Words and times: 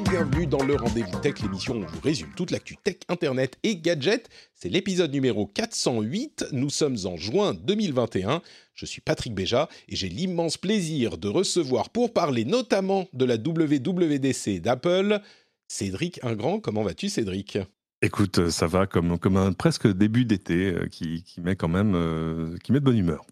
bienvenue 0.00 0.46
dans 0.46 0.62
le 0.62 0.76
Rendez-vous 0.76 1.18
Tech, 1.20 1.40
l'émission 1.42 1.74
où 1.74 1.82
on 1.82 1.86
vous 1.86 2.00
résume 2.00 2.28
toute 2.36 2.52
l'actu 2.52 2.76
tech, 2.76 2.98
internet 3.08 3.58
et 3.64 3.76
gadgets. 3.76 4.28
C'est 4.54 4.68
l'épisode 4.68 5.10
numéro 5.12 5.46
408. 5.46 6.46
Nous 6.52 6.70
sommes 6.70 6.96
en 7.04 7.16
juin 7.16 7.54
2021. 7.54 8.42
Je 8.74 8.86
suis 8.86 9.00
Patrick 9.00 9.34
Béja 9.34 9.68
et 9.88 9.96
j'ai 9.96 10.08
l'immense 10.08 10.56
plaisir 10.56 11.18
de 11.18 11.28
recevoir 11.28 11.90
pour 11.90 12.12
parler 12.12 12.44
notamment 12.44 13.08
de 13.12 13.24
la 13.24 13.34
WWDC 13.34 14.60
d'Apple, 14.60 15.20
Cédric 15.66 16.22
Ingrand. 16.22 16.60
Comment 16.60 16.84
vas-tu 16.84 17.08
Cédric? 17.08 17.58
Écoute, 18.00 18.38
euh, 18.38 18.50
ça 18.50 18.68
va 18.68 18.86
comme, 18.86 19.18
comme 19.18 19.36
un 19.36 19.52
presque 19.52 19.88
début 19.88 20.24
d'été 20.24 20.72
euh, 20.72 20.86
qui, 20.86 21.24
qui 21.24 21.40
met 21.40 21.56
quand 21.56 21.68
même 21.68 21.94
euh, 21.96 22.56
qui 22.62 22.70
met 22.70 22.78
de 22.78 22.84
bonne 22.84 22.98
humeur. 22.98 23.24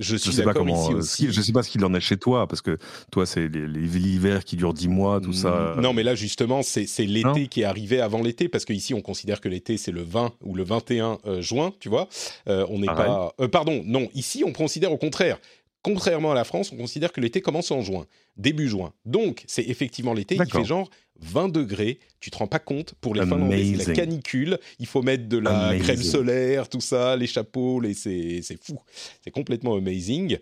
Je 0.00 0.16
suis 0.16 0.30
Je 0.30 0.36
sais 0.36 0.42
pas 0.42 0.54
comment, 0.54 0.82
ici 0.82 0.92
euh, 0.92 0.96
aussi. 0.96 1.26
je 1.30 1.40
sais 1.40 1.52
pas 1.52 1.62
ce 1.62 1.68
qu'il 1.70 1.84
en 1.84 1.92
est 1.94 2.00
chez 2.00 2.16
toi 2.16 2.46
parce 2.48 2.62
que 2.62 2.78
toi 3.12 3.26
c'est 3.26 3.46
l'hiver 3.48 4.44
qui 4.44 4.56
dure 4.56 4.72
10 4.72 4.88
mois, 4.88 5.20
tout 5.20 5.34
ça. 5.34 5.76
Non, 5.78 5.92
mais 5.92 6.02
là, 6.02 6.14
justement, 6.14 6.62
c'est 6.62 6.86
c'est 6.86 7.04
l'été 7.04 7.48
qui 7.48 7.60
est 7.60 7.64
arrivé 7.64 8.00
avant 8.00 8.22
l'été, 8.22 8.48
parce 8.48 8.64
qu'ici, 8.64 8.94
on 8.94 9.02
considère 9.02 9.40
que 9.40 9.48
l'été, 9.48 9.76
c'est 9.76 9.92
le 9.92 10.02
20 10.02 10.32
ou 10.42 10.54
le 10.54 10.64
21 10.64 11.18
euh, 11.26 11.42
juin, 11.42 11.72
tu 11.80 11.88
vois. 11.88 12.08
Euh, 12.48 12.66
on 12.70 12.78
n'est 12.78 12.86
Pareil. 12.86 13.06
pas... 13.06 13.34
euh, 13.40 13.48
pardon, 13.48 13.82
non, 13.84 14.08
ici, 14.14 14.42
on 14.44 14.52
considère 14.52 14.92
au 14.92 14.96
contraire. 14.96 15.38
Contrairement 15.82 16.32
à 16.32 16.34
la 16.34 16.44
France, 16.44 16.72
on 16.72 16.76
considère 16.76 17.12
que 17.12 17.20
l'été 17.20 17.40
commence 17.40 17.70
en 17.70 17.80
juin, 17.80 18.06
début 18.36 18.68
juin. 18.68 18.92
Donc, 19.06 19.44
c'est 19.46 19.62
effectivement 19.62 20.12
l'été, 20.12 20.36
il 20.36 20.50
fait 20.50 20.64
genre 20.64 20.90
20 21.20 21.48
degrés. 21.48 22.00
Tu 22.20 22.30
te 22.30 22.36
rends 22.36 22.46
pas 22.46 22.58
compte, 22.58 22.94
pour 23.00 23.14
les 23.14 23.22
Finlandais, 23.22 23.74
c'est 23.78 23.88
la 23.88 23.94
canicule. 23.94 24.58
Il 24.78 24.86
faut 24.86 25.02
mettre 25.02 25.28
de 25.28 25.38
la 25.38 25.68
Amazing. 25.68 25.82
crème 25.82 26.02
solaire, 26.02 26.68
tout 26.68 26.80
ça, 26.80 27.16
les 27.16 27.26
chapeaux, 27.26 27.80
les... 27.80 27.94
c'est 27.94 28.40
c'est 28.42 28.62
fou. 28.62 28.78
C'est 29.22 29.30
complètement 29.30 29.74
amazing. 29.76 30.38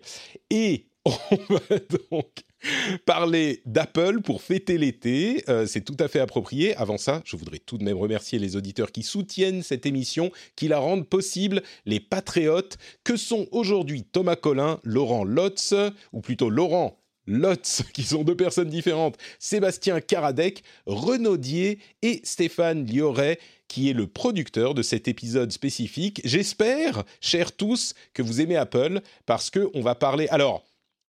Et 0.49 0.85
on 1.05 1.11
va 1.49 1.59
donc 2.11 2.43
parler 3.05 3.61
d'Apple 3.65 4.21
pour 4.21 4.41
fêter 4.41 4.77
l'été. 4.77 5.43
Euh, 5.49 5.65
c'est 5.65 5.81
tout 5.81 5.95
à 5.99 6.07
fait 6.07 6.19
approprié. 6.19 6.75
Avant 6.75 6.97
ça, 6.97 7.21
je 7.25 7.35
voudrais 7.35 7.59
tout 7.59 7.77
de 7.77 7.83
même 7.83 7.97
remercier 7.97 8.39
les 8.39 8.55
auditeurs 8.55 8.91
qui 8.91 9.03
soutiennent 9.03 9.63
cette 9.63 9.85
émission, 9.85 10.31
qui 10.55 10.67
la 10.67 10.79
rendent 10.79 11.07
possible, 11.07 11.61
les 11.85 11.99
patriotes, 11.99 12.77
que 13.03 13.17
sont 13.17 13.47
aujourd'hui 13.51 14.03
Thomas 14.03 14.35
Collin, 14.35 14.79
Laurent 14.83 15.23
Lotz, 15.23 15.73
ou 16.13 16.21
plutôt 16.21 16.49
Laurent 16.49 16.97
Lotz, 17.25 17.83
qui 17.93 18.03
sont 18.03 18.23
deux 18.23 18.35
personnes 18.35 18.69
différentes, 18.69 19.17
Sébastien 19.39 20.01
Karadec, 20.01 20.63
Renaudier 20.85 21.79
et 22.01 22.21
Stéphane 22.23 22.85
Lioret, 22.85 23.39
qui 23.67 23.89
est 23.89 23.93
le 23.93 24.07
producteur 24.07 24.73
de 24.73 24.81
cet 24.81 25.07
épisode 25.07 25.51
spécifique. 25.51 26.21
J'espère, 26.25 27.03
chers 27.21 27.51
tous, 27.51 27.93
que 28.13 28.23
vous 28.23 28.41
aimez 28.41 28.55
Apple, 28.55 29.01
parce 29.27 29.49
que 29.49 29.69
on 29.75 29.81
va 29.81 29.93
parler... 29.93 30.27
Alors, 30.29 30.65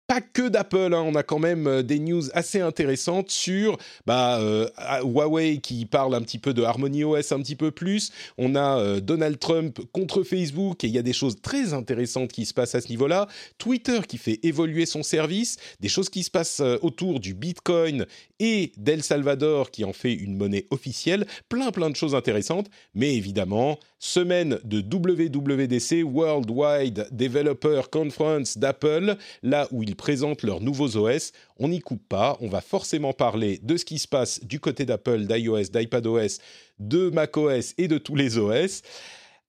pas 0.10 0.22
que 0.22 0.50
d'Apple, 0.50 0.96
hein, 0.96 1.04
on 1.06 1.14
a 1.14 1.22
quand 1.22 1.38
même 1.38 1.68
euh, 1.68 1.84
des 1.84 2.00
news 2.00 2.24
assez 2.34 2.60
intéressantes 2.60 3.30
sur 3.30 3.78
bah, 4.08 4.39
euh, 4.39 4.67
Huawei 5.04 5.60
qui 5.60 5.86
parle 5.86 6.16
un 6.16 6.22
petit 6.23 6.39
peu 6.39 6.52
de 6.52 6.64
Harmony 6.64 7.04
OS 7.04 7.32
un 7.32 7.39
petit 7.42 7.56
peu 7.56 7.70
plus. 7.70 8.11
On 8.39 8.56
a 8.56 8.80
euh, 8.80 9.02
Donald 9.02 9.38
Trump 9.38 9.80
contre 9.92 10.23
Facebook 10.23 10.83
et 10.83 10.88
il 10.88 10.94
y 10.94 10.98
a 10.98 11.04
des 11.04 11.14
choses 11.14 11.39
très 11.44 11.76
intéressantes 11.76 12.32
qui 12.32 12.48
se 12.48 12.56
passent 12.56 12.73
à 12.73 12.82
ce 12.82 12.89
niveau-là. 12.89 13.28
Twitter 13.60 14.00
qui 14.08 14.17
fait 14.17 14.39
évoluer 14.42 14.88
son 14.88 15.04
service, 15.04 15.58
des 15.80 15.89
choses 15.89 16.10
qui 16.10 16.23
se 16.23 16.32
passent 16.32 16.64
autour 16.82 17.20
du 17.20 17.36
Bitcoin 17.36 18.08
et 18.39 18.72
d'El 18.78 19.04
Salvador 19.04 19.70
qui 19.70 19.86
en 19.86 19.94
fait 19.94 20.14
une 20.14 20.36
monnaie 20.36 20.66
officielle. 20.72 21.28
Plein 21.50 21.70
plein 21.70 21.92
de 21.92 21.95
choses 21.95 22.16
intéressantes, 22.16 22.72
mais 22.95 23.16
évidemment 23.16 23.78
semaine 23.99 24.60
de 24.64 24.80
WWDC 24.80 26.04
Worldwide 26.04 27.08
Developer 27.11 27.82
Conference 27.92 28.58
d'Apple, 28.58 29.17
là 29.43 29.67
où 29.71 29.83
ils 29.83 29.95
présentent 29.95 30.43
leurs 30.43 30.61
nouveaux 30.61 30.98
OS. 30.98 31.33
On 31.58 31.67
n'y 31.67 31.82
coupe 31.82 32.08
pas, 32.08 32.38
on 32.42 32.48
va 32.48 32.61
forcément 32.61 33.14
parler 33.14 33.59
de 33.61 33.77
ce 33.77 33.86
qui 33.86 33.99
se 33.99 34.08
passe 34.08 34.43
du 34.43 34.59
côté 34.59 34.86
d'Apple, 34.86 35.26
d'iOS, 35.26 35.70
d'iPadOS, 35.71 36.39
de 36.80 37.09
macOS 37.09 37.73
et 37.77 37.88
de 37.88 37.98
tous 37.98 38.15
les 38.15 38.38
OS, 38.38 38.82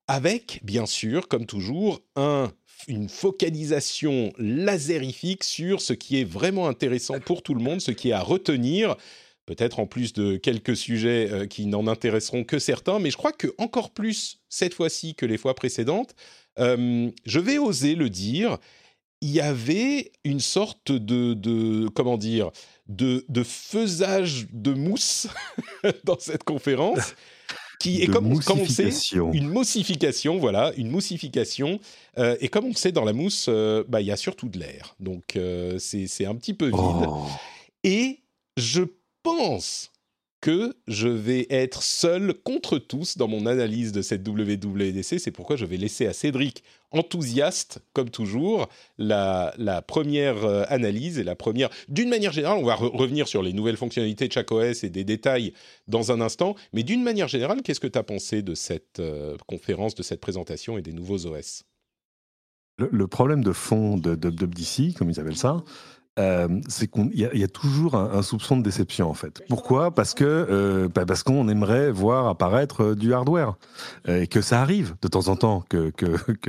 avec 0.09 0.60
bien 0.65 0.87
sûr, 0.87 1.28
comme 1.28 1.47
toujours, 1.47 2.00
un 2.16 2.53
une 2.89 3.09
focalisation 3.09 4.33
lasérifique 4.39 5.44
sur 5.44 5.81
ce 5.81 5.93
qui 5.93 6.21
est 6.21 6.25
vraiment 6.25 6.69
intéressant 6.69 7.21
pour 7.21 7.43
tout 7.43 7.55
le 7.55 7.60
monde, 7.60 7.81
ce 7.81 7.91
qui 7.91 8.10
est 8.10 8.12
à 8.12 8.22
retenir 8.22 8.97
peut-être 9.50 9.81
en 9.81 9.87
plus 9.87 10.12
de 10.12 10.37
quelques 10.37 10.77
sujets 10.77 11.28
euh, 11.28 11.44
qui 11.44 11.66
n'en 11.66 11.88
intéresseront 11.88 12.44
que 12.44 12.61
certains, 12.61 13.00
mais 13.00 13.11
je 13.11 13.16
crois 13.16 13.33
que 13.33 13.49
encore 13.59 13.91
plus 13.91 14.38
cette 14.49 14.75
fois-ci 14.75 15.16
que 15.16 15.27
les 15.27 15.38
fois 15.38 15.56
précédentes, 15.56 16.15
euh, 16.61 17.11
je 17.27 17.41
vais 17.41 17.59
oser 17.59 17.97
le 17.97 18.10
dire, 18.10 18.59
il 19.21 19.31
y 19.31 19.41
avait 19.41 20.12
une 20.22 20.39
sorte 20.39 20.93
de, 20.93 21.34
de 21.34 21.89
comment 21.89 22.16
dire, 22.16 22.53
de, 22.87 23.25
de 23.28 23.43
faisage 23.43 24.47
de 24.53 24.72
mousse 24.72 25.27
dans 26.05 26.19
cette 26.21 26.44
conférence. 26.44 27.15
Qui 27.81 28.03
est 28.03 28.09
comme, 28.09 28.39
comme 28.41 28.60
on 28.60 28.66
sait, 28.66 28.91
une 29.33 29.49
moussification, 29.49 30.37
voilà, 30.39 30.71
une 30.77 30.91
moussification. 30.91 31.81
Euh, 32.19 32.37
et 32.43 32.49
comme 32.49 32.66
on 32.66 32.75
sait, 32.75 32.93
dans 32.93 33.06
la 33.06 33.15
mousse, 33.15 33.49
bah, 33.89 34.03
il 34.03 34.06
y 34.06 34.12
a 34.12 34.19
surtout 34.19 34.50
de 34.50 34.59
l'air. 34.59 34.94
Donc, 35.00 35.39
c'est 35.78 36.06
c'est 36.06 36.27
un 36.27 36.34
petit 36.34 36.53
peu 36.53 36.66
vide. 36.66 36.77
Oh. 36.77 37.27
Et 37.83 38.21
je 38.59 38.83
pense 39.23 39.91
que 40.41 40.75
je 40.87 41.09
vais 41.09 41.47
être 41.51 41.83
seul 41.83 42.33
contre 42.33 42.79
tous 42.79 43.19
dans 43.19 43.29
mon 43.29 43.45
analyse 43.47 43.93
de 43.93 44.01
cette 44.01 44.27
WWDC. 44.27 45.19
C'est 45.19 45.31
pourquoi 45.31 45.57
je 45.57 45.67
vais 45.67 45.77
laisser 45.77 46.07
à 46.07 46.13
Cédric, 46.15 46.65
enthousiaste 46.93 47.81
comme 47.93 48.09
toujours, 48.09 48.69
la, 48.97 49.53
première 49.87 50.45
euh, 50.45 50.65
analyse 50.69 51.19
et 51.19 51.25
la 51.25 51.37
première... 51.37 51.69
D'une 51.89 52.09
manière 52.09 52.33
générale, 52.33 52.59
on 52.59 52.65
va 52.65 52.75
re- 52.75 52.97
revenir 52.97 53.29
sur 53.29 53.43
les 53.43 53.53
nouvelles 53.53 53.77
fonctionnalités 53.77 54.29
de 54.29 54.33
chaque 54.33 54.51
OS 54.51 54.83
et 54.83 54.89
des 54.89 55.05
détails 55.05 55.53
dans 55.89 56.11
un 56.11 56.23
instant, 56.23 56.55
mais 56.73 56.83
d'une 56.85 57.03
manière 57.03 57.29
générale, 57.29 57.61
qu'est-ce 57.63 57.81
que 57.81 57.87
tu 57.87 57.99
as 57.99 58.03
pensé 58.03 58.41
de 58.43 58.55
cette 58.55 58.99
euh, 58.99 59.37
conférence, 59.47 59.95
de 59.95 60.03
cette 60.03 60.21
présentation 60.21 60.79
et 60.79 60.83
des 60.83 60.93
nouveaux 60.93 61.27
OS 61.27 61.65
Le, 62.79 62.89
le 62.91 63.07
problème 63.07 63.45
de 63.45 63.53
fond 63.53 63.99
de 63.99 64.13
WWDC, 64.13 64.97
comme 64.97 65.11
ils 65.11 65.21
appellent 65.21 65.37
ça, 65.37 65.63
euh, 66.19 66.48
c'est 66.69 66.88
qu'il 66.88 67.15
y, 67.19 67.25
a- 67.25 67.32
il 67.32 67.41
y 67.41 67.44
a 67.44 67.48
toujours 67.48 67.94
un, 67.94 68.10
un 68.12 68.22
soupçon 68.22 68.56
de 68.56 68.62
déception 68.62 69.09
en 69.09 69.15
fait. 69.15 69.43
Pourquoi? 69.48 69.94
Parce 69.94 70.12
que 70.15 70.25
euh, 70.25 70.88
bah, 70.94 71.04
parce 71.06 71.22
qu'on 71.22 71.48
aimerait 71.48 71.91
voir 71.93 72.26
apparaître 72.26 72.82
euh, 72.82 72.94
du 72.94 73.15
hardware 73.15 73.54
et 74.09 74.26
que 74.26 74.41
ça 74.43 74.60
arrive 74.60 74.97
de 75.03 75.09
temps 75.09 75.28
en 75.28 75.37
temps 75.37 75.65
que 75.69 75.91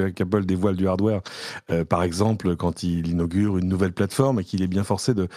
qu'Apple 0.10 0.46
dévoile 0.46 0.76
du 0.76 0.88
hardware. 0.88 1.22
Euh, 1.70 1.86
par 1.86 2.04
exemple, 2.04 2.56
quand 2.56 2.84
il 2.84 3.08
inaugure 3.08 3.58
une 3.60 3.68
nouvelle 3.68 3.94
plateforme 3.94 4.40
et 4.40 4.44
qu'il 4.44 4.62
est 4.64 4.68
bien 4.68 4.84
forcé 4.84 5.14
de 5.14 5.28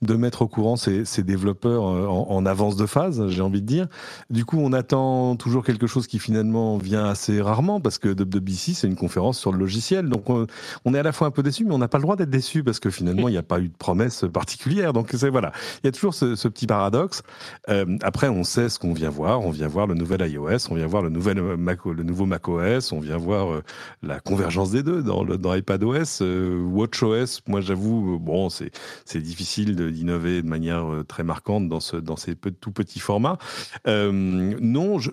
de 0.00 0.14
mettre 0.14 0.42
au 0.42 0.48
courant 0.48 0.76
ses, 0.76 1.04
ses 1.04 1.22
développeurs 1.22 1.82
en, 1.82 2.30
en 2.30 2.46
avance 2.46 2.76
de 2.76 2.86
phase, 2.86 3.26
j'ai 3.28 3.42
envie 3.42 3.62
de 3.62 3.66
dire. 3.66 3.88
Du 4.30 4.44
coup, 4.44 4.58
on 4.60 4.72
attend 4.72 5.36
toujours 5.36 5.64
quelque 5.64 5.86
chose 5.86 6.06
qui 6.06 6.18
finalement 6.18 6.78
vient 6.78 7.06
assez 7.06 7.40
rarement 7.42 7.80
parce 7.80 7.98
que 7.98 8.08
WWDC 8.08 8.74
c'est 8.74 8.86
une 8.86 8.96
conférence 8.96 9.38
sur 9.38 9.52
le 9.52 9.58
logiciel, 9.58 10.08
donc 10.08 10.30
on, 10.30 10.46
on 10.84 10.94
est 10.94 10.98
à 10.98 11.02
la 11.02 11.12
fois 11.12 11.26
un 11.26 11.30
peu 11.30 11.42
déçu, 11.42 11.64
mais 11.64 11.74
on 11.74 11.78
n'a 11.78 11.88
pas 11.88 11.98
le 11.98 12.02
droit 12.02 12.16
d'être 12.16 12.30
déçu 12.30 12.62
parce 12.62 12.78
que 12.80 12.90
finalement 12.90 13.28
il 13.28 13.32
n'y 13.32 13.38
a 13.38 13.42
pas 13.42 13.60
eu 13.60 13.70
de 13.72 13.76
promesse 13.76 14.24
particulière. 14.32 14.92
Donc 14.92 15.14
voilà, 15.14 15.52
il 15.82 15.86
y 15.86 15.88
a 15.88 15.92
toujours 15.92 16.14
ce, 16.14 16.48
petit 16.48 16.66
paradoxe. 16.66 17.22
Euh, 17.68 17.96
après, 18.02 18.28
on 18.28 18.44
sait 18.44 18.68
ce 18.68 18.78
qu'on 18.78 18.92
vient 18.92 19.10
voir. 19.10 19.40
On 19.40 19.50
vient 19.50 19.68
voir 19.68 19.86
le 19.86 19.94
nouvel 19.94 20.28
iOS, 20.30 20.70
on 20.70 20.74
vient 20.74 20.86
voir 20.86 21.02
le 21.02 21.08
nouvel 21.08 21.38
euh, 21.38 21.56
Mac, 21.56 21.84
le 21.84 22.02
nouveau 22.02 22.26
macOS, 22.26 22.92
on 22.92 23.00
vient 23.00 23.16
voir 23.16 23.52
euh, 23.52 23.62
la 24.02 24.20
convergence 24.20 24.70
des 24.70 24.82
deux 24.82 25.02
dans, 25.02 25.24
dans 25.24 25.54
iPadOS, 25.54 26.22
WatchOS. 26.22 27.40
Moi, 27.48 27.60
j'avoue, 27.60 28.18
bon, 28.18 28.48
c'est 28.50 29.20
difficile 29.20 29.76
d'innover 29.76 30.42
de 30.42 30.48
manière 30.48 30.84
très 31.08 31.24
marquante 31.24 31.68
dans 31.68 31.80
ce 31.80 31.96
dans 31.96 32.16
ces 32.16 32.34
tout 32.34 32.72
petits 32.72 33.00
formats. 33.00 33.38
Non, 33.86 34.98
je 34.98 35.10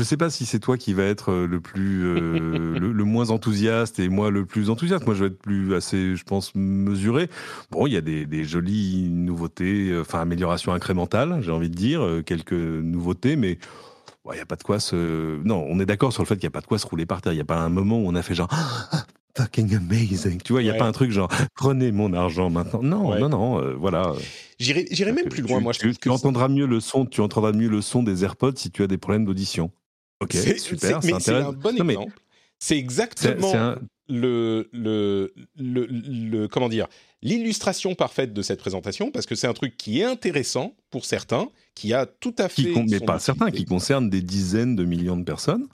je 0.00 0.04
sais 0.04 0.16
pas 0.16 0.30
si 0.30 0.46
c'est 0.46 0.60
toi 0.60 0.78
qui 0.78 0.94
va 0.94 1.02
être 1.02 1.30
euh, 1.30 1.46
le 1.46 1.60
plus 1.60 2.04
euh, 2.06 2.78
le, 2.80 2.90
le 2.90 3.04
moins 3.04 3.28
enthousiaste 3.28 3.98
et 3.98 4.08
moi 4.08 4.30
le 4.30 4.46
plus 4.46 4.70
enthousiaste. 4.70 5.04
Moi, 5.04 5.14
je 5.14 5.24
vais 5.24 5.26
être 5.26 5.38
plus 5.38 5.74
assez, 5.74 6.16
je 6.16 6.24
pense, 6.24 6.54
mesuré. 6.54 7.28
Bon, 7.70 7.86
il 7.86 7.92
y 7.92 7.98
a 7.98 8.00
des, 8.00 8.24
des 8.24 8.44
jolies 8.44 9.10
nouveautés, 9.10 9.90
euh, 9.90 10.00
enfin 10.00 10.20
améliorations 10.20 10.72
incrémentales, 10.72 11.42
j'ai 11.42 11.50
envie 11.50 11.68
de 11.68 11.74
dire, 11.74 12.02
quelques 12.24 12.52
nouveautés, 12.52 13.36
mais 13.36 13.58
il 14.32 14.36
n'y 14.36 14.40
a 14.40 14.46
pas 14.46 14.56
de 14.56 14.62
quoi 14.62 14.80
se. 14.80 15.42
Non, 15.44 15.66
on 15.68 15.78
est 15.80 15.86
d'accord 15.86 16.14
sur 16.14 16.22
le 16.22 16.26
fait 16.26 16.36
qu'il 16.36 16.46
n'y 16.46 16.52
a 16.52 16.56
pas 16.56 16.60
de 16.62 16.66
quoi 16.66 16.78
se 16.78 16.86
rouler 16.86 17.04
par 17.04 17.20
terre. 17.20 17.32
Il 17.32 17.36
n'y 17.36 17.42
a 17.42 17.46
pas 17.46 17.58
un 17.58 17.68
moment 17.68 17.98
où 17.98 18.06
on 18.06 18.14
a 18.14 18.22
fait 18.22 18.34
genre. 18.34 18.48
Ah, 18.92 19.06
fucking 19.36 19.76
amazing. 19.76 20.40
Tu 20.42 20.52
vois, 20.52 20.62
il 20.62 20.64
n'y 20.64 20.70
a 20.70 20.74
pas 20.74 20.86
un 20.86 20.92
truc 20.92 21.12
genre 21.12 21.30
prenez 21.54 21.92
mon 21.92 22.12
argent 22.12 22.50
maintenant. 22.50 22.82
Non, 22.82 23.18
non, 23.18 23.28
non, 23.28 23.60
euh, 23.60 23.74
voilà. 23.78 24.12
J'irai 24.58 25.12
même 25.12 25.28
plus 25.28 25.42
loin, 25.42 25.60
moi. 25.60 25.72
Je 25.72 25.78
tu, 25.78 25.96
tu 25.96 26.10
entendras 26.10 26.48
mieux 26.48 26.66
le 26.66 26.80
son, 26.80 27.06
tu 27.06 27.20
entendras 27.20 27.52
mieux 27.52 27.68
le 27.68 27.80
son 27.80 28.02
des 28.02 28.24
AirPods 28.24 28.56
si 28.56 28.70
tu 28.70 28.82
as 28.82 28.86
des 28.86 28.98
problèmes 28.98 29.24
d'audition. 29.24 29.70
Ok, 30.20 30.36
super, 30.58 31.02
c'est 31.02 31.34
un 31.34 31.52
bon 31.52 31.76
exemple. 31.76 32.12
C'est 32.58 32.76
exactement 32.76 33.76
le, 34.08 34.68
le, 34.72 35.32
le, 35.56 35.86
le, 35.86 36.48
comment 36.48 36.68
dire 36.68 36.88
l'illustration 37.22 37.94
parfaite 37.94 38.32
de 38.32 38.42
cette 38.42 38.58
présentation 38.58 39.10
parce 39.10 39.26
que 39.26 39.34
c'est 39.34 39.46
un 39.46 39.52
truc 39.52 39.76
qui 39.76 40.00
est 40.00 40.04
intéressant 40.04 40.74
pour 40.90 41.04
certains, 41.04 41.48
qui 41.74 41.92
a 41.94 42.06
tout 42.06 42.34
à 42.38 42.48
fait. 42.48 42.72
Qui, 42.72 42.82
mais 42.88 43.00
pas 43.00 43.18
certains, 43.18 43.50
qui 43.50 43.64
concerne 43.64 44.10
des 44.10 44.22
dizaines 44.22 44.76
de 44.76 44.84
millions 44.84 45.16
de 45.16 45.24
personnes. 45.24 45.66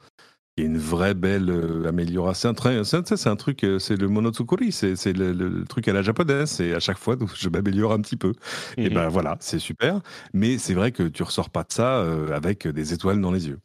Il 0.59 0.65
y 0.65 0.67
a 0.67 0.71
une 0.71 0.79
vraie 0.79 1.13
belle 1.13 1.51
euh, 1.51 1.87
amélioration. 1.87 2.55
C'est 2.83 3.27
un 3.29 3.37
truc, 3.37 3.63
euh, 3.63 3.79
c'est 3.79 3.97
le 3.97 4.09
monotsukuri, 4.09 4.73
c'est 4.73 5.13
le, 5.13 5.65
truc 5.69 5.87
à 5.87 5.93
la 5.93 6.01
japonaise. 6.01 6.49
C'est 6.49 6.73
à 6.73 6.81
chaque 6.81 6.97
fois, 6.97 7.15
je 7.35 7.51
m'améliore 7.51 7.93
un 7.93 8.01
petit 8.01 8.17
peu. 8.17 8.33
Et 8.79 8.89
mhm. 8.89 8.95
ben 8.95 9.09
voilà, 9.09 9.37
c'est 9.41 9.59
super. 9.59 10.01
Mais 10.33 10.57
c'est 10.57 10.73
vrai 10.73 10.93
que 10.93 11.03
tu 11.03 11.23
ressors 11.23 11.51
pas 11.51 11.63
de 11.63 11.73
ça 11.73 11.99
euh, 11.99 12.35
avec 12.35 12.67
des 12.67 12.95
étoiles 12.95 13.21
dans 13.21 13.33
les 13.33 13.49
yeux. 13.49 13.59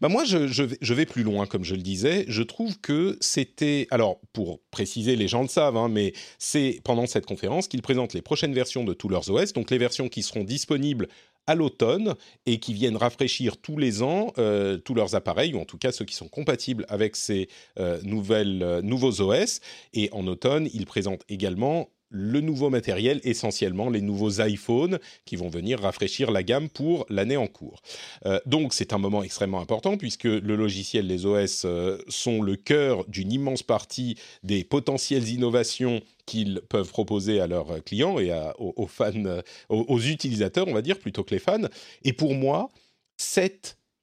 Bah 0.00 0.08
moi, 0.08 0.24
je, 0.24 0.92
vais, 0.92 1.06
plus 1.06 1.22
loin, 1.22 1.46
comme 1.46 1.64
je 1.64 1.74
le 1.74 1.82
disais. 1.82 2.24
Je 2.28 2.42
trouve 2.42 2.78
que 2.80 3.16
c'était... 3.20 3.86
Alors, 3.90 4.20
pour 4.32 4.60
préciser, 4.70 5.16
les 5.16 5.28
gens 5.28 5.42
le 5.42 5.48
savent, 5.48 5.76
hein, 5.76 5.88
mais 5.88 6.12
c'est 6.38 6.80
pendant 6.84 7.06
cette 7.06 7.26
conférence 7.26 7.68
qu'ils 7.68 7.82
présentent 7.82 8.14
les 8.14 8.22
prochaines 8.22 8.54
versions 8.54 8.84
de 8.84 8.92
tous 8.92 9.08
leurs 9.08 9.30
OS, 9.30 9.52
donc 9.52 9.70
les 9.70 9.78
versions 9.78 10.08
qui 10.08 10.22
seront 10.22 10.44
disponibles 10.44 11.08
à 11.46 11.54
l'automne 11.54 12.14
et 12.46 12.58
qui 12.58 12.72
viennent 12.72 12.96
rafraîchir 12.96 13.58
tous 13.58 13.76
les 13.76 14.02
ans 14.02 14.32
euh, 14.38 14.78
tous 14.78 14.94
leurs 14.94 15.14
appareils, 15.14 15.54
ou 15.54 15.60
en 15.60 15.64
tout 15.64 15.78
cas 15.78 15.92
ceux 15.92 16.04
qui 16.04 16.14
sont 16.14 16.28
compatibles 16.28 16.86
avec 16.88 17.16
ces 17.16 17.48
euh, 17.78 18.00
nouvelles, 18.02 18.62
euh, 18.62 18.82
nouveaux 18.82 19.20
OS. 19.20 19.60
Et 19.92 20.08
en 20.12 20.26
automne, 20.26 20.68
ils 20.72 20.86
présentent 20.86 21.24
également 21.28 21.90
le 22.14 22.40
nouveau 22.40 22.70
matériel, 22.70 23.20
essentiellement 23.24 23.90
les 23.90 24.00
nouveaux 24.00 24.40
iPhones 24.40 25.00
qui 25.24 25.34
vont 25.34 25.48
venir 25.48 25.80
rafraîchir 25.80 26.30
la 26.30 26.44
gamme 26.44 26.68
pour 26.68 27.06
l'année 27.10 27.36
en 27.36 27.48
cours. 27.48 27.82
Euh, 28.24 28.38
donc 28.46 28.72
c'est 28.72 28.92
un 28.92 28.98
moment 28.98 29.24
extrêmement 29.24 29.60
important 29.60 29.96
puisque 29.96 30.24
le 30.24 30.54
logiciel, 30.54 31.08
les 31.08 31.26
OS 31.26 31.62
euh, 31.64 31.98
sont 32.08 32.40
le 32.40 32.54
cœur 32.54 33.04
d'une 33.08 33.32
immense 33.32 33.64
partie 33.64 34.16
des 34.44 34.62
potentielles 34.62 35.28
innovations 35.28 36.00
qu'ils 36.24 36.60
peuvent 36.68 36.88
proposer 36.88 37.40
à 37.40 37.48
leurs 37.48 37.82
clients 37.82 38.18
et 38.18 38.32
aux, 38.58 38.86
fans, 38.86 39.40
aux, 39.68 40.00
utilisateurs, 40.00 40.66
on 40.68 40.72
va 40.72 40.80
dire, 40.80 40.98
plutôt 40.98 41.22
que 41.22 41.34
les 41.34 41.40
fans. 41.40 41.68
Et 42.02 42.14
pour 42.14 42.34
moi, 42.34 42.70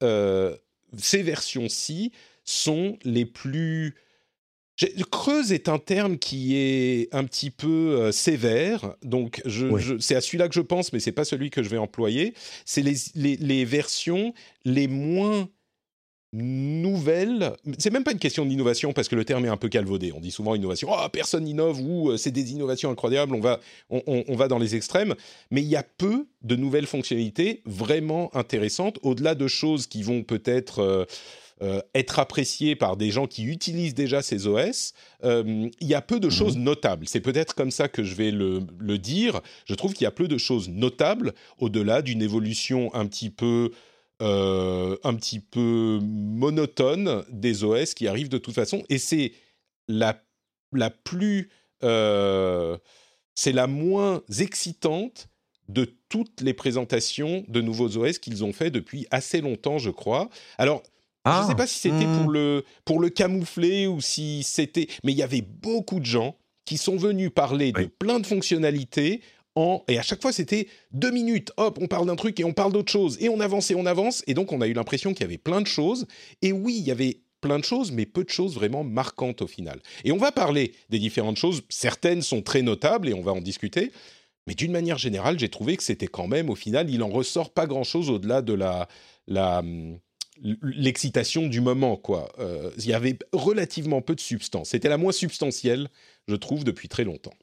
euh, 0.03 0.55
ces 0.97 1.23
versions-ci 1.23 2.11
sont 2.43 2.97
les 3.03 3.25
plus 3.25 3.95
Creuse 5.11 5.51
est 5.51 5.69
un 5.69 5.79
terme 5.79 6.17
qui 6.17 6.55
est 6.55 7.13
un 7.13 7.23
petit 7.23 7.51
peu 7.51 7.67
euh, 7.67 8.11
sévère, 8.11 8.95
donc 9.03 9.41
je, 9.45 9.97
c'est 9.99 10.15
à 10.15 10.21
celui-là 10.21 10.47
que 10.47 10.55
je 10.55 10.61
pense, 10.61 10.93
mais 10.93 10.99
c'est 10.99 11.11
pas 11.11 11.25
celui 11.25 11.49
que 11.49 11.63
je 11.63 11.69
vais 11.69 11.77
employer. 11.77 12.33
C'est 12.65 12.81
les, 12.81 12.95
les, 13.15 13.65
versions 13.65 14.33
les 14.65 14.87
moins 14.87 15.47
nouvelles. 16.33 17.53
C'est 17.77 17.91
même 17.91 18.03
pas 18.03 18.13
une 18.13 18.19
question 18.19 18.45
d'innovation 18.45 18.93
parce 18.93 19.07
que 19.07 19.15
le 19.15 19.25
terme 19.25 19.45
est 19.45 19.49
un 19.49 19.57
peu 19.57 19.69
calvaudé. 19.69 20.13
On 20.13 20.19
dit 20.19 20.31
souvent 20.31 20.55
innovation, 20.55 20.89
oh, 20.91 21.09
personne 21.11 21.47
innove 21.47 21.81
ou 21.81 22.11
euh, 22.11 22.17
c'est 22.17 22.31
des 22.31 22.51
innovations 22.51 22.89
incroyables. 22.89 23.35
On 23.35 23.41
va, 23.41 23.59
on, 23.89 24.01
on, 24.05 24.35
va 24.35 24.47
dans 24.47 24.59
les 24.59 24.75
extrêmes, 24.75 25.15
mais 25.51 25.61
il 25.61 25.67
y 25.67 25.75
a 25.75 25.83
peu 25.83 26.27
de 26.41 26.55
nouvelles 26.55 26.87
fonctionnalités 26.87 27.61
vraiment 27.65 28.33
intéressantes 28.35 28.97
au-delà 29.03 29.35
de 29.35 29.47
choses 29.47 29.87
qui 29.87 30.03
vont 30.03 30.23
peut-être 30.23 30.79
euh, 30.79 31.05
euh, 31.61 31.79
être 31.93 32.17
apprécié 32.17 32.75
par 32.75 32.97
des 32.97 33.11
gens 33.11 33.27
qui 33.27 33.43
utilisent 33.43 33.93
déjà 33.93 34.23
ces 34.23 34.47
OS, 34.47 34.93
euh, 35.23 35.69
il 35.79 35.87
y 35.87 35.93
a 35.93 36.01
peu 36.01 36.19
de 36.19 36.25
mhm. 36.25 36.33
choses 36.33 36.57
notables. 36.57 37.07
C'est 37.07 37.21
peut-être 37.21 37.53
comme 37.53 37.69
ça 37.69 37.87
que 37.87 38.03
je 38.03 38.15
vais 38.15 38.31
le, 38.31 38.61
dire. 38.97 39.41
Je 39.65 39.75
trouve 39.75 39.93
qu'il 39.93 40.05
y 40.05 40.07
a 40.07 40.11
peu 40.11 40.27
de 40.27 40.39
choses 40.39 40.69
notables 40.69 41.33
au-delà 41.59 42.01
d'une 42.01 42.23
évolution 42.23 42.91
un 42.95 43.05
petit 43.05 43.29
peu 43.29 43.71
euh, 44.23 44.97
un 45.03 45.13
petit 45.13 45.39
peu 45.39 45.99
monotone 46.01 47.23
des 47.29 47.63
OS 47.63 47.93
qui 47.93 48.07
arrivent 48.07 48.29
de 48.29 48.39
toute 48.39 48.55
façon. 48.55 48.83
Et 48.89 48.97
c'est 48.97 49.33
la, 49.87 50.19
la 50.73 50.89
plus... 50.89 51.51
c'est 51.81 53.53
la 53.53 53.67
moins 53.67 54.23
excitante 54.39 55.27
de 55.69 55.85
toutes 56.09 56.41
les 56.41 56.53
présentations 56.53 57.45
de 57.47 57.61
nouveaux 57.61 57.97
OS 57.97 58.17
qu'ils 58.17 58.43
ont 58.43 58.51
fait 58.51 58.71
depuis 58.71 59.07
assez 59.11 59.41
longtemps, 59.41 59.77
je 59.77 59.89
crois. 59.89 60.29
Alors, 60.57 60.83
je 61.25 61.29
ne 61.29 61.43
sais 61.43 61.51
ah. 61.51 61.55
pas 61.55 61.67
si 61.67 61.79
c'était 61.79 62.05
pour, 62.05 62.29
hmm. 62.29 62.33
le, 62.33 62.65
pour 62.83 62.99
le 62.99 63.09
camoufler 63.09 63.87
ou 63.87 64.01
si 64.01 64.43
c'était... 64.43 64.87
Mais 65.03 65.11
il 65.11 65.17
y 65.17 65.23
avait 65.23 65.41
beaucoup 65.41 65.99
de 65.99 66.05
gens 66.05 66.35
qui 66.65 66.77
sont 66.77 66.97
venus 66.97 67.31
parler 67.33 67.71
de 67.71 67.85
plein 67.85 68.19
de 68.19 68.25
fonctionnalités 68.25 69.21
en... 69.55 69.83
Et 69.87 69.99
à 69.99 70.01
chaque 70.01 70.21
fois, 70.21 70.31
c'était 70.31 70.67
deux 70.91 71.11
minutes. 71.11 71.51
Hop, 71.57 71.77
on 71.81 71.87
parle 71.87 72.07
d'un 72.07 72.15
truc 72.15 72.39
et 72.39 72.43
on 72.43 72.53
parle 72.53 72.71
d'autre 72.73 72.91
chose. 72.91 73.17
Et 73.19 73.29
on 73.29 73.39
avance 73.39 73.69
et 73.69 73.75
on 73.75 73.85
avance. 73.85 74.23
Et 74.27 74.33
donc, 74.33 74.51
on 74.51 74.61
a 74.61 74.67
eu 74.67 74.73
l'impression 74.73 75.13
qu'il 75.13 75.21
y 75.21 75.25
avait 75.25 75.37
plein 75.37 75.61
de 75.61 75.67
choses. 75.67 76.07
Et 76.41 76.51
oui, 76.51 76.77
il 76.79 76.85
y 76.85 76.91
avait 76.91 77.21
plein 77.41 77.59
de 77.59 77.63
choses, 77.63 77.91
mais 77.91 78.05
peu 78.05 78.23
de 78.23 78.29
choses 78.29 78.55
vraiment 78.55 78.83
marquantes 78.83 79.41
au 79.41 79.47
final. 79.47 79.79
Et 80.03 80.11
on 80.11 80.17
va 80.17 80.31
parler 80.31 80.73
des 80.89 80.99
différentes 80.99 81.37
choses. 81.37 81.63
Certaines 81.69 82.21
sont 82.21 82.41
très 82.41 82.61
notables 82.61 83.09
et 83.09 83.13
on 83.13 83.21
va 83.21 83.33
en 83.33 83.41
discuter. 83.41 83.91
Mais 84.47 84.53
d'une 84.53 84.71
manière 84.71 84.97
générale, 84.97 85.37
j'ai 85.37 85.49
trouvé 85.49 85.77
que 85.77 85.83
c'était 85.83 86.07
quand 86.07 86.27
même, 86.27 86.49
au 86.49 86.55
final, 86.55 86.89
il 86.89 87.03
en 87.03 87.09
ressort 87.09 87.51
pas 87.51 87.67
grand-chose 87.67 88.09
au-delà 88.09 88.41
de 88.41 88.53
la... 88.53 88.87
la 89.27 89.59
hum, 89.59 89.99
l'excitation 90.41 91.47
du 91.47 91.61
moment, 91.61 91.97
quoi. 91.97 92.31
Euh, 92.39 92.71
il 92.77 92.87
y 92.87 92.93
avait 92.93 93.17
relativement 93.31 94.01
peu 94.01 94.15
de 94.15 94.19
substance. 94.19 94.69
C'était 94.69 94.89
la 94.89 94.97
moins 94.97 95.11
substantielle, 95.11 95.89
je 96.27 96.35
trouve, 96.35 96.63
depuis 96.63 96.87
très 96.87 97.03
longtemps. 97.03 97.33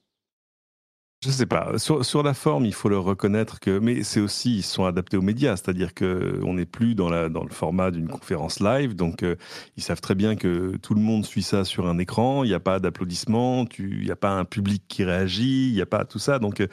Je 1.24 1.30
sais 1.30 1.46
pas. 1.46 1.72
Sur, 1.78 2.22
la 2.22 2.32
forme, 2.32 2.64
il 2.64 2.72
faut 2.72 2.88
le 2.88 2.98
reconnaître 2.98 3.58
que, 3.58 3.80
mais 3.80 4.04
c'est 4.04 4.20
aussi 4.20 4.58
ils 4.58 4.62
sont 4.62 4.84
adaptés 4.84 5.16
aux 5.16 5.22
médias, 5.22 5.56
c'est-à-dire 5.56 5.92
que 5.92 6.38
on 6.44 6.54
n'est 6.54 6.64
plus 6.64 6.94
dans 6.94 7.10
la 7.10 7.28
dans 7.28 7.42
le 7.42 7.50
format 7.50 7.90
d'une 7.90 8.06
conférence 8.06 8.60
live, 8.60 8.94
donc 8.94 9.24
euh, 9.24 9.34
ils 9.76 9.82
savent 9.82 10.00
très 10.00 10.14
bien 10.14 10.36
que 10.36 10.76
tout 10.76 10.94
le 10.94 11.00
monde 11.00 11.26
suit 11.26 11.42
ça 11.42 11.64
sur 11.64 11.88
un 11.88 11.98
écran. 11.98 12.44
Il 12.44 12.50
n'y 12.50 12.54
a 12.54 12.60
pas 12.60 12.78
d'applaudissements, 12.78 13.64
il 13.80 14.04
n'y 14.04 14.12
a 14.12 14.16
pas 14.16 14.30
un 14.30 14.44
public 14.44 14.84
qui 14.86 15.02
réagit, 15.02 15.70
il 15.70 15.74
n'y 15.74 15.80
a 15.80 15.86
pas 15.86 16.04
tout 16.04 16.20
ça. 16.20 16.38
Donc 16.38 16.60
euh, 16.60 16.68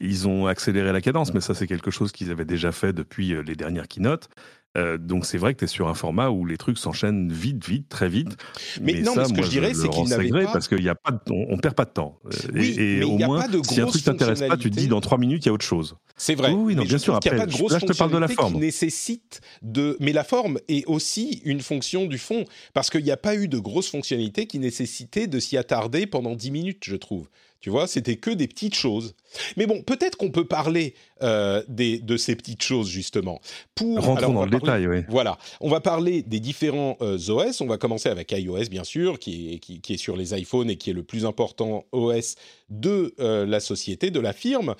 ils 0.00 0.26
ont 0.26 0.46
accéléré 0.46 0.92
la 0.92 1.02
cadence, 1.02 1.34
mais 1.34 1.42
ça 1.42 1.54
c'est 1.54 1.66
quelque 1.66 1.90
chose 1.90 2.10
qu'ils 2.10 2.30
avaient 2.30 2.46
déjà 2.46 2.72
fait 2.72 2.94
depuis 2.94 3.34
les 3.44 3.54
dernières 3.54 3.86
keynotes. 3.86 4.30
Euh, 4.78 4.98
donc 4.98 5.26
c'est 5.26 5.38
vrai 5.38 5.54
que 5.54 5.58
tu 5.58 5.64
es 5.64 5.68
sur 5.68 5.88
un 5.88 5.94
format 5.94 6.30
où 6.30 6.46
les 6.46 6.56
trucs 6.56 6.78
s'enchaînent 6.78 7.32
vite, 7.32 7.66
vite, 7.66 7.88
très 7.88 8.08
vite. 8.08 8.36
Mais, 8.80 9.00
non, 9.00 9.14
mais 9.16 9.24
ce 9.24 9.32
que 9.32 9.42
je 9.42 9.48
dirais, 9.48 9.74
c'est 9.74 9.88
qu'il 9.88 10.04
n'avait 10.04 10.30
pas... 10.30 10.52
Parce 10.52 10.68
qu'on 10.68 10.76
y 10.76 10.88
a 10.88 10.94
pas, 10.94 11.10
on, 11.28 11.58
perd 11.58 11.74
pas 11.74 11.84
de 11.84 11.90
temps. 11.90 12.20
Euh, 12.54 12.60
et, 12.62 13.02
au 13.02 13.18
moins, 13.18 13.46
si 13.64 13.80
un 13.80 13.86
truc 13.86 14.04
t'intéresse 14.04 14.40
pas, 14.40 14.56
tu 14.56 14.70
te 14.70 14.76
dis 14.76 14.86
dans 14.86 15.00
trois 15.00 15.18
minutes, 15.18 15.44
il 15.44 15.48
y 15.48 15.50
a 15.50 15.52
autre 15.52 15.64
chose. 15.64 15.96
C'est 16.16 16.34
vrai. 16.34 16.52
Oui, 16.52 16.76
non, 16.76 16.84
bien 16.84 16.98
sûr. 16.98 17.16
Après, 17.16 17.30
a 17.30 17.38
pas 17.38 17.46
de 17.46 17.52
là, 17.52 17.78
je 17.80 17.86
te 17.86 17.96
parle 17.96 18.12
de 18.12 18.18
la 18.18 18.28
forme. 18.28 18.54
Qui 18.54 18.60
nécessite 18.60 19.40
de, 19.62 19.96
mais 19.98 20.12
la 20.12 20.24
forme 20.24 20.58
est 20.68 20.86
aussi 20.86 21.42
une 21.44 21.60
fonction 21.60 22.06
du 22.06 22.18
fond, 22.18 22.44
parce 22.72 22.90
qu'il 22.90 23.02
n'y 23.02 23.10
a 23.10 23.16
pas 23.16 23.34
eu 23.34 23.48
de 23.48 23.58
grosses 23.58 23.88
fonctionnalités 23.88 24.46
qui 24.46 24.58
nécessitaient 24.58 25.26
de 25.26 25.40
s'y 25.40 25.56
attarder 25.56 26.06
pendant 26.06 26.34
dix 26.34 26.50
minutes, 26.50 26.84
je 26.84 26.96
trouve. 26.96 27.28
Tu 27.60 27.68
vois, 27.68 27.86
c'était 27.86 28.16
que 28.16 28.30
des 28.30 28.48
petites 28.48 28.74
choses. 28.74 29.14
Mais 29.58 29.66
bon, 29.66 29.82
peut-être 29.82 30.16
qu'on 30.16 30.30
peut 30.30 30.46
parler 30.46 30.94
euh, 31.22 31.62
des, 31.68 31.98
de 31.98 32.16
ces 32.16 32.36
petites 32.36 32.62
choses 32.62 32.88
justement. 32.88 33.40
Pour, 33.74 34.00
Rentrons 34.00 34.32
dans 34.32 34.44
le 34.44 34.50
détail, 34.50 34.86
oui. 34.86 34.98
Voilà, 35.08 35.38
on 35.60 35.68
va 35.68 35.80
parler 35.80 36.22
des 36.22 36.40
différents 36.40 36.96
euh, 37.00 37.18
OS. 37.28 37.60
On 37.60 37.66
va 37.66 37.78
commencer 37.78 38.08
avec 38.08 38.32
iOS, 38.32 38.68
bien 38.70 38.84
sûr, 38.84 39.18
qui 39.18 39.54
est, 39.54 39.58
qui, 39.58 39.80
qui 39.80 39.94
est, 39.94 39.96
sur 39.96 40.16
les 40.16 40.38
iPhones 40.38 40.70
et 40.70 40.76
qui 40.76 40.90
est 40.90 40.94
le 40.94 41.02
plus 41.02 41.26
important 41.26 41.84
OS 41.92 42.36
de 42.68 43.14
euh, 43.20 43.46
la 43.46 43.60
société, 43.60 44.10
de 44.10 44.20
la 44.20 44.32
firme. 44.32 44.74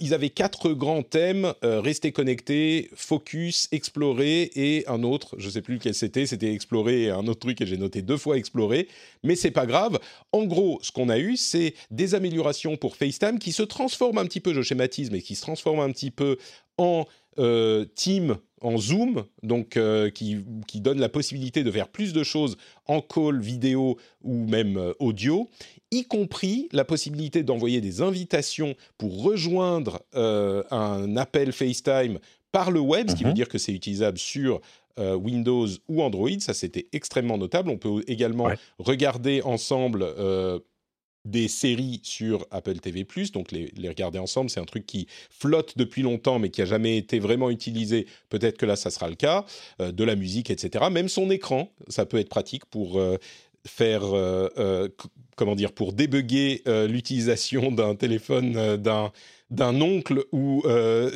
Ils 0.00 0.14
avaient 0.14 0.30
quatre 0.30 0.70
grands 0.70 1.02
thèmes 1.02 1.52
rester 1.62 2.12
connecté, 2.12 2.90
focus, 2.94 3.68
explorer 3.72 4.50
et 4.54 4.84
un 4.88 5.02
autre. 5.02 5.34
Je 5.38 5.50
sais 5.50 5.60
plus 5.60 5.74
lequel 5.74 5.94
c'était. 5.94 6.26
C'était 6.26 6.52
explorer 6.52 7.04
et 7.04 7.10
un 7.10 7.26
autre 7.26 7.40
truc 7.40 7.60
et 7.60 7.66
j'ai 7.66 7.76
noté 7.76 8.02
deux 8.02 8.16
fois 8.16 8.36
explorer. 8.36 8.88
Mais 9.22 9.36
c'est 9.36 9.50
pas 9.50 9.66
grave. 9.66 9.98
En 10.32 10.44
gros, 10.44 10.78
ce 10.82 10.92
qu'on 10.92 11.08
a 11.08 11.18
eu, 11.18 11.36
c'est 11.36 11.74
des 11.90 12.14
améliorations 12.14 12.76
pour 12.76 12.96
FaceTime 12.96 13.38
qui 13.38 13.52
se 13.52 13.62
transforment 13.62 14.18
un 14.18 14.26
petit 14.26 14.40
peu, 14.40 14.54
je 14.54 14.62
schématise, 14.62 15.10
mais 15.10 15.20
qui 15.20 15.34
se 15.34 15.42
transforment 15.42 15.81
un 15.82 15.90
petit 15.90 16.10
peu 16.10 16.36
en 16.78 17.04
euh, 17.38 17.86
Team, 17.94 18.36
en 18.60 18.76
Zoom, 18.76 19.24
donc 19.42 19.78
euh, 19.78 20.10
qui, 20.10 20.44
qui, 20.68 20.82
donne 20.82 21.00
la 21.00 21.08
possibilité 21.08 21.64
de 21.64 21.70
faire 21.70 21.88
plus 21.88 22.12
de 22.12 22.22
choses 22.22 22.58
en 22.86 23.00
call 23.00 23.40
vidéo 23.40 23.96
ou 24.22 24.46
même 24.46 24.76
euh, 24.76 24.92
audio, 24.98 25.48
y 25.90 26.04
compris 26.04 26.68
la 26.72 26.84
possibilité 26.84 27.42
d'envoyer 27.42 27.80
des 27.80 28.02
invitations 28.02 28.74
pour 28.98 29.22
rejoindre 29.22 30.02
un 30.14 31.16
appel 31.16 31.52
FaceTime 31.52 32.18
par 32.50 32.70
le 32.70 32.80
web, 32.80 33.10
ce 33.10 33.14
qui 33.14 33.24
veut 33.24 33.30
mhm. 33.30 33.34
dire 33.34 33.48
que 33.48 33.58
c'est 33.58 33.72
utilisable 33.72 34.18
sur 34.18 34.60
Windows 34.98 35.66
ou 35.88 36.02
Android. 36.02 36.38
Ça, 36.38 36.54
c'était 36.54 36.86
extrêmement 36.92 37.36
notable. 37.36 37.70
On 37.70 37.78
peut 37.78 38.02
également 38.06 38.48
regarder 38.78 39.42
ensemble 39.42 40.06
des 41.24 41.48
séries 41.48 42.00
sur 42.02 42.46
Apple 42.50 42.78
TV+, 42.78 43.06
donc 43.32 43.52
les, 43.52 43.70
regarder 43.88 44.18
ensemble, 44.18 44.50
c'est 44.50 44.60
un 44.60 44.64
truc 44.64 44.86
qui 44.86 45.06
flotte 45.30 45.78
depuis 45.78 46.02
longtemps 46.02 46.38
mais 46.38 46.50
qui 46.50 46.62
a 46.62 46.64
jamais 46.64 46.96
été 46.96 47.18
vraiment 47.18 47.50
utilisé. 47.50 48.06
Peut-être 48.28 48.58
que 48.58 48.66
là, 48.66 48.76
ça 48.76 48.90
sera 48.90 49.08
le 49.08 49.14
cas. 49.14 49.46
Euh, 49.80 49.92
de 49.92 50.04
la 50.04 50.16
musique, 50.16 50.50
etc. 50.50 50.86
Même 50.90 51.08
son 51.08 51.30
écran, 51.30 51.70
ça 51.88 52.06
peut 52.06 52.18
être 52.18 52.28
pratique 52.28 52.64
pour 52.66 52.98
euh, 52.98 53.16
faire, 53.66 54.02
euh, 54.04 54.88
comment 55.36 55.54
dire, 55.54 55.72
pour 55.72 55.92
débugger 55.92 56.62
l'utilisation 56.88 57.70
d'un 57.70 57.94
téléphone 57.94 58.76
d'un 58.76 59.12
d'un 59.50 59.78
oncle 59.82 60.24
ou 60.32 60.62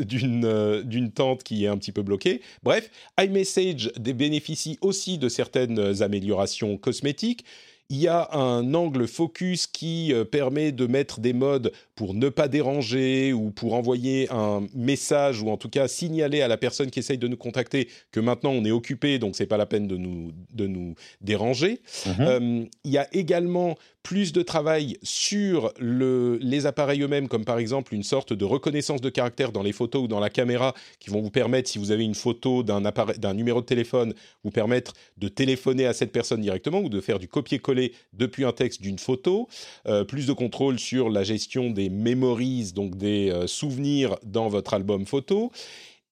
d'une 0.00 0.82
d'une 0.84 1.10
tante 1.10 1.42
qui 1.42 1.64
est 1.64 1.68
un 1.68 1.78
petit 1.78 1.92
peu 1.92 2.02
bloquée. 2.02 2.42
Bref, 2.62 2.90
iMessage 3.18 3.90
bénéficie 3.98 4.78
aussi 4.82 5.18
de 5.18 5.28
certaines 5.28 6.02
améliorations 6.02 6.76
cosmétiques. 6.76 7.44
Il 7.88 7.98
y 7.98 8.08
a 8.08 8.28
un 8.32 8.74
angle 8.74 9.06
focus 9.06 9.68
qui 9.68 10.12
euh, 10.12 10.24
permet 10.24 10.72
de 10.72 10.86
mettre 10.86 11.20
des 11.20 11.32
modes 11.32 11.72
pour 11.96 12.14
ne 12.14 12.28
pas 12.28 12.46
déranger 12.46 13.32
ou 13.32 13.50
pour 13.50 13.74
envoyer 13.74 14.28
un 14.30 14.64
message 14.74 15.42
ou 15.42 15.50
en 15.50 15.56
tout 15.56 15.70
cas 15.70 15.88
signaler 15.88 16.42
à 16.42 16.48
la 16.48 16.56
personne 16.58 16.90
qui 16.90 17.00
essaye 17.00 17.18
de 17.18 17.26
nous 17.26 17.36
contacter 17.38 17.88
que 18.12 18.20
maintenant 18.20 18.50
on 18.50 18.64
est 18.64 18.70
occupé, 18.70 19.18
donc 19.18 19.34
c'est 19.34 19.46
pas 19.46 19.56
la 19.56 19.66
peine 19.66 19.88
de 19.88 19.96
nous, 19.96 20.30
de 20.52 20.66
nous 20.68 20.94
déranger. 21.20 21.80
Mhm. 22.06 22.14
Euh, 22.20 22.64
il 22.84 22.92
y 22.92 22.98
a 22.98 23.08
également 23.12 23.76
plus 24.02 24.32
de 24.32 24.42
travail 24.42 24.98
sur 25.02 25.72
le, 25.80 26.38
les 26.40 26.66
appareils 26.66 27.02
eux-mêmes, 27.02 27.26
comme 27.26 27.44
par 27.44 27.58
exemple 27.58 27.92
une 27.92 28.04
sorte 28.04 28.32
de 28.32 28.44
reconnaissance 28.44 29.00
de 29.00 29.10
caractère 29.10 29.50
dans 29.50 29.64
les 29.64 29.72
photos 29.72 30.04
ou 30.04 30.06
dans 30.06 30.20
la 30.20 30.30
caméra, 30.30 30.74
qui 31.00 31.10
vont 31.10 31.20
vous 31.20 31.32
permettre, 31.32 31.68
si 31.68 31.80
vous 31.80 31.90
avez 31.90 32.04
une 32.04 32.14
photo 32.14 32.62
d'un 32.62 32.84
appareil- 32.84 33.18
d'un 33.18 33.34
numéro 33.34 33.60
de 33.60 33.66
téléphone, 33.66 34.14
vous 34.44 34.52
permettre 34.52 34.92
de 35.16 35.26
téléphoner 35.26 35.86
à 35.86 35.92
cette 35.92 36.12
personne 36.12 36.40
directement 36.40 36.78
ou 36.78 36.88
de 36.88 37.00
faire 37.00 37.18
du 37.18 37.26
copier-coller 37.26 37.94
depuis 38.12 38.44
un 38.44 38.52
texte 38.52 38.80
d'une 38.80 38.98
photo. 39.00 39.48
Euh, 39.88 40.04
plus 40.04 40.26
de 40.28 40.32
contrôle 40.32 40.78
sur 40.78 41.10
la 41.10 41.24
gestion 41.24 41.70
des 41.70 41.85
memories, 41.90 42.72
donc 42.74 42.96
des 42.96 43.30
euh, 43.30 43.46
souvenirs 43.46 44.16
dans 44.24 44.48
votre 44.48 44.74
album 44.74 45.06
photo. 45.06 45.50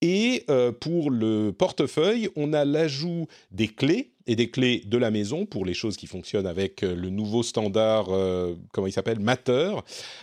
Et 0.00 0.44
euh, 0.50 0.72
pour 0.72 1.10
le 1.10 1.52
portefeuille, 1.52 2.28
on 2.36 2.52
a 2.52 2.64
l'ajout 2.64 3.26
des 3.50 3.68
clés 3.68 4.13
et 4.26 4.36
des 4.36 4.50
clés 4.50 4.82
de 4.86 4.96
la 4.96 5.10
maison 5.10 5.46
pour 5.46 5.64
les 5.64 5.74
choses 5.74 5.96
qui 5.96 6.06
fonctionnent 6.06 6.46
avec 6.46 6.82
euh, 6.82 6.94
le 6.94 7.10
nouveau 7.10 7.42
standard, 7.42 8.06
euh, 8.08 8.54
comment 8.72 8.86
il 8.86 8.92
s'appelle, 8.92 9.18
Matter, 9.20 9.72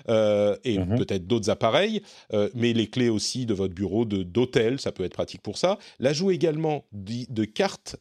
euh, 0.10 0.56
et 0.64 0.80
Mhm. 0.80 0.98
peut-être 0.98 1.28
d'autres 1.28 1.50
appareils, 1.50 2.02
euh, 2.34 2.50
mais 2.56 2.74
les 2.74 2.88
clés 2.88 3.10
aussi 3.10 3.46
de 3.46 3.54
votre 3.54 3.74
bureau, 3.74 4.06
d'hôtel, 4.06 4.80
ça 4.80 4.92
peut 4.92 5.04
être 5.04 5.14
pratique 5.14 5.42
pour 5.42 5.58
ça. 5.58 5.78
L'ajout 6.00 6.32
également 6.32 6.86
de 6.92 7.46
cartes 7.46 7.96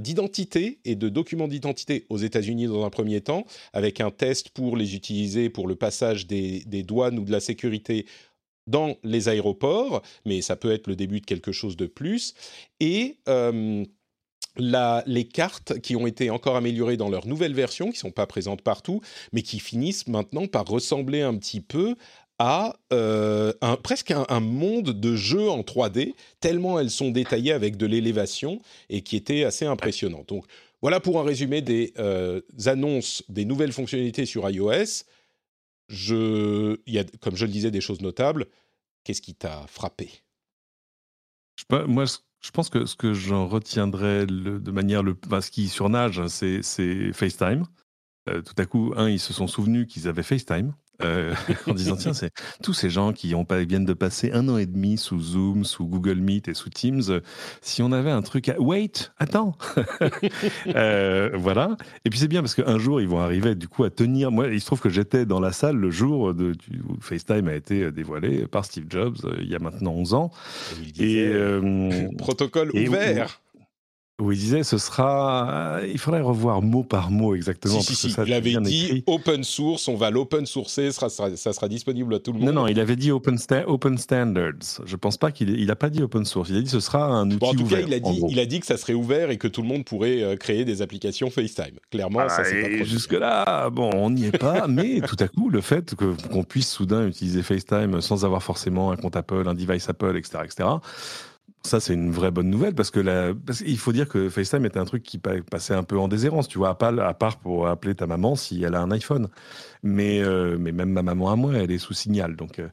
d'identité 0.00 0.78
et 0.84 0.94
de 0.94 1.08
documents 1.08 1.48
d'identité 1.48 2.06
aux 2.08 2.18
États-Unis 2.18 2.66
dans 2.66 2.84
un 2.84 2.90
premier 2.90 3.20
temps, 3.20 3.44
avec 3.72 4.00
un 4.00 4.10
test 4.10 4.50
pour 4.50 4.76
les 4.76 4.94
utiliser 4.94 5.50
pour 5.50 5.66
le 5.68 5.74
passage 5.74 6.26
des, 6.26 6.60
des 6.66 6.82
douanes 6.82 7.18
ou 7.18 7.24
de 7.24 7.32
la 7.32 7.40
sécurité 7.40 8.06
dans 8.66 8.96
les 9.02 9.28
aéroports, 9.28 10.02
mais 10.24 10.40
ça 10.40 10.56
peut 10.56 10.70
être 10.72 10.86
le 10.86 10.94
début 10.96 11.20
de 11.20 11.26
quelque 11.26 11.52
chose 11.52 11.76
de 11.76 11.86
plus. 11.86 12.34
Et 12.80 13.16
les 14.56 15.24
cartes 15.24 15.80
qui 15.80 15.96
ont 15.96 16.06
été 16.06 16.30
encore 16.30 16.56
améliorées 16.56 16.96
dans 16.96 17.08
leur 17.08 17.26
nouvelle 17.26 17.54
version, 17.54 17.90
qui 17.90 17.98
sont 17.98 18.10
pas 18.10 18.26
présentes 18.26 18.62
partout, 18.62 19.00
mais 19.32 19.42
qui 19.42 19.58
finissent 19.58 20.06
maintenant 20.08 20.46
par 20.46 20.66
ressembler 20.66 21.22
un 21.22 21.36
petit 21.36 21.60
peu 21.60 21.96
à 22.38 22.74
euh, 22.92 23.52
presque 23.82 24.10
un, 24.10 24.40
monde 24.40 24.90
de 24.90 25.14
jeu 25.14 25.48
en 25.48 25.60
3D, 25.60 26.14
tellement 26.40 26.80
elles 26.80 26.90
sont 26.90 27.10
détaillées 27.10 27.52
avec 27.52 27.76
de 27.76 27.86
l'élévation 27.86 28.60
et 28.88 29.02
qui 29.02 29.16
était 29.16 29.44
assez 29.44 29.64
impressionnant. 29.64 30.24
Donc 30.26 30.44
voilà 30.80 30.98
pour 30.98 31.20
un 31.20 31.22
résumé 31.22 31.62
des 31.62 31.92
euh, 31.98 32.40
annonces 32.66 33.22
des 33.28 33.44
nouvelles 33.44 33.72
fonctionnalités 33.72 34.26
sur 34.26 34.48
iOS. 34.50 35.04
Je, 35.88 36.78
y 36.86 36.98
a, 36.98 37.04
comme 37.20 37.36
je 37.36 37.44
le 37.44 37.52
disais, 37.52 37.70
des 37.70 37.80
choses 37.80 38.00
notables. 38.00 38.46
Qu'est-ce 39.04 39.22
qui 39.22 39.34
t'a 39.34 39.64
frappé? 39.68 40.10
Je 41.54 41.62
sais 41.62 41.66
pas, 41.68 41.86
moi, 41.86 42.06
je 42.44 42.50
pense 42.50 42.68
que 42.68 42.86
ce 42.86 42.96
que 42.96 43.14
j'en 43.14 43.46
retiendrai 43.46 44.26
de 44.26 44.70
manière 44.70 45.02
le, 45.02 45.16
enfin, 45.26 45.40
ce 45.40 45.50
qui 45.50 45.68
surnage, 45.68 46.26
c'est 46.26 46.62
c'est 46.62 47.12
FaceTime. 47.12 47.64
Euh, 48.28 48.42
tout 48.42 48.54
à 48.58 48.66
coup, 48.66 48.92
un, 48.96 49.08
ils 49.08 49.20
se 49.20 49.32
sont 49.32 49.46
souvenus 49.46 49.86
qu'ils 49.86 50.08
avaient 50.08 50.22
FaceTime. 50.22 50.74
Euh, 51.04 51.34
en 51.66 51.74
disant 51.74 51.96
tiens 51.96 52.12
c'est 52.12 52.32
tous 52.62 52.74
ces 52.74 52.90
gens 52.90 53.12
qui 53.12 53.34
ont 53.34 53.46
viennent 53.50 53.84
de 53.84 53.92
passer 53.92 54.30
un 54.32 54.48
an 54.48 54.56
et 54.56 54.66
demi 54.66 54.96
sous 54.96 55.20
Zoom 55.20 55.64
sous 55.64 55.86
Google 55.86 56.20
Meet 56.20 56.48
et 56.48 56.54
sous 56.54 56.70
Teams 56.70 57.02
euh, 57.10 57.20
si 57.60 57.82
on 57.82 57.92
avait 57.92 58.10
un 58.10 58.22
truc 58.22 58.48
à 58.48 58.60
wait 58.60 59.10
attends. 59.18 59.56
Euh, 60.74 61.30
voilà. 61.34 61.76
Et 62.04 62.10
puis 62.10 62.18
c'est 62.18 62.28
bien 62.28 62.40
parce 62.40 62.54
qu'un 62.54 62.78
jour 62.78 63.00
ils 63.00 63.08
vont 63.08 63.18
arriver 63.18 63.54
du 63.54 63.68
coup 63.68 63.84
à 63.84 63.90
tenir. 63.90 64.30
Moi 64.30 64.48
il 64.48 64.60
se 64.60 64.66
trouve 64.66 64.80
que 64.80 64.88
j'étais 64.88 65.26
dans 65.26 65.40
la 65.40 65.52
salle 65.52 65.76
le 65.76 65.90
jour 65.90 66.34
de, 66.34 66.52
où 66.88 67.00
FaceTime 67.00 67.48
a 67.48 67.54
été 67.54 67.90
dévoilé 67.90 68.46
par 68.46 68.64
Steve 68.64 68.86
Jobs 68.88 69.16
euh, 69.24 69.36
il 69.40 69.48
y 69.48 69.54
a 69.54 69.58
maintenant 69.58 69.92
11 69.92 70.14
ans. 70.14 70.30
Et 70.80 70.92
disait, 70.92 71.30
euh, 71.32 72.08
protocole 72.18 72.70
et 72.74 72.88
ouvert. 72.88 73.41
Où 74.22 74.32
il 74.32 74.38
disait 74.38 74.62
ce 74.62 74.78
sera. 74.78 75.78
Il 75.90 75.98
faudrait 75.98 76.20
revoir 76.20 76.62
mot 76.62 76.82
par 76.84 77.10
mot 77.10 77.34
exactement. 77.34 77.80
Si, 77.80 77.82
si, 77.82 77.88
parce 77.92 78.02
que 78.02 78.08
si. 78.08 78.14
ça, 78.14 78.24
Il 78.26 78.32
avait 78.32 78.54
dit 78.60 78.84
écrit. 78.86 79.04
open 79.06 79.44
source, 79.44 79.88
on 79.88 79.96
va 79.96 80.10
l'open 80.10 80.46
sourcer, 80.46 80.92
ça 80.92 81.08
sera, 81.08 81.36
ça 81.36 81.52
sera 81.52 81.68
disponible 81.68 82.14
à 82.14 82.18
tout 82.18 82.32
le 82.32 82.38
monde. 82.38 82.48
Non, 82.48 82.62
non, 82.62 82.66
il 82.68 82.78
avait 82.80 82.96
dit 82.96 83.10
open, 83.10 83.36
sta- 83.36 83.64
open 83.66 83.98
standards. 83.98 84.80
Je 84.84 84.96
pense 84.96 85.16
pas 85.16 85.30
qu'il 85.32 85.50
il 85.58 85.70
a 85.70 85.76
pas 85.76 85.90
dit 85.90 86.02
open 86.02 86.24
source. 86.24 86.48
Il 86.50 86.56
a 86.56 86.60
dit 86.62 86.70
ce 86.70 86.80
sera 86.80 87.04
un 87.04 87.26
outil 87.26 87.36
Bon, 87.38 87.48
en 87.50 87.54
tout 87.54 87.62
ouvert. 87.62 87.80
cas, 87.80 87.86
il 87.86 87.94
a, 87.94 88.00
dit, 88.00 88.18
gros. 88.18 88.28
il 88.30 88.38
a 88.38 88.46
dit 88.46 88.60
que 88.60 88.66
ça 88.66 88.76
serait 88.76 88.94
ouvert 88.94 89.30
et 89.30 89.38
que 89.38 89.48
tout 89.48 89.62
le 89.62 89.68
monde 89.68 89.84
pourrait 89.84 90.22
euh, 90.22 90.36
créer 90.36 90.64
des 90.64 90.82
applications 90.82 91.28
FaceTime. 91.30 91.76
Clairement, 91.90 92.20
ça 92.28 92.42
Voilà, 92.42 92.44
c'est 92.50 92.60
produit. 92.60 92.84
jusque-là, 92.84 93.70
bon, 93.70 93.90
on 93.94 94.10
n'y 94.10 94.26
est 94.26 94.38
pas, 94.38 94.66
mais 94.68 95.00
tout 95.00 95.16
à 95.18 95.28
coup, 95.28 95.48
le 95.48 95.60
fait 95.60 95.94
qu'on 96.30 96.44
puisse 96.44 96.70
soudain 96.70 97.06
utiliser 97.06 97.42
FaceTime 97.42 98.00
sans 98.00 98.24
avoir 98.24 98.42
forcément 98.42 98.90
un 98.92 98.96
compte 98.96 99.16
Apple, 99.16 99.44
un 99.46 99.54
device 99.54 99.88
Apple, 99.88 100.16
etc., 100.16 100.38
etc., 100.44 100.68
ça, 101.64 101.78
c'est 101.78 101.94
une 101.94 102.10
vraie 102.10 102.32
bonne 102.32 102.50
nouvelle 102.50 102.74
parce 102.74 102.90
que 102.90 102.98
la, 102.98 103.32
parce 103.34 103.62
qu'il 103.62 103.78
faut 103.78 103.92
dire 103.92 104.08
que 104.08 104.28
FaceTime 104.28 104.64
était 104.66 104.80
un 104.80 104.84
truc 104.84 105.02
qui 105.04 105.18
pa- 105.18 105.40
passait 105.48 105.74
un 105.74 105.84
peu 105.84 105.96
en 105.98 106.08
déshérence, 106.08 106.48
tu 106.48 106.58
vois, 106.58 106.70
à 106.70 106.74
part, 106.74 106.98
à 106.98 107.14
part 107.14 107.38
pour 107.38 107.68
appeler 107.68 107.94
ta 107.94 108.06
maman 108.08 108.34
si 108.34 108.64
elle 108.64 108.74
a 108.74 108.80
un 108.80 108.90
iPhone. 108.90 109.28
Mais, 109.84 110.22
euh, 110.22 110.56
mais 110.58 110.72
même 110.72 110.90
ma 110.90 111.02
maman 111.02 111.30
à 111.30 111.36
moi, 111.36 111.54
elle 111.54 111.70
est 111.72 111.78
sous 111.78 111.94
signal. 111.94 112.36
Donc, 112.36 112.58
euh, 112.60 112.68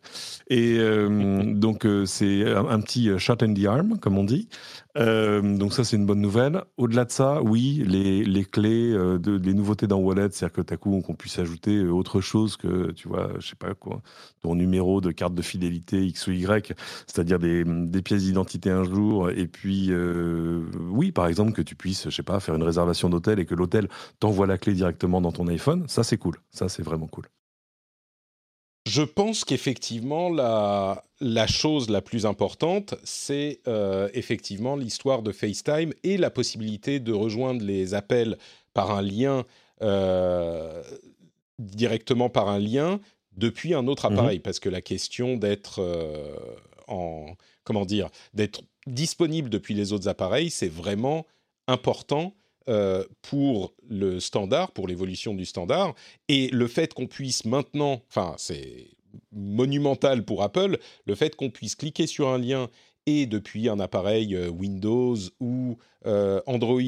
et 0.49 0.77
euh, 0.79 1.43
donc, 1.55 1.87
c'est 2.05 2.45
un, 2.51 2.67
un 2.67 2.79
petit 2.81 3.09
shot 3.19 3.37
in 3.41 3.53
the 3.53 3.65
arm, 3.65 3.99
comme 3.99 4.17
on 4.17 4.23
dit. 4.23 4.47
Euh, 4.97 5.41
donc, 5.57 5.73
ça, 5.73 5.83
c'est 5.83 5.95
une 5.95 6.05
bonne 6.05 6.21
nouvelle. 6.21 6.63
Au-delà 6.77 7.05
de 7.05 7.11
ça, 7.11 7.41
oui, 7.43 7.83
les, 7.85 8.23
les 8.23 8.45
clés, 8.45 8.91
de, 8.93 9.37
les 9.43 9.53
nouveautés 9.53 9.87
dans 9.87 9.97
Wallet, 9.99 10.29
c'est-à-dire 10.31 10.63
que, 10.65 10.73
à 10.73 10.77
coup, 10.77 11.01
qu'on 11.01 11.15
puisse 11.15 11.39
ajouter 11.39 11.81
autre 11.83 12.21
chose 12.21 12.57
que, 12.57 12.91
tu 12.91 13.07
vois, 13.07 13.31
je 13.39 13.47
sais 13.49 13.55
pas 13.55 13.73
quoi, 13.75 14.01
ton 14.41 14.55
numéro 14.55 15.01
de 15.01 15.11
carte 15.11 15.35
de 15.35 15.41
fidélité 15.41 16.05
X 16.05 16.27
ou 16.27 16.31
Y, 16.31 16.73
c'est-à-dire 17.07 17.39
des, 17.39 17.63
des 17.65 18.01
pièces 18.01 18.23
d'identité 18.23 18.69
un 18.79 18.83
jour, 18.83 19.29
et 19.29 19.47
puis, 19.47 19.87
euh, 19.91 20.63
oui, 20.89 21.11
par 21.11 21.27
exemple, 21.27 21.51
que 21.53 21.61
tu 21.61 21.75
puisses, 21.75 22.05
je 22.09 22.15
sais 22.15 22.23
pas, 22.23 22.39
faire 22.39 22.55
une 22.55 22.63
réservation 22.63 23.09
d'hôtel 23.09 23.39
et 23.39 23.45
que 23.45 23.55
l'hôtel 23.55 23.87
t'envoie 24.19 24.47
la 24.47 24.57
clé 24.57 24.73
directement 24.73 25.21
dans 25.21 25.31
ton 25.31 25.47
iPhone, 25.47 25.85
ça, 25.87 26.03
c'est 26.03 26.17
cool. 26.17 26.37
Ça, 26.51 26.69
c'est 26.69 26.83
vraiment 26.83 27.07
cool. 27.07 27.25
Je 28.87 29.03
pense 29.03 29.43
qu'effectivement, 29.45 30.29
la, 30.29 31.03
la 31.19 31.45
chose 31.47 31.89
la 31.89 32.01
plus 32.01 32.25
importante, 32.25 32.95
c'est 33.03 33.59
euh, 33.67 34.09
effectivement 34.13 34.75
l'histoire 34.75 35.21
de 35.21 35.31
FaceTime 35.31 35.93
et 36.03 36.17
la 36.17 36.31
possibilité 36.31 36.99
de 36.99 37.13
rejoindre 37.13 37.63
les 37.63 37.93
appels 37.93 38.37
par 38.73 38.91
un 38.91 39.01
lien, 39.03 39.43
euh, 39.83 40.81
directement 41.59 42.29
par 42.29 42.47
un 42.49 42.57
lien, 42.59 42.99
depuis 43.37 43.73
un 43.73 43.85
autre 43.87 44.09
Mhm. 44.09 44.17
appareil. 44.17 44.39
Parce 44.39 44.59
que 44.59 44.69
la 44.69 44.81
question 44.81 45.37
d'être 45.37 45.79
euh, 45.79 46.33
en. 46.87 47.33
Comment 47.63 47.85
dire 47.85 48.09
D'être 48.33 48.61
disponible 48.87 49.49
depuis 49.49 49.73
les 49.73 49.93
autres 49.93 50.07
appareils, 50.07 50.49
c'est 50.49 50.69
vraiment 50.69 51.25
important 51.67 52.33
euh, 52.67 53.03
pour 53.21 53.73
le 53.87 54.19
standard, 54.19 54.71
pour 54.71 54.87
l'évolution 54.87 55.33
du 55.33 55.45
standard. 55.45 55.95
Et 56.27 56.49
le 56.49 56.67
fait 56.67 56.93
qu'on 56.93 57.07
puisse 57.07 57.45
maintenant, 57.45 58.01
enfin 58.09 58.35
c'est 58.37 58.91
monumental 59.31 60.23
pour 60.23 60.43
Apple, 60.43 60.77
le 61.05 61.15
fait 61.15 61.35
qu'on 61.35 61.49
puisse 61.49 61.75
cliquer 61.75 62.05
sur 62.05 62.27
un 62.27 62.37
lien 62.37 62.69
et 63.05 63.25
depuis 63.25 63.69
un 63.69 63.79
appareil 63.79 64.35
euh, 64.35 64.49
Windows 64.49 65.15
ou 65.39 65.77
euh, 66.05 66.41
Android, 66.45 66.81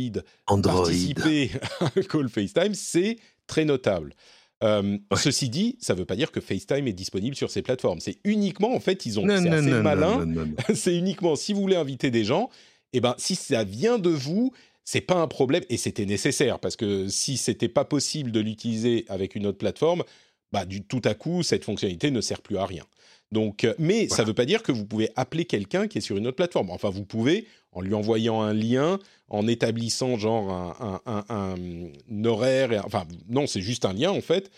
participer 0.45 1.49
à 1.79 1.85
un 1.95 2.01
call 2.03 2.29
FaceTime, 2.29 2.75
c'est 2.75 3.17
très 3.47 3.65
notable. 3.65 4.13
Euh, 4.63 4.81
Ouais. 4.81 5.17
Ceci 5.17 5.49
dit, 5.49 5.77
ça 5.79 5.93
ne 5.93 5.99
veut 5.99 6.05
pas 6.05 6.15
dire 6.15 6.31
que 6.31 6.39
FaceTime 6.39 6.87
est 6.87 6.93
disponible 6.93 7.35
sur 7.35 7.49
ces 7.49 7.61
plateformes. 7.61 7.99
C'est 7.99 8.17
uniquement, 8.23 8.73
en 8.75 8.79
fait, 8.79 9.05
ils 9.05 9.19
ont, 9.19 9.27
c'est 9.27 9.49
assez 9.49 9.69
non, 9.69 9.81
malin. 9.81 10.27
c'est 10.75 10.95
uniquement 10.95 11.35
si 11.35 11.53
vous 11.53 11.61
voulez 11.61 11.75
inviter 11.75 12.11
des 12.11 12.23
gens, 12.23 12.49
et 12.93 12.99
ben 12.99 13.15
si 13.17 13.35
ça 13.35 13.63
vient 13.63 13.97
de 13.97 14.09
vous, 14.09 14.51
c'est 14.83 15.01
pas 15.01 15.15
un 15.15 15.27
problème 15.27 15.63
et 15.69 15.77
c'était 15.77 16.05
nécessaire 16.05 16.59
parce 16.59 16.75
que 16.75 17.07
si 17.07 17.37
c'était 17.37 17.69
pas 17.69 17.85
possible 17.85 18.31
de 18.31 18.39
l'utiliser 18.39 19.05
avec 19.07 19.35
une 19.35 19.45
autre 19.45 19.57
plateforme, 19.57 20.03
bah 20.51 20.65
du 20.65 20.83
tout 20.83 21.01
à 21.05 21.13
coup 21.13 21.43
cette 21.43 21.63
fonctionnalité 21.63 22.11
ne 22.11 22.21
sert 22.21 22.41
plus 22.41 22.57
à 22.57 22.65
rien. 22.65 22.83
Donc, 23.31 23.63
euh, 23.63 23.73
mais 23.79 24.07
ça 24.09 24.15
Voilà. 24.17 24.27
veut 24.27 24.33
pas 24.33 24.45
dire 24.45 24.61
que 24.63 24.71
vous 24.71 24.85
pouvez 24.85 25.09
appeler 25.15 25.45
quelqu'un 25.45 25.87
qui 25.87 25.97
est 25.99 26.01
sur 26.01 26.17
une 26.17 26.27
autre 26.27 26.35
plateforme. 26.35 26.69
Enfin, 26.69 26.89
vous 26.89 27.05
pouvez 27.05 27.47
en 27.71 27.79
lui 27.81 27.93
envoyant 27.93 28.41
un 28.41 28.53
lien, 28.53 28.99
en 29.29 29.47
établissant 29.47 30.17
genre 30.17 30.51
un, 30.51 31.01
un- 31.05 31.23
un- 31.29 31.89
un 32.09 32.25
horaire. 32.25 32.73
et- 32.73 32.79
enfin, 32.79 33.05
non, 33.29 33.47
c'est 33.47 33.61
juste 33.61 33.85
un 33.85 33.93
lien 33.93 34.11
en 34.11 34.21
fait. 34.21 34.51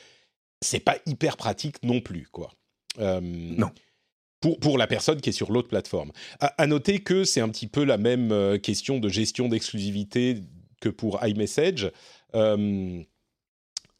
c'est 0.61 0.79
pas 0.79 0.97
hyper 1.05 1.35
pratique 1.37 1.75
non 1.83 1.99
plus, 2.01 2.27
quoi. 2.31 2.51
non. 2.99 3.69
Pour, 4.39 4.59
pour, 4.59 4.77
la 4.77 4.87
personne 4.87 5.21
qui 5.21 5.29
est 5.29 5.33
sur 5.33 5.51
l'autre 5.53 5.67
plateforme. 5.69 6.11
À, 6.41 6.67
noter 6.67 6.99
que 6.99 7.23
c'est 7.25 7.39
un 7.41 7.47
petit 7.49 7.67
peu 7.67 7.83
la 7.85 7.97
même 7.97 8.59
question 8.59 8.99
de 8.99 9.07
gestion 9.09 9.47
d'exclusivité 9.49 10.41
que 10.81 10.89
pour 10.89 11.19
iMessage. 11.25 11.91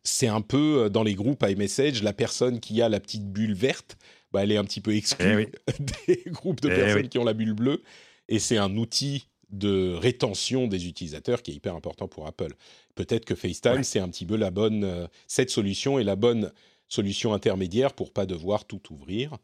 c'est 0.04 0.28
un 0.28 0.42
peu 0.42 0.90
dans 0.90 1.04
les 1.04 1.16
groupes 1.16 1.44
iMessage, 1.48 2.04
la 2.04 2.14
personne 2.14 2.60
qui 2.60 2.82
a 2.82 2.90
la 2.90 3.00
petite 3.00 3.32
bulle 3.32 3.54
verte, 3.54 3.98
bah, 4.34 4.44
elle 4.44 4.52
est 4.52 4.58
un 4.58 4.66
petit 4.66 4.82
peu 4.82 4.96
exclue 4.96 5.48
eh 5.68 5.84
des 6.08 6.24
groupes 6.32 6.60
de 6.62 6.70
eh 6.70 6.76
personnes 6.76 7.08
qui 7.08 7.20
ont 7.20 7.24
la 7.24 7.34
bulle 7.34 7.54
bleue. 7.54 7.84
Et 8.28 8.40
c'est 8.40 8.58
un 8.58 8.76
outil 8.76 9.28
de 9.50 9.94
rétention 9.94 10.68
des 10.68 10.88
utilisateurs 10.88 11.44
qui 11.44 11.52
est 11.52 11.54
hyper 11.54 11.76
important 11.76 12.08
pour 12.08 12.26
Apple. 12.26 12.54
Peut-être 12.96 13.26
que 13.26 13.36
FaceTime, 13.36 13.84
c'est 13.84 14.00
un 14.00 14.10
petit 14.10 14.26
peu 14.26 14.36
la 14.36 14.50
bonne. 14.50 14.84
Euh, 14.84 15.08
cette 15.28 15.52
solution 15.52 16.00
est 16.00 16.04
la 16.04 16.16
bonne 16.16 16.52
solution 16.88 17.34
intermédiaire 17.34 17.94
pour 17.94 18.12
pas 18.12 18.26
devoir 18.26 18.66
tout 18.66 18.82
ouvrir. 18.92 19.38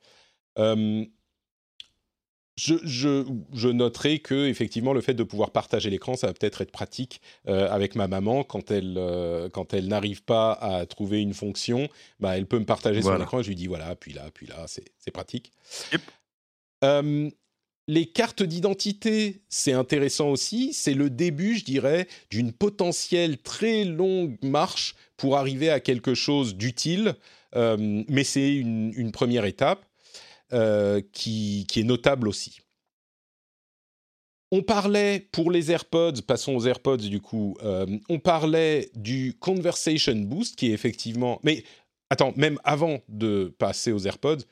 Euh, 0.57 1.05
je, 2.59 2.75
je, 2.83 3.25
je, 3.53 3.69
noterai 3.69 4.19
que 4.19 4.47
effectivement 4.47 4.93
le 4.93 5.01
fait 5.01 5.13
de 5.13 5.23
pouvoir 5.23 5.51
partager 5.51 5.89
l'écran, 5.89 6.15
ça 6.15 6.27
va 6.27 6.33
peut-être 6.33 6.61
être 6.61 6.71
pratique 6.71 7.21
euh, 7.47 7.69
avec 7.69 7.95
ma 7.95 8.07
maman 8.07 8.43
quand 8.43 8.71
elle 8.71 8.99
quand 9.53 9.73
elle 9.73 9.87
n'arrive 9.87 10.23
pas 10.23 10.51
à 10.53 10.85
trouver 10.85 11.21
une 11.21 11.33
fonction, 11.33 11.87
bah 12.19 12.37
elle 12.37 12.45
peut 12.45 12.59
me 12.59 12.65
partager 12.65 13.01
son 13.01 13.21
écran. 13.21 13.39
Et 13.39 13.43
je 13.43 13.49
lui 13.49 13.55
dis 13.55 13.67
voilà, 13.67 13.95
puis 13.95 14.13
là, 14.13 14.29
puis 14.33 14.47
là, 14.47 14.65
c'est 14.67 15.11
pratique. 15.11 15.51
Yep 15.93 16.01
les 17.89 18.05
cartes 18.05 18.43
d'identité, 18.43 19.41
c'est 19.49 19.73
intéressant 19.73 20.29
aussi. 20.29 20.73
C'est 20.73 20.93
le 20.93 21.09
début, 21.09 21.57
je 21.57 21.65
dirais, 21.65 22.07
d'une 22.29 22.53
potentielle 22.53 23.39
très 23.39 23.83
longue 23.83 24.37
marche 24.43 24.93
pour 25.17 25.37
arriver 25.37 25.71
à 25.71 25.79
quelque 25.79 26.13
chose 26.13 26.55
d'utile. 26.55 27.15
Euh, 27.55 28.03
mais 28.07 28.23
c'est 28.23 28.53
une, 28.53 29.11
première 29.11 29.45
étape 29.45 29.83
euh, 30.53 31.01
qui, 31.11 31.65
est 31.75 31.83
notable 31.83 32.27
aussi. 32.27 32.59
On 34.51 34.63
parlait 34.63 35.27
pour 35.31 35.51
les 35.51 35.71
AirPods, 35.71 36.21
passons 36.27 36.55
aux 36.55 36.65
AirPods 36.65 36.97
du 36.97 37.21
coup, 37.21 37.55
euh, 37.63 37.85
on 38.09 38.19
parlait 38.19 38.89
du 38.95 39.35
Conversation 39.39 40.15
Boost 40.15 40.55
qui 40.55 40.71
est 40.71 40.73
effectivement... 40.73 41.39
Mais 41.43 41.63
attends, 42.09 42.33
même 42.35 42.59
avant 42.63 42.99
de 43.07 43.53
passer 43.59 43.91
aux 43.91 43.99
AirPods, 43.99 44.43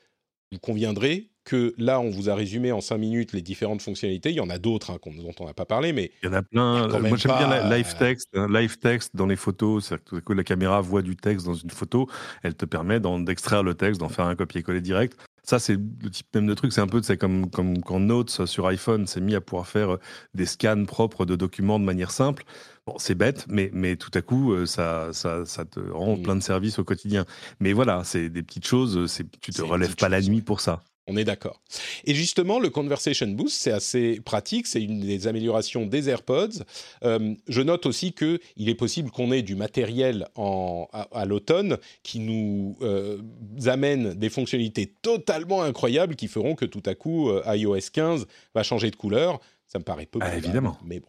vous 0.52 0.58
conviendrez 0.58 1.30
que 1.48 1.74
là, 1.78 1.98
on 1.98 2.10
vous 2.10 2.28
a 2.28 2.34
résumé 2.34 2.72
en 2.72 2.82
cinq 2.82 2.98
minutes 2.98 3.32
les 3.32 3.40
différentes 3.40 3.80
fonctionnalités. 3.80 4.28
Il 4.28 4.36
y 4.36 4.40
en 4.40 4.50
a 4.50 4.58
d'autres 4.58 4.90
hein, 4.90 4.98
dont 5.02 5.32
on 5.40 5.46
n'a 5.46 5.54
pas 5.54 5.64
parlé, 5.64 5.94
mais 5.94 6.12
il 6.22 6.26
y 6.26 6.28
en 6.28 6.34
a 6.34 6.42
plein. 6.42 6.88
Moi, 6.88 7.16
j'aime 7.16 7.38
bien 7.38 7.48
la 7.48 7.74
live 7.74 7.96
text, 7.98 8.28
hein, 8.34 8.48
live 8.50 8.78
text 8.78 9.16
dans 9.16 9.26
les 9.26 9.36
photos. 9.36 9.86
C'est-à-dire 9.86 10.22
que 10.22 10.32
la 10.34 10.44
caméra 10.44 10.82
voit 10.82 11.00
du 11.00 11.16
texte 11.16 11.46
dans 11.46 11.54
une 11.54 11.70
photo, 11.70 12.06
elle 12.42 12.54
te 12.54 12.66
permet 12.66 13.00
d'extraire 13.00 13.62
le 13.62 13.74
texte, 13.74 13.98
d'en 13.98 14.10
faire 14.10 14.26
un 14.26 14.36
copier-coller 14.36 14.82
direct. 14.82 15.16
Ça, 15.48 15.58
c'est 15.58 15.76
le 15.76 16.10
type 16.10 16.26
même 16.34 16.46
de 16.46 16.52
truc. 16.52 16.74
C'est 16.74 16.82
un 16.82 16.86
peu, 16.86 17.00
c'est 17.00 17.16
comme, 17.16 17.48
comme 17.48 17.80
quand 17.80 18.00
Notes 18.00 18.44
sur 18.44 18.66
iPhone 18.66 19.06
s'est 19.06 19.22
mis 19.22 19.34
à 19.34 19.40
pouvoir 19.40 19.66
faire 19.66 19.94
euh, 19.94 20.00
des 20.34 20.44
scans 20.44 20.84
propres 20.84 21.24
de 21.24 21.36
documents 21.36 21.80
de 21.80 21.86
manière 21.86 22.10
simple. 22.10 22.44
Bon, 22.86 22.98
c'est 22.98 23.14
bête, 23.14 23.46
mais, 23.48 23.70
mais 23.72 23.96
tout 23.96 24.10
à 24.12 24.20
coup, 24.20 24.52
euh, 24.52 24.66
ça, 24.66 25.08
ça, 25.14 25.46
ça 25.46 25.64
te 25.64 25.80
rend 25.80 26.18
plein 26.18 26.36
de 26.36 26.42
services 26.42 26.78
au 26.78 26.84
quotidien. 26.84 27.24
Mais 27.60 27.72
voilà, 27.72 28.04
c'est 28.04 28.28
des 28.28 28.42
petites 28.42 28.66
choses. 28.66 29.10
Tu 29.40 29.52
te 29.54 29.62
relèves 29.62 29.96
pas 29.96 30.10
la 30.10 30.20
nuit 30.20 30.42
pour 30.42 30.60
ça. 30.60 30.82
On 31.08 31.16
est 31.16 31.24
d'accord. 31.24 31.60
Et 32.04 32.14
justement, 32.14 32.60
le 32.60 32.68
Conversation 32.68 33.26
Boost, 33.28 33.56
c'est 33.56 33.72
assez 33.72 34.20
pratique. 34.20 34.66
C'est 34.66 34.82
une 34.82 35.00
des 35.00 35.26
améliorations 35.26 35.86
des 35.86 36.10
AirPods. 36.10 36.64
Euh, 37.02 37.34
je 37.48 37.62
note 37.62 37.86
aussi 37.86 38.12
qu'il 38.12 38.68
est 38.68 38.74
possible 38.74 39.10
qu'on 39.10 39.32
ait 39.32 39.42
du 39.42 39.56
matériel 39.56 40.28
à, 40.36 41.24
l'automne 41.24 41.78
qui 42.02 42.20
nous 42.20 42.76
euh, 42.82 43.18
amène 43.66 44.14
des 44.14 44.28
fonctionnalités 44.28 44.92
totalement 45.00 45.62
incroyables 45.62 46.14
qui 46.14 46.28
feront 46.28 46.54
que 46.54 46.66
tout 46.66 46.82
à 46.84 46.94
coup, 46.94 47.30
euh, 47.30 47.42
iOS 47.46 47.90
15 47.90 48.26
va 48.54 48.62
changer 48.62 48.90
de 48.90 48.96
couleur. 48.96 49.40
Ça 49.66 49.78
me 49.78 49.84
paraît 49.84 50.06
peu. 50.06 50.18
Ah, 50.22 50.36
évidemment. 50.36 50.78
Mais 50.84 51.00
bon. 51.00 51.08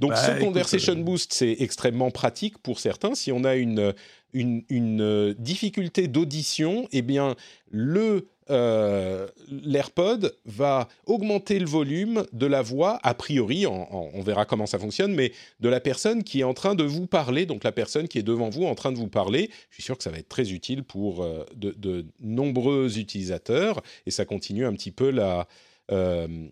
Donc, 0.00 0.12
bah, 0.12 0.16
ce 0.16 0.40
Conversation 0.40 0.96
Boost, 0.96 1.32
c'est 1.34 1.56
extrêmement 1.60 2.10
pratique 2.10 2.58
pour 2.58 2.80
certains. 2.80 3.14
Si 3.14 3.32
on 3.32 3.44
a 3.44 3.54
une, 3.54 3.92
une, 4.32 4.62
une 4.68 5.34
difficulté 5.38 6.08
d'audition, 6.08 6.88
eh 6.92 7.02
bien, 7.02 7.34
le 7.70 8.26
euh, 8.50 9.28
l'AirPod 9.50 10.34
va 10.46 10.88
augmenter 11.04 11.58
le 11.58 11.66
volume 11.66 12.24
de 12.32 12.46
la 12.46 12.62
voix, 12.62 12.98
a 13.02 13.12
priori, 13.12 13.66
on 13.66 14.22
verra 14.22 14.46
comment 14.46 14.64
ça 14.64 14.78
fonctionne, 14.78 15.14
mais 15.14 15.32
de 15.60 15.68
la 15.68 15.80
personne 15.80 16.24
qui 16.24 16.40
est 16.40 16.44
en 16.44 16.54
train 16.54 16.74
de 16.74 16.84
vous 16.84 17.06
parler, 17.06 17.44
donc 17.44 17.62
la 17.62 17.72
personne 17.72 18.08
qui 18.08 18.18
est 18.18 18.22
devant 18.22 18.48
vous 18.48 18.64
en 18.64 18.74
train 18.74 18.90
de 18.90 18.96
vous 18.96 19.08
parler. 19.08 19.50
Je 19.68 19.74
suis 19.74 19.82
sûr 19.82 19.98
que 19.98 20.02
ça 20.02 20.10
va 20.10 20.18
être 20.18 20.28
très 20.28 20.52
utile 20.52 20.82
pour 20.82 21.22
euh, 21.22 21.44
de, 21.54 22.06
nombreux 22.20 22.98
utilisateurs, 22.98 23.82
et 24.06 24.10
ça 24.10 24.24
continue 24.24 24.64
un 24.64 24.72
petit 24.72 24.92
peu 24.92 25.10
la, 25.10 25.46
euh, 25.90 26.48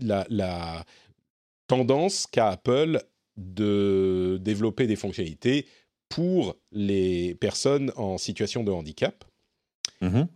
la 0.00 0.84
tendance 1.66 2.26
qu'a 2.26 2.48
Apple 2.48 3.02
de 3.36 4.38
développer 4.40 4.86
des 4.86 4.96
fonctionnalités 4.96 5.66
pour 6.08 6.56
les 6.72 7.34
personnes 7.36 7.92
en 7.96 8.18
situation 8.18 8.64
de 8.64 8.72
handicap. 8.72 9.24
Mm-hmm. 10.02 10.26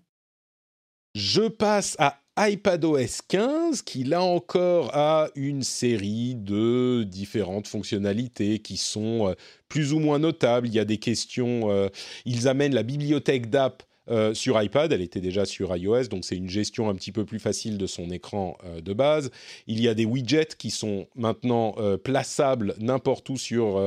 Je 1.14 1.48
passe 1.48 1.96
à 1.98 2.20
iPadOS 2.38 3.22
15 3.26 3.82
qui 3.82 4.04
là 4.04 4.22
encore 4.22 4.94
a 4.94 5.28
une 5.34 5.64
série 5.64 6.36
de 6.36 7.02
différentes 7.02 7.66
fonctionnalités 7.66 8.60
qui 8.60 8.76
sont 8.76 9.28
euh, 9.28 9.34
plus 9.68 9.92
ou 9.92 9.98
moins 9.98 10.20
notables. 10.20 10.68
Il 10.68 10.74
y 10.74 10.78
a 10.78 10.84
des 10.84 10.98
questions, 10.98 11.70
euh, 11.70 11.88
ils 12.24 12.46
amènent 12.46 12.74
la 12.74 12.84
bibliothèque 12.84 13.50
d'app 13.50 13.82
euh, 14.10 14.34
sur 14.34 14.60
iPad, 14.60 14.92
elle 14.92 15.00
était 15.00 15.20
déjà 15.20 15.44
sur 15.44 15.76
iOS, 15.76 16.04
donc 16.04 16.24
c'est 16.24 16.36
une 16.36 16.48
gestion 16.48 16.88
un 16.88 16.94
petit 16.94 17.12
peu 17.12 17.24
plus 17.24 17.38
facile 17.38 17.78
de 17.78 17.86
son 17.86 18.10
écran 18.10 18.56
de 18.82 18.92
base. 18.92 19.30
Il 19.66 19.80
y 19.80 19.88
a 19.88 19.94
des 19.94 20.04
widgets 20.04 20.56
qui 20.56 20.70
sont 20.70 21.06
maintenant 21.14 21.74
plaçables 22.02 22.74
n'importe 22.78 23.28
où 23.28 23.36
sur 23.36 23.80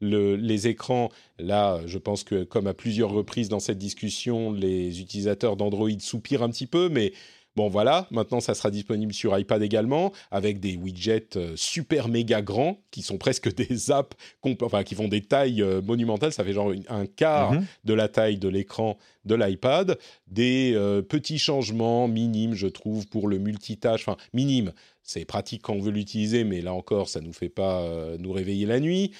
les 0.00 0.68
écrans, 0.68 1.10
là, 1.38 1.80
je 1.86 1.98
pense 1.98 2.24
que 2.24 2.44
comme 2.44 2.66
à 2.66 2.74
plusieurs 2.74 3.10
reprises 3.10 3.48
dans 3.48 3.60
cette 3.60 3.78
discussion, 3.78 4.52
les 4.52 5.00
utilisateurs 5.00 5.56
d'Android 5.56 5.90
soupirent 6.00 6.42
un 6.42 6.50
petit 6.50 6.66
peu, 6.66 6.88
mais 6.88 7.12
Bon 7.56 7.68
voilà, 7.68 8.06
maintenant 8.12 8.38
ça 8.38 8.54
sera 8.54 8.70
disponible 8.70 9.12
sur 9.12 9.36
iPad 9.36 9.60
également, 9.62 10.12
avec 10.30 10.60
des 10.60 10.76
widgets 10.76 11.36
euh, 11.36 11.52
super 11.56 12.06
méga 12.06 12.42
grands, 12.42 12.78
qui 12.92 13.02
sont 13.02 13.18
presque 13.18 13.52
des 13.56 13.90
apps, 13.90 14.16
enfin 14.62 14.84
qui 14.84 14.94
font 14.94 15.08
des 15.08 15.22
tailles 15.22 15.60
euh, 15.60 15.82
monumentales, 15.82 16.32
ça 16.32 16.44
fait 16.44 16.52
genre 16.52 16.72
un 16.88 17.06
quart 17.06 17.52
mhm. 17.52 17.66
de 17.84 17.94
la 17.94 18.08
taille 18.08 18.38
de 18.38 18.48
l'écran 18.48 18.98
de 19.24 19.34
l'iPad, 19.34 19.98
des 20.28 20.72
euh, 20.74 21.02
petits 21.02 21.38
changements 21.38 22.06
minimes, 22.06 22.54
je 22.54 22.68
trouve, 22.68 23.08
pour 23.08 23.26
le 23.26 23.38
multitâche, 23.38 24.06
enfin 24.06 24.16
minimes, 24.32 24.72
c'est 25.02 25.24
pratique 25.24 25.62
quand 25.62 25.74
on 25.74 25.80
veut 25.80 25.90
l'utiliser, 25.90 26.44
mais 26.44 26.60
là 26.60 26.72
encore, 26.72 27.08
ça 27.08 27.20
ne 27.20 27.26
nous 27.26 27.32
fait 27.32 27.48
pas 27.48 27.84
nous 28.18 28.30
réveiller 28.30 28.66
la 28.66 28.78
nuit. 28.78 29.12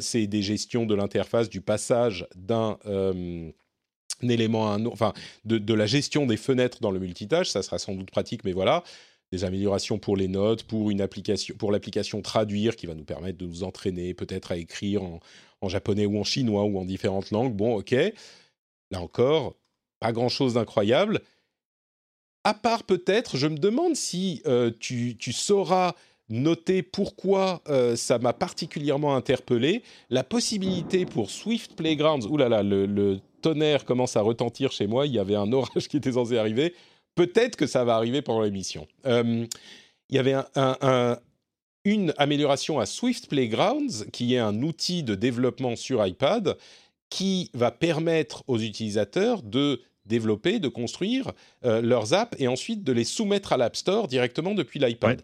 c'est 0.00 0.26
des 0.26 0.42
gestions 0.42 0.86
de 0.86 0.94
l'interface, 0.94 1.48
du 1.48 1.60
passage 1.60 2.26
d'un 2.34 2.78
un 4.22 4.84
autre, 4.84 4.92
enfin, 4.92 5.12
de, 5.44 5.74
la 5.74 5.86
gestion 5.86 6.26
des 6.26 6.36
fenêtres 6.36 6.78
dans 6.80 6.90
le 6.90 6.98
multitâche, 6.98 7.50
ça 7.50 7.62
sera 7.62 7.78
sans 7.78 7.94
doute 7.94 8.10
pratique, 8.10 8.44
mais 8.44 8.52
voilà, 8.52 8.82
des 9.32 9.44
améliorations 9.44 9.98
pour 9.98 10.16
les 10.16 10.28
notes, 10.28 10.62
pour 10.64 10.90
une 10.90 11.00
application, 11.00 11.54
pour 11.56 11.72
l'application 11.72 12.22
traduire 12.22 12.76
qui 12.76 12.86
va 12.86 12.94
nous 12.94 13.04
permettre 13.04 13.38
de 13.38 13.46
nous 13.46 13.64
entraîner 13.64 14.14
peut-être 14.14 14.52
à 14.52 14.56
écrire 14.56 15.02
en, 15.02 15.20
japonais 15.68 16.06
ou 16.06 16.18
en 16.20 16.24
chinois 16.24 16.64
ou 16.64 16.78
en 16.78 16.84
différentes 16.84 17.32
langues. 17.32 17.54
Bon, 17.54 17.76
ok, 17.76 17.92
là 18.90 19.00
encore, 19.00 19.56
pas 19.98 20.12
grand-chose 20.12 20.54
d'incroyable. 20.54 21.20
À 22.44 22.54
part 22.54 22.84
peut-être, 22.84 23.36
je 23.36 23.48
me 23.48 23.58
demande 23.58 23.96
si 23.96 24.42
euh, 24.46 24.70
tu, 24.78 25.16
sauras 25.32 25.94
noter 26.28 26.82
pourquoi 26.82 27.62
euh, 27.68 27.96
ça 27.96 28.18
m'a 28.18 28.32
particulièrement 28.32 29.16
interpellé, 29.16 29.82
la 30.10 30.22
possibilité 30.22 31.04
pour 31.06 31.30
Swift 31.30 31.74
Playgrounds, 31.74 32.26
oulala, 32.28 32.62
le, 32.62 32.86
le 32.86 33.20
tonnerre 33.46 33.84
commence 33.84 34.16
à 34.16 34.22
retentir 34.22 34.72
chez 34.72 34.88
moi, 34.88 35.06
il 35.06 35.12
y 35.12 35.20
avait 35.20 35.36
un 35.36 35.52
orage 35.52 35.86
qui 35.86 35.96
était 35.96 36.12
censé 36.12 36.36
arriver. 36.36 36.74
Peut-être 37.14 37.54
que 37.54 37.68
ça 37.68 37.84
va 37.84 37.94
arriver 37.94 38.20
pendant 38.20 38.40
l'émission. 38.40 38.88
Euh, 39.06 39.46
il 40.08 40.16
y 40.16 40.18
avait 40.18 40.34
une 41.84 42.12
amélioration 42.18 42.80
à 42.80 42.86
Swift 42.86 43.28
Playgrounds, 43.28 44.06
qui 44.12 44.34
est 44.34 44.38
un 44.38 44.62
outil 44.62 45.04
de 45.04 45.14
développement 45.14 45.76
sur 45.76 46.04
iPad, 46.04 46.56
qui 47.08 47.50
va 47.54 47.70
permettre 47.70 48.42
aux 48.48 48.58
utilisateurs 48.58 49.42
de 49.42 49.80
développer, 50.06 50.58
de 50.58 50.68
construire 50.68 51.30
euh, 51.64 51.80
leurs 51.80 52.14
apps 52.14 52.36
et 52.40 52.48
ensuite 52.48 52.82
de 52.82 52.92
les 52.92 53.04
soumettre 53.04 53.52
à 53.52 53.56
l'App 53.56 53.76
Store 53.76 54.08
directement 54.08 54.54
depuis 54.54 54.80
l'iPad. 54.80 55.22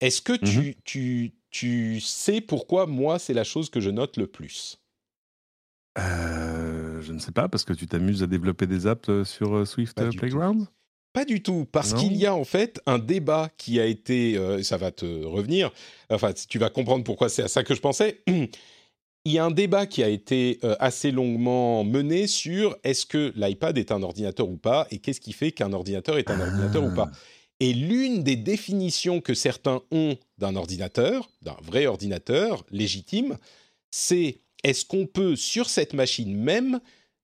Est-ce 0.00 0.22
que 0.22 0.34
tu, 0.34 0.58
mhm. 0.58 0.74
tu, 0.84 1.32
tu 1.50 2.00
sais 2.00 2.40
pourquoi 2.40 2.86
moi 2.86 3.18
c'est 3.18 3.34
la 3.34 3.44
chose 3.44 3.70
que 3.70 3.80
je 3.80 3.90
note 3.90 4.16
le 4.18 4.28
plus? 4.28 4.78
Euh, 5.98 6.75
je 7.06 7.12
ne 7.12 7.18
sais 7.18 7.32
pas, 7.32 7.48
parce 7.48 7.64
que 7.64 7.72
tu 7.72 7.86
t'amuses 7.86 8.22
à 8.22 8.26
développer 8.26 8.66
des 8.66 8.86
apps 8.86 9.08
euh, 9.08 9.24
sur 9.24 9.56
euh, 9.56 9.64
Swift 9.64 9.96
Playground? 10.16 10.66
Pas 11.12 11.24
du 11.24 11.42
tout, 11.42 11.66
parce 11.72 11.94
qu'il 11.94 12.14
y 12.14 12.26
a 12.26 12.34
en 12.34 12.44
fait 12.44 12.78
un 12.84 12.98
débat 12.98 13.48
qui 13.56 13.80
a 13.80 13.86
été, 13.86 14.38
ça 14.62 14.76
va 14.76 14.90
te 14.90 15.24
revenir, 15.24 15.72
enfin 16.10 16.34
tu 16.34 16.58
vas 16.58 16.68
comprendre 16.68 17.04
pourquoi 17.04 17.30
c'est 17.30 17.42
à 17.42 17.48
ça 17.48 17.64
que 17.64 17.74
je 17.74 17.80
pensais. 17.80 18.22
il 19.26 19.32
y 19.32 19.38
a 19.40 19.44
un 19.44 19.50
débat 19.50 19.86
qui 19.86 20.04
a 20.04 20.08
été 20.08 20.60
euh, 20.62 20.76
assez 20.78 21.10
longuement 21.10 21.82
mené 21.82 22.28
sur 22.28 22.76
est-ce 22.84 23.04
que 23.04 23.32
l'iPad 23.34 23.76
est 23.76 23.90
un 23.90 24.04
ordinateur 24.04 24.48
ou 24.48 24.56
pas 24.56 24.86
et 24.92 24.98
qu'est-ce 24.98 25.20
qui 25.20 25.32
fait 25.32 25.50
qu'un 25.50 25.72
ordinateur 25.72 26.16
est 26.16 26.30
un 26.30 26.40
ordinateur 26.40 26.84
ou 26.84 26.94
pas. 26.94 27.10
Et 27.58 27.72
l'une 27.72 28.22
des 28.22 28.36
définitions 28.36 29.20
que 29.20 29.34
certains 29.34 29.82
ont 29.90 30.16
d'un 30.38 30.54
ordinateur, 30.54 31.28
d'un 31.42 31.56
vrai 31.60 31.86
ordinateur 31.86 32.64
légitime, 32.70 33.36
c'est 33.90 34.38
est-ce 34.64 34.84
qu'on 34.84 35.06
peut 35.06 35.36
sur 35.36 35.68
cette 35.68 35.94
machine 35.94 36.34
même 36.34 36.80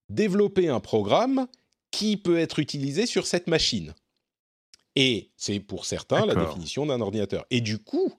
développer 0.09 0.69
un 0.69 0.81
programme 0.81 1.47
qui 1.91 2.17
peut 2.17 2.39
être 2.39 2.59
utilisé 2.59 3.07
sur 3.07 3.27
cette 3.27 3.47
machine? 3.47 3.95
Et 4.95 5.31
c'est 5.37 5.61
pour 5.61 5.87
certains 5.87 6.27
la 6.27 6.35
définition 6.35 6.87
d'un 6.87 7.01
ordinateur. 7.01 7.47
Et 7.51 7.61
du 7.61 7.79
coup, 7.79 8.13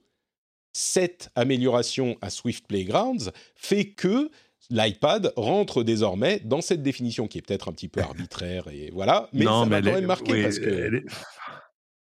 cette 0.72 1.30
amélioration 1.36 2.18
à 2.22 2.30
Swift 2.30 2.66
Playgrounds 2.68 3.32
fait 3.56 3.92
que 3.92 4.32
l'iPad 4.70 5.32
rentre 5.36 5.84
désormais 5.84 6.42
dans 6.44 6.62
cette 6.62 6.82
définition 6.82 7.28
qui 7.28 7.38
est 7.38 7.42
peut-être 7.42 7.70
un 7.70 7.74
petit 7.74 7.90
peu 7.90 8.02
arbitraire 8.02 8.68
et 8.70 8.90
voilà, 8.92 9.30
mais 9.34 9.46
ça 9.46 9.66
m'a 9.66 9.82
quand 9.82 9.94
même 9.94 10.06
marqué 10.06 10.44
parce 10.44 10.60
que 10.60 11.04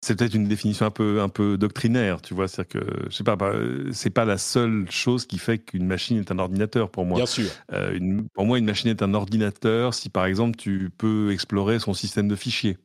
c'est 0.04 0.18
peut-être 0.18 0.34
une 0.34 0.48
définition 0.48 0.88
un 0.88 0.92
peu 0.92 1.22
un 1.22 1.30
peu 1.30 1.58
doctrinaire, 1.58 2.22
tu 2.22 2.34
vois, 2.34 2.48
c'est 2.48 2.68
que 2.68 2.80
je 3.10 3.16
sais 3.16 3.24
pas, 3.24 3.36
bah, 3.36 3.54
c'est 3.92 4.10
pas 4.10 4.26
la 4.26 4.40
seule 4.40 4.90
chose 4.90 5.28
qui 5.28 5.38
fait 5.38 5.60
qu'une 5.60 5.86
machine 5.86 6.18
est 6.18 6.32
un 6.32 6.40
ordinateur 6.40 6.90
pour 6.90 7.06
moi. 7.06 7.18
Bien 7.18 7.28
sûr. 7.28 7.50
Euh, 7.72 8.22
pour 8.34 8.46
moi, 8.46 8.58
une 8.58 8.66
machine 8.66 8.90
est 8.90 9.04
un 9.04 9.14
ordinateur 9.14 9.94
si 9.94 10.10
par 10.10 10.26
exemple 10.26 10.58
tu 10.58 10.90
peux 10.98 11.32
explorer 11.32 11.78
son 11.78 11.94
système 11.94 12.28
de 12.28 12.36
fichiers. 12.36 12.78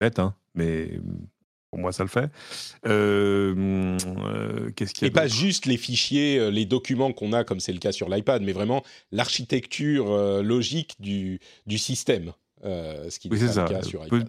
Bête, 0.00 0.20
hein, 0.20 0.36
mais 0.54 1.00
pour 1.72 1.80
moi, 1.80 1.92
ça 1.92 2.04
le 2.04 2.08
fait. 2.08 2.30
Euh, 2.86 3.98
euh, 3.98 4.70
qu'est-ce 4.76 4.94
qu'il 4.94 5.02
y 5.02 5.04
a 5.06 5.08
Et 5.08 5.10
pas 5.10 5.26
juste 5.26 5.66
les 5.66 5.76
fichiers, 5.76 6.50
les 6.52 6.64
documents 6.64 7.12
qu'on 7.12 7.32
a, 7.32 7.42
comme 7.42 7.58
c'est 7.58 7.72
le 7.72 7.80
cas 7.80 7.92
sur 7.92 8.08
l'iPad, 8.08 8.42
mais 8.42 8.52
vraiment 8.52 8.84
l'architecture 9.10 10.42
logique 10.42 10.94
du, 11.00 11.40
du 11.66 11.76
système. 11.76 12.32
Ce 12.62 13.18
qui 13.18 13.28
oui, 13.30 13.38
c'est 13.38 13.48
ça. 13.48 13.66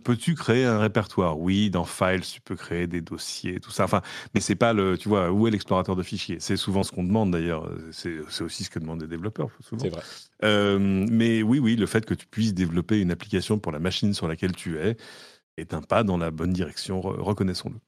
Peux, 0.03 0.15
tu 0.15 0.35
créer 0.35 0.65
un 0.65 0.79
répertoire? 0.79 1.39
Oui, 1.39 1.69
dans 1.69 1.85
Files, 1.85 2.21
tu 2.21 2.41
peux 2.41 2.55
créer 2.55 2.87
des 2.87 3.01
dossiers, 3.01 3.59
tout 3.59 3.71
ça. 3.71 3.83
Enfin, 3.83 4.01
mais 4.33 4.41
c'est 4.41 4.55
pas 4.55 4.73
le, 4.73 4.97
tu 4.97 5.09
vois, 5.09 5.31
où 5.31 5.47
est 5.47 5.51
l'explorateur 5.51 5.95
de 5.95 6.03
fichiers? 6.03 6.37
C'est 6.39 6.57
souvent 6.57 6.83
ce 6.83 6.91
qu'on 6.91 7.03
demande 7.03 7.31
d'ailleurs. 7.31 7.69
C'est, 7.91 8.19
aussi 8.41 8.63
ce 8.63 8.69
que 8.69 8.79
demandent 8.79 9.01
les 9.01 9.07
développeurs. 9.07 9.49
Souvent. 9.61 9.83
C'est 9.83 9.89
vrai. 9.89 10.79
mais 10.79 11.43
oui, 11.43 11.59
oui, 11.59 11.75
le 11.75 11.85
fait 11.85 12.05
que 12.05 12.13
tu 12.13 12.25
puisses 12.27 12.53
développer 12.53 12.99
une 12.99 13.11
application 13.11 13.59
pour 13.59 13.71
la 13.71 13.79
machine 13.79 14.13
sur 14.13 14.27
laquelle 14.27 14.53
tu 14.53 14.79
es, 14.79 14.97
est 15.57 15.73
un 15.73 15.81
pas 15.81 16.03
dans 16.03 16.17
la 16.17 16.31
bonne 16.31 16.53
direction, 16.53 17.01
reconnaissons-le. 17.01 17.79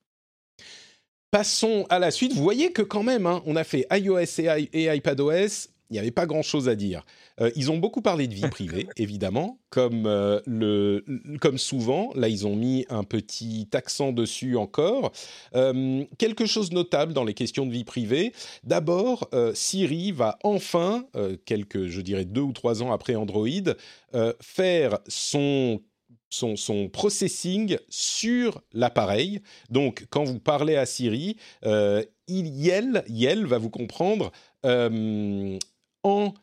Passons 1.32 1.88
à 1.89 1.97
la 1.97 2.12
suite. 2.12 2.34
Vous 2.34 2.43
voyez 2.43 2.71
que 2.71 2.84
quand 2.84 3.01
même, 3.01 3.25
hein, 3.25 3.41
on 3.47 3.56
a 3.56 3.63
fait 3.63 3.88
iOS 3.91 4.39
et 4.39 4.95
iPadOS. 4.95 5.72
Il 5.93 5.97
n'y 5.97 5.99
avait 5.99 6.10
pas 6.10 6.25
grand-chose 6.25 6.69
à 6.69 6.75
dire. 6.75 7.06
Euh, 7.39 7.51
ils 7.56 7.69
ont 7.69 7.77
beaucoup 7.77 8.01
parlé 8.01 8.27
de 8.27 8.34
vie 8.34 8.41
privée, 8.49 8.88
évidemment, 8.97 9.60
comme, 9.69 10.08
euh, 10.08 10.39
le, 10.47 11.06
comme 11.39 11.60
souvent. 11.60 12.10
Là, 12.15 12.29
ils 12.29 12.47
ont 12.47 12.56
mis 12.56 12.88
un 12.89 13.03
petit 13.03 13.67
accent 13.73 14.12
dessus 14.12 14.58
encore. 14.58 15.12
Euh, 15.53 16.03
quelque 16.17 16.47
chose 16.47 16.71
de 16.71 16.73
notable 16.73 17.13
dans 17.13 17.23
les 17.23 17.36
questions 17.36 17.67
de 17.67 17.71
vie 17.71 17.84
privée. 17.84 18.34
D'abord, 18.63 19.29
Siri 19.53 20.12
va 20.12 20.39
enfin, 20.43 21.06
quelques, 21.45 21.86
je 21.86 22.01
dirais, 22.01 22.25
deux 22.25 22.41
ou 22.41 22.53
trois 22.53 22.82
ans 22.82 22.91
après 22.91 23.13
Android, 23.13 23.45
faire 24.41 24.97
son 25.08 25.79
son, 26.34 26.89
processing 26.89 27.77
sur 27.89 28.62
l'appareil. 28.73 29.41
Donc, 29.69 30.06
quand 30.10 30.23
vous 30.23 30.39
parlez 30.39 30.75
à 30.75 30.86
Siri, 30.86 31.38
euh, 31.65 32.03
il, 32.27 32.47
Yel, 32.47 33.45
va 33.45 33.58
vous 33.58 33.69
comprendre 33.69 34.32
euh, 34.65 35.58
en 36.04 36.34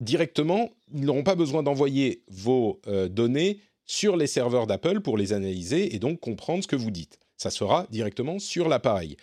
directement. 0.00 0.70
Ils 0.94 1.04
n'auront 1.04 1.24
pas 1.24 1.34
besoin 1.34 1.62
d'envoyer 1.62 2.22
vos 2.28 2.80
euh, 2.86 3.08
données 3.08 3.60
sur 3.86 4.16
les 4.16 4.26
serveurs 4.26 4.66
d'Apple 4.66 5.00
pour 5.00 5.16
les 5.16 5.32
analyser 5.32 5.94
et 5.94 5.98
donc 5.98 6.20
comprendre 6.20 6.62
ce 6.62 6.68
que 6.68 6.76
vous 6.76 6.90
dites. 6.90 7.18
Ça 7.36 7.50
sera 7.50 7.86
directement 7.90 8.38
sur 8.38 8.68
l'appareil. 8.68 9.16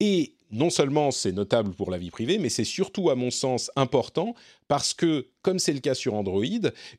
Et 0.00 0.34
non 0.50 0.70
seulement 0.70 1.10
c'est 1.10 1.32
notable 1.32 1.74
pour 1.74 1.90
la 1.90 1.98
vie 1.98 2.10
privée, 2.10 2.38
mais 2.38 2.48
c'est 2.48 2.64
surtout, 2.64 3.10
à 3.10 3.14
mon 3.14 3.30
sens, 3.30 3.70
important 3.76 4.34
parce 4.66 4.94
que, 4.94 5.28
comme 5.42 5.58
c'est 5.58 5.72
le 5.72 5.80
cas 5.80 5.94
sur 5.94 6.14
Android, 6.14 6.44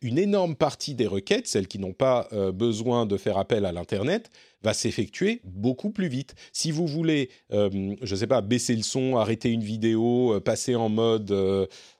une 0.01 0.17
énorme 0.17 0.55
partie 0.55 0.95
des 0.95 1.07
requêtes, 1.07 1.47
celles 1.47 1.67
qui 1.67 1.79
n'ont 1.79 1.93
pas 1.93 2.27
euh, 2.33 2.51
besoin 2.51 3.05
de 3.05 3.17
faire 3.17 3.37
appel 3.37 3.65
à 3.65 3.71
l'Internet, 3.71 4.29
va 4.61 4.73
s'effectuer 4.73 5.41
beaucoup 5.43 5.89
plus 5.89 6.07
vite. 6.07 6.35
Si 6.51 6.71
vous 6.71 6.87
voulez, 6.87 7.29
euh, 7.51 7.95
je 8.01 8.13
ne 8.13 8.19
sais 8.19 8.27
pas, 8.27 8.41
baisser 8.41 8.75
le 8.75 8.83
son, 8.83 9.17
arrêter 9.17 9.51
une 9.51 9.63
vidéo, 9.63 10.33
euh, 10.35 10.39
passer 10.39 10.75
en 10.75 10.89
mode... 10.89 11.31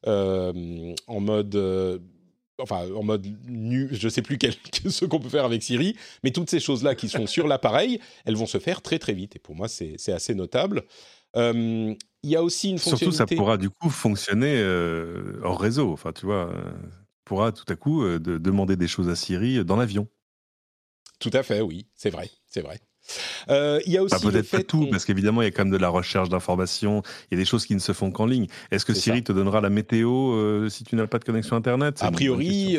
en 0.05 1.19
mode 1.19 2.01
enfin 2.61 2.91
en 2.93 3.03
mode 3.03 3.25
nu, 3.47 3.87
je 3.89 4.07
ne 4.07 4.09
sais 4.09 4.21
plus 4.21 4.37
quel, 4.37 4.53
ce 4.89 5.05
qu'on 5.05 5.21
peut 5.21 5.29
faire 5.29 5.45
avec 5.45 5.63
Siri, 5.63 5.95
mais 6.23 6.31
toutes 6.31 6.49
ces 6.49 6.59
choses-là 6.59 6.93
qui 6.93 7.07
sont 7.07 7.25
sur 7.25 7.47
l'appareil, 7.47 8.01
elles 8.25 8.35
vont 8.35 8.47
se 8.47 8.57
faire 8.57 8.81
très 8.81 8.99
très 8.99 9.13
vite. 9.13 9.37
Et 9.37 9.39
pour 9.39 9.55
moi, 9.55 9.69
c'est 9.69 10.11
assez 10.11 10.35
notable 10.35 10.83
il 11.35 11.97
y 12.23 12.35
a 12.35 12.43
aussi 12.43 12.71
une 12.71 12.79
fonctionnalité. 12.79 13.15
Surtout, 13.15 13.31
ça 13.31 13.35
pourra 13.35 13.57
du 13.57 13.69
coup 13.69 13.89
fonctionner 13.89 14.61
hors 15.43 15.59
réseau. 15.59 15.91
Enfin, 15.93 16.11
tu 16.11 16.25
vois, 16.25 16.51
pourra 17.23 17.51
tout 17.51 17.71
à 17.71 17.75
coup 17.75 18.03
de 18.03 18.37
demander 18.37 18.75
des 18.75 18.87
choses 18.87 19.09
à 19.09 19.15
Siri 19.15 19.63
dans 19.63 19.75
l'avion. 19.77 20.07
Tout 21.19 21.31
à 21.33 21.43
fait, 21.43 21.61
oui, 21.61 21.87
c'est 21.95 22.09
vrai, 22.09 22.29
c'est 22.47 22.61
vrai. 22.61 22.79
il 23.49 23.91
y 23.91 23.97
a 23.97 24.03
aussi 24.03 24.15
peut-être 24.25 24.49
pas 24.49 24.63
tout, 24.63 24.87
parce 24.89 25.05
qu'évidemment, 25.05 25.41
il 25.41 25.45
y 25.45 25.47
a 25.47 25.51
quand 25.51 25.63
même 25.63 25.73
de 25.73 25.77
la 25.77 25.89
recherche 25.89 26.29
d'informations. 26.29 27.01
Il 27.29 27.35
y 27.35 27.37
a 27.37 27.41
des 27.41 27.45
choses 27.45 27.65
qui 27.65 27.75
ne 27.75 27.79
se 27.79 27.91
font 27.91 28.11
qu'en 28.11 28.25
ligne. 28.25 28.47
Est-ce 28.71 28.85
que 28.85 28.93
Siri 28.93 29.23
te 29.23 29.31
donnera 29.31 29.61
la 29.61 29.69
météo 29.69 30.69
si 30.69 30.83
tu 30.83 30.95
n'as 30.95 31.07
pas 31.07 31.19
de 31.19 31.25
connexion 31.25 31.55
Internet? 31.55 31.97
A 32.01 32.11
priori, 32.11 32.77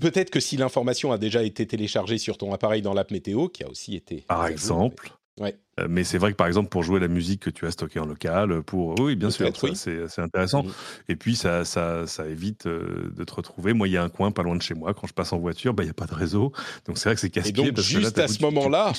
peut-être 0.00 0.30
que 0.30 0.40
si 0.40 0.56
l'information 0.56 1.12
a 1.12 1.18
déjà 1.18 1.42
été 1.42 1.66
téléchargée 1.66 2.18
sur 2.18 2.38
ton 2.38 2.52
appareil 2.52 2.82
dans 2.82 2.94
l'app 2.94 3.10
météo, 3.10 3.48
qui 3.48 3.64
a 3.64 3.68
aussi 3.68 3.96
été. 3.96 4.24
Par 4.28 4.46
exemple. 4.46 5.12
Ouais. 5.42 5.56
Euh, 5.80 5.86
mais 5.90 6.04
c'est 6.04 6.18
vrai 6.18 6.30
que 6.30 6.36
par 6.36 6.46
exemple, 6.46 6.68
pour 6.68 6.84
jouer 6.84 7.00
la 7.00 7.08
musique 7.08 7.40
que 7.40 7.50
tu 7.50 7.66
as 7.66 7.72
stockée 7.72 7.98
en 7.98 8.06
local, 8.06 8.62
pour. 8.62 8.98
Oui, 9.00 9.16
bien 9.16 9.30
sûr, 9.30 9.50
c'est 9.74 10.20
intéressant. 10.20 10.62
Mmh. 10.62 10.72
Et 11.08 11.16
puis, 11.16 11.34
ça, 11.34 11.64
ça, 11.64 12.06
ça 12.06 12.28
évite 12.28 12.66
euh, 12.66 13.10
de 13.14 13.24
te 13.24 13.34
retrouver. 13.34 13.72
Moi, 13.72 13.88
il 13.88 13.92
y 13.92 13.96
a 13.96 14.04
un 14.04 14.08
coin 14.08 14.30
pas 14.30 14.44
loin 14.44 14.54
de 14.54 14.62
chez 14.62 14.74
moi. 14.74 14.94
Quand 14.94 15.08
je 15.08 15.14
passe 15.14 15.32
en 15.32 15.38
voiture, 15.38 15.74
bah, 15.74 15.82
il 15.82 15.86
n'y 15.86 15.90
a 15.90 15.94
pas 15.94 16.06
de 16.06 16.14
réseau. 16.14 16.52
Donc, 16.86 16.96
c'est 16.96 17.08
vrai 17.08 17.14
que 17.16 17.20
c'est 17.20 17.30
casse-pied. 17.30 17.66
Et 17.66 17.72
donc, 17.72 17.80
juste 17.80 18.18
à 18.18 18.28
ce 18.28 18.40
moment-là. 18.42 18.92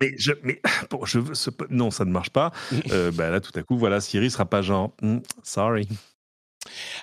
Mais, 0.00 0.14
je, 0.16 0.32
mais 0.44 0.60
bon, 0.90 1.04
je 1.04 1.18
veux, 1.18 1.34
non, 1.70 1.90
ça 1.90 2.04
ne 2.04 2.12
marche 2.12 2.30
pas. 2.30 2.52
euh, 2.92 3.10
bah, 3.10 3.30
là, 3.30 3.40
tout 3.40 3.58
à 3.58 3.62
coup, 3.62 3.76
voilà, 3.76 4.00
Siri 4.00 4.30
sera 4.30 4.44
pas 4.44 4.62
genre, 4.62 4.94
hmm, 5.02 5.18
sorry. 5.42 5.88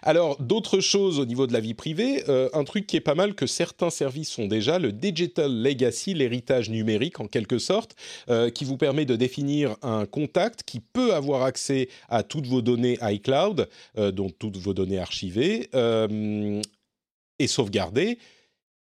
Alors, 0.02 0.42
d'autres 0.42 0.80
choses 0.80 1.20
au 1.20 1.26
niveau 1.26 1.48
de 1.48 1.54
la 1.54 1.60
vie 1.60 1.74
privée, 1.74 2.24
euh, 2.30 2.50
un 2.54 2.64
truc 2.64 2.88
qui 2.88 2.96
est 2.98 3.02
pas 3.02 3.16
mal 3.16 3.36
que 3.36 3.48
certains 3.48 3.90
services 3.90 4.34
font 4.34 4.48
déjà, 4.48 4.80
le 4.80 4.92
Digital 4.92 5.52
Legacy, 5.52 6.14
l'héritage 6.14 6.70
numérique 6.70 7.20
en 7.20 7.28
quelque 7.28 7.60
sorte, 7.60 7.96
euh, 8.30 8.50
qui 8.50 8.66
vous 8.66 8.78
permet 8.78 9.06
de 9.06 9.16
définir 9.16 9.76
un 9.82 10.06
contact 10.06 10.64
qui 10.64 10.80
peut 10.80 11.14
avoir 11.14 11.44
accès 11.44 11.90
à 12.10 12.24
toutes 12.24 12.48
vos 12.48 12.62
données 12.62 12.98
iCloud, 13.02 13.68
euh, 13.98 14.12
dont 14.12 14.30
toutes 14.30 14.58
vos 14.58 14.74
données 14.74 15.00
archivées 15.00 15.70
et 17.40 17.48
sauvegardées. 17.48 18.18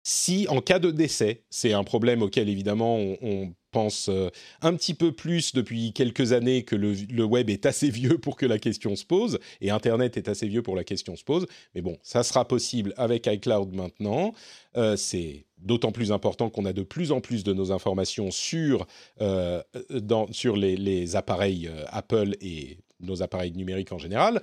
Si 0.04 0.48
en 0.50 0.62
cas 0.62 0.80
de 0.80 0.92
décès, 0.92 1.44
c'est 1.50 1.74
un 1.74 1.84
problème 1.84 2.22
auquel 2.22 2.50
évidemment 2.50 2.98
on 2.98 3.54
pense 3.74 4.08
euh, 4.08 4.30
un 4.62 4.74
petit 4.76 4.94
peu 4.94 5.12
plus 5.12 5.54
depuis 5.54 5.92
quelques 5.92 6.32
années 6.32 6.64
que 6.64 6.78
le, 6.78 7.24
web 7.26 7.50
est 7.50 7.66
assez 7.66 7.90
vieux 8.00 8.18
pour 8.18 8.38
que 8.38 8.46
la 8.46 8.60
question 8.60 8.96
se 8.96 9.04
pose, 9.04 9.40
et 9.60 9.72
Internet 9.72 10.16
est 10.16 10.30
assez 10.30 10.48
vieux 10.48 10.62
pour 10.62 10.76
que 10.76 10.80
la 10.80 10.84
question 10.86 11.18
se 11.18 11.26
pose. 11.26 11.46
Mais 11.76 11.82
bon, 11.82 11.98
ça 12.02 12.24
sera 12.24 12.48
possible 12.48 12.94
avec 12.96 13.28
iCloud 13.28 13.74
maintenant. 13.74 14.34
Euh, 14.78 14.96
c'est 14.96 15.46
d'autant 15.58 15.92
plus 15.92 16.12
important 16.12 16.50
qu'on 16.50 16.66
a 16.66 16.74
de 16.74 16.84
plus 16.84 17.12
en 17.12 17.20
plus 17.20 17.44
de 17.44 17.54
nos 17.54 17.72
informations 17.72 18.32
sur, 18.32 18.86
euh, 19.22 19.62
dans, 19.90 20.32
sur 20.32 20.56
les, 20.56 21.16
appareils 21.16 21.70
Apple 21.88 22.36
et 22.42 22.78
nos 23.00 23.22
appareils 23.22 23.52
numériques 23.52 23.92
en 23.92 23.98
général. 23.98 24.42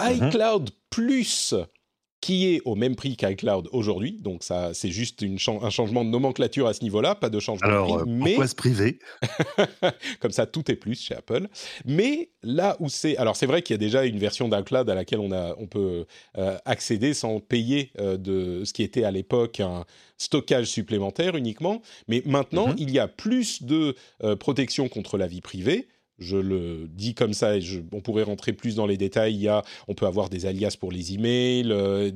Mm-hmm. 0.00 0.28
iCloud 0.28 0.70
plus 0.90 1.54
qui 2.20 2.52
est 2.52 2.60
au 2.64 2.74
même 2.74 2.96
prix 2.96 3.16
qu'iCloud 3.16 3.68
aujourd'hui. 3.72 4.18
Donc 4.20 4.42
ça, 4.42 4.74
c'est 4.74 4.90
juste 4.90 5.22
une 5.22 5.38
un 5.62 5.70
changement 5.70 6.04
de 6.04 6.10
nomenclature 6.10 6.66
à 6.66 6.74
ce 6.74 6.82
niveau-là, 6.82 7.14
pas 7.14 7.30
de 7.30 7.38
changement 7.38 7.68
de 7.68 7.84
prix. 7.84 7.92
Euh, 7.92 8.04
mais 8.06 8.30
pourquoi 8.30 8.48
se 8.48 8.54
priver? 8.54 8.98
Comme 10.20 10.32
ça, 10.32 10.46
tout 10.46 10.70
est 10.70 10.76
plus 10.76 11.00
chez 11.00 11.14
Apple. 11.14 11.48
Mais 11.84 12.30
là 12.42 12.76
où 12.80 12.88
c'est, 12.88 13.16
alors 13.18 13.36
c'est 13.36 13.46
vrai 13.46 13.62
qu'il 13.62 13.74
y 13.74 13.76
a 13.76 13.78
déjà 13.78 14.04
une 14.04 14.18
version 14.18 14.48
d'iCloud 14.48 14.90
à 14.90 14.94
laquelle 14.94 15.20
on 15.20 15.32
a, 15.32 15.54
on 15.58 15.66
peut 15.66 16.06
euh, 16.36 16.58
accéder 16.64 17.14
sans 17.14 17.38
payer 17.40 17.92
euh, 17.98 18.16
de 18.16 18.64
ce 18.64 18.72
qui 18.72 18.82
était 18.82 19.04
à 19.04 19.10
l'époque 19.10 19.60
un 19.60 19.84
stockage 20.16 20.66
supplémentaire 20.66 21.36
uniquement. 21.36 21.82
Mais 22.08 22.22
maintenant, 22.26 22.70
mm-hmm. 22.70 22.78
il 22.78 22.90
y 22.90 22.98
a 22.98 23.06
plus 23.06 23.62
de 23.62 23.94
protection 24.40 24.88
contre 24.88 25.16
la 25.16 25.28
vie 25.28 25.40
privée 25.40 25.88
je 26.18 26.36
le 26.36 26.88
dis 26.88 27.14
comme 27.14 27.32
ça, 27.32 27.56
et 27.56 27.62
on 27.92 28.00
pourrait 28.00 28.22
rentrer 28.22 28.52
plus 28.52 28.74
dans 28.74 28.86
les 28.86 28.96
détails. 28.96 29.34
Il 29.34 29.40
y 29.40 29.48
a, 29.48 29.62
on 29.86 29.94
peut 29.94 30.06
avoir 30.06 30.28
des 30.28 30.46
alias 30.46 30.76
pour 30.78 30.92
les 30.92 31.14
emails, 31.14 31.70
euh, 31.70 32.10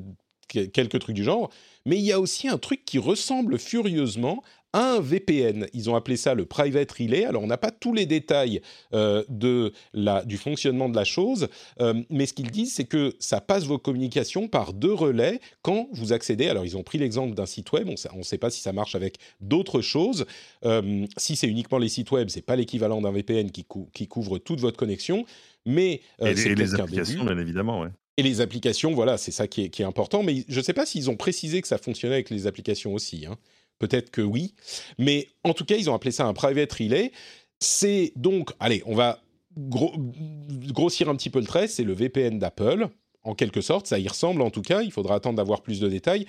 quelques 0.49 0.99
trucs 0.99 1.17
du 1.17 1.25
genre. 1.25 1.51
Mais 1.87 1.97
il 1.97 2.03
y 2.03 2.13
a 2.13 2.21
aussi 2.21 2.49
un 2.49 2.59
truc 2.59 2.85
qui 2.85 2.99
ressemble 2.99 3.59
furieusement 3.59 4.43
un 4.73 5.01
VPN. 5.01 5.67
Ils 5.73 5.91
ont 5.91 5.97
appelé 5.97 6.17
ça 6.17 6.35
le 6.35 6.45
Private 6.45 6.91
Relay. 6.93 7.25
Alors, 7.25 7.43
on 7.43 7.47
n'a 7.47 7.59
pas 7.59 7.71
tous 7.71 7.93
les 7.93 8.07
détails 8.07 8.61
euh, 8.95 9.23
de 9.29 9.73
la, 9.93 10.25
du 10.25 10.37
fonctionnement 10.37 10.89
de 10.89 10.97
la 10.97 11.05
chose, 11.05 11.49
euh, 11.81 12.03
mais 12.11 12.27
ce 12.27 12.33
qu'ils 12.33 12.51
disent, 12.51 12.75
c'est 12.75 12.85
que 12.85 13.15
ça 13.19 13.41
passe 13.41 13.65
vos 13.65 13.79
communications 13.79 14.49
par 14.49 14.73
deux 14.73 14.93
relais 14.93 15.41
quand 15.63 15.89
vous 15.93 16.13
accédez. 16.13 16.49
Alors, 16.49 16.65
ils 16.65 16.77
ont 16.77 16.83
pris 16.83 16.99
l'exemple 16.99 17.35
d'un 17.35 17.47
site 17.47 17.71
web. 17.73 17.89
On 18.13 18.19
ne 18.19 18.23
sait 18.23 18.39
pas 18.39 18.51
si 18.51 18.61
ça 18.61 18.73
marche 18.73 18.95
avec 18.95 19.17
d'autres 19.41 19.81
choses. 19.81 20.27
Euh, 20.65 21.07
si 21.17 21.37
c'est 21.37 21.49
uniquement 21.49 21.79
les 21.79 21.89
sites 21.89 22.11
web, 22.11 22.29
c'est 22.29 22.43
pas 22.43 22.57
l'équivalent 22.57 23.01
d'un 23.01 23.13
VPN 23.13 23.51
qui, 23.51 23.67
qui, 23.93 24.09
couvre 24.09 24.39
toute 24.39 24.61
votre 24.61 24.77
connexion. 24.77 25.25
Mais 25.67 26.01
et, 26.21 26.35
les 26.35 26.75
applications, 26.75 27.25
bien 27.25 27.39
évidemment, 27.39 27.81
ouais. 27.81 27.89
Et 28.19 28.23
les 28.23 28.43
applications, 28.43 28.93
voilà, 28.93 29.17
c'est 29.17 29.31
ça 29.31 29.47
qui 29.47 29.63
est, 29.63 29.69
qui 29.71 29.81
est, 29.81 29.87
important. 29.87 30.23
Mais 30.23 30.45
je 30.47 30.59
ne 30.59 30.63
sais 30.65 30.75
pas 30.75 30.85
s'ils 30.85 31.09
ont 31.09 31.17
précisé 31.17 31.63
que 31.63 31.69
ça 31.69 31.79
fonctionnait 31.79 32.17
avec 32.17 32.29
les 32.29 32.47
applications 32.47 32.93
aussi. 32.93 33.25
Hein. 33.25 33.39
Peut-être 33.83 34.13
que 34.13 34.23
oui. 34.23 34.55
Mais 34.97 35.27
en 35.43 35.55
tout 35.55 35.65
cas, 35.65 35.75
ils 35.75 35.91
ont 35.91 35.95
appelé 35.95 36.13
ça 36.13 36.25
un 36.25 36.35
private 36.35 36.73
relay. 36.73 37.11
C'est 37.59 38.13
donc, 38.15 38.51
allez, 38.61 38.81
on 38.87 38.95
va 38.95 39.21
grossir 39.57 41.09
un 41.09 41.17
petit 41.17 41.31
peu 41.31 41.41
le 41.41 41.47
trait, 41.47 41.67
c'est 41.67 41.83
le 41.83 41.93
VPN 41.93 42.39
d'Apple, 42.39 42.87
en 43.25 43.35
quelque 43.35 43.61
sorte. 43.61 43.89
Ça 43.89 43.99
y 43.99 44.07
ressemble 44.07 44.41
en 44.43 44.51
tout 44.51 44.63
cas. 44.63 44.83
Il 44.83 44.93
faudra 44.93 45.17
attendre 45.17 45.37
d'avoir 45.37 45.63
plus 45.63 45.81
de 45.81 45.89
détails. 45.89 46.27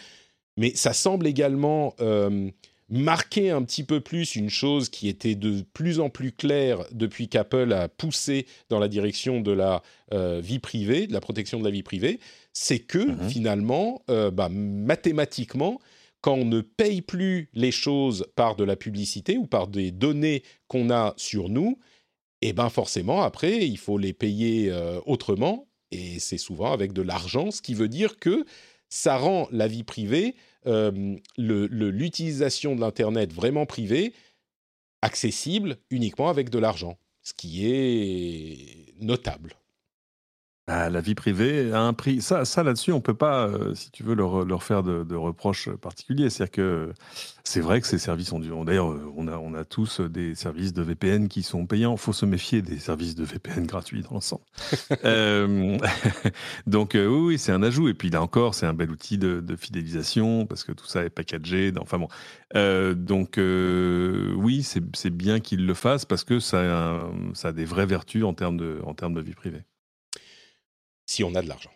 Mais 0.58 0.74
ça 0.74 0.94
semble 0.94 1.28
également 1.28 1.94
euh, 2.02 2.50
marquer 2.90 3.52
un 3.52 3.62
petit 3.62 3.84
peu 3.84 4.02
plus 4.02 4.36
une 4.36 4.50
chose 4.50 4.90
qui 4.90 5.08
était 5.08 5.36
de 5.36 5.64
plus 5.74 6.00
en 6.00 6.10
plus 6.10 6.32
claire 6.32 6.80
depuis 6.92 7.28
qu'Apple 7.28 7.72
a 7.72 7.88
poussé 7.88 8.48
dans 8.70 8.80
la 8.80 8.88
direction 8.88 9.42
de 9.42 9.52
la 9.52 9.84
euh, 10.12 10.42
vie 10.44 10.58
privée, 10.58 11.06
de 11.06 11.14
la 11.14 11.22
protection 11.22 11.60
de 11.60 11.66
la 11.66 11.72
vie 11.72 11.84
privée, 11.84 12.20
c'est 12.52 12.80
que 12.80 12.98
mhm. 12.98 13.30
finalement, 13.30 14.02
euh, 14.10 14.32
bah, 14.32 14.50
mathématiquement, 14.50 15.80
quand 16.24 16.36
on 16.36 16.46
ne 16.46 16.62
paye 16.62 17.02
plus 17.02 17.50
les 17.54 17.72
choses 17.72 18.26
par 18.36 18.56
de 18.56 18.64
la 18.64 18.78
publicité 18.78 19.38
ou 19.38 19.46
par 19.46 19.68
des 19.68 19.92
données 19.92 20.42
qu'on 20.70 20.90
a 20.90 21.14
sur 21.18 21.50
nous, 21.50 21.78
et 22.42 22.50
eh 22.50 22.54
ben 22.54 22.70
forcément 22.70 23.22
après 23.22 23.68
il 23.68 23.78
faut 23.78 23.98
les 23.98 24.14
payer 24.14 24.72
euh, 24.72 25.00
autrement 25.06 25.68
et 25.92 26.20
c'est 26.20 26.38
souvent 26.38 26.72
avec 26.72 26.94
de 26.94 27.02
l'argent, 27.02 27.52
ce 27.52 27.62
qui 27.62 27.74
veut 27.74 27.90
dire 27.90 28.18
que 28.20 28.46
ça 28.90 29.18
rend 29.18 29.48
la 29.52 29.68
vie 29.68 29.84
privée 29.84 30.36
euh, 30.66 31.18
l'utilisation 31.38 32.76
de 32.76 32.82
l'Internet 32.82 33.34
vraiment 33.34 33.66
privée 33.66 34.14
accessible 35.02 35.78
uniquement 35.90 36.30
avec 36.30 36.50
de 36.50 36.60
l'argent, 36.60 36.98
ce 37.22 37.34
qui 37.34 37.66
est 37.68 38.94
notable. 39.02 39.56
Bah, 40.66 40.90
la 40.90 41.02
vie 41.02 41.14
privée 41.14 41.74
a 41.74 41.82
un 41.82 41.92
prix. 41.92 42.22
Ça, 42.22 42.46
ça 42.46 42.64
là-dessus, 42.64 42.94
on 42.94 43.02
peut 43.02 43.14
pas, 43.14 43.48
euh, 43.48 43.76
si 43.76 43.92
tu 43.92 44.02
veux, 44.04 44.16
leur, 44.16 44.46
leur 44.46 44.64
faire 44.64 44.82
de, 44.82 45.14
reproches 45.14 45.70
particuliers. 45.70 46.30
C'est-à-dire 46.30 46.52
que 46.52 46.94
c'est 47.44 47.60
vrai 47.60 47.82
que 47.82 47.88
ces 47.88 47.98
services 47.98 48.32
ont 48.32 48.40
dû. 48.40 48.50
D'ailleurs, 48.66 48.92
euh, 48.92 49.12
on 49.18 49.28
a, 49.28 49.36
on 49.38 49.56
a 49.56 49.66
tous 49.66 50.00
des 50.00 50.36
services 50.36 50.72
de 50.72 50.82
VPN 50.82 51.28
qui 51.28 51.44
sont 51.44 51.66
payants. 51.66 51.96
Il 51.96 52.00
faut 52.00 52.14
se 52.14 52.26
méfier 52.26 52.62
des 52.62 52.80
services 52.80 53.14
de 53.16 53.26
VPN 53.26 53.66
gratuits 53.68 54.04
dans 54.04 54.12
l'ensemble. 54.12 54.44
euh, 55.04 55.78
donc, 56.66 56.92
oui, 56.94 57.08
oui 57.08 57.38
c'est 57.38 57.52
un 57.52 57.62
ajout. 57.62 57.90
Et 57.90 57.94
puis 57.94 58.10
là 58.10 58.22
encore, 58.22 58.56
c'est 58.56 58.66
un 58.66 58.74
bel 58.74 58.90
outil 58.90 59.18
de, 59.18 59.44
fidélisation 59.58 60.46
parce 60.46 60.64
que 60.64 60.72
tout 60.72 60.88
ça 60.88 61.04
est 61.04 61.10
packagé. 61.10 61.74
Enfin 61.78 62.00
bon. 62.00 62.08
Donc, 62.96 63.34
oui, 63.38 64.64
c'est 64.64 65.10
bien 65.10 65.42
qu'ils 65.42 65.66
le 65.66 65.74
fassent 65.74 66.06
parce 66.06 66.24
que 66.24 66.40
ça 66.40 66.94
a, 66.94 67.12
ça 67.34 67.50
a 67.50 67.52
des 67.52 67.66
vraies 67.66 67.86
vertus 67.86 68.24
en 68.24 68.34
termes 68.34 68.56
de, 68.56 68.80
en 68.86 68.94
termes 68.94 69.14
de 69.14 69.22
vie 69.22 69.36
privée 69.36 69.64
si 71.06 71.24
on 71.24 71.36
a 71.36 71.42
de 71.42 71.48
l'argent. 71.48 71.72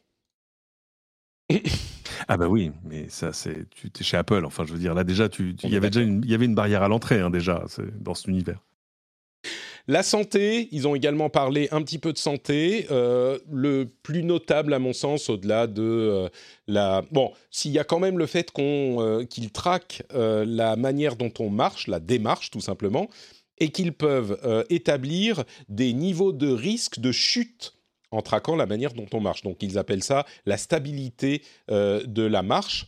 ah 2.28 2.38
bah 2.38 2.48
oui, 2.48 2.72
mais 2.84 3.08
ça 3.10 3.34
c'est 3.34 3.70
tu 3.70 3.88
es 3.88 4.04
chez 4.04 4.18
Apple. 4.18 4.46
Enfin, 4.46 4.66
je 4.66 4.74
veux 4.74 4.80
dire 4.80 4.94
là 4.94 5.04
déjà, 5.04 5.30
il 5.40 5.70
y 5.70 5.76
avait 5.76 5.90
déjà 5.90 6.02
une, 6.02 6.22
il 6.24 6.30
y 6.30 6.34
avait 6.34 6.46
une 6.46 6.56
barrière 6.56 6.84
à 6.84 6.88
l'entrée 6.88 7.20
hein, 7.20 7.30
déjà 7.30 7.64
dans 8.00 8.14
cet 8.14 8.28
univers. 8.28 8.60
La 9.90 10.04
santé, 10.04 10.68
ils 10.74 10.86
ont 10.86 10.96
également 10.96 11.30
parlé 11.30 11.70
un 11.72 11.82
petit 11.82 11.98
peu 11.98 12.12
de 12.12 12.18
santé. 12.18 12.88
Euh, 12.92 13.40
le 13.50 13.90
plus 14.04 14.22
notable, 14.22 14.74
à 14.74 14.80
mon 14.80 14.92
sens, 14.92 15.30
au-delà 15.30 15.66
de 15.66 15.82
euh, 15.82 16.30
la... 16.68 17.04
Bon, 17.12 17.32
s'il 17.52 17.72
y 17.72 17.80
a 17.80 17.86
quand 17.86 18.00
même 18.00 18.18
le 18.18 18.26
fait 18.26 18.52
qu'on 18.52 18.98
euh, 19.00 19.24
qu'ils 19.24 19.52
traquent 19.52 20.04
la 20.14 20.76
manière 20.76 21.16
dont 21.16 21.32
on 21.40 21.50
marche, 21.50 21.88
la 21.88 22.02
démarche 22.02 22.52
tout 22.52 22.60
simplement, 22.60 23.08
et 23.60 23.70
qu'ils 23.70 23.94
peuvent 23.94 24.38
établir 24.70 25.44
des 25.70 25.94
niveaux 25.94 26.34
de 26.34 26.50
risque 26.50 27.00
de 27.00 27.12
chute 27.12 27.77
en 28.12 28.22
traquant 28.22 28.56
la 28.56 28.66
manière 28.66 28.94
dont 28.94 29.08
on 29.14 29.20
marche. 29.20 29.44
Donc 29.44 29.58
ils 29.62 29.78
appellent 29.78 30.04
ça 30.04 30.26
la 30.46 30.58
stabilité 30.58 31.42
euh, 31.72 32.04
de 32.06 32.24
la 32.24 32.42
marche. 32.42 32.88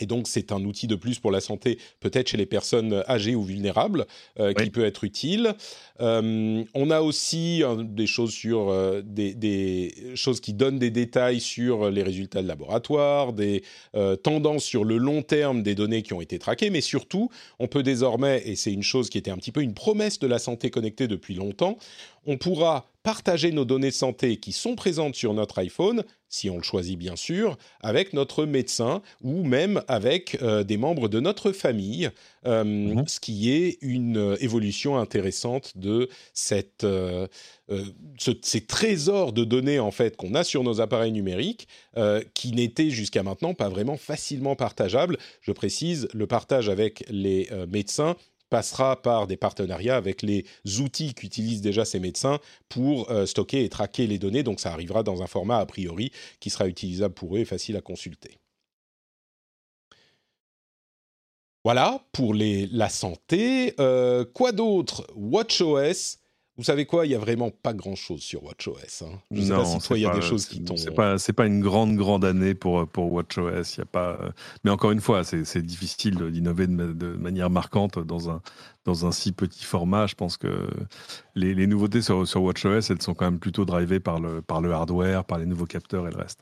Et 0.00 0.06
donc, 0.06 0.26
c'est 0.26 0.52
un 0.52 0.64
outil 0.64 0.86
de 0.86 0.94
plus 0.94 1.18
pour 1.18 1.30
la 1.30 1.40
santé, 1.40 1.78
peut-être 2.00 2.28
chez 2.28 2.38
les 2.38 2.46
personnes 2.46 3.04
âgées 3.08 3.34
ou 3.34 3.44
vulnérables, 3.44 4.06
euh, 4.40 4.54
qui 4.54 4.70
peut 4.70 4.86
être 4.86 5.04
utile. 5.04 5.54
Euh, 6.00 6.64
on 6.74 6.90
a 6.90 7.02
aussi 7.02 7.62
des 7.78 8.06
choses 8.06 8.32
sur 8.32 8.74
des, 9.04 9.94
choses 10.14 10.40
qui 10.40 10.54
donnent 10.54 10.78
des 10.78 10.90
détails 10.90 11.40
sur 11.40 11.90
les 11.90 12.02
résultats 12.02 12.42
de 12.42 12.48
laboratoire, 12.48 13.34
des 13.34 13.62
tendances 14.22 14.64
sur 14.64 14.84
le 14.84 14.96
long 14.96 15.22
terme 15.22 15.62
des 15.62 15.74
données 15.74 16.02
qui 16.02 16.14
ont 16.14 16.22
été 16.22 16.38
traquées, 16.38 16.70
mais 16.70 16.80
surtout, 16.80 17.28
on 17.58 17.68
peut 17.68 17.82
désormais, 17.82 18.42
et 18.46 18.56
c'est 18.56 18.72
une 18.72 18.82
chose 18.82 19.10
qui 19.10 19.18
était 19.18 19.30
un 19.30 19.36
petit 19.36 19.52
peu 19.52 19.60
une 19.60 19.74
promesse 19.74 20.18
de 20.18 20.26
la 20.26 20.38
santé 20.38 20.70
connectée 20.70 21.06
depuis 21.06 21.34
longtemps, 21.34 21.76
on 22.24 22.38
pourra 22.38 22.91
partager 23.02 23.50
nos 23.52 23.64
données 23.64 23.90
santé 23.90 24.36
qui 24.36 24.52
sont 24.52 24.76
présentes 24.76 25.14
sur 25.14 25.34
notre 25.34 25.58
iPhone, 25.58 26.04
si 26.28 26.48
on 26.48 26.56
le 26.56 26.62
choisit 26.62 26.98
bien 26.98 27.16
sûr, 27.16 27.58
avec 27.80 28.12
notre 28.12 28.46
médecin 28.46 29.02
ou 29.22 29.44
même 29.44 29.82
avec 29.88 30.38
euh, 30.40 30.64
des 30.64 30.76
membres 30.76 31.08
de 31.08 31.20
notre 31.20 31.52
famille, 31.52 32.10
euh, 32.46 32.64
mhm. 32.64 33.06
ce 33.06 33.20
qui 33.20 33.52
est 33.52 33.78
une 33.82 34.16
euh, 34.16 34.36
évolution 34.40 34.96
intéressante 34.98 35.76
de 35.76 36.08
cette, 36.32 36.86
ces 38.18 38.60
trésors 38.66 39.32
de 39.32 39.44
données 39.44 39.78
en 39.78 39.90
fait 39.90 40.16
qu'on 40.16 40.34
a 40.34 40.44
sur 40.44 40.62
nos 40.62 40.80
appareils 40.80 41.12
numériques, 41.12 41.68
qui 42.34 42.52
n'étaient 42.52 42.90
jusqu'à 42.90 43.22
maintenant 43.22 43.54
pas 43.54 43.68
vraiment 43.68 43.96
facilement 43.96 44.56
partageables. 44.56 45.18
Je 45.40 45.52
précise, 45.52 46.08
le 46.12 46.26
partage 46.26 46.68
avec 46.68 47.04
les 47.08 47.48
médecins 47.68 48.16
passera 48.52 49.00
par 49.00 49.26
des 49.26 49.38
partenariats 49.38 49.96
avec 49.96 50.20
les 50.20 50.44
outils 50.78 51.14
qu'utilisent 51.14 51.62
déjà 51.62 51.86
ces 51.86 51.98
médecins 51.98 52.38
pour 52.68 53.10
euh, 53.10 53.24
stocker 53.24 53.64
et 53.64 53.70
traquer 53.70 54.06
les 54.06 54.18
données. 54.18 54.42
Donc 54.42 54.60
ça 54.60 54.72
arrivera 54.72 55.02
dans 55.02 55.22
un 55.22 55.26
format 55.26 55.56
a 55.56 55.64
priori 55.64 56.12
qui 56.38 56.50
sera 56.50 56.68
utilisable 56.68 57.14
pour 57.14 57.34
eux 57.34 57.38
et 57.38 57.44
facile 57.46 57.78
à 57.78 57.80
consulter. 57.80 58.36
Voilà 61.64 62.04
pour 62.12 62.34
la 62.34 62.88
santé. 62.90 63.72
Euh, 63.80 64.26
quoi 64.34 64.52
d'autre? 64.52 65.06
WatchOS 65.16 66.18
vous 66.58 66.64
savez 66.64 66.84
quoi? 66.84 67.06
Il 67.06 67.12
y 67.12 67.14
a 67.14 67.18
vraiment 67.18 67.50
pas 67.50 67.72
grand-chose 67.72 68.20
sur 68.20 68.44
WatchOS. 68.44 69.04
Hein. 69.04 69.20
Je 69.30 69.40
sais 69.40 69.54
pas 69.54 69.64
si 69.64 69.78
toi 69.78 69.98
il 69.98 70.02
y 70.02 70.06
a 70.06 70.14
des 70.14 70.20
choses 70.20 70.46
qui 70.46 70.62
tombent. 70.62 70.76
C'est 70.76 70.92
pas 70.92 71.16
pas 71.34 71.46
une 71.46 71.60
grande 71.60 71.96
grande 71.96 72.24
année 72.26 72.54
pour 72.54 72.86
pour 72.86 73.10
WatchOS. 73.10 73.78
Y 73.78 73.80
a 73.80 73.84
pas. 73.86 74.18
Mais 74.62 74.70
encore 74.70 74.90
une 74.90 75.00
fois, 75.00 75.24
c'est 75.24 75.62
difficile 75.62 76.16
d'innover 76.30 76.66
de, 76.66 77.06
manière 77.14 77.48
marquante 77.48 77.98
dans 77.98 78.28
un 78.28 78.42
dans 78.84 79.06
un 79.06 79.12
si 79.12 79.32
petit 79.32 79.64
format. 79.64 80.06
Je 80.06 80.14
pense 80.14 80.36
que 80.36 80.68
les, 81.34 81.54
les 81.54 81.66
nouveautés 81.66 82.02
sur 82.02 82.28
sur 82.28 82.42
WatchOS, 82.42 82.90
elles 82.90 83.02
sont 83.02 83.14
quand 83.14 83.24
même 83.24 83.40
plutôt 83.40 83.64
drivées 83.64 84.00
par 84.00 84.20
le 84.20 84.42
par 84.42 84.60
le 84.60 84.72
hardware, 84.72 85.24
par 85.24 85.38
les 85.38 85.46
nouveaux 85.46 85.66
capteurs 85.66 86.06
et 86.06 86.10
le 86.10 86.18
reste. 86.18 86.40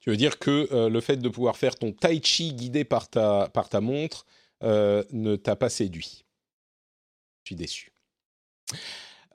Tu 0.00 0.08
veux 0.08 0.16
dire 0.16 0.38
que 0.38 0.68
euh, 0.72 0.88
le 0.88 1.00
fait 1.02 1.16
de 1.16 1.28
pouvoir 1.28 1.58
faire 1.58 1.76
ton 1.76 1.92
tai 1.92 2.20
chi 2.22 2.54
guidé 2.54 2.84
par 2.84 3.10
ta 3.10 3.50
par 3.52 3.68
ta 3.68 3.82
montre 3.82 4.24
euh, 4.62 5.04
ne 5.12 5.36
t'a 5.36 5.56
pas 5.56 5.68
séduit? 5.68 6.24
Je 7.42 7.48
suis 7.48 7.56
déçu. 7.56 7.92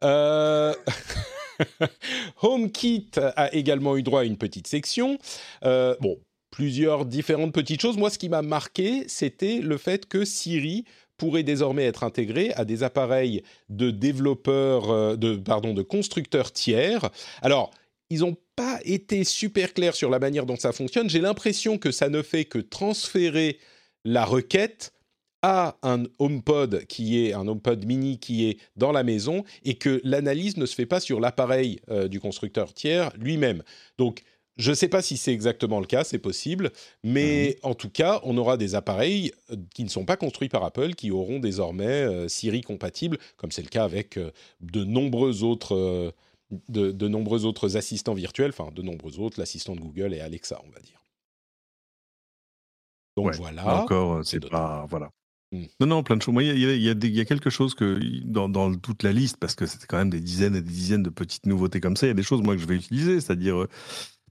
Euh, 0.06 0.74
HomeKit 2.42 3.12
a 3.18 3.54
également 3.54 3.98
eu 3.98 4.04
droit 4.04 4.22
à 4.22 4.24
une 4.24 4.38
petite 4.38 4.68
section. 4.68 5.18
Euh, 5.64 5.96
bon, 6.00 6.20
plusieurs 6.52 7.06
différentes 7.06 7.54
petites 7.54 7.82
choses. 7.82 7.98
Moi, 7.98 8.10
ce 8.10 8.18
qui 8.18 8.30
m'a 8.30 8.42
marqué, 8.42 9.06
c'était 9.08 9.60
le 9.60 9.78
fait 9.78 10.06
que 10.06 10.24
Siri 10.24 10.86
pourrait 11.18 11.44
désormais 11.44 11.86
être 11.86 12.04
intégré 12.04 12.54
à 12.54 12.66
des 12.66 12.84
appareils 12.84 13.42
de 13.70 13.90
développeurs, 13.90 14.90
euh, 14.90 15.16
de, 15.16 15.36
pardon, 15.36 15.74
de 15.74 15.82
constructeurs 15.82 16.52
tiers. 16.52 17.10
Alors, 17.42 17.72
ils 18.10 18.20
n'ont 18.20 18.38
pas 18.56 18.80
été 18.84 19.24
super 19.24 19.74
clairs 19.74 19.96
sur 19.96 20.10
la 20.10 20.20
manière 20.20 20.46
dont 20.46 20.58
ça 20.58 20.72
fonctionne. 20.72 21.10
J'ai 21.10 21.22
l'impression 21.22 21.78
que 21.78 21.92
ça 21.92 22.10
ne 22.10 22.22
fait 22.22 22.46
que 22.46 22.60
transférer 22.60 23.58
la 24.04 24.26
requête 24.26 24.94
à 25.48 25.78
un 25.84 26.06
HomePod 26.18 26.86
qui 26.88 27.24
est 27.24 27.34
un 27.34 27.48
HomePod 27.48 27.86
mini 27.86 28.18
qui 28.18 28.50
est 28.50 28.58
dans 28.78 28.92
la 28.92 29.04
maison 29.04 29.44
et 29.64 29.76
que 29.76 30.02
l'analyse 30.04 30.58
ne 30.58 30.66
se 30.66 30.74
fait 30.74 30.88
pas 30.88 31.00
sur 31.00 31.20
l'appareil 31.20 31.80
euh, 31.92 32.08
du 32.08 32.20
constructeur 32.20 32.74
tiers 32.74 33.12
lui-même. 33.16 33.62
Donc 34.00 34.24
je 34.58 34.72
ne 34.72 34.76
sais 34.76 34.88
pas 34.88 35.04
si 35.04 35.18
c'est 35.18 35.32
exactement 35.32 35.80
le 35.80 35.86
cas, 35.86 36.04
c'est 36.04 36.18
possible, 36.18 36.72
mais 37.04 37.60
mhm. 37.62 37.70
en 37.70 37.76
tout 37.76 37.92
cas, 37.92 38.22
on 38.24 38.36
aura 38.40 38.58
des 38.58 38.74
appareils 38.74 39.34
euh, 39.52 39.56
qui 39.76 39.84
ne 39.84 39.90
sont 39.90 40.04
pas 40.04 40.18
construits 40.18 40.50
par 40.50 40.64
Apple, 40.64 40.96
qui 40.96 41.12
auront 41.12 41.38
désormais 41.38 41.86
euh, 41.86 42.28
Siri 42.28 42.62
compatible, 42.62 43.20
comme 43.38 43.52
c'est 43.52 43.62
le 43.62 43.70
cas 43.70 43.84
avec 43.84 44.18
de 44.62 44.84
nombreux 44.84 45.44
autres, 45.44 46.12
de, 46.70 47.08
nombreux 47.08 47.46
autres 47.46 47.78
assistants 47.78 48.16
virtuels, 48.16 48.50
enfin 48.50 48.72
de 48.74 48.82
nombreux 48.82 49.20
autres, 49.20 49.40
l'assistant 49.40 49.76
de 49.76 49.82
Google 49.82 50.16
et 50.16 50.22
Alexa, 50.22 50.60
on 50.66 50.72
va 50.72 50.80
dire. 50.80 51.04
Donc 53.16 53.36
voilà. 53.36 53.84
Encore, 53.84 54.26
c'est 54.26 54.40
pas 54.50 54.88
voilà. 54.90 55.12
Non, 55.80 55.88
non, 55.88 56.04
plein 56.04 56.18
de 56.18 56.22
choses. 56.22 56.34
Moi, 56.34 56.44
il 56.44 56.60
y, 56.60 56.90
a- 56.90 57.26
quelque 57.26 57.50
chose 57.50 57.76
que 57.76 58.00
dans, 58.24 58.74
toute 58.76 59.04
la 59.04 59.12
liste, 59.12 59.38
parce 59.38 59.56
que 59.56 59.66
c'était 59.66 59.86
quand 59.88 59.98
même 59.98 60.10
des 60.10 60.22
dizaines 60.22 60.56
et 60.56 60.62
des 60.62 60.72
dizaines 60.72 61.04
de 61.04 61.10
petites 61.10 61.46
nouveautés 61.46 61.80
comme 61.80 61.98
ça, 61.98 62.06
il 62.08 62.10
y 62.10 62.12
a 62.12 62.16
des 62.16 62.24
choses 62.24 62.42
moi 62.42 62.56
que 62.56 62.62
je 62.62 62.68
vais 62.68 62.76
utiliser, 62.76 63.22
c'est-à-dire 63.22 63.62
euh, 63.62 63.70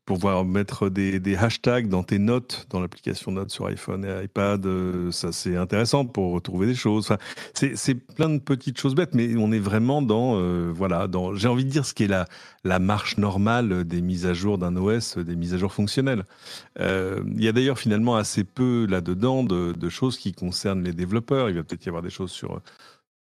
pouvoir 0.04 0.44
mettre 0.44 0.90
des, 0.90 1.36
hashtags 1.36 1.88
dans 1.88 2.02
tes 2.02 2.18
notes, 2.18 2.66
dans 2.70 2.80
l'application 2.80 3.32
Notes 3.32 3.50
sur 3.50 3.66
iPhone 3.66 4.04
et 4.04 4.24
iPad, 4.24 4.64
euh, 4.66 5.10
ça 5.10 5.32
c'est 5.32 5.56
intéressant 5.56 6.04
pour 6.04 6.32
retrouver 6.32 6.66
des 6.66 6.74
choses. 6.74 7.04
Enfin, 7.04 7.18
c'est 7.54 7.94
plein 7.94 8.28
de 8.28 8.38
petites 8.38 8.78
choses 8.78 8.94
bêtes, 8.94 9.14
mais 9.14 9.34
on 9.36 9.50
est 9.50 9.58
vraiment 9.58 10.02
dans, 10.02 10.38
euh, 10.38 10.70
voilà, 10.74 11.08
dans, 11.08 11.34
j'ai 11.34 11.48
envie 11.48 11.64
de 11.64 11.70
dire 11.70 11.86
ce 11.86 11.94
qui 11.94 12.04
est 12.04 12.08
la, 12.08 12.78
marche 12.78 13.18
normale 13.18 13.84
des 13.84 14.02
mises 14.02 14.26
à 14.26 14.34
jour 14.34 14.58
d'un 14.58 14.76
OS, 14.76 15.16
des 15.16 15.36
mises 15.36 15.54
à 15.54 15.58
jour 15.58 15.72
fonctionnelles. 15.72 16.24
Euh, 16.80 17.22
il 17.36 17.42
y 17.42 17.48
a 17.48 17.52
d'ailleurs 17.52 17.78
finalement 17.78 18.16
assez 18.16 18.44
peu 18.44 18.86
là-dedans 18.88 19.42
de, 19.44 19.72
de 19.72 19.88
choses 19.88 20.18
qui 20.18 20.32
concernent 20.32 20.82
les 20.82 20.92
développeurs. 20.92 21.48
Il 21.48 21.56
va 21.56 21.62
peut-être 21.62 21.86
y 21.86 21.88
avoir 21.88 22.02
des 22.02 22.10
choses 22.10 22.30
sur, 22.30 22.60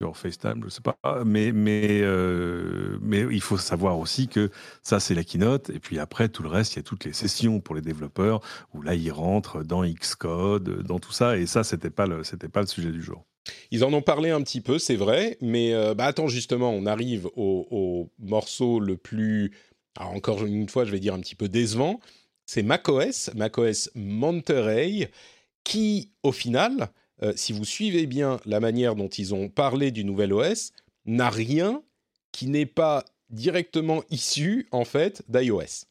sur 0.01 0.15
FaceTime, 0.15 0.63
je 0.63 0.69
sais 0.69 0.81
pas. 0.81 0.97
Mais, 1.25 1.51
mais, 1.51 2.01
euh, 2.01 2.97
mais 3.01 3.21
il 3.31 3.41
faut 3.41 3.57
savoir 3.57 3.97
aussi 3.99 4.27
que 4.27 4.51
ça, 4.83 4.99
c'est 4.99 5.15
la 5.15 5.23
keynote. 5.23 5.69
Et 5.69 5.79
puis 5.79 5.99
après, 5.99 6.29
tout 6.29 6.43
le 6.43 6.49
reste, 6.49 6.73
il 6.73 6.75
y 6.77 6.79
a 6.79 6.83
toutes 6.83 7.05
les 7.05 7.13
sessions 7.13 7.59
pour 7.59 7.75
les 7.75 7.81
développeurs 7.81 8.41
où 8.73 8.81
là, 8.81 8.95
ils 8.95 9.11
rentrent 9.11 9.63
dans 9.63 9.83
Xcode, 9.83 10.83
dans 10.83 10.99
tout 10.99 11.11
ça. 11.11 11.37
Et 11.37 11.45
ça, 11.45 11.63
c'était 11.63 11.89
pas 11.89 12.05
le, 12.05 12.23
c'était 12.23 12.49
pas 12.49 12.61
le 12.61 12.67
sujet 12.67 12.91
du 12.91 13.01
jour. 13.01 13.25
Ils 13.71 13.83
en 13.83 13.93
ont 13.93 14.01
parlé 14.01 14.29
un 14.29 14.41
petit 14.41 14.61
peu, 14.61 14.77
c'est 14.77 14.95
vrai, 14.97 15.37
mais 15.41 15.73
euh, 15.73 15.93
bah 15.93 16.05
attends 16.05 16.27
justement, 16.27 16.69
on 16.71 16.85
arrive 16.85 17.27
au, 17.37 17.65
au 17.71 18.11
morceau 18.19 18.81
le 18.81 18.97
plus, 18.97 19.53
encore 19.97 20.45
une 20.45 20.67
fois, 20.67 20.83
je 20.83 20.91
vais 20.91 20.99
dire 20.99 21.13
un 21.13 21.21
petit 21.21 21.35
peu 21.35 21.47
décevant, 21.47 22.01
c'est 22.45 22.61
macOS, 22.61 23.31
macOS 23.35 23.89
Monterey, 23.95 25.09
qui 25.63 26.11
au 26.23 26.33
final, 26.33 26.89
euh, 27.23 27.33
si 27.35 27.53
vous 27.53 27.65
suivez 27.65 28.05
bien 28.05 28.39
la 28.45 28.59
manière 28.59 28.95
dont 28.95 29.07
ils 29.07 29.33
ont 29.33 29.49
parlé 29.49 29.91
du 29.91 30.03
nouvel 30.03 30.33
OS, 30.33 30.71
n'a 31.05 31.29
rien 31.29 31.81
qui 32.31 32.47
n'est 32.47 32.65
pas 32.65 33.05
directement 33.29 34.03
issu 34.09 34.67
en 34.71 34.85
fait 34.85 35.23
d'iOS 35.27 35.85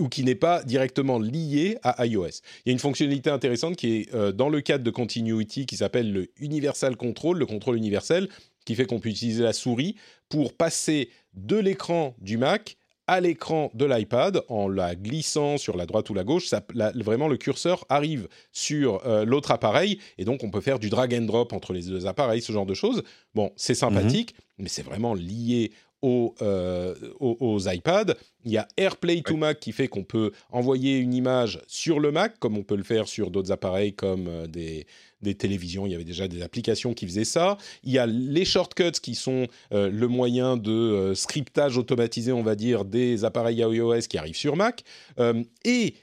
ou 0.00 0.08
qui 0.08 0.24
n'est 0.24 0.34
pas 0.34 0.62
directement 0.64 1.18
lié 1.18 1.78
à 1.82 2.04
iOS. 2.06 2.40
Il 2.64 2.66
y 2.66 2.70
a 2.70 2.72
une 2.72 2.78
fonctionnalité 2.78 3.30
intéressante 3.30 3.76
qui 3.76 3.96
est 3.96 4.14
euh, 4.14 4.32
dans 4.32 4.48
le 4.48 4.60
cadre 4.60 4.82
de 4.82 4.90
Continuity 4.90 5.66
qui 5.66 5.76
s'appelle 5.76 6.12
le 6.12 6.30
Universal 6.38 6.96
Control, 6.96 7.38
le 7.38 7.46
contrôle 7.46 7.76
universel, 7.76 8.28
qui 8.64 8.74
fait 8.74 8.86
qu'on 8.86 8.98
peut 8.98 9.10
utiliser 9.10 9.44
la 9.44 9.52
souris 9.52 9.94
pour 10.28 10.54
passer 10.54 11.10
de 11.34 11.56
l'écran 11.56 12.16
du 12.20 12.38
Mac 12.38 12.76
à 13.06 13.20
l'écran 13.20 13.70
de 13.74 13.84
l'iPad 13.84 14.42
en 14.48 14.68
la 14.68 14.94
glissant 14.94 15.58
sur 15.58 15.76
la 15.76 15.86
droite 15.86 16.08
ou 16.10 16.14
la 16.14 16.24
gauche. 16.24 16.46
Ça, 16.46 16.62
la- 16.74 16.92
vraiment, 16.92 17.28
le 17.28 17.36
curseur 17.36 17.84
arrive 17.88 18.28
sur 18.52 19.06
euh, 19.06 19.24
l'autre 19.24 19.50
appareil 19.50 19.98
et 20.18 20.24
donc 20.24 20.42
on 20.42 20.50
peut 20.50 20.60
faire 20.60 20.78
du 20.78 20.88
drag 20.90 21.14
and 21.14 21.22
drop 21.26 21.52
entre 21.52 21.72
les 21.72 21.82
deux 21.82 22.06
appareils, 22.06 22.40
ce 22.42 22.52
genre 22.52 22.66
de 22.66 22.74
choses. 22.74 23.02
Bon, 23.34 23.52
c'est 23.56 23.74
sympathique, 23.74 24.34
mais 24.58 24.68
c'est 24.68 24.82
vraiment 24.82 25.14
lié 25.14 25.72
aux, 26.02 26.34
euh, 26.42 26.94
aux, 27.20 27.36
aux 27.40 27.58
iPads. 27.68 28.14
Il 28.44 28.52
y 28.52 28.58
a 28.58 28.68
AirPlay 28.76 29.22
to 29.22 29.36
Mac 29.38 29.58
qui 29.60 29.72
fait 29.72 29.88
qu'on 29.88 30.04
peut 30.04 30.32
envoyer 30.50 30.98
une 30.98 31.14
image 31.14 31.60
sur 31.66 31.98
le 31.98 32.12
Mac, 32.12 32.38
comme 32.38 32.58
on 32.58 32.62
peut 32.62 32.76
le 32.76 32.82
faire 32.82 33.08
sur 33.08 33.30
d'autres 33.30 33.52
appareils 33.52 33.94
comme 33.94 34.28
euh, 34.28 34.46
des, 34.46 34.86
des 35.24 35.34
télévisions. 35.34 35.86
Il 35.86 35.90
y 35.90 35.94
avait 35.96 36.04
déjà 36.04 36.28
des 36.28 36.42
applications 36.42 36.94
qui 36.94 37.06
faisaient 37.06 37.24
ça. 37.24 37.58
Il 37.82 37.90
y 37.90 37.98
a 37.98 38.06
les 38.06 38.44
shortcuts 38.44 39.00
qui 39.02 39.16
sont 39.16 39.48
euh, 39.72 39.90
le 39.90 40.06
moyen 40.06 40.56
de 40.56 40.70
euh, 40.70 41.14
scriptage 41.16 41.76
automatisé, 41.76 42.30
on 42.30 42.44
va 42.44 42.54
dire, 42.54 42.84
des 42.84 43.24
appareils 43.24 43.58
iOS 43.58 44.02
qui 44.08 44.18
arrivent 44.18 44.36
sur 44.36 44.54
Mac. 44.54 44.84
Euh, 45.18 45.42
et 45.64 45.94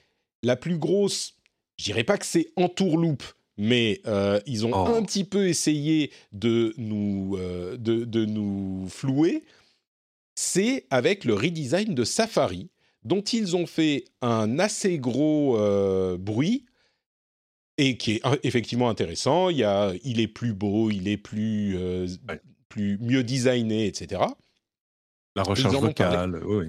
la 0.44 0.58
plus 0.58 0.78
grosse, 0.78 1.36
je 1.78 1.86
dirais 1.86 2.04
pas 2.04 2.18
que 2.18 2.26
c'est 2.26 2.50
en 2.58 2.68
tourloupe, 2.68 3.24
mais 3.58 4.02
ils 4.46 4.66
ont 4.66 4.72
Oh. 4.74 4.96
un 4.96 5.04
petit 5.04 5.24
peu 5.24 5.48
essayé 5.48 6.12
de 6.34 6.74
nous, 6.78 7.38
de, 7.38 8.04
de 8.06 8.26
nous 8.26 8.88
flouer, 8.90 9.44
c'est 10.34 10.86
avec 10.90 11.26
le 11.26 11.36
redesign 11.36 11.94
de 11.94 12.04
Safari, 12.04 12.70
dont 13.04 13.22
ils 13.22 13.56
ont 13.56 13.68
fait 13.68 14.06
un 14.22 14.58
assez 14.58 14.98
gros 14.98 15.58
bruit 16.18 16.66
et 17.78 17.98
qui 17.98 18.14
est 18.14 18.26
euh, 18.26 18.36
effectivement 18.44 18.90
intéressant. 18.90 19.50
Il, 19.50 19.58
y 19.58 19.64
a, 19.64 19.94
il 20.04 20.20
est 20.20 20.28
plus 20.28 20.54
beau, 20.54 20.90
il 20.92 21.08
est 21.08 21.18
plus, 21.18 21.78
euh, 21.78 22.08
plus 22.70 22.98
mieux 23.00 23.24
designé, 23.24 23.88
etc. 23.88 24.22
La 25.36 25.44
recherche 25.44 25.76
vocale, 25.76 26.42
oui. 26.46 26.68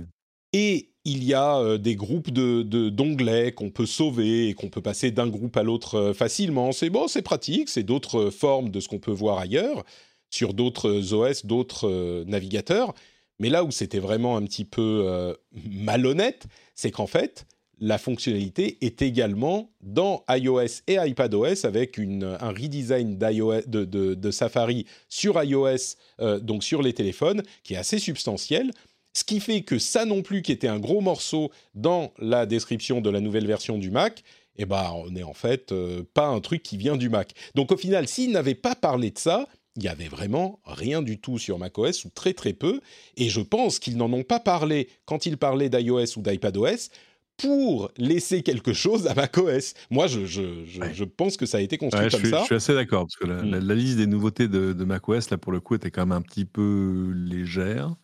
Et 0.52 0.90
il 1.04 1.24
y 1.24 1.34
a 1.34 1.58
euh, 1.58 1.78
des 1.78 1.96
groupes 1.96 2.30
de, 2.30 2.62
d'onglets 2.62 3.52
qu'on 3.52 3.70
peut 3.70 3.86
sauver 3.86 4.48
et 4.48 4.54
qu'on 4.54 4.68
peut 4.68 4.82
passer 4.82 5.10
d'un 5.10 5.26
groupe 5.26 5.56
à 5.56 5.62
l'autre 5.62 5.96
euh, 5.96 6.14
facilement. 6.14 6.72
C'est 6.72 6.90
bon, 6.90 7.08
c'est 7.08 7.22
pratique, 7.22 7.68
c'est 7.68 7.82
d'autres 7.82 8.30
formes 8.30 8.70
de 8.70 8.78
ce 8.78 8.88
qu'on 8.88 8.98
peut 8.98 9.12
voir 9.12 9.38
ailleurs, 9.38 9.82
sur 10.30 10.54
d'autres 10.54 11.12
OS, 11.12 11.44
d'autres 11.46 12.24
navigateurs. 12.26 12.94
Mais 13.38 13.48
là 13.48 13.64
où 13.64 13.70
c'était 13.70 13.98
vraiment 13.98 14.36
un 14.36 14.44
petit 14.44 14.64
peu 14.64 15.34
malhonnête, 15.52 16.46
c'est 16.74 16.90
qu'en 16.90 17.08
fait, 17.08 17.44
la 17.82 17.98
fonctionnalité 17.98 18.78
est 18.80 19.02
également 19.02 19.72
dans 19.80 20.24
iOS 20.30 20.82
et 20.86 20.98
iPadOS 20.98 21.66
avec 21.66 21.98
un 21.98 22.50
redesign 22.50 23.18
de, 23.18 24.30
Safari 24.30 24.86
sur 25.08 25.42
iOS, 25.42 25.96
euh, 26.20 26.38
donc 26.38 26.62
sur 26.62 26.80
les 26.80 26.92
téléphones, 26.92 27.42
qui 27.64 27.74
est 27.74 27.78
assez 27.78 27.98
substantiel. 27.98 28.70
Ce 29.14 29.24
qui 29.24 29.40
fait 29.40 29.62
que 29.62 29.80
ça 29.80 30.04
non 30.04 30.22
plus, 30.22 30.42
qui 30.42 30.52
était 30.52 30.68
un 30.68 30.78
gros 30.78 31.00
morceau 31.00 31.50
dans 31.74 32.12
la 32.18 32.46
description 32.46 33.00
de 33.00 33.10
la 33.10 33.18
nouvelle 33.18 33.48
version 33.48 33.78
du 33.78 33.90
Mac, 33.90 34.22
eh 34.56 34.64
ben, 34.64 34.92
on 34.94 35.10
n'est 35.10 35.24
en 35.24 35.34
fait 35.34 35.72
euh, 35.72 36.04
pas 36.14 36.28
un 36.28 36.38
truc 36.40 36.62
qui 36.62 36.76
vient 36.76 36.96
du 36.96 37.08
Mac. 37.08 37.32
Donc 37.56 37.72
au 37.72 37.76
final, 37.76 38.06
s'ils 38.06 38.30
n'avaient 38.30 38.54
pas 38.54 38.76
parlé 38.76 39.10
de 39.10 39.18
ça, 39.18 39.48
il 39.74 39.82
y 39.82 39.88
avait 39.88 40.08
vraiment 40.08 40.60
rien 40.64 41.02
du 41.02 41.18
tout 41.18 41.38
sur 41.38 41.58
macOS 41.58 42.04
ou 42.04 42.10
très 42.10 42.32
très 42.32 42.52
peu. 42.52 42.80
Et 43.16 43.28
je 43.28 43.40
pense 43.40 43.80
qu'ils 43.80 43.96
n'en 43.96 44.12
ont 44.12 44.22
pas 44.22 44.38
parlé 44.38 44.88
quand 45.04 45.26
ils 45.26 45.36
parlaient 45.36 45.70
d'iOS 45.70 46.16
ou 46.16 46.22
d'iPadOS 46.22 46.90
pour 47.36 47.90
laisser 47.96 48.42
quelque 48.42 48.72
chose 48.72 49.06
à 49.06 49.14
macOS. 49.14 49.74
Moi, 49.90 50.06
je, 50.06 50.24
je, 50.26 50.64
je, 50.64 50.80
Ouais. 50.80 50.94
je 50.94 51.04
pense 51.04 51.36
que 51.36 51.46
ça 51.46 51.58
a 51.58 51.60
été 51.60 51.76
construit 51.78 52.04
Ouais, 52.04 52.10
comme 52.10 52.20
suis, 52.20 52.30
ça. 52.30 52.40
je 52.40 52.44
suis 52.44 52.54
assez 52.54 52.74
d'accord, 52.74 53.06
parce 53.06 53.16
que 53.16 53.26
la, 53.26 53.42
Mm. 53.42 53.50
la- 53.50 53.60
la 53.60 53.74
liste 53.74 53.96
des 53.96 54.06
nouveautés 54.06 54.48
de, 54.48 54.72
de 54.72 54.84
macOS, 54.84 55.30
là, 55.30 55.38
pour 55.38 55.52
le 55.52 55.60
coup, 55.60 55.74
était 55.74 55.90
quand 55.90 56.02
même 56.06 56.12
un 56.12 56.22
petit 56.22 56.44
peu 56.44 57.12
légère. 57.14 57.94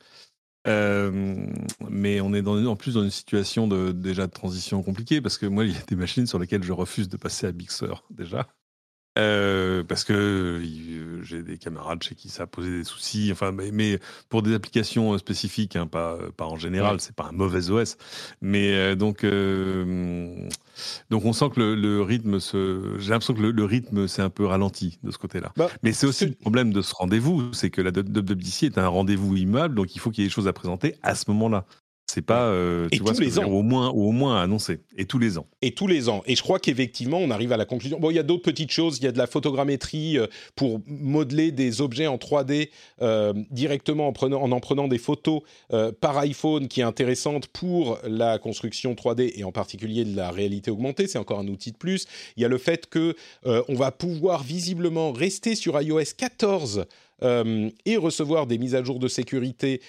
Euh, 0.67 1.47
mais 1.89 2.21
on 2.21 2.35
est 2.35 2.43
dans, 2.43 2.63
en 2.67 2.77
plus 2.77 2.95
dans 2.95 3.05
une 3.05 3.11
situation 3.11 3.69
de, 3.69 3.93
déjà 3.93 4.27
de 4.27 4.33
transition 4.33 4.83
compliquée, 4.83 5.21
parce 5.21 5.39
que 5.39 5.47
moi, 5.47 5.65
il 5.65 5.73
y 5.73 5.77
a 5.77 5.83
des 5.87 5.97
machines 5.97 6.27
sur 6.27 6.39
lesquelles 6.39 6.65
je 6.65 6.73
refuse 6.73 7.09
de 7.09 7.17
passer 7.17 7.47
à 7.47 7.53
Big 7.53 7.71
Sur, 7.71 8.05
déjà. 8.11 8.49
Euh, 9.19 9.83
parce 9.83 10.05
que 10.05 10.13
euh, 10.13 11.23
j'ai 11.25 11.43
des 11.43 11.59
camarades 11.59 12.03
chez 12.03 12.15
qui 12.15 12.29
ça 12.29 12.45
a 12.45 12.47
posé 12.47 12.71
des 12.71 12.85
soucis, 12.85 13.31
enfin, 13.33 13.51
mais, 13.53 13.71
mais 13.73 13.99
pour 14.29 14.43
des 14.43 14.55
applications 14.55 15.15
euh, 15.15 15.19
spécifiques, 15.19 15.75
hein, 15.77 15.87
pas, 15.87 16.19
pas 16.37 16.47
en 16.47 16.57
général, 16.57 16.95
Ouais. 16.95 17.01
c'est 17.01 17.15
pas 17.17 17.27
un 17.29 17.33
mauvais 17.33 17.71
OS. 17.71 17.97
Mais 18.41 18.75
euh, 18.75 18.95
donc, 18.95 19.25
donc 21.11 21.25
on 21.25 21.33
sent 21.33 21.51
que 21.55 21.61
le, 21.61 21.75
le 21.75 22.03
rythme 22.03 22.39
se. 22.41 22.95
J'ai 22.99 23.11
l'impression 23.11 23.35
que 23.35 23.41
le, 23.43 23.51
le 23.51 23.65
rythme 23.65 24.07
s'est 24.07 24.23
un 24.23 24.31
peu 24.31 24.47
ralenti 24.47 24.99
de 25.03 25.11
ce 25.11 25.19
côté-là. 25.19 25.53
Bah, 25.57 25.69
Mais 25.83 25.93
c'est 25.93 26.07
aussi 26.07 26.27
le 26.27 26.33
problème 26.35 26.73
de 26.73 26.81
ce 26.83 26.95
rendez-vous, 26.95 27.53
c'est 27.53 27.71
que 27.71 27.81
la 27.83 27.91
WWDC 27.91 28.65
est 28.65 28.79
un 28.79 28.89
rendez-vous 28.89 29.37
immuable, 29.37 29.75
donc 29.75 29.95
il 29.97 29.99
faut 29.99 30.11
qu'il 30.11 30.23
y 30.23 30.27
ait 30.27 30.29
des 30.29 30.33
choses 30.35 30.49
à 30.49 30.53
présenter 30.53 30.95
à 31.03 31.15
ce 31.15 31.25
moment-là. 31.29 31.65
C'est 32.19 32.23
pas, 32.23 32.49
euh, 32.49 32.89
tu 32.91 32.97
Et 32.97 33.01
vois, 33.01 33.15
tous 33.15 33.21
les 33.21 33.39
ans. 33.39 33.45
au 33.45 33.63
moins, 33.63 33.93
ou 33.95 34.09
au 34.09 34.11
moins 34.11 34.41
à 34.41 34.43
annoncer, 34.43 34.81
et 34.97 35.05
tous 35.05 35.21
les 35.21 35.39
ans. 35.39 35.47
et 35.63 35.71
tous 35.71 35.87
les 35.87 36.09
ans. 36.09 36.25
Et 36.27 36.35
je 36.35 36.43
crois 36.43 36.59
qu'effectivement, 36.59 37.19
on 37.19 37.31
arrive 37.31 37.53
à 37.53 37.57
la 37.57 37.65
conclusion. 37.65 38.01
Bon, 38.01 38.11
il 38.11 38.15
y 38.15 38.19
a 38.19 38.25
d'autres 38.25 38.43
petites 38.43 38.73
choses. 38.73 38.99
Il 38.99 39.05
y 39.05 39.07
a 39.07 39.13
de 39.13 39.19
la 39.19 39.29
photogrammétrie 39.29 40.19
euh, 40.19 40.27
pour 40.57 40.81
modeler 40.89 41.53
des 41.53 41.81
objets 41.81 42.09
en 42.09 42.17
3D 42.17 42.71
euh, 43.03 43.33
directement 43.53 44.09
en, 44.09 44.13
prenant, 44.13 44.43
en 44.43 44.51
en 44.51 44.59
prenant 44.59 44.89
des 44.89 44.99
photos 44.99 45.43
euh, 45.73 45.93
par 45.93 46.19
iPhone, 46.19 46.67
qui 46.67 46.81
est 46.81 46.85
intéressante 46.85 47.47
pour 47.47 48.01
la 48.03 48.41
construction 48.41 48.95
3D 48.95 49.35
et 49.37 49.45
en 49.45 49.53
particulier 49.53 50.05
de 50.05 50.17
la 50.17 50.33
réalité 50.33 50.73
augmentée. 50.73 51.07
C'est 51.07 51.19
encore 51.19 51.39
un 51.39 51.47
outil 51.47 51.71
de 51.71 51.77
plus. 51.77 52.07
Il 52.37 52.43
y 52.43 52.45
a 52.45 52.49
le 52.49 52.59
fait 52.59 52.87
que 52.89 53.15
on 53.45 53.75
va 53.75 53.93
pouvoir 53.93 54.43
visiblement 54.43 55.13
rester 55.13 55.55
sur 55.55 55.81
iOS 55.81 56.15
14 56.17 56.85
euh, 57.23 57.69
et 57.85 57.97
recevoir 57.97 58.47
des 58.47 58.59
mises 58.59 58.77
à 58.77 58.85
jour 58.85 59.01
de 59.01 59.09
sécurité 59.09 59.81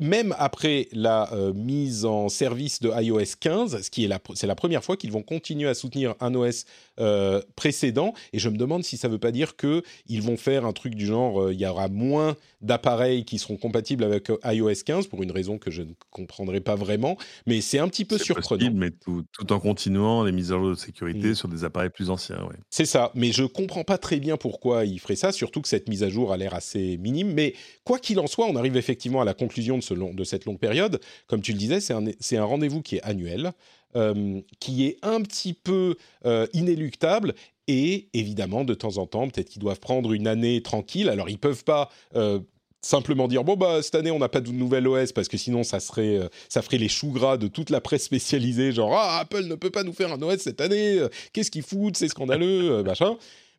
même 0.00 0.34
après 0.38 0.88
la 0.92 1.32
euh, 1.32 1.52
mise 1.52 2.04
en 2.04 2.28
service 2.28 2.80
de 2.80 2.90
iOS 2.90 3.36
15, 3.38 3.82
ce 3.82 3.90
qui 3.90 4.04
est 4.04 4.08
la, 4.08 4.18
c'est 4.34 4.46
la 4.46 4.54
première 4.54 4.82
fois 4.82 4.96
qu'ils 4.96 5.12
vont 5.12 5.22
continuer 5.22 5.68
à 5.68 5.74
soutenir 5.74 6.14
un 6.20 6.34
OS 6.34 6.64
euh, 7.00 7.40
précédent, 7.54 8.12
et 8.32 8.38
je 8.38 8.48
me 8.48 8.56
demande 8.56 8.82
si 8.82 8.96
ça 8.96 9.08
ne 9.08 9.12
veut 9.12 9.18
pas 9.18 9.30
dire 9.30 9.56
que 9.56 9.82
ils 10.06 10.22
vont 10.22 10.36
faire 10.36 10.64
un 10.64 10.72
truc 10.72 10.94
du 10.94 11.06
genre, 11.06 11.42
euh, 11.42 11.52
il 11.52 11.60
y 11.60 11.66
aura 11.66 11.88
moins 11.88 12.36
d'appareils 12.64 13.24
qui 13.24 13.38
seront 13.38 13.56
compatibles 13.56 14.02
avec 14.04 14.30
iOS 14.44 14.72
15 14.84 15.06
pour 15.06 15.22
une 15.22 15.30
raison 15.30 15.58
que 15.58 15.70
je 15.70 15.82
ne 15.82 15.92
comprendrai 16.10 16.60
pas 16.60 16.74
vraiment, 16.74 17.16
mais 17.46 17.60
c'est 17.60 17.78
un 17.78 17.88
petit 17.88 18.04
peu 18.04 18.18
surprenant. 18.18 18.58
possible, 18.58 18.76
mais 18.78 18.90
tout, 18.90 19.24
tout 19.32 19.52
en 19.52 19.60
continuant 19.60 20.24
les 20.24 20.32
mises 20.32 20.50
à 20.52 20.56
jour 20.56 20.70
de 20.70 20.74
sécurité 20.74 21.28
Mm. 21.30 21.34
sur 21.34 21.48
des 21.48 21.64
appareils 21.64 21.90
plus 21.90 22.10
anciens. 22.10 22.42
ouais. 22.44 22.56
C'est 22.70 22.86
ça, 22.86 23.12
mais 23.14 23.30
je 23.32 23.44
comprends 23.44 23.84
pas 23.84 23.98
très 23.98 24.18
bien 24.18 24.36
pourquoi 24.36 24.84
il 24.84 24.98
ferait 24.98 25.16
ça, 25.16 25.30
surtout 25.32 25.60
que 25.60 25.68
cette 25.68 25.88
mise 25.88 26.02
à 26.02 26.08
jour 26.08 26.32
a 26.32 26.36
l'air 26.36 26.54
assez 26.54 26.96
minime. 26.96 27.32
Mais 27.32 27.54
quoi 27.84 27.98
qu'il 27.98 28.18
en 28.18 28.26
soit, 28.26 28.46
on 28.46 28.56
arrive 28.56 28.76
effectivement 28.76 29.20
à 29.20 29.24
la 29.24 29.34
conclusion 29.34 29.78
de, 29.78 29.82
ce 29.82 29.94
long- 29.94 30.14
de 30.14 30.24
cette 30.24 30.44
longue 30.46 30.58
période. 30.58 31.00
Comme 31.26 31.42
tu 31.42 31.52
le 31.52 31.58
disais, 31.58 31.80
c'est 31.80 31.92
un, 31.94 32.04
un 32.06 32.44
rendez-vous 32.44 32.82
qui 32.82 32.96
est 32.96 33.02
annuel, 33.02 33.52
euh, 33.96 34.40
qui 34.58 34.86
est 34.86 34.96
un 35.02 35.20
petit 35.20 35.52
peu 35.52 35.94
euh, 36.26 36.46
inéluctable 36.52 37.34
Et 37.68 38.08
évidemment, 38.12 38.64
de 38.64 38.74
temps 38.74 38.98
en 38.98 39.06
temps, 39.06 39.26
peut-être 39.28 39.48
qu'ils 39.48 39.62
doivent 39.62 39.80
prendre 39.80 40.12
une 40.12 40.26
année 40.26 40.60
tranquille. 40.62 41.08
Alors, 41.08 41.30
ils 41.30 41.38
peuvent 41.38 41.64
pas 41.64 41.90
euh, 42.14 42.40
simplement 42.84 43.28
dire 43.28 43.44
bon 43.44 43.56
bah 43.56 43.82
cette 43.82 43.94
année 43.94 44.10
on 44.10 44.18
n'a 44.18 44.28
pas 44.28 44.40
de 44.40 44.50
nouvelle 44.50 44.86
OS 44.86 45.12
parce 45.12 45.28
que 45.28 45.36
sinon 45.36 45.62
ça 45.62 45.80
serait 45.80 46.16
euh, 46.16 46.28
ça 46.48 46.62
ferait 46.62 46.78
les 46.78 46.88
choux 46.88 47.10
gras 47.10 47.36
de 47.36 47.48
toute 47.48 47.70
la 47.70 47.80
presse 47.80 48.04
spécialisée 48.04 48.72
genre 48.72 48.94
ah 48.94 49.18
Apple 49.20 49.44
ne 49.44 49.54
peut 49.54 49.70
pas 49.70 49.82
nous 49.82 49.92
faire 49.92 50.12
un 50.12 50.20
OS 50.22 50.38
cette 50.38 50.60
année 50.60 50.98
euh, 50.98 51.08
qu'est-ce 51.32 51.50
qu'ils 51.50 51.62
foutent 51.62 51.96
c'est 51.96 52.08
scandaleux 52.08 52.82
machin 52.82 53.16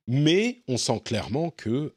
mais 0.08 0.62
on 0.68 0.78
sent 0.78 1.02
clairement 1.04 1.50
que 1.50 1.92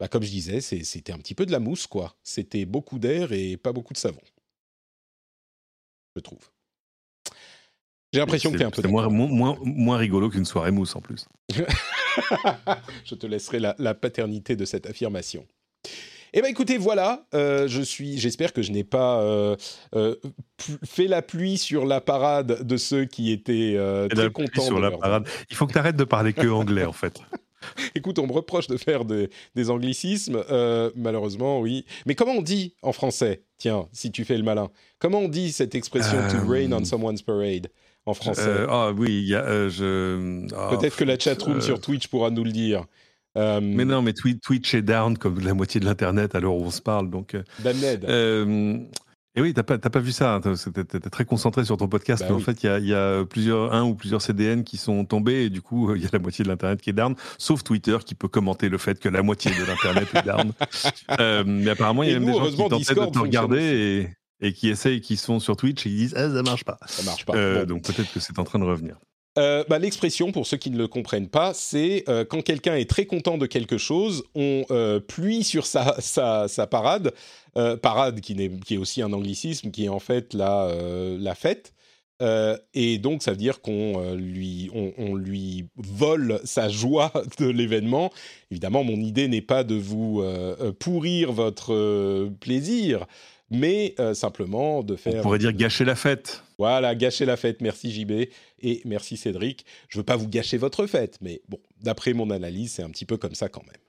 bah, 0.00 0.08
comme 0.08 0.24
je 0.24 0.30
disais 0.30 0.60
c'était 0.60 1.12
un 1.12 1.18
petit 1.18 1.34
peu 1.34 1.46
de 1.46 1.52
la 1.52 1.60
mousse 1.60 1.86
quoi 1.86 2.16
c'était 2.24 2.64
beaucoup 2.64 2.98
d'air 2.98 3.32
et 3.32 3.56
pas 3.56 3.72
beaucoup 3.72 3.92
de 3.92 3.98
savon 3.98 4.20
je 6.16 6.20
trouve 6.20 6.50
j'ai 8.12 8.18
l'impression 8.18 8.50
que 8.50 8.58
es 8.58 8.64
un 8.64 8.70
peu. 8.70 8.86
moins, 8.88 9.08
moins, 9.08 9.56
moins 9.62 9.96
rigolo 9.96 10.30
qu'une 10.30 10.44
soirée 10.44 10.72
mousse 10.72 10.96
en 10.96 11.00
plus. 11.00 11.28
je 13.04 13.14
te 13.14 13.24
laisserai 13.26 13.60
la, 13.60 13.76
la, 13.78 13.94
paternité 13.94 14.56
de 14.56 14.64
cette 14.64 14.86
affirmation. 14.86 15.46
Eh 16.32 16.40
bien, 16.40 16.50
écoutez, 16.50 16.78
voilà, 16.78 17.26
euh, 17.34 17.66
je 17.66 17.82
suis, 17.82 18.18
j'espère 18.18 18.52
que 18.52 18.62
je 18.62 18.70
n'ai 18.70 18.84
pas 18.84 19.20
euh, 19.20 19.56
euh, 19.96 20.14
fait 20.84 21.08
la 21.08 21.22
pluie 21.22 21.58
sur 21.58 21.86
la 21.86 22.00
parade 22.00 22.64
de 22.64 22.76
ceux 22.76 23.04
qui 23.04 23.32
étaient 23.32 23.76
très 24.10 24.30
contents. 24.30 24.62
Sur 24.62 24.78
la 24.78 24.92
parade. 24.92 25.26
Il 25.50 25.56
faut 25.56 25.66
que 25.66 25.72
tu 25.72 25.78
arrêtes 25.78 25.96
de 25.96 26.04
parler 26.04 26.32
que 26.32 26.46
anglais, 26.46 26.84
en 26.84 26.92
fait. 26.92 27.20
Écoute, 27.94 28.18
on 28.18 28.26
me 28.26 28.32
reproche 28.32 28.68
de 28.68 28.76
faire 28.76 29.04
des 29.04 29.70
anglicismes, 29.70 30.42
malheureusement, 30.94 31.60
oui. 31.60 31.84
Mais 32.06 32.14
comment 32.14 32.32
on 32.32 32.42
dit 32.42 32.74
en 32.82 32.92
français? 32.92 33.42
Tiens, 33.58 33.88
si 33.92 34.10
tu 34.10 34.24
fais 34.24 34.38
le 34.38 34.44
malin. 34.44 34.70
Comment 34.98 35.18
on 35.18 35.28
dit 35.28 35.52
cette 35.52 35.74
expression 35.74 36.16
to 36.30 36.48
rain 36.48 36.72
on 36.72 36.84
someone's 36.84 37.22
parade 37.22 37.66
en 38.06 38.14
français? 38.14 38.64
Ah 38.68 38.92
oui, 38.96 39.26
je. 39.28 40.46
Ah, 40.56 40.70
Peut-être 40.70 40.96
que 40.96 41.04
la 41.04 41.18
chatroom 41.18 41.60
sur 41.60 41.80
Twitch 41.80 42.06
pourra 42.06 42.30
nous 42.30 42.44
le 42.44 42.52
dire. 42.52 42.86
Euh, 43.36 43.60
mais 43.62 43.84
non, 43.84 44.02
mais 44.02 44.12
Twitch 44.12 44.74
est 44.74 44.82
down 44.82 45.16
comme 45.16 45.40
la 45.40 45.54
moitié 45.54 45.80
de 45.80 45.84
l'internet 45.84 46.34
à 46.34 46.40
l'heure 46.40 46.54
où 46.54 46.64
on 46.64 46.70
se 46.70 46.82
parle, 46.82 47.10
donc. 47.10 47.34
Euh, 47.34 47.42
euh 48.08 48.78
et 49.36 49.40
oui, 49.40 49.54
t'as 49.54 49.62
pas, 49.62 49.78
pas 49.78 50.00
vu 50.00 50.10
ça. 50.10 50.34
Hein, 50.34 50.40
T'es 50.40 50.98
très 50.98 51.24
concentré 51.24 51.64
sur 51.64 51.76
ton 51.76 51.86
podcast, 51.86 52.22
bah 52.22 52.28
mais 52.30 52.34
en 52.34 52.40
fait, 52.40 52.64
il 52.64 52.86
y 52.88 52.94
a, 52.94 53.24
plusieurs, 53.24 53.72
un 53.72 53.84
ou 53.84 53.94
plusieurs 53.94 54.20
CDN 54.20 54.64
qui 54.64 54.76
sont 54.76 55.04
tombés, 55.04 55.44
et 55.44 55.50
du 55.50 55.62
coup, 55.62 55.94
il 55.94 56.02
y 56.02 56.04
a 56.04 56.08
la 56.12 56.18
moitié 56.18 56.42
de 56.42 56.48
l'internet 56.48 56.82
qui 56.82 56.90
est 56.90 56.94
down, 56.94 57.14
sauf 57.38 57.62
Twitter 57.62 57.98
qui 58.04 58.16
peut 58.16 58.26
commenter 58.26 58.68
le 58.68 58.76
fait 58.76 58.98
que 58.98 59.08
la 59.08 59.22
moitié 59.22 59.52
de 59.52 59.64
l'internet 59.64 60.08
est 60.14 60.26
down. 60.26 60.52
Euh, 61.18 61.44
mais 61.46 61.70
apparemment, 61.70 62.02
il 62.02 62.10
y 62.10 62.14
a 62.14 62.20
même 62.20 62.30
des 62.30 62.38
gens 62.38 62.50
qui 62.50 62.56
tentaient 62.56 62.94
de 62.94 63.10
te 63.10 63.18
regarder 63.18 63.60
et, 64.40 64.46
et, 64.46 64.52
qui 64.52 64.68
essayent, 64.68 65.00
qui 65.00 65.16
sont 65.16 65.40
sur 65.40 65.56
Twitch 65.56 65.86
et 65.86 65.90
qui 65.90 65.96
disent 65.96 66.14
ah 66.16 66.30
ça 66.30 66.42
marche 66.42 66.64
pas. 66.64 66.78
Ça 66.86 67.02
marche 67.02 67.24
pas. 67.24 67.64
Donc 67.64 67.82
peut-être 67.82 68.12
que 68.12 68.20
c'est 68.20 68.38
en 68.38 68.44
train 68.44 68.58
de 68.58 68.64
revenir. 68.64 68.96
Euh, 69.38 69.64
bah, 69.68 69.78
l'expression, 69.78 70.32
pour 70.32 70.46
ceux 70.46 70.56
qui 70.56 70.70
ne 70.70 70.76
le 70.76 70.88
comprennent 70.88 71.28
pas, 71.28 71.54
c'est 71.54 72.04
euh, 72.08 72.24
quand 72.24 72.42
quelqu'un 72.42 72.74
est 72.74 72.88
très 72.90 73.06
content 73.06 73.38
de 73.38 73.46
quelque 73.46 73.78
chose, 73.78 74.24
on 74.34 74.64
euh, 74.70 74.98
pluie 74.98 75.44
sur 75.44 75.66
sa, 75.66 75.94
parade, 76.68 77.12
parade 77.80 78.20
qui, 78.20 78.32
est, 78.32 78.76
aussi 78.76 79.02
un 79.02 79.12
anglicisme, 79.12 79.70
qui 79.70 79.84
est 79.84 79.88
en 79.88 80.00
fait 80.00 80.34
la, 80.34 81.34
fête. 81.36 81.72
et 82.74 82.98
donc, 82.98 83.22
ça 83.22 83.30
veut 83.30 83.36
dire 83.36 83.60
qu'on 83.60 84.14
lui, 84.14 84.68
on, 84.74 85.14
lui 85.14 85.66
vole 85.76 86.40
sa 86.44 86.68
joie 86.68 87.12
de 87.38 87.46
l'événement. 87.46 88.10
Évidemment, 88.50 88.82
mon 88.82 88.96
idée 88.96 89.28
n'est 89.28 89.42
pas 89.42 89.62
de 89.62 89.76
vous 89.76 90.24
pourrir 90.80 91.32
votre 91.32 92.28
plaisir, 92.40 93.06
mais 93.50 93.94
simplement 94.14 94.82
de 94.82 94.96
faire... 94.96 95.20
On 95.20 95.22
pourrait 95.22 95.38
dire 95.38 95.52
gâcher 95.52 95.84
la 95.84 95.96
fête. 95.96 96.42
Voilà, 96.58 96.94
gâcher 96.94 97.24
la 97.24 97.36
fête. 97.36 97.60
Merci 97.60 97.90
JB 97.90 98.28
et 98.62 98.82
merci 98.84 99.16
Cédric. 99.16 99.64
Je 99.88 99.98
veux 99.98 100.04
pas 100.04 100.16
vous 100.16 100.28
gâcher 100.28 100.58
votre 100.58 100.86
fête, 100.86 101.18
mais 101.20 101.40
bon, 101.48 101.58
d'après 101.80 102.12
mon 102.12 102.30
analyse, 102.30 102.72
c'est 102.72 102.82
un 102.82 102.90
petit 102.90 103.06
peu 103.06 103.16
comme 103.16 103.34
ça 103.34 103.48
quand 103.48 103.64
même. 103.66 103.80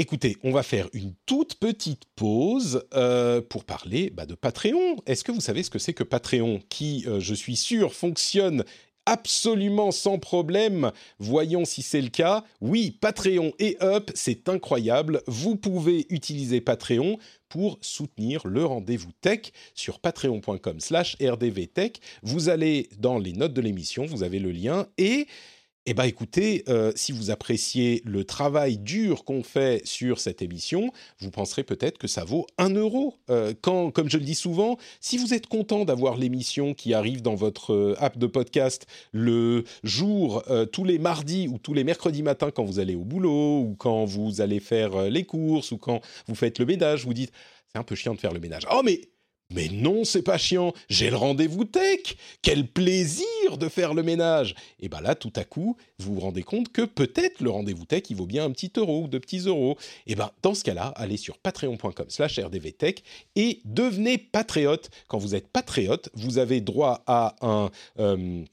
Écoutez, 0.00 0.36
on 0.44 0.52
va 0.52 0.62
faire 0.62 0.88
une 0.92 1.12
toute 1.26 1.56
petite 1.56 2.04
pause 2.14 2.84
euh, 2.94 3.40
pour 3.40 3.64
parler 3.64 4.10
bah, 4.10 4.26
de 4.26 4.36
Patreon. 4.36 4.94
Est-ce 5.06 5.24
que 5.24 5.32
vous 5.32 5.40
savez 5.40 5.64
ce 5.64 5.70
que 5.70 5.80
c'est 5.80 5.92
que 5.92 6.04
Patreon, 6.04 6.60
qui, 6.68 7.04
euh, 7.08 7.18
je 7.18 7.34
suis 7.34 7.56
sûr, 7.56 7.92
fonctionne 7.92 8.62
absolument 9.06 9.90
sans 9.90 10.20
problème? 10.20 10.92
Voyons 11.18 11.64
si 11.64 11.82
c'est 11.82 12.00
le 12.00 12.10
cas. 12.10 12.44
Oui, 12.60 12.92
Patreon 12.92 13.52
et 13.58 13.76
Up, 13.82 14.12
c'est 14.14 14.48
incroyable. 14.48 15.20
Vous 15.26 15.56
pouvez 15.56 16.06
utiliser 16.10 16.60
Patreon 16.60 17.18
pour 17.48 17.78
soutenir 17.80 18.46
le 18.46 18.64
rendez-vous 18.64 19.12
tech 19.20 19.52
sur 19.74 20.00
patreon.com 20.00 20.80
slash 20.80 21.16
rdvtech. 21.20 22.00
Vous 22.22 22.48
allez 22.48 22.88
dans 22.98 23.18
les 23.18 23.32
notes 23.32 23.54
de 23.54 23.60
l'émission, 23.60 24.06
vous 24.06 24.22
avez 24.22 24.38
le 24.38 24.50
lien 24.50 24.86
et 24.98 25.26
eh 25.90 25.94
bien, 25.94 26.04
écoutez, 26.04 26.64
euh, 26.68 26.92
si 26.96 27.12
vous 27.12 27.30
appréciez 27.30 28.02
le 28.04 28.22
travail 28.24 28.76
dur 28.76 29.24
qu'on 29.24 29.42
fait 29.42 29.80
sur 29.86 30.20
cette 30.20 30.42
émission, 30.42 30.92
vous 31.18 31.30
penserez 31.30 31.64
peut-être 31.64 31.96
que 31.96 32.06
ça 32.06 32.24
vaut 32.24 32.46
un 32.58 32.68
euro. 32.74 33.14
Euh, 33.30 33.54
quand, 33.62 33.90
comme 33.90 34.10
je 34.10 34.18
le 34.18 34.24
dis 34.24 34.34
souvent, 34.34 34.76
si 35.00 35.16
vous 35.16 35.32
êtes 35.32 35.46
content 35.46 35.86
d'avoir 35.86 36.18
l'émission 36.18 36.74
qui 36.74 36.92
arrive 36.92 37.22
dans 37.22 37.36
votre 37.36 37.72
euh, 37.72 37.94
app 38.00 38.18
de 38.18 38.26
podcast 38.26 38.86
le 39.12 39.64
jour, 39.82 40.42
tous 40.72 40.84
les 40.84 40.98
mardis 40.98 41.48
ou 41.48 41.56
tous 41.56 41.72
les 41.72 41.84
mercredis 41.84 42.22
matins 42.22 42.50
quand 42.50 42.64
vous 42.64 42.80
allez 42.80 42.94
au 42.94 43.04
boulot 43.04 43.60
ou 43.60 43.74
quand 43.78 44.04
vous 44.04 44.42
allez 44.42 44.60
faire 44.60 45.04
les 45.08 45.24
courses 45.24 45.72
ou 45.72 45.78
quand 45.78 46.02
vous 46.26 46.34
faites 46.34 46.58
le 46.58 46.66
ménage, 46.66 47.06
vous 47.06 47.14
dites 47.14 47.32
c'est 47.72 47.78
un 47.78 47.82
peu 47.82 47.94
chiant 47.94 48.14
de 48.14 48.20
faire 48.20 48.34
le 48.34 48.40
ménage. 48.40 48.66
Oh 48.70 48.82
mais 48.84 49.00
mais 49.50 49.68
non, 49.68 50.04
c'est 50.04 50.22
pas 50.22 50.36
chiant, 50.36 50.74
j'ai 50.90 51.08
le 51.08 51.16
rendez-vous 51.16 51.64
tech. 51.64 52.16
Quel 52.42 52.66
plaisir 52.66 53.24
de 53.58 53.68
faire 53.68 53.94
le 53.94 54.02
ménage. 54.02 54.54
Et 54.78 54.88
bien 54.88 55.00
là, 55.00 55.14
tout 55.14 55.32
à 55.36 55.44
coup, 55.44 55.76
vous 55.98 56.14
vous 56.14 56.20
rendez 56.20 56.42
compte 56.42 56.70
que 56.70 56.82
peut-être 56.82 57.40
le 57.40 57.50
rendez-vous 57.50 57.86
tech, 57.86 58.02
il 58.10 58.16
vaut 58.16 58.26
bien 58.26 58.44
un 58.44 58.50
petit 58.50 58.70
euro 58.76 59.04
ou 59.04 59.08
deux 59.08 59.20
petits 59.20 59.46
euros. 59.46 59.78
Et 60.06 60.14
bien 60.14 60.30
dans 60.42 60.54
ce 60.54 60.64
cas-là, 60.64 60.88
allez 60.96 61.16
sur 61.16 61.38
patreon.com 61.38 62.06
slash 62.08 62.38
rdvtech 62.38 63.02
et 63.36 63.60
devenez 63.64 64.18
patriote. 64.18 64.90
Quand 65.08 65.18
vous 65.18 65.34
êtes 65.34 65.48
patriote, 65.48 66.10
vous 66.12 66.38
avez 66.38 66.60
droit 66.60 67.02
à 67.06 67.34
euh, 67.98 68.44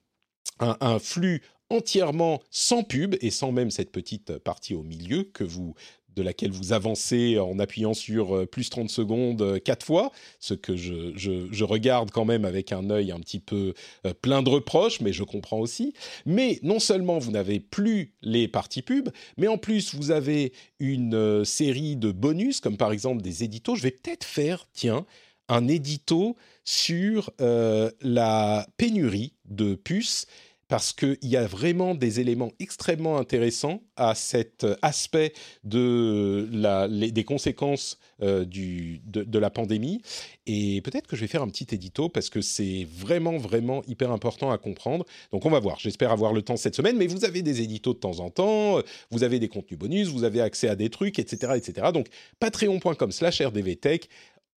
un 0.60 1.00
flux 1.00 1.42
entièrement 1.70 2.42
sans 2.52 2.84
pub 2.84 3.16
et 3.22 3.32
sans 3.32 3.52
même 3.52 3.72
cette 3.72 3.92
petite 3.92 4.38
partie 4.38 4.76
au 4.76 4.84
milieu 4.84 5.24
que 5.24 5.44
vous 5.44 5.76
de 6.16 6.22
laquelle 6.22 6.52
vous 6.52 6.74
avancez 6.74 7.40
en 7.40 7.60
appuyant 7.60 7.94
sur 7.94 8.36
euh, 8.36 8.46
plus 8.46 8.70
30 8.70 8.90
secondes 8.90 9.42
euh, 9.42 9.60
quatre 9.60 9.86
fois, 9.86 10.12
ce 10.40 10.54
que 10.54 10.76
je, 10.76 11.64
regarde 11.64 12.12
quand 12.12 12.26
même 12.26 12.46
avec 12.46 12.72
un 12.72 12.90
œil 12.90 13.12
un 13.12 13.20
petit 13.20 13.40
peu 13.40 13.74
euh, 14.06 14.14
plein 14.14 14.44
de 14.44 14.50
reproches, 14.50 15.02
mais 15.02 15.14
je 15.14 15.24
comprends 15.24 15.60
aussi. 15.60 15.94
Mais 16.26 16.60
non 16.62 16.80
seulement 16.80 17.20
vous 17.20 17.32
n'avez 17.32 17.60
plus 17.60 18.14
les 18.22 18.48
parties 18.48 18.82
pub, 18.82 19.10
mais 19.38 19.48
en 19.48 19.58
plus 19.58 19.96
vous 19.96 20.12
avez 20.12 20.54
une 20.80 21.44
série 21.44 21.96
de 21.96 22.12
bonus, 22.12 22.60
comme 22.60 22.78
par 22.78 22.92
exemple 22.92 23.22
des 23.22 23.44
éditos. 23.44 23.76
Je 23.76 23.84
vais 23.84 23.92
peut-être 23.92 24.24
faire, 24.24 24.68
tiens, 24.74 25.06
un 25.48 25.68
édito 25.68 26.36
sur 26.64 27.32
la 27.40 28.68
pénurie 28.78 29.34
de 29.46 29.76
puces 29.76 30.26
parce 30.68 30.94
qu'il 30.94 31.18
y 31.22 31.38
a 31.38 31.46
vraiment 31.46 31.94
des 31.94 32.20
éléments 32.20 32.52
extrêmement 32.60 33.18
intéressants 33.18 33.82
à 33.96 34.16
cet 34.16 34.66
aspect 34.82 35.34
de 35.64 36.48
la, 36.52 36.88
des 36.88 37.24
conséquences 37.24 38.00
euh, 38.22 38.46
de, 38.46 39.40
la 39.40 39.50
pandémie. 39.50 40.02
Et 40.48 40.82
peut-être 40.82 41.06
que 41.06 41.18
je 41.18 41.22
vais 41.22 41.28
faire 41.28 41.42
un 41.42 41.50
petit 41.50 41.68
édito 41.76 42.08
parce 42.08 42.30
que 42.30 42.40
c'est 42.40 42.88
vraiment, 42.90 43.38
vraiment 43.38 43.84
hyper 43.88 44.12
important 44.12 44.52
à 44.52 44.58
comprendre. 44.58 45.06
Donc 45.34 45.46
on 45.46 45.50
va 45.50 45.60
voir. 45.60 45.78
J'espère 45.80 46.12
avoir 46.12 46.32
le 46.32 46.42
temps 46.42 46.56
cette 46.56 46.76
semaine. 46.76 46.96
Mais 46.96 47.08
vous 47.08 47.26
avez 47.26 47.42
des 47.42 47.62
éditos 47.62 47.94
de 47.94 48.00
temps 48.00 48.20
en 48.22 48.30
temps, 48.30 48.82
vous 49.12 49.24
avez 49.24 49.40
des 49.40 49.50
contenus 49.50 49.78
bonus, 49.78 50.08
vous 50.08 50.24
avez 50.24 50.40
accès 50.40 50.70
à 50.70 50.78
des 50.78 50.90
trucs, 50.90 51.20
etc. 51.20 51.54
etc. 51.58 51.90
Donc 51.94 52.08
patreon.com 52.40 53.12
slash 53.12 53.42
rdvtech. 53.42 54.10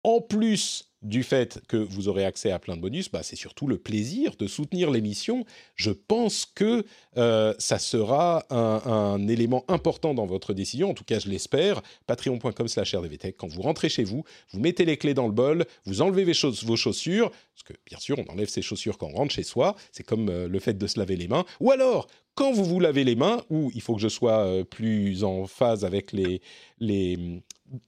En 0.04 0.22
plus 0.22 0.87
du 1.02 1.24
fait 1.24 1.62
que 1.68 1.78
vous 1.78 2.08
aurez 2.08 2.26
accès 2.26 2.52
à 2.52 2.60
plein 2.60 2.76
de 2.76 2.82
bonus, 2.82 3.12
bah, 3.12 3.22
c'est 3.24 3.36
surtout 3.36 3.68
le 3.68 3.78
plaisir 3.78 4.36
de 4.38 4.48
soutenir 4.48 4.90
l'émission. 4.90 5.46
Je 5.76 5.92
pense 5.92 6.46
que 6.46 6.86
euh, 7.18 7.54
ça 7.60 7.78
sera 7.80 8.46
un, 8.50 9.28
élément 9.28 9.64
important 9.68 10.14
dans 10.14 10.26
votre 10.26 10.54
décision, 10.54 10.92
en 10.92 10.94
tout 10.94 11.04
cas 11.04 11.20
je 11.20 11.30
l'espère. 11.30 11.82
Patreon.com 12.08 12.68
slash 12.68 12.96
rdvtech, 12.96 13.38
quand 13.38 13.48
vous 13.48 13.62
rentrez 13.62 13.90
chez 13.90 14.04
vous, 14.04 14.24
vous 14.52 14.60
mettez 14.60 14.86
les 14.86 14.98
clés 14.98 15.14
dans 15.14 15.28
le 15.28 15.34
bol, 15.34 15.66
vous 15.86 16.02
enlevez 16.02 16.24
vos, 16.24 16.76
chaussures, 16.76 17.30
parce 17.30 17.64
que 17.66 17.74
bien 17.86 18.00
sûr 18.00 18.18
on 18.20 18.32
enlève 18.32 18.50
ses 18.50 18.62
chaussures 18.62 18.98
quand 18.98 19.08
on 19.08 19.18
rentre 19.18 19.34
chez 19.34 19.44
soi, 19.44 19.76
c'est 19.92 20.04
comme 20.04 20.30
euh, 20.30 20.48
le 20.48 20.60
fait 20.60 20.78
de 20.78 20.88
se 20.88 21.00
laver 21.00 21.16
les 21.16 21.28
mains, 21.28 21.46
ou 21.60 21.72
alors 21.72 22.08
quand 22.36 22.52
vous 22.52 22.66
vous 22.66 22.80
lavez 22.80 23.04
les 23.04 23.16
mains, 23.16 23.44
ou 23.50 23.72
il 23.74 23.82
faut 23.82 23.96
que 23.96 24.02
je 24.02 24.08
sois 24.08 24.46
euh, 24.46 24.64
plus 24.64 25.24
en 25.24 25.48
phase 25.48 25.84
avec 25.86 26.12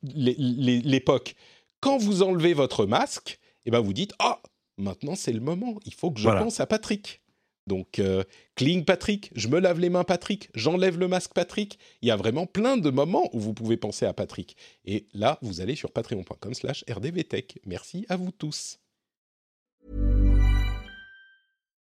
l'époque 0.03 1.35
quand 1.81 1.97
vous 1.97 2.23
enlevez 2.23 2.53
votre 2.53 2.85
masque, 2.85 3.39
eh 3.65 3.71
ben 3.71 3.79
vous 3.79 3.93
dites 3.93 4.13
ah 4.19 4.41
maintenant 4.77 5.15
c'est 5.15 5.33
le 5.33 5.39
moment, 5.39 5.79
il 5.85 5.93
faut 5.93 6.11
que 6.11 6.19
je 6.19 6.29
pense 6.29 6.59
à 6.59 6.65
Patrick. 6.65 7.21
Donc 7.67 7.99
euh, 7.99 8.23
cling 8.55 8.83
Patrick, 8.83 9.31
je 9.35 9.47
me 9.47 9.59
lave 9.59 9.79
les 9.79 9.89
mains 9.89 10.03
Patrick, 10.03 10.49
j'enlève 10.55 10.97
le 10.97 11.07
masque 11.07 11.33
Patrick. 11.33 11.77
Il 12.01 12.07
y 12.07 12.11
a 12.11 12.15
vraiment 12.15 12.47
plein 12.47 12.77
de 12.77 12.89
moments 12.89 13.29
où 13.33 13.39
vous 13.39 13.53
pouvez 13.53 13.77
penser 13.77 14.05
à 14.05 14.13
Patrick. 14.13 14.57
Et 14.85 15.07
là, 15.13 15.37
vous 15.41 15.61
allez 15.61 15.75
sur 15.75 15.91
patreon.com/rdvtech. 15.91 17.59
Merci 17.65 18.05
à 18.09 18.17
vous 18.17 18.31
tous. 18.31 18.79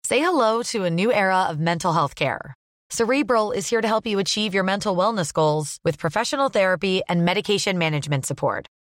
Say 0.07 0.18
hello 0.18 0.62
to 0.72 0.82
a 0.84 0.91
new 0.91 1.12
era 1.12 1.49
of 1.49 1.59
mental 1.59 1.93
health 1.93 2.14
care. 2.14 2.55
Cerebral 2.91 3.53
is 3.53 3.70
here 3.70 3.80
to 3.80 3.86
help 3.86 4.05
you 4.05 4.18
achieve 4.18 4.53
your 4.53 4.64
mental 4.64 4.97
wellness 4.97 5.32
goals 5.32 5.78
with 5.84 5.97
professional 5.97 6.49
therapy 6.49 7.03
and 7.09 7.24
medication 7.24 7.78
management 7.78 8.26
support. 8.26 8.66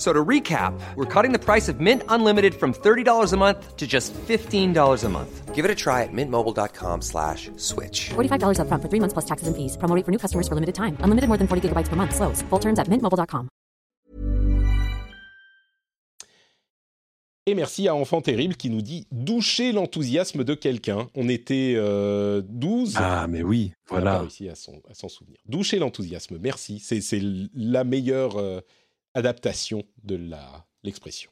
So 0.00 0.14
to 0.14 0.24
recap, 0.24 0.72
we're 0.96 1.04
cutting 1.04 1.32
the 1.32 1.38
price 1.38 1.68
of 1.68 1.78
Mint 1.78 2.02
Unlimited 2.08 2.54
from 2.54 2.72
$30 2.72 3.34
a 3.34 3.36
month 3.36 3.76
to 3.76 3.86
just 3.86 4.14
$15 4.14 5.04
a 5.04 5.08
month. 5.10 5.54
Give 5.54 5.62
it 5.66 5.70
a 5.70 5.74
try 5.74 6.04
at 6.04 6.08
mintmobile.com 6.10 7.02
slash 7.02 7.50
switch. 7.58 8.08
$45 8.16 8.56
upfront 8.64 8.80
for 8.80 8.88
three 8.88 9.00
months 9.00 9.12
plus 9.12 9.26
taxes 9.26 9.46
and 9.46 9.54
fees. 9.54 9.76
Promo 9.76 9.94
rate 9.94 10.06
for 10.06 10.10
new 10.10 10.16
customers 10.18 10.48
for 10.48 10.54
limited 10.54 10.74
time. 10.74 10.96
Unlimited 11.04 11.28
more 11.28 11.36
than 11.36 11.46
40 11.46 11.68
gigabytes 11.68 11.88
per 11.90 11.96
month. 11.96 12.14
Slows. 12.16 12.40
Full 12.48 12.60
terms 12.60 12.78
at 12.78 12.88
mintmobile.com. 12.88 13.48
Et 17.46 17.54
merci 17.54 17.86
à 17.88 17.94
Enfant 17.94 18.22
Terrible 18.22 18.54
qui 18.54 18.70
nous 18.70 18.80
dit 18.82 19.06
doucher 19.12 19.72
l'enthousiasme 19.72 20.44
de 20.44 20.54
quelqu'un. 20.54 21.08
On 21.14 21.28
était 21.28 21.74
euh, 21.76 22.40
12. 22.48 22.94
Ah, 22.96 23.26
mais 23.28 23.42
oui, 23.42 23.72
On 23.90 23.96
voilà. 23.96 24.12
pas 24.12 24.20
réussi 24.20 24.48
à 24.48 24.54
s'en 24.54 25.08
souvenir. 25.08 25.36
Doucher 25.46 25.78
l'enthousiasme, 25.78 26.38
merci. 26.40 26.78
C'est 26.78 27.02
c'est 27.02 27.20
la 27.54 27.84
meilleure 27.84 28.38
euh, 28.38 28.60
adaptation 29.14 29.84
de 30.02 30.20
l'expression. 30.82 31.30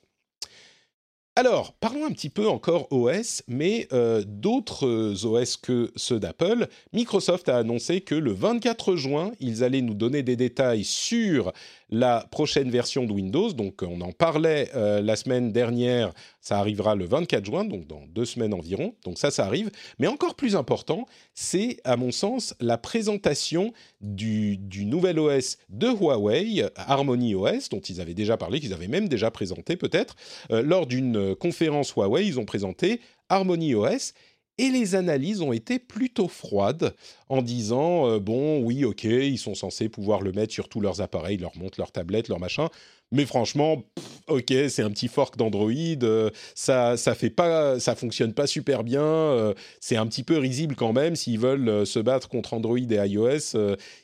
Alors, 1.39 1.73
parlons 1.75 2.05
un 2.05 2.11
petit 2.11 2.31
peu 2.31 2.49
encore 2.49 2.89
OS, 2.91 3.45
mais 3.47 3.87
euh, 3.93 4.25
d'autres 4.27 4.89
euh, 4.89 5.25
OS 5.25 5.57
que 5.57 5.93
ceux 5.95 6.19
d'Apple. 6.19 6.67
Microsoft 6.93 7.49
a 7.49 7.59
annoncé 7.59 8.01
que 8.01 8.17
le 8.17 8.33
24 8.33 8.97
juin, 8.97 9.31
ils 9.39 9.63
allaient 9.63 9.81
nous 9.81 9.95
donner 9.95 10.25
des 10.25 10.35
détails 10.35 10.83
sur 10.83 11.53
la 11.91 12.27
prochaine 12.31 12.71
version 12.71 13.05
de 13.05 13.13
Windows. 13.13 13.53
Donc, 13.53 13.83
on 13.83 14.01
en 14.01 14.13
parlait 14.13 14.71
euh, 14.75 15.01
la 15.01 15.17
semaine 15.17 15.53
dernière. 15.53 16.13
Ça 16.41 16.59
arrivera 16.59 16.95
le 16.95 17.05
24 17.05 17.45
juin, 17.45 17.65
donc 17.65 17.87
dans 17.87 18.03
deux 18.09 18.25
semaines 18.25 18.55
environ. 18.55 18.95
Donc 19.05 19.19
ça, 19.19 19.31
ça 19.31 19.45
arrive. 19.45 19.71
Mais 19.99 20.07
encore 20.07 20.35
plus 20.35 20.57
important, 20.57 21.07
c'est, 21.35 21.79
à 21.85 21.97
mon 21.97 22.11
sens, 22.11 22.55
la 22.61 22.79
présentation 22.79 23.73
du, 24.01 24.59
nouvel 24.85 25.19
OS 25.19 25.59
de 25.69 25.89
Huawei, 25.89 26.65
Harmony 26.77 27.35
OS, 27.35 27.69
dont 27.69 27.81
ils 27.81 28.01
avaient 28.01 28.15
déjà 28.15 28.37
parlé, 28.37 28.61
qu'ils 28.61 28.73
avaient 28.73 28.89
même 28.89 29.09
déjà 29.09 29.31
présenté 29.31 29.77
peut-être. 29.77 30.17
Euh, 30.51 30.63
lors 30.63 30.87
d'une 30.87 31.17
euh, 31.17 31.35
conférence 31.35 31.93
Huawei, 31.93 32.27
ils 32.27 32.39
ont 32.39 32.45
présenté 32.45 33.01
Harmony 33.29 33.75
OS. 33.75 34.15
Et 34.61 34.71
les 34.71 34.97
analyses 34.97 35.41
ont 35.41 35.53
été 35.53 35.79
plutôt 35.79 36.27
froides 36.27 36.95
en 37.29 37.43
disant 37.43 38.09
euh, 38.09 38.19
bon 38.19 38.61
oui 38.61 38.85
ok 38.85 39.05
ils 39.05 39.39
sont 39.39 39.55
censés 39.55 39.89
pouvoir 39.89 40.21
le 40.21 40.33
mettre 40.33 40.53
sur 40.53 40.69
tous 40.69 40.81
leurs 40.81 41.01
appareils, 41.01 41.37
leur 41.37 41.57
montre, 41.57 41.79
leur 41.79 41.93
tablette, 41.93 42.27
leur 42.27 42.41
machin, 42.41 42.69
mais 43.13 43.25
franchement 43.25 43.85
ok 44.27 44.53
c'est 44.69 44.83
un 44.83 44.91
petit 44.91 45.07
fork 45.07 45.37
d'Android, 45.37 45.71
euh, 46.03 46.31
ça 46.57 46.97
ça 46.97 47.15
fait 47.15 47.31
pas 47.31 47.79
ça 47.79 47.95
fonctionne 47.95 48.35
pas 48.35 48.49
super 48.49 48.83
bien, 48.83 49.05
euh, 49.05 49.55
c'est 49.81 49.97
un 49.97 50.09
petit 50.09 50.25
peu 50.25 50.39
risible 50.39 50.75
quand 50.75 50.93
même 50.93 51.15
s'ils 51.15 51.39
veulent 51.39 51.87
se 51.87 52.01
battre 52.01 52.29
contre 52.29 52.55
Android 52.55 52.79
et 52.79 53.09
iOS, 53.09 53.57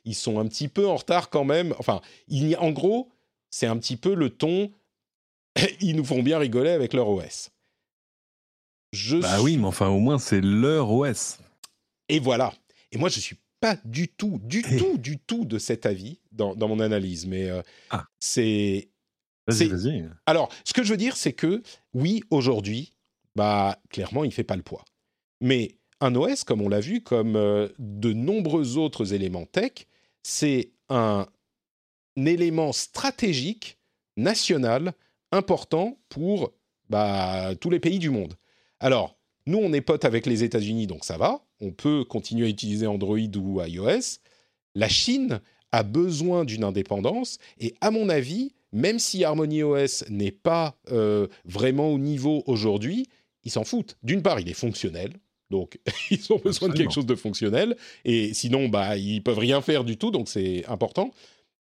ils 0.04 0.14
sont 0.14 0.38
un 0.38 0.46
petit 0.46 0.68
peu 0.68 0.86
en 0.86 0.96
retard 0.96 1.30
quand 1.30 1.44
même. 1.44 1.74
Enfin 1.80 2.00
il 2.28 2.56
en 2.58 2.70
gros 2.70 3.08
c'est 3.50 3.66
un 3.66 3.76
petit 3.76 3.96
peu 3.96 4.14
le 4.14 4.30
ton 4.30 4.70
ils 5.80 5.96
nous 5.96 6.04
font 6.04 6.22
bien 6.22 6.38
rigoler 6.38 6.70
avec 6.70 6.92
leur 6.92 7.08
OS. 7.08 7.50
Je 8.94 9.16
Bah 9.18 9.34
suis- 9.36 9.44
oui, 9.44 9.56
mais 9.56 9.66
enfin, 9.66 9.88
au 9.88 9.98
moins, 9.98 10.18
c'est 10.18 10.40
leur 10.40 10.90
OS. 10.90 11.38
et 12.08 12.18
voilà. 12.20 12.54
Et 12.92 12.96
moi, 12.98 13.08
je 13.08 13.18
suis 13.20 13.36
pas 13.60 13.76
du 13.84 14.08
tout, 14.08 14.38
du 14.42 14.62
tout, 14.62 14.98
du 14.98 15.18
tout 15.18 15.44
de 15.44 15.58
cet 15.58 15.84
avis 15.86 16.18
dans, 16.32 16.54
dans 16.54 16.68
mon 16.68 16.80
analyse. 16.80 17.26
Mais 17.26 17.50
euh, 17.50 17.60
Ah. 17.90 18.06
c'est. 18.20 18.88
Vas-y, 19.48 19.66
vas-y. 19.68 20.08
Alors, 20.26 20.48
ce 20.64 20.72
que 20.72 20.82
je 20.84 20.90
veux 20.90 20.96
dire, 20.96 21.16
c'est 21.16 21.32
que 21.32 21.62
oui, 21.92 22.22
aujourd'hui, 22.30 22.92
bah, 23.34 23.78
clairement, 23.90 24.24
il 24.24 24.32
fait 24.32 24.44
pas 24.44 24.56
le 24.56 24.62
poids. 24.62 24.84
Mais 25.40 25.76
un 26.00 26.14
OS, 26.14 26.44
comme 26.44 26.60
on 26.62 26.68
l'a 26.68 26.80
vu, 26.80 27.00
comme 27.02 27.36
euh, 27.36 27.68
de 27.78 28.12
nombreux 28.12 28.76
autres 28.78 29.12
éléments 29.12 29.44
tech, 29.46 29.72
c'est 30.22 30.70
un, 30.88 31.26
un 32.16 32.24
élément 32.26 32.72
stratégique 32.72 33.78
national 34.16 34.92
important 35.32 35.98
pour 36.08 36.52
bah, 36.88 37.54
tous 37.60 37.70
les 37.70 37.80
pays 37.80 37.98
du 37.98 38.10
monde. 38.10 38.34
Alors, 38.84 39.16
nous, 39.46 39.56
on 39.56 39.72
est 39.72 39.80
potes 39.80 40.04
avec 40.04 40.26
les 40.26 40.44
États-Unis, 40.44 40.86
donc 40.86 41.06
ça 41.06 41.16
va. 41.16 41.40
On 41.62 41.72
peut 41.72 42.04
continuer 42.04 42.44
à 42.44 42.50
utiliser 42.50 42.86
Android 42.86 43.16
ou 43.16 43.62
iOS. 43.62 44.18
La 44.74 44.90
Chine 44.90 45.40
a 45.72 45.82
besoin 45.82 46.44
d'une 46.44 46.64
indépendance 46.64 47.38
et, 47.58 47.74
à 47.80 47.90
mon 47.90 48.10
avis, 48.10 48.52
même 48.72 48.98
si 48.98 49.24
Harmony 49.24 49.62
OS 49.62 50.04
n'est 50.10 50.32
pas 50.32 50.76
euh, 50.92 51.28
vraiment 51.46 51.88
au 51.92 51.98
niveau 51.98 52.42
aujourd'hui, 52.46 53.08
ils 53.44 53.50
s'en 53.50 53.64
foutent. 53.64 53.96
D'une 54.02 54.20
part, 54.20 54.38
il 54.38 54.50
est 54.50 54.52
fonctionnel. 54.52 55.14
Donc, 55.48 55.78
ils 56.10 56.30
ont 56.30 56.38
besoin 56.44 56.68
de 56.68 56.74
quelque 56.74 56.92
chose 56.92 57.06
de 57.06 57.14
fonctionnel. 57.14 57.78
Et 58.04 58.34
sinon, 58.34 58.68
bah, 58.68 58.98
ils 58.98 59.22
peuvent 59.22 59.38
rien 59.38 59.62
faire 59.62 59.84
du 59.84 59.96
tout. 59.96 60.10
Donc, 60.10 60.28
c'est 60.28 60.66
important. 60.66 61.10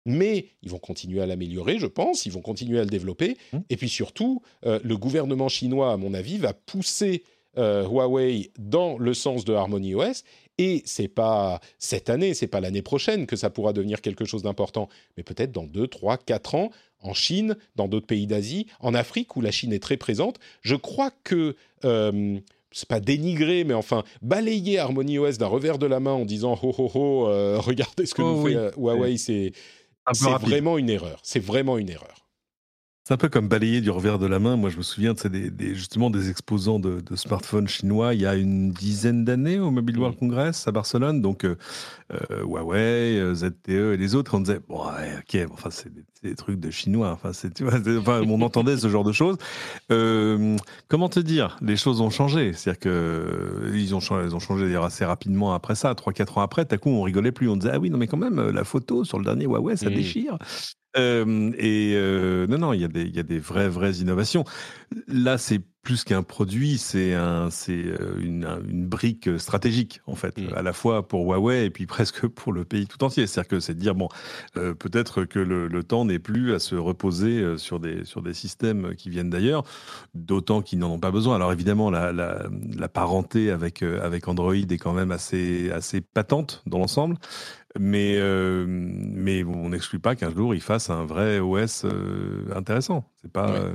Mais 0.07 0.47
ils 0.63 0.71
vont 0.71 0.79
continuer 0.79 1.21
à 1.21 1.27
l'améliorer, 1.27 1.79
je 1.79 1.87
pense. 1.87 2.27
Ils 2.27 2.33
vont 2.33 2.41
continuer 2.41 2.79
à 2.79 2.85
le 2.85 2.91
développer. 2.91 3.37
Mmh. 3.53 3.59
Et 3.69 3.77
puis 3.77 3.89
surtout, 3.89 4.43
euh, 4.65 4.81
le 4.83 4.97
gouvernement 4.97 5.49
chinois, 5.49 5.93
à 5.93 5.97
mon 5.97 6.15
avis, 6.15 6.39
va 6.39 6.53
pousser 6.55 7.23
euh, 7.59 7.87
Huawei 7.87 8.51
dans 8.59 8.97
le 8.99 9.13
sens 9.15 9.45
de 9.45 9.53
Harmony 9.53 9.95
OS. 9.95 10.25
Et 10.59 10.83
c'est 10.85 11.09
pas 11.09 11.61
cette 11.79 12.11
année, 12.11 12.35
c'est 12.35 12.47
pas 12.47 12.61
l'année 12.61 12.83
prochaine 12.83 13.27
que 13.27 13.37
ça 13.37 13.49
pourra 13.49 13.73
devenir 13.73 14.03
quelque 14.03 14.27
chose 14.27 14.43
d'important, 14.43 14.89
mais 15.17 15.23
peut-être 15.23 15.53
dans 15.53 15.65
2, 15.65 15.87
3, 15.87 16.19
4 16.19 16.55
ans, 16.55 16.71
en 17.03 17.15
Chine, 17.15 17.57
dans 17.77 17.89
d'autres 17.89 18.07
pays 18.07 18.27
d'Asie, 18.27 18.67
en 18.81 18.93
Afrique 18.93 19.37
où 19.37 19.41
la 19.41 19.51
Chine 19.51 19.73
est 19.73 19.83
très 19.83 19.97
présente. 19.97 20.39
Je 20.61 20.77
crois 20.77 21.11
que 21.25 21.57
euh, 21.87 22.39
c'est 22.73 22.89
pas 22.89 23.01
dénigrer, 23.01 23.65
mais 23.65 23.75
enfin 23.75 24.05
balayer 24.23 24.79
Harmony 24.79 25.19
OS 25.19 25.39
d'un 25.39 25.47
revers 25.47 25.79
de 25.79 25.87
la 25.87 25.99
main 25.99 26.13
en 26.13 26.25
disant 26.27 26.59
ho 26.63 26.75
ho 26.77 26.91
ho, 26.95 27.29
euh, 27.29 27.59
regardez 27.61 28.05
ce 28.07 28.15
que 28.15 28.23
Oh 28.23 28.37
nous 28.37 28.43
oui. 28.43 28.53
fait 28.53 28.59
euh, 28.59 28.71
Huawei, 28.77 29.17
c'est 29.17 29.53
c'est 30.13 30.31
vraiment 30.31 30.79
une 30.79 30.91
erreur. 30.91 31.19
C'est 31.23 31.41
vraiment 31.41 31.79
une 31.79 31.89
erreur. 31.91 32.20
C'est 33.11 33.15
un 33.15 33.17
peu 33.17 33.29
comme 33.29 33.49
balayer 33.49 33.81
du 33.81 33.91
revers 33.91 34.21
de 34.21 34.27
la 34.27 34.39
main. 34.39 34.55
Moi, 34.55 34.71
je 34.71 34.77
me 34.77 34.83
souviens 34.83 35.15
des, 35.15 35.51
des- 35.51 35.75
justement 35.75 36.11
des 36.11 36.31
exposants 36.31 36.79
de, 36.79 37.01
de 37.01 37.17
smartphones 37.17 37.67
chinois 37.67 38.15
il 38.15 38.21
y 38.21 38.27
a 38.27 38.37
une 38.37 38.71
dizaine 38.71 39.25
d'années 39.25 39.59
au 39.59 39.73
Mobile 39.73 39.99
World 39.99 40.17
Congress 40.17 40.69
à 40.69 40.71
Barcelone. 40.71 41.21
Donc, 41.21 41.45
euh, 41.45 41.57
euh, 42.13 42.45
Huawei, 42.45 43.19
euh, 43.19 43.35
ZTE 43.35 43.69
et 43.69 43.97
les 43.97 44.15
autres, 44.15 44.37
on 44.37 44.41
disait, 44.43 44.61
bon, 44.69 44.85
ouais, 44.87 45.19
ok, 45.19 45.51
enfin, 45.53 45.71
c'est 45.71 45.91
des, 46.23 46.37
trucs 46.37 46.61
de 46.61 46.71
chinois. 46.71 47.11
Enfin, 47.11 47.33
tu 47.53 47.65
vois, 47.65 47.81
enfin, 47.99 48.23
on 48.29 48.41
entendait 48.43 48.77
ce 48.77 48.89
genre 48.89 49.03
de 49.03 49.11
choses. 49.11 49.39
Euh, 49.91 50.57
comment 50.87 51.09
te 51.09 51.19
dire? 51.19 51.57
Les 51.63 51.77
choses 51.77 52.01
ont 52.01 52.11
changé. 52.11 52.53
C'est-à-dire 52.53 52.79
que 52.79 52.89
euh, 52.91 53.73
ils 53.75 53.93
ont 53.93 53.99
changé, 54.01 54.29
ils 54.29 54.37
ont 54.37 54.41
changé 54.41 54.67
d'ailleurs 54.67 54.85
assez 54.85 55.05
rapidement 55.05 55.53
après 55.53 55.75
ça. 55.75 55.95
3-4 55.95 56.39
ans 56.39 56.43
après, 56.43 56.65
tout 56.65 56.77
à 56.77 56.79
coup, 56.79 56.91
on 56.91 57.03
rigolait 57.03 57.33
plus. 57.33 57.49
On 57.49 57.57
disait, 57.57 57.73
ah 57.75 57.81
oui, 57.81 57.91
non, 57.91 57.99
mais 57.99 58.07
quand 58.07 58.19
même, 58.19 58.51
la 58.51 58.63
photo 58.63 59.03
sur 59.03 59.19
le 59.19 59.25
dernier 59.25 59.47
Huawei, 59.47 59.77
ça 59.77 59.91
déchire. 59.91 60.39
Euh, 60.97 61.53
et 61.57 61.93
euh, 61.95 62.47
non, 62.47 62.59
non, 62.59 62.73
il 62.73 62.81
y, 62.81 62.85
a 62.85 62.89
des, 62.89 63.03
il 63.03 63.15
y 63.15 63.21
a 63.21 63.23
des 63.23 63.39
vraies, 63.39 63.69
vraies 63.69 63.95
innovations. 63.95 64.45
Là, 65.07 65.39
c'est 65.39 65.61
plus 65.83 66.05
qu'un 66.05 66.23
produit, 66.23 66.77
c'est 66.77 67.15
un, 67.15 67.49
c'est 67.49 67.73
une, 68.19 68.47
une, 68.69 68.87
brique 68.87 69.31
stratégique 69.39 70.03
en 70.07 70.15
fait, 70.15 70.37
mm. 70.37 70.53
à 70.55 70.61
la 70.61 70.75
fois 70.75 71.09
pour 71.09 71.25
Huawei 71.25 71.65
et 71.65 71.71
puis 71.71 71.87
presque 71.87 72.27
pour 72.27 72.53
le 72.53 72.65
pays 72.65 72.87
tout 72.87 73.03
entier. 73.03 73.27
C'est-à-dire 73.27 73.49
que 73.49 73.61
c'est 73.61 73.75
de 73.75 73.79
dire 73.79 73.95
bon, 73.95 74.09
euh, 74.57 74.75
peut-être 74.75 75.25
que 75.25 75.39
le, 75.39 75.69
le 75.69 75.83
temps 75.85 76.05
n'est 76.05 76.19
plus 76.19 76.53
à 76.53 76.59
se 76.59 76.75
reposer 76.75 77.57
sur 77.57 77.81
des 77.81 78.05
sur 78.05 78.21
des 78.21 78.35
systèmes 78.35 78.95
qui 78.97 79.09
viennent 79.09 79.31
d'ailleurs, 79.31 79.63
d'autant 80.15 80.61
qu'ils 80.61 80.81
n'en 80.81 80.91
ont 80.91 80.99
pas 80.99 81.13
besoin. 81.13 81.37
Alors 81.37 81.53
évidemment, 81.53 81.91
la, 81.91 82.13
la, 82.13 82.47
la 82.77 82.89
parenté 82.89 83.51
avec 83.51 83.83
avec 83.83 84.29
Android 84.29 84.55
est 84.55 84.79
quand 84.79 84.93
même 84.93 85.13
assez 85.13 85.71
assez 85.71 86.01
patente 86.01 86.63
dans 86.67 86.79
l'ensemble. 86.79 87.17
Mais, 87.79 88.17
euh, 88.17 88.65
mais 88.69 89.45
on 89.45 89.69
n'exclut 89.69 90.01
pas 90.01 90.17
qu'un 90.17 90.35
jour, 90.35 90.55
ils 90.55 90.61
fassent 90.61 90.91
un 90.91 91.05
vrai 91.05 91.39
OS 91.39 91.85
euh, 91.85 92.45
intéressant. 92.55 93.05
C'est 93.23 93.31
pas, 93.31 93.51
euh, 93.51 93.73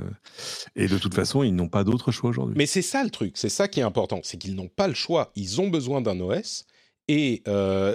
Et 0.74 0.86
de 0.86 0.98
toute 0.98 1.14
façon, 1.14 1.42
ils 1.42 1.54
n'ont 1.54 1.68
pas 1.68 1.82
d'autre 1.82 2.12
choix 2.12 2.28
aujourd'hui. 2.30 2.54
Mais 2.58 2.66
c'est 2.66 2.82
ça 2.82 3.02
le 3.02 3.10
truc, 3.10 3.38
c'est 3.38 3.48
ça 3.48 3.68
qui 3.68 3.80
est 3.80 3.84
important, 3.84 4.20
c'est 4.22 4.36
qu'ils 4.36 4.54
n'ont 4.54 4.68
pas 4.68 4.88
le 4.88 4.94
choix. 4.94 5.32
Ils 5.34 5.60
ont 5.60 5.68
besoin 5.68 6.00
d'un 6.00 6.20
OS. 6.20 6.66
Et 7.08 7.44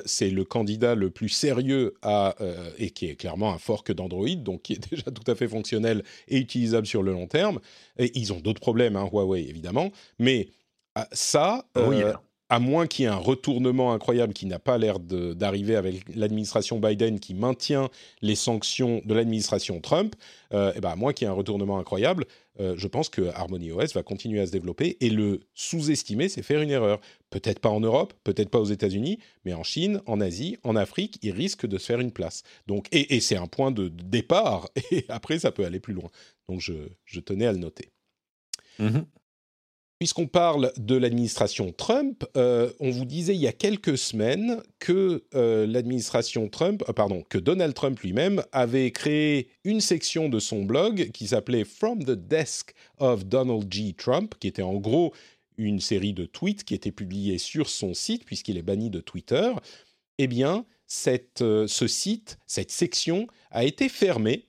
c'est 0.05 0.29
le 0.29 0.45
candidat 0.45 0.95
le 0.95 1.09
plus 1.09 1.27
sérieux 1.27 1.95
à, 2.01 2.33
et 2.77 2.91
qui 2.91 3.07
est 3.07 3.15
clairement 3.17 3.53
un 3.53 3.57
fork 3.57 3.91
d'Android, 3.91 4.35
donc 4.37 4.61
qui 4.61 4.73
est 4.73 4.89
déjà 4.89 5.11
tout 5.11 5.29
à 5.29 5.35
fait 5.35 5.49
fonctionnel 5.49 6.03
et 6.29 6.37
utilisable 6.37 6.87
sur 6.87 7.03
le 7.03 7.11
long 7.11 7.27
terme. 7.27 7.59
Et 7.99 8.17
ils 8.17 8.31
ont 8.31 8.39
d'autres 8.39 8.61
problèmes, 8.61 8.95
hein, 8.95 9.09
Huawei 9.11 9.49
évidemment, 9.49 9.91
mais 10.17 10.47
ça, 11.11 11.65
oui, 11.75 11.97
à 12.51 12.59
moins 12.59 12.85
qu'il 12.85 13.03
y 13.03 13.07
ait 13.07 13.11
un 13.11 13.15
retournement 13.15 13.93
incroyable 13.93 14.33
qui 14.33 14.45
n'a 14.45 14.59
pas 14.59 14.77
l'air 14.77 14.99
d'arriver 14.99 15.77
avec 15.77 16.03
l'administration 16.13 16.79
Biden 16.79 17.21
qui 17.21 17.33
maintient 17.33 17.89
les 18.21 18.35
sanctions 18.35 19.01
de 19.05 19.13
l'administration 19.13 19.79
Trump, 19.79 20.15
euh, 20.53 20.73
et 20.75 20.81
ben 20.81 20.89
à 20.89 20.95
moins 20.97 21.13
qu'il 21.13 21.25
y 21.25 21.29
ait 21.29 21.31
un 21.31 21.35
retournement 21.35 21.79
incroyable, 21.79 22.25
euh, 22.59 22.73
je 22.75 22.89
pense 22.89 23.07
que 23.07 23.21
Harmony 23.29 23.71
OS 23.71 23.93
va 23.93 24.03
continuer 24.03 24.41
à 24.41 24.47
se 24.47 24.51
développer 24.51 24.97
et 24.99 25.09
le 25.09 25.39
sous-estimer, 25.53 26.27
c'est 26.27 26.43
faire 26.43 26.61
une 26.61 26.71
erreur. 26.71 26.99
Peut-être 27.29 27.59
pas 27.59 27.69
en 27.69 27.79
Europe, 27.79 28.13
peut-être 28.25 28.49
pas 28.49 28.59
aux 28.59 28.65
États-Unis, 28.65 29.19
mais 29.45 29.53
en 29.53 29.63
Chine, 29.63 30.01
en 30.05 30.19
Asie, 30.19 30.57
en 30.63 30.75
Afrique, 30.75 31.19
il 31.21 31.31
risque 31.31 31.65
de 31.65 31.77
se 31.77 31.85
faire 31.85 32.01
une 32.01 32.11
place. 32.11 32.43
Donc, 32.67 32.89
et, 32.91 33.21
c'est 33.21 33.37
un 33.37 33.47
point 33.47 33.71
de 33.71 33.87
départ, 33.87 34.67
et 34.91 35.05
après 35.07 35.39
ça 35.39 35.53
peut 35.53 35.63
aller 35.63 35.79
plus 35.79 35.93
loin. 35.93 36.09
Donc 36.49 36.59
je, 36.59 37.19
tenais 37.21 37.45
à 37.45 37.53
le 37.53 37.59
noter. 37.59 37.93
Mm-hmm. 38.77 39.05
Puisqu'on 40.01 40.25
parle 40.25 40.73
de 40.77 40.95
l'administration 40.95 41.71
Trump, 41.71 42.25
euh, 42.35 42.71
on 42.79 42.89
vous 42.89 43.05
disait 43.05 43.35
il 43.35 43.39
y 43.39 43.45
a 43.45 43.53
quelques 43.53 43.99
semaines 43.99 44.63
que 44.79 45.25
euh, 45.35 45.67
l'administration 45.67 46.49
Trump, 46.49 46.83
euh, 46.89 46.93
pardon, 46.93 47.23
que 47.29 47.37
Donald 47.37 47.75
Trump 47.75 47.99
lui-même 47.99 48.41
avait 48.51 48.89
créé 48.89 49.49
une 49.63 49.79
section 49.79 50.27
de 50.27 50.39
son 50.39 50.63
blog 50.63 51.11
qui 51.11 51.27
s'appelait 51.27 51.65
From 51.65 52.03
the 52.03 52.13
Desk 52.13 52.73
of 52.97 53.25
Donald 53.25 53.71
G. 53.71 53.93
Trump, 53.95 54.33
qui 54.39 54.47
était 54.47 54.63
en 54.63 54.77
gros 54.77 55.13
une 55.57 55.79
série 55.79 56.13
de 56.13 56.25
tweets 56.25 56.63
qui 56.63 56.73
étaient 56.73 56.91
publiés 56.91 57.37
sur 57.37 57.69
son 57.69 57.93
site 57.93 58.25
puisqu'il 58.25 58.57
est 58.57 58.63
banni 58.63 58.89
de 58.89 59.01
Twitter. 59.01 59.51
Eh 60.17 60.25
bien, 60.25 60.65
ce 60.87 61.87
site, 61.87 62.39
cette 62.47 62.71
section 62.71 63.27
a 63.51 63.65
été 63.65 63.87
fermée 63.87 64.47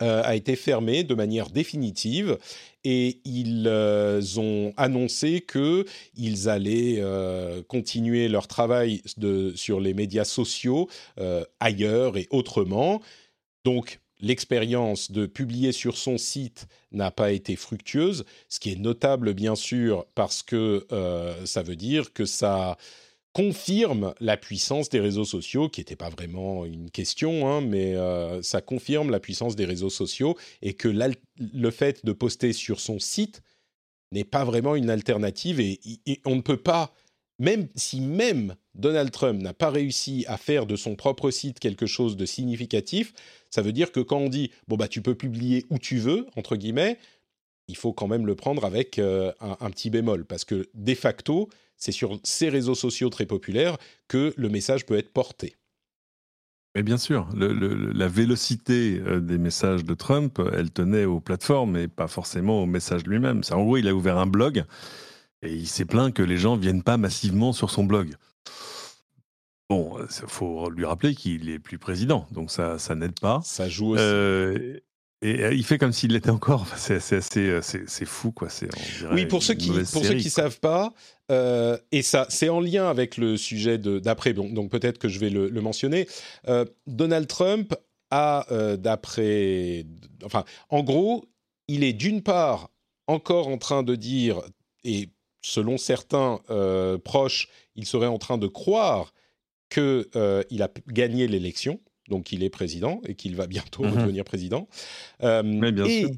a 0.00 0.34
été 0.34 0.56
fermée 0.56 1.04
de 1.04 1.14
manière 1.14 1.50
définitive 1.50 2.38
et 2.84 3.20
ils 3.24 3.66
euh, 3.66 4.22
ont 4.36 4.72
annoncé 4.76 5.44
qu'ils 5.46 6.48
allaient 6.48 6.96
euh, 6.98 7.62
continuer 7.62 8.28
leur 8.28 8.46
travail 8.46 9.02
sur 9.54 9.80
les 9.80 9.94
médias 9.94 10.24
sociaux 10.24 10.88
euh, 11.18 11.44
ailleurs 11.60 12.16
et 12.16 12.26
autrement. 12.30 13.02
Donc, 13.64 14.00
l'expérience 14.20 15.10
de 15.10 15.26
publier 15.26 15.72
sur 15.72 15.96
son 15.96 16.16
site 16.16 16.66
n'a 16.92 17.10
pas 17.10 17.32
été 17.32 17.56
fructueuse, 17.56 18.24
ce 18.48 18.60
qui 18.60 18.72
est 18.72 18.78
notable 18.78 19.34
bien 19.34 19.54
sûr 19.54 20.06
parce 20.14 20.42
que 20.42 20.86
ça 21.44 21.62
veut 21.62 21.76
dire 21.76 22.12
que 22.12 22.26
ça 22.26 22.76
confirme 23.32 24.14
la 24.20 24.36
puissance 24.36 24.88
des 24.88 25.00
réseaux 25.00 25.24
sociaux, 25.24 25.68
qui 25.68 25.80
n'était 25.80 25.96
pas 25.96 26.10
vraiment 26.10 26.66
une 26.66 26.90
question, 26.90 27.48
hein, 27.48 27.60
mais 27.60 27.94
euh, 27.94 28.42
ça 28.42 28.60
confirme 28.60 29.10
la 29.10 29.20
puissance 29.20 29.54
des 29.56 29.64
réseaux 29.64 29.90
sociaux 29.90 30.36
et 30.62 30.74
que 30.74 30.88
le 30.88 31.70
fait 31.70 32.04
de 32.04 32.12
poster 32.12 32.52
sur 32.52 32.80
son 32.80 32.98
site 32.98 33.42
n'est 34.12 34.24
pas 34.24 34.44
vraiment 34.44 34.74
une 34.74 34.90
alternative 34.90 35.60
et, 35.60 35.78
on 36.24 36.36
ne 36.36 36.40
peut 36.40 36.56
pas, 36.56 36.92
même 37.38 37.68
si 37.76 38.00
même 38.00 38.56
Donald 38.74 39.12
Trump 39.12 39.40
n'a 39.40 39.54
pas 39.54 39.70
réussi 39.70 40.24
à 40.26 40.36
faire 40.36 40.66
de 40.66 40.74
son 40.74 40.96
propre 40.96 41.30
site 41.30 41.60
quelque 41.60 41.86
chose 41.86 42.16
de 42.16 42.26
significatif, 42.26 43.12
ça 43.48 43.62
veut 43.62 43.72
dire 43.72 43.92
que 43.92 44.00
quand 44.00 44.18
on 44.18 44.28
dit 44.28 44.50
bon 44.66 44.76
bah 44.76 44.88
tu 44.88 45.02
peux 45.02 45.14
publier 45.14 45.66
où 45.70 45.78
tu 45.78 45.98
veux 45.98 46.26
entre 46.36 46.56
guillemets, 46.56 46.98
il 47.68 47.76
faut 47.76 47.92
quand 47.92 48.08
même 48.08 48.26
le 48.26 48.34
prendre 48.34 48.64
avec 48.64 48.98
euh, 48.98 49.32
un, 49.40 49.70
petit 49.70 49.90
bémol 49.90 50.24
parce 50.24 50.44
que 50.44 50.68
de 50.74 50.94
facto 50.94 51.48
c'est 51.80 51.92
sur 51.92 52.20
ces 52.22 52.48
réseaux 52.48 52.76
sociaux 52.76 53.10
très 53.10 53.26
populaires 53.26 53.76
que 54.06 54.32
le 54.36 54.48
message 54.48 54.86
peut 54.86 54.96
être 54.96 55.12
porté. 55.12 55.56
Mais 56.76 56.84
bien 56.84 56.98
sûr, 56.98 57.28
la 57.34 58.06
vélocité 58.06 59.00
euh, 59.04 59.18
des 59.18 59.38
messages 59.38 59.84
de 59.84 59.94
Trump, 59.94 60.40
elle 60.52 60.70
tenait 60.70 61.04
aux 61.04 61.18
plateformes 61.18 61.76
et 61.76 61.88
pas 61.88 62.06
forcément 62.06 62.62
au 62.62 62.66
message 62.66 63.04
lui-même. 63.04 63.40
En 63.50 63.64
gros, 63.64 63.76
il 63.76 63.88
a 63.88 63.94
ouvert 63.94 64.18
un 64.18 64.28
blog 64.28 64.64
et 65.42 65.52
il 65.52 65.66
s'est 65.66 65.84
plaint 65.84 66.14
que 66.14 66.22
les 66.22 66.36
gens 66.36 66.56
viennent 66.56 66.84
pas 66.84 66.96
massivement 66.96 67.52
sur 67.52 67.70
son 67.70 67.82
blog. 67.82 68.14
Bon, 69.68 69.96
il 69.98 70.28
faut 70.28 70.70
lui 70.70 70.84
rappeler 70.84 71.14
qu'il 71.14 71.48
est 71.48 71.58
plus 71.58 71.78
président, 71.78 72.26
donc 72.30 72.50
ça, 72.50 72.78
ça 72.78 72.94
n'aide 72.94 73.18
pas. 73.18 73.40
Ça 73.44 73.68
joue 73.68 73.94
aussi. 73.94 74.02
Euh, 74.02 74.78
et 75.22 75.42
euh, 75.42 75.52
il 75.52 75.64
fait 75.64 75.76
comme 75.76 75.92
s'il 75.92 76.12
l'était 76.12 76.30
encore. 76.30 76.66
c'est 76.76 76.94
assez, 76.94 77.38
euh, 77.38 77.60
c'est 77.62 78.06
fou, 78.06 78.32
quoi. 78.32 78.48
C'est. 78.48 78.68
Oui, 79.12 79.26
pour 79.26 79.42
ceux 79.42 79.54
qui, 79.54 79.68
pour 79.68 80.04
ceux 80.04 80.14
qui 80.14 80.30
savent 80.30 80.60
pas, 80.60 80.94
euh, 81.30 81.76
et 81.92 82.02
ça, 82.02 82.26
c'est 82.30 82.48
en 82.48 82.60
lien 82.60 82.88
avec 82.88 83.16
le 83.16 83.36
sujet 83.36 83.76
d'après. 83.78 84.32
Donc, 84.32 84.54
donc 84.54 84.70
peut-être 84.70 84.98
que 84.98 85.08
je 85.08 85.18
vais 85.18 85.30
le, 85.30 85.60
mentionner. 85.60 86.08
Donald 86.86 87.26
Trump 87.26 87.74
a, 88.10 88.46
d'après, 88.78 89.84
enfin, 90.24 90.44
en 90.70 90.82
gros, 90.82 91.26
il 91.68 91.84
est 91.84 91.92
d'une 91.92 92.22
part 92.22 92.70
encore 93.06 93.48
en 93.48 93.58
train 93.58 93.82
de 93.82 93.94
dire, 93.94 94.40
et 94.84 95.10
selon 95.42 95.76
certains 95.76 96.40
proches, 97.04 97.48
il 97.76 97.84
serait 97.84 98.06
en 98.06 98.18
train 98.18 98.38
de 98.38 98.46
croire 98.46 99.12
qu'il 99.68 100.06
il 100.50 100.62
a 100.62 100.70
gagné 100.88 101.28
l'élection 101.28 101.78
donc 102.10 102.32
il 102.32 102.42
est 102.42 102.50
président 102.50 103.00
et 103.06 103.14
qu'il 103.14 103.36
va 103.36 103.46
bientôt 103.46 103.84
mhm. 103.84 103.94
devenir 103.94 104.24
président. 104.24 104.68
Euh, 105.22 105.42
Mais 105.42 105.72
bien 105.72 105.86
et 105.86 106.00
sûr. 106.00 106.10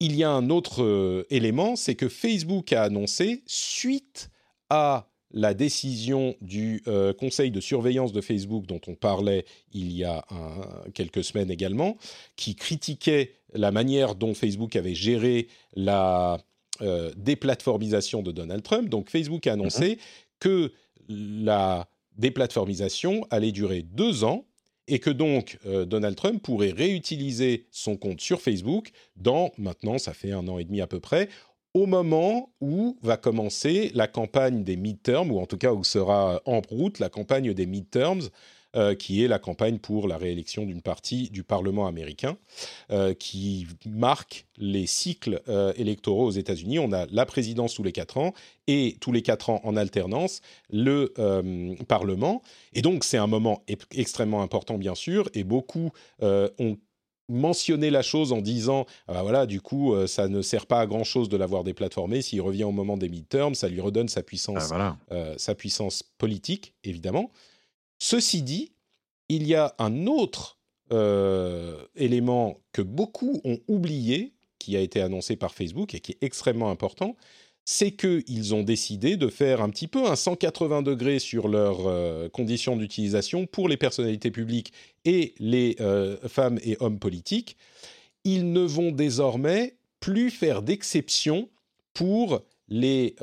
il 0.00 0.16
y 0.16 0.24
a 0.24 0.30
un 0.30 0.50
autre 0.50 0.82
euh, 0.82 1.26
élément, 1.30 1.76
c'est 1.76 1.94
que 1.94 2.08
Facebook 2.08 2.72
a 2.74 2.82
annoncé, 2.82 3.42
suite 3.46 4.30
à 4.68 5.06
la 5.32 5.54
décision 5.54 6.34
du 6.40 6.82
euh, 6.88 7.12
conseil 7.12 7.52
de 7.52 7.60
surveillance 7.60 8.12
de 8.12 8.20
Facebook 8.20 8.66
dont 8.66 8.80
on 8.88 8.96
parlait 8.96 9.44
il 9.72 9.92
y 9.92 10.04
a 10.04 10.24
quelques 10.92 11.22
semaines 11.22 11.52
également, 11.52 11.96
qui 12.34 12.56
critiquait 12.56 13.34
la 13.54 13.70
manière 13.70 14.16
dont 14.16 14.34
Facebook 14.34 14.74
avait 14.74 14.94
géré 14.94 15.46
la 15.74 16.38
déplatformisation 17.16 18.22
de 18.22 18.32
Donald 18.32 18.62
Trump. 18.62 18.88
Donc 18.88 19.10
Facebook 19.10 19.46
a 19.46 19.52
annoncé 19.52 19.90
mhm. 19.90 19.96
que 20.40 20.72
la 21.08 21.88
déplatformisation 22.16 23.26
allait 23.30 23.52
durer 23.52 23.82
deux 23.82 24.24
ans 24.24 24.46
et 24.90 24.98
que 24.98 25.08
donc 25.08 25.58
euh, 25.66 25.86
Donald 25.86 26.16
Trump 26.16 26.42
pourrait 26.42 26.72
réutiliser 26.72 27.66
son 27.70 27.96
compte 27.96 28.20
sur 28.20 28.42
Facebook 28.42 28.90
dans, 29.16 29.52
maintenant 29.56 29.98
ça 29.98 30.12
fait 30.12 30.32
un 30.32 30.46
an 30.48 30.58
et 30.58 30.64
demi 30.64 30.80
à 30.80 30.86
peu 30.86 31.00
près, 31.00 31.28
au 31.72 31.86
moment 31.86 32.52
où 32.60 32.98
va 33.00 33.16
commencer 33.16 33.92
la 33.94 34.08
campagne 34.08 34.64
des 34.64 34.76
midterms, 34.76 35.30
ou 35.30 35.38
en 35.38 35.46
tout 35.46 35.56
cas 35.56 35.72
où 35.72 35.84
sera 35.84 36.42
en 36.44 36.60
route 36.68 36.98
la 36.98 37.08
campagne 37.08 37.54
des 37.54 37.66
midterms 37.66 38.28
euh, 38.76 38.94
qui 38.94 39.24
est 39.24 39.26
la 39.26 39.40
campagne 39.40 39.78
pour 39.80 40.06
la 40.06 40.16
réélection 40.16 40.64
d'une 40.64 40.80
partie 40.80 41.28
du 41.30 41.42
Parlement 41.42 41.88
américain, 41.88 42.36
euh, 42.92 43.14
qui 43.14 43.66
marque 43.84 44.46
les 44.58 44.86
cycles 44.86 45.42
euh, 45.48 45.72
électoraux 45.74 46.26
aux 46.26 46.30
États-Unis. 46.30 46.78
On 46.78 46.92
a 46.92 47.06
la 47.06 47.26
présidence 47.26 47.74
tous 47.74 47.82
les 47.82 47.90
quatre 47.90 48.16
ans 48.16 48.32
et 48.68 48.96
tous 49.00 49.10
les 49.10 49.22
quatre 49.22 49.50
ans 49.50 49.60
en 49.64 49.76
alternance 49.76 50.40
le 50.72 51.12
Parlement. 51.88 52.42
Et 52.72 52.80
donc 52.80 53.02
c'est 53.02 53.16
un 53.16 53.26
moment 53.26 53.64
extrêmement 53.90 54.40
important 54.40 54.78
bien 54.78 54.94
sûr, 54.94 55.28
et 55.34 55.42
beaucoup 55.42 55.90
ont 56.22 56.76
mentionné 57.28 57.90
la 57.90 58.02
chose 58.02 58.32
en 58.32 58.40
disant 58.40 58.86
ah 59.08 59.14
bah 59.14 59.22
voilà 59.22 59.46
du 59.46 59.60
coup 59.60 59.94
ça 60.06 60.28
ne 60.28 60.42
sert 60.42 60.66
pas 60.66 60.80
à 60.80 60.86
grand 60.86 61.04
chose 61.04 61.28
de 61.28 61.36
l'avoir 61.36 61.64
déplatformé 61.64 62.22
s'il 62.22 62.40
revient 62.40 62.64
au 62.64 62.72
moment 62.72 62.96
des 62.96 63.08
midterms 63.08 63.54
ça 63.54 63.68
lui 63.68 63.80
redonne 63.80 64.08
sa 64.08 64.24
puissance 64.24 64.72
ah, 64.72 64.96
sa 65.36 65.54
puissance 65.54 66.02
politique 66.18 66.74
évidemment 66.82 67.30
Ceci 68.00 68.42
dit, 68.42 68.72
il 69.28 69.46
y 69.46 69.54
a 69.54 69.74
un 69.78 70.06
autre 70.06 70.58
euh, 70.90 71.84
élément 71.94 72.56
que 72.72 72.80
beaucoup 72.82 73.40
ont 73.44 73.60
oublié, 73.68 74.32
qui 74.58 74.76
a 74.76 74.80
été 74.80 75.02
annoncé 75.02 75.36
par 75.36 75.54
Facebook 75.54 75.94
et 75.94 76.00
qui 76.00 76.12
est 76.12 76.22
extrêmement 76.22 76.70
important, 76.70 77.14
c'est 77.66 77.92
qu'ils 77.92 78.54
ont 78.54 78.62
décidé 78.62 79.18
de 79.18 79.28
faire 79.28 79.60
un 79.60 79.68
petit 79.68 79.86
peu 79.86 80.06
un 80.06 80.16
180 80.16 80.80
degrés 80.80 81.18
sur 81.18 81.46
leurs 81.46 81.86
euh, 81.86 82.30
conditions 82.30 82.74
d'utilisation 82.74 83.46
pour 83.46 83.68
les 83.68 83.76
personnalités 83.76 84.30
publiques 84.30 84.72
et 85.04 85.34
les 85.38 85.76
euh, 85.80 86.16
femmes 86.26 86.58
et 86.64 86.78
hommes 86.80 86.98
politiques. 86.98 87.58
Ils 88.24 88.50
ne 88.50 88.62
vont 88.62 88.92
désormais 88.92 89.76
plus 90.00 90.30
faire 90.30 90.62
d'exception 90.62 91.50
pour 91.92 92.40
les 92.68 93.16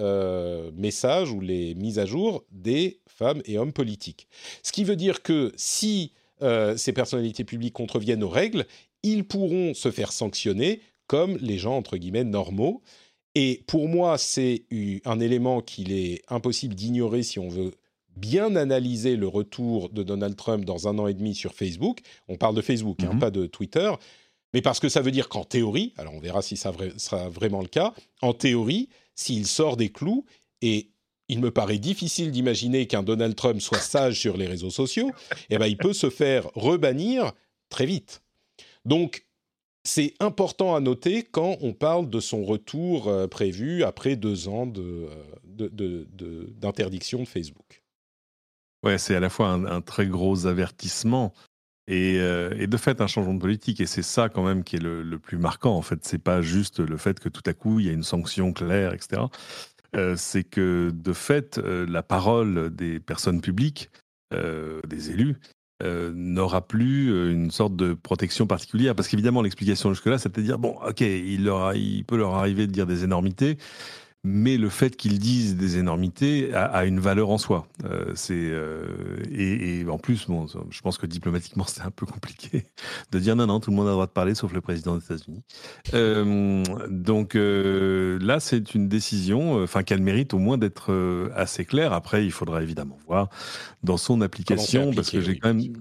messages 0.76 1.32
ou 1.32 1.40
les 1.40 1.74
mises 1.74 2.00
à 2.00 2.06
jour 2.06 2.44
des 2.52 3.00
femmes 3.18 3.42
et 3.46 3.58
hommes 3.58 3.74
politiques. 3.74 4.28
Ce 4.64 4.72
qui 4.72 4.84
veut 4.84 4.96
dire 4.96 5.22
que 5.22 5.52
si 5.56 6.12
euh, 6.42 6.78
ces 6.78 6.94
personnalités 6.94 7.44
publiques 7.44 7.74
contreviennent 7.74 8.24
aux 8.24 8.30
règles, 8.30 8.66
ils 9.04 9.26
pourront 9.26 9.74
se 9.74 9.92
faire 9.92 10.12
sanctionner 10.12 10.82
comme 11.08 11.38
les 11.38 11.58
gens, 11.58 11.76
entre 11.78 11.98
guillemets, 11.98 12.24
normaux. 12.24 12.82
Et 13.36 13.64
pour 13.68 13.88
moi, 13.88 14.18
c'est 14.18 14.64
un 15.06 15.20
élément 15.20 15.62
qu'il 15.62 15.92
est 15.92 16.22
impossible 16.28 16.76
d'ignorer 16.76 17.24
si 17.24 17.40
on 17.40 17.50
veut 17.50 17.72
bien 18.16 18.56
analyser 18.56 19.16
le 19.16 19.28
retour 19.28 19.90
de 19.90 20.04
Donald 20.04 20.36
Trump 20.36 20.66
dans 20.66 20.88
un 20.88 20.98
an 20.98 21.08
et 21.08 21.14
demi 21.14 21.36
sur 21.36 21.54
Facebook. 21.54 22.00
On 22.28 22.36
parle 22.36 22.56
de 22.56 22.62
Facebook, 22.62 23.04
hein, 23.04 23.14
mhm. 23.14 23.20
pas 23.20 23.32
de 23.32 23.46
Twitter. 23.46 23.92
Mais 24.54 24.62
parce 24.62 24.80
que 24.80 24.90
ça 24.90 25.02
veut 25.02 25.12
dire 25.12 25.30
qu'en 25.30 25.44
théorie, 25.44 25.94
alors 25.98 26.14
on 26.14 26.20
verra 26.20 26.42
si 26.42 26.58
ça 26.58 26.74
sera 26.98 27.30
vraiment 27.30 27.62
le 27.62 27.68
cas, 27.68 27.94
en 28.22 28.34
théorie, 28.34 28.90
s'il 29.14 29.46
sort 29.46 29.78
des 29.78 29.90
clous, 29.90 30.26
et 30.62 30.90
il 31.30 31.40
me 31.40 31.52
paraît 31.52 31.78
difficile 31.78 32.32
d'imaginer 32.32 32.88
qu'un 32.88 33.04
Donald 33.04 33.36
Trump 33.36 33.62
soit 33.62 33.80
sage 33.80 34.20
sur 34.20 34.38
les 34.38 34.48
réseaux 34.48 34.70
sociaux, 34.70 35.12
eh 35.50 35.58
ben, 35.58 35.68
il 35.68 35.78
peut 35.78 35.94
se 35.94 36.10
faire 36.10 36.50
rebannir 36.56 37.34
très 37.70 37.86
vite. 37.86 38.22
Donc, 38.86 39.26
c'est 39.84 40.14
important 40.20 40.76
à 40.76 40.80
noter 40.80 41.24
quand 41.24 41.58
on 41.62 41.74
parle 41.74 42.10
de 42.10 42.20
son 42.20 42.44
retour 42.44 43.08
euh, 43.08 43.28
prévu 43.28 43.84
après 43.84 44.16
deux 44.16 44.48
ans 44.48 44.68
d'interdiction 45.46 47.20
de, 47.22 47.26
Facebook. 47.26 47.84
Ouais, 48.84 48.98
c'est 48.98 49.16
à 49.16 49.20
la 49.20 49.30
fois 49.30 49.50
un, 49.50 49.82
très 49.82 50.08
gros 50.08 50.46
avertissement 50.46 51.34
et, 51.88 52.20
euh, 52.20 52.54
et, 52.60 52.68
de 52.68 52.78
fait 52.78 53.02
un 53.02 53.08
changement 53.08 53.34
de 53.34 53.40
politique. 53.40 53.80
Et 53.80 53.86
c'est 53.86 54.04
ça 54.04 54.30
quand 54.30 54.44
même 54.44 54.64
qui 54.64 54.76
est 54.76 54.82
le, 54.82 55.18
plus 55.20 55.38
marquant. 55.38 55.76
En 55.76 55.82
fait, 55.82 56.06
c'est 56.06 56.22
pas 56.22 56.42
juste 56.42 56.80
le 56.80 56.98
fait 56.98 57.20
que 57.20 57.30
tout 57.30 57.44
à 57.46 57.54
coup 57.54 57.80
il 57.80 57.86
y 57.88 57.90
a 57.90 57.94
une 57.94 58.04
sanction 58.04 58.52
claire, 58.54 58.94
etc. 58.94 59.24
Euh, 59.96 60.16
c'est 60.18 60.44
que 60.44 60.92
de 60.94 61.14
fait 61.14 61.58
la 61.58 62.04
parole 62.04 62.70
des 62.76 63.00
personnes 63.00 63.42
publiques, 63.42 63.90
des 64.32 65.12
élus, 65.12 65.38
euh, 65.84 66.12
n'aura 66.16 66.68
plus 66.68 67.14
euh, 67.14 67.32
une 67.32 67.52
sorte 67.52 67.76
de 67.76 67.94
protection 67.94 68.48
particulière. 68.48 68.96
Parce 68.96 69.08
qu'évidemment, 69.08 69.44
l'explication 69.44 69.94
jusque-là, 69.94 70.18
c'était 70.18 70.42
de 70.42 70.48
dire, 70.48 70.58
bon, 70.58 70.76
ok, 70.88 71.02
il 71.02 72.04
peut 72.08 72.18
leur 72.18 72.34
arriver 72.34 72.66
de 72.66 72.72
dire 72.72 72.88
des 72.88 73.04
énormités, 73.04 73.58
mais 74.30 74.58
le 74.58 74.68
fait 74.68 74.98
qu'ils 74.98 75.20
disent 75.20 75.56
des 75.56 75.78
énormités 75.78 76.54
a, 76.54 76.86
une 76.86 77.00
valeur 77.00 77.30
en 77.30 77.38
soi. 77.38 77.66
Euh, 77.86 78.12
c'est 78.14 78.34
euh, 78.36 79.24
et, 79.32 79.86
en 79.90 79.98
plus, 79.98 80.28
bon, 80.28 80.48
je 80.70 80.82
pense 80.82 80.98
que 80.98 81.06
diplomatiquement 81.06 81.64
c'est 81.68 81.82
un 81.82 81.92
peu 81.92 82.06
compliqué 82.06 82.66
de 83.12 83.20
dire 83.20 83.38
non, 83.38 83.48
non, 83.48 83.62
tout 83.62 83.72
le 83.72 83.78
monde 83.78 83.88
a 83.88 83.92
le 83.92 83.94
droit 83.94 84.06
de 84.06 84.12
parler 84.12 84.36
sauf 84.36 84.52
le 84.52 84.60
président 84.60 84.98
des 84.98 85.06
États-Unis. 85.06 85.44
Euh, 85.94 86.64
donc 86.90 87.36
là, 87.36 88.40
c'est 88.42 88.76
une 88.76 88.90
décision, 88.90 89.64
enfin 89.64 89.84
qu'elle 89.84 90.02
mérite 90.02 90.34
au 90.34 90.40
moins 90.40 90.58
d'être 90.58 91.30
assez 91.34 91.64
claire. 91.64 91.94
Après, 91.94 92.26
il 92.26 92.32
faudra 92.32 92.62
évidemment 92.62 92.98
voir 93.08 93.30
dans 93.84 93.98
son 93.98 94.20
application, 94.20 94.94
parce 94.94 95.10
que 95.10 95.22
j'ai 95.22 95.40
quand 95.40 95.54
même 95.54 95.74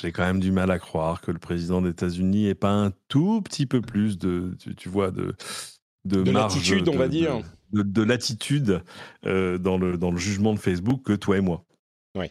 j'ai 0.00 0.10
quand 0.10 0.24
même 0.24 0.40
du 0.40 0.50
mal 0.50 0.70
à 0.70 0.78
croire 0.78 1.20
que 1.20 1.30
le 1.30 1.38
président 1.38 1.82
des 1.82 1.90
États-Unis 1.90 2.48
ait 2.48 2.54
pas 2.54 2.72
un 2.72 2.92
tout 3.08 3.42
petit 3.42 3.66
peu 3.66 3.80
plus 3.80 4.18
de, 4.18 4.56
tu, 4.76 4.88
vois, 4.88 5.10
de 5.10 5.36
de, 6.04 6.22
de 6.22 6.30
on 6.90 6.96
va 6.96 7.08
dire 7.08 7.36
de, 7.38 7.42
l'attitude 7.72 8.82
euh, 9.26 9.58
dans, 9.58 9.78
le, 9.78 9.96
dans 9.96 10.10
le 10.10 10.18
jugement 10.18 10.52
de 10.52 10.58
Facebook 10.58 11.02
que 11.02 11.12
toi 11.12 11.38
et 11.38 11.40
moi. 11.40 11.64
Oui. 12.14 12.26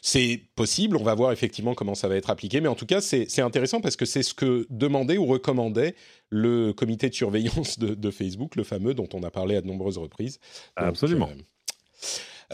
C'est 0.00 0.42
possible, 0.54 0.96
on 0.96 1.02
va 1.02 1.14
voir 1.14 1.32
effectivement 1.32 1.74
comment 1.74 1.94
ça 1.94 2.08
va 2.08 2.16
être 2.16 2.30
appliqué, 2.30 2.60
mais 2.60 2.68
en 2.68 2.76
tout 2.76 2.86
cas, 2.86 3.00
c'est 3.00 3.40
intéressant 3.40 3.80
parce 3.80 3.96
que 3.96 4.04
c'est 4.04 4.22
ce 4.22 4.32
que 4.32 4.66
demandait 4.70 5.18
ou 5.18 5.26
recommandait 5.26 5.96
le 6.30 6.72
comité 6.72 7.08
de 7.08 7.14
surveillance 7.14 7.78
de, 7.78 8.10
Facebook, 8.10 8.54
le 8.54 8.64
fameux 8.64 8.94
dont 8.94 9.08
on 9.12 9.22
a 9.22 9.30
parlé 9.30 9.56
à 9.56 9.60
de 9.60 9.66
nombreuses 9.66 9.98
reprises. 9.98 10.38
Absolument. 10.76 11.30
Euh, 11.30 11.42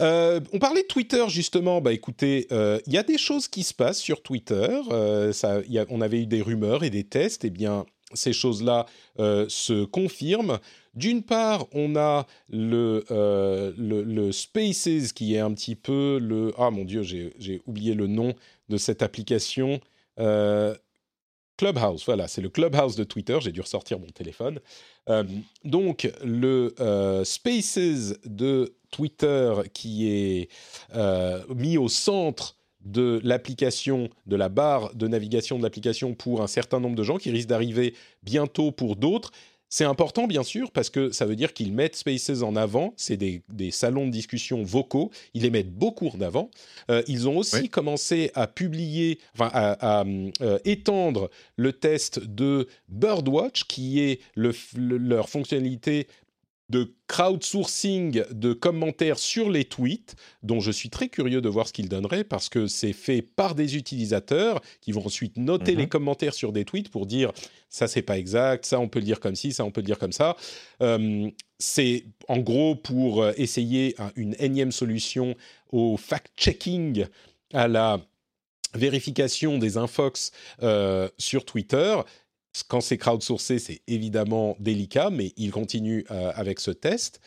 euh, 0.01 0.39
on 0.53 0.57
parlait 0.57 0.81
de 0.81 0.87
Twitter 0.87 1.23
justement. 1.29 1.79
Bah 1.79 1.93
écoutez, 1.93 2.47
il 2.49 2.93
y 2.93 2.97
a 2.97 3.03
des 3.03 3.19
choses 3.19 3.47
qui 3.47 3.61
se 3.61 3.75
passent 3.75 3.99
sur 3.99 4.23
Twitter. 4.23 4.79
ça, 5.33 5.61
on 5.89 6.01
avait 6.01 6.21
eu 6.21 6.25
des 6.25 6.41
rumeurs 6.41 6.83
et 6.83 6.89
des 6.89 7.03
tests. 7.03 7.45
Eh 7.45 7.51
bien, 7.51 7.85
ces 8.15 8.33
choses-là 8.33 8.87
se 9.19 9.85
confirment. 9.85 10.59
D'une 10.93 11.23
part, 11.23 11.65
on 11.73 11.95
a 11.95 12.27
euh, 12.53 13.73
le, 13.77 14.31
Spaces 14.31 15.11
qui 15.13 15.35
est 15.35 15.39
un 15.39 15.53
petit 15.53 15.75
peu 15.75 16.19
le... 16.21 16.53
Ah 16.57 16.69
mon 16.69 16.85
dieu, 16.85 17.01
j'ai 17.01 17.61
oublié 17.65 17.95
le 17.95 18.07
nom 18.07 18.35
de 18.69 18.77
cette 18.77 19.01
application. 19.01 19.79
Euh, 20.19 20.75
Clubhouse, 21.57 22.03
voilà, 22.05 22.27
c'est 22.27 22.41
le 22.41 22.49
Clubhouse 22.49 22.95
de 22.95 23.03
Twitter, 23.03 23.37
j'ai 23.41 23.51
dû 23.51 23.61
ressortir 23.61 23.99
mon 23.99 24.07
téléphone. 24.07 24.59
Euh, 25.09 25.23
donc, 25.63 26.11
le 26.23 26.73
Spaces 27.23 28.15
de 28.25 28.75
Twitter 28.91 29.53
qui 29.73 30.09
est 30.09 30.49
mis 31.49 31.77
au 31.77 31.89
centre 31.89 32.55
de 32.85 33.21
l'application, 33.23 34.09
de 34.25 34.35
la 34.35 34.49
barre 34.49 34.93
de 34.93 35.07
navigation 35.07 35.57
de 35.57 35.63
l'application 35.63 36.13
pour 36.13 36.41
un 36.41 36.47
certain 36.47 36.79
nombre 36.79 36.95
de 36.95 37.03
gens, 37.03 37.17
qui 37.17 37.31
risque 37.31 37.47
d'arriver 37.47 37.95
bientôt 38.23 38.71
pour 38.71 38.95
d'autres. 38.95 39.31
C'est 39.73 39.85
important, 39.85 40.27
bien 40.27 40.43
sûr, 40.43 40.69
parce 40.69 40.91
que 40.91 41.11
ça 41.11 41.25
veut 41.25 41.35
dire 41.35 41.51
qu'ils 41.51 41.73
mettent 41.73 41.95
Spaces 41.95 42.43
en 42.43 42.55
avant. 42.55 42.93
C'est 42.95 43.17
des, 43.17 43.41
salons 43.71 44.05
de 44.05 44.11
discussion 44.11 44.61
vocaux. 44.61 45.09
Ils 45.33 45.41
les 45.41 45.49
mettent 45.49 45.73
beaucoup 45.73 46.09
en 46.09 46.21
avant. 46.21 46.51
Euh, 46.91 47.01
ils 47.07 47.27
ont 47.27 47.37
aussi 47.37 47.69
commencé 47.69 48.29
à 48.35 48.45
publier, 48.45 49.17
enfin, 49.33 49.49
à, 49.51 50.03
euh, 50.41 50.59
étendre 50.63 51.31
le 51.55 51.73
test 51.73 52.19
de 52.19 52.67
Birdwatch, 52.89 53.63
qui 53.63 53.99
est 53.99 54.19
leur 54.35 55.27
fonctionnalité 55.27 56.05
de 56.69 56.93
crowdsourcing 57.07 58.23
de 58.31 58.53
commentaires 58.53 59.19
sur 59.19 59.49
les 59.49 59.65
tweets, 59.65 60.15
dont 60.41 60.59
je 60.59 60.71
suis 60.71 60.89
très 60.89 61.09
curieux 61.09 61.41
de 61.41 61.49
voir 61.49 61.67
ce 61.67 61.73
qu'ils 61.73 61.89
donneraient, 61.89 62.23
parce 62.23 62.49
que 62.49 62.67
c'est 62.67 62.93
fait 62.93 63.21
par 63.21 63.53
des 63.53 63.75
utilisateurs 63.75 64.61
qui 64.81 64.91
vont 64.91 65.05
ensuite 65.05 65.37
noter 65.37 65.75
les 65.75 65.83
mhm. 65.83 65.89
commentaires 65.89 66.33
sur 66.33 66.51
des 66.51 66.65
tweets 66.65 66.89
pour 66.89 67.05
dire 67.05 67.31
ça 67.69 67.87
c'est 67.87 68.01
pas 68.01 68.17
exact, 68.17 68.65
ça 68.65 68.79
on 68.79 68.87
peut 68.87 68.99
le 68.99 69.05
dire 69.05 69.19
comme 69.19 69.35
ci, 69.35 69.51
ça 69.51 69.65
on 69.65 69.71
peut 69.71 69.81
le 69.81 69.85
dire 69.85 69.99
comme 69.99 70.11
ça. 70.11 70.35
Euh, 70.81 71.29
c'est 71.59 72.05
en 72.27 72.39
gros 72.39 72.75
pour 72.75 73.23
euh, 73.23 73.33
essayer 73.37 73.95
une 74.15 74.35
énième 74.39 74.71
solution 74.71 75.35
au 75.71 75.97
fact-checking, 75.97 77.05
à 77.53 77.67
la 77.67 77.99
vérification 78.75 79.57
des 79.57 79.77
infox 79.77 80.31
euh, 80.61 81.09
sur 81.17 81.45
Twitter 81.45 81.95
quand 82.67 82.81
c'est 82.81 82.97
crowdsourcé, 82.97 83.57
c'est 83.57 83.81
évidemment 83.87 84.55
délicat, 84.59 85.09
mais 85.09 85.33
ils 85.37 85.51
continuent 85.51 86.03
euh, 86.11 86.31
avec 86.35 86.59
ce 86.59 86.71
test. 86.71 87.19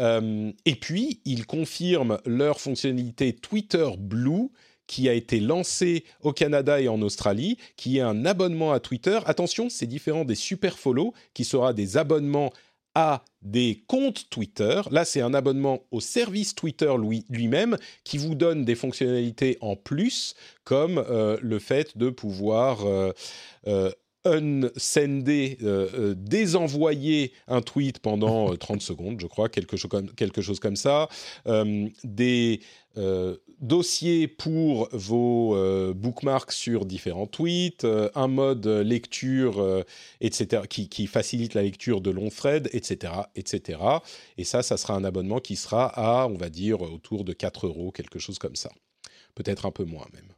Euh, 0.00 0.50
et 0.64 0.74
puis, 0.74 1.20
ils 1.24 1.46
confirment 1.46 2.18
leur 2.26 2.60
fonctionnalité 2.60 3.34
Twitter 3.34 3.88
Blue, 3.96 4.50
qui 4.86 5.08
a 5.08 5.14
été 5.14 5.40
lancé 5.40 6.04
au 6.20 6.32
Canada 6.32 6.80
et 6.80 6.88
en 6.88 7.00
Australie, 7.00 7.56
qui 7.76 7.98
est 7.98 8.02
un 8.02 8.26
abonnement 8.26 8.72
à 8.72 8.80
Twitter. 8.80 9.18
Attention, 9.24 9.70
c'est 9.70 9.86
différent 9.86 10.24
des 10.24 10.34
super 10.34 10.78
follow, 10.78 11.14
qui 11.32 11.44
sera 11.44 11.72
des 11.72 11.96
abonnements 11.96 12.52
à 12.96 13.24
des 13.42 13.82
comptes 13.88 14.28
Twitter. 14.30 14.82
Là, 14.90 15.04
c'est 15.04 15.20
un 15.20 15.34
abonnement 15.34 15.80
au 15.90 16.00
service 16.00 16.54
Twitter 16.54 16.92
lui-même 17.28 17.76
qui 18.04 18.18
vous 18.18 18.34
donne 18.34 18.64
des 18.64 18.76
fonctionnalités 18.76 19.58
en 19.60 19.74
plus, 19.74 20.34
comme 20.64 20.98
euh, 20.98 21.36
le 21.40 21.58
fait 21.58 21.96
de 21.96 22.10
pouvoir 22.10 22.84
unsender, 24.24 25.58
euh, 25.62 25.88
euh, 25.94 26.14
désenvoyer 26.16 27.32
un 27.46 27.60
tweet 27.60 27.98
pendant 27.98 28.54
30 28.56 28.76
euh, 28.76 28.80
secondes, 28.84 29.20
je 29.20 29.26
crois, 29.26 29.48
quelque 29.48 29.76
chose 29.76 29.90
comme, 29.90 30.10
quelque 30.10 30.42
chose 30.42 30.60
comme 30.60 30.76
ça, 30.76 31.08
des 32.04 32.60
dossiers 33.60 34.28
pour 34.28 34.88
vos 34.92 35.56
bookmarks 35.94 36.52
sur 36.52 36.86
différents 36.86 37.26
tweets, 37.26 37.84
un 38.14 38.28
mode 38.28 38.66
lecture, 38.66 39.84
etc., 40.20 40.62
qui, 40.68 40.88
qui, 40.88 41.08
facilite 41.08 41.54
la 41.54 41.62
lecture 41.62 42.00
de 42.00 42.10
longs 42.10 42.30
threads, 42.30 42.68
etc., 42.72 43.12
etc. 43.34 43.80
Et 44.38 44.44
ça, 44.44 44.62
ça 44.62 44.76
sera 44.76 44.94
un 44.94 45.02
abonnement 45.02 45.40
qui 45.40 45.56
sera 45.56 45.86
à, 45.86 46.28
on 46.28 46.36
va 46.36 46.50
dire, 46.50 46.82
autour 46.82 47.24
de 47.24 47.32
4 47.32 47.66
euros, 47.66 47.90
quelque 47.90 48.20
chose 48.20 48.38
comme 48.38 48.56
ça. 48.56 48.70
Peut-être 49.34 49.66
un 49.66 49.72
peu 49.72 49.84
moins 49.84 50.06
même. 50.12 50.28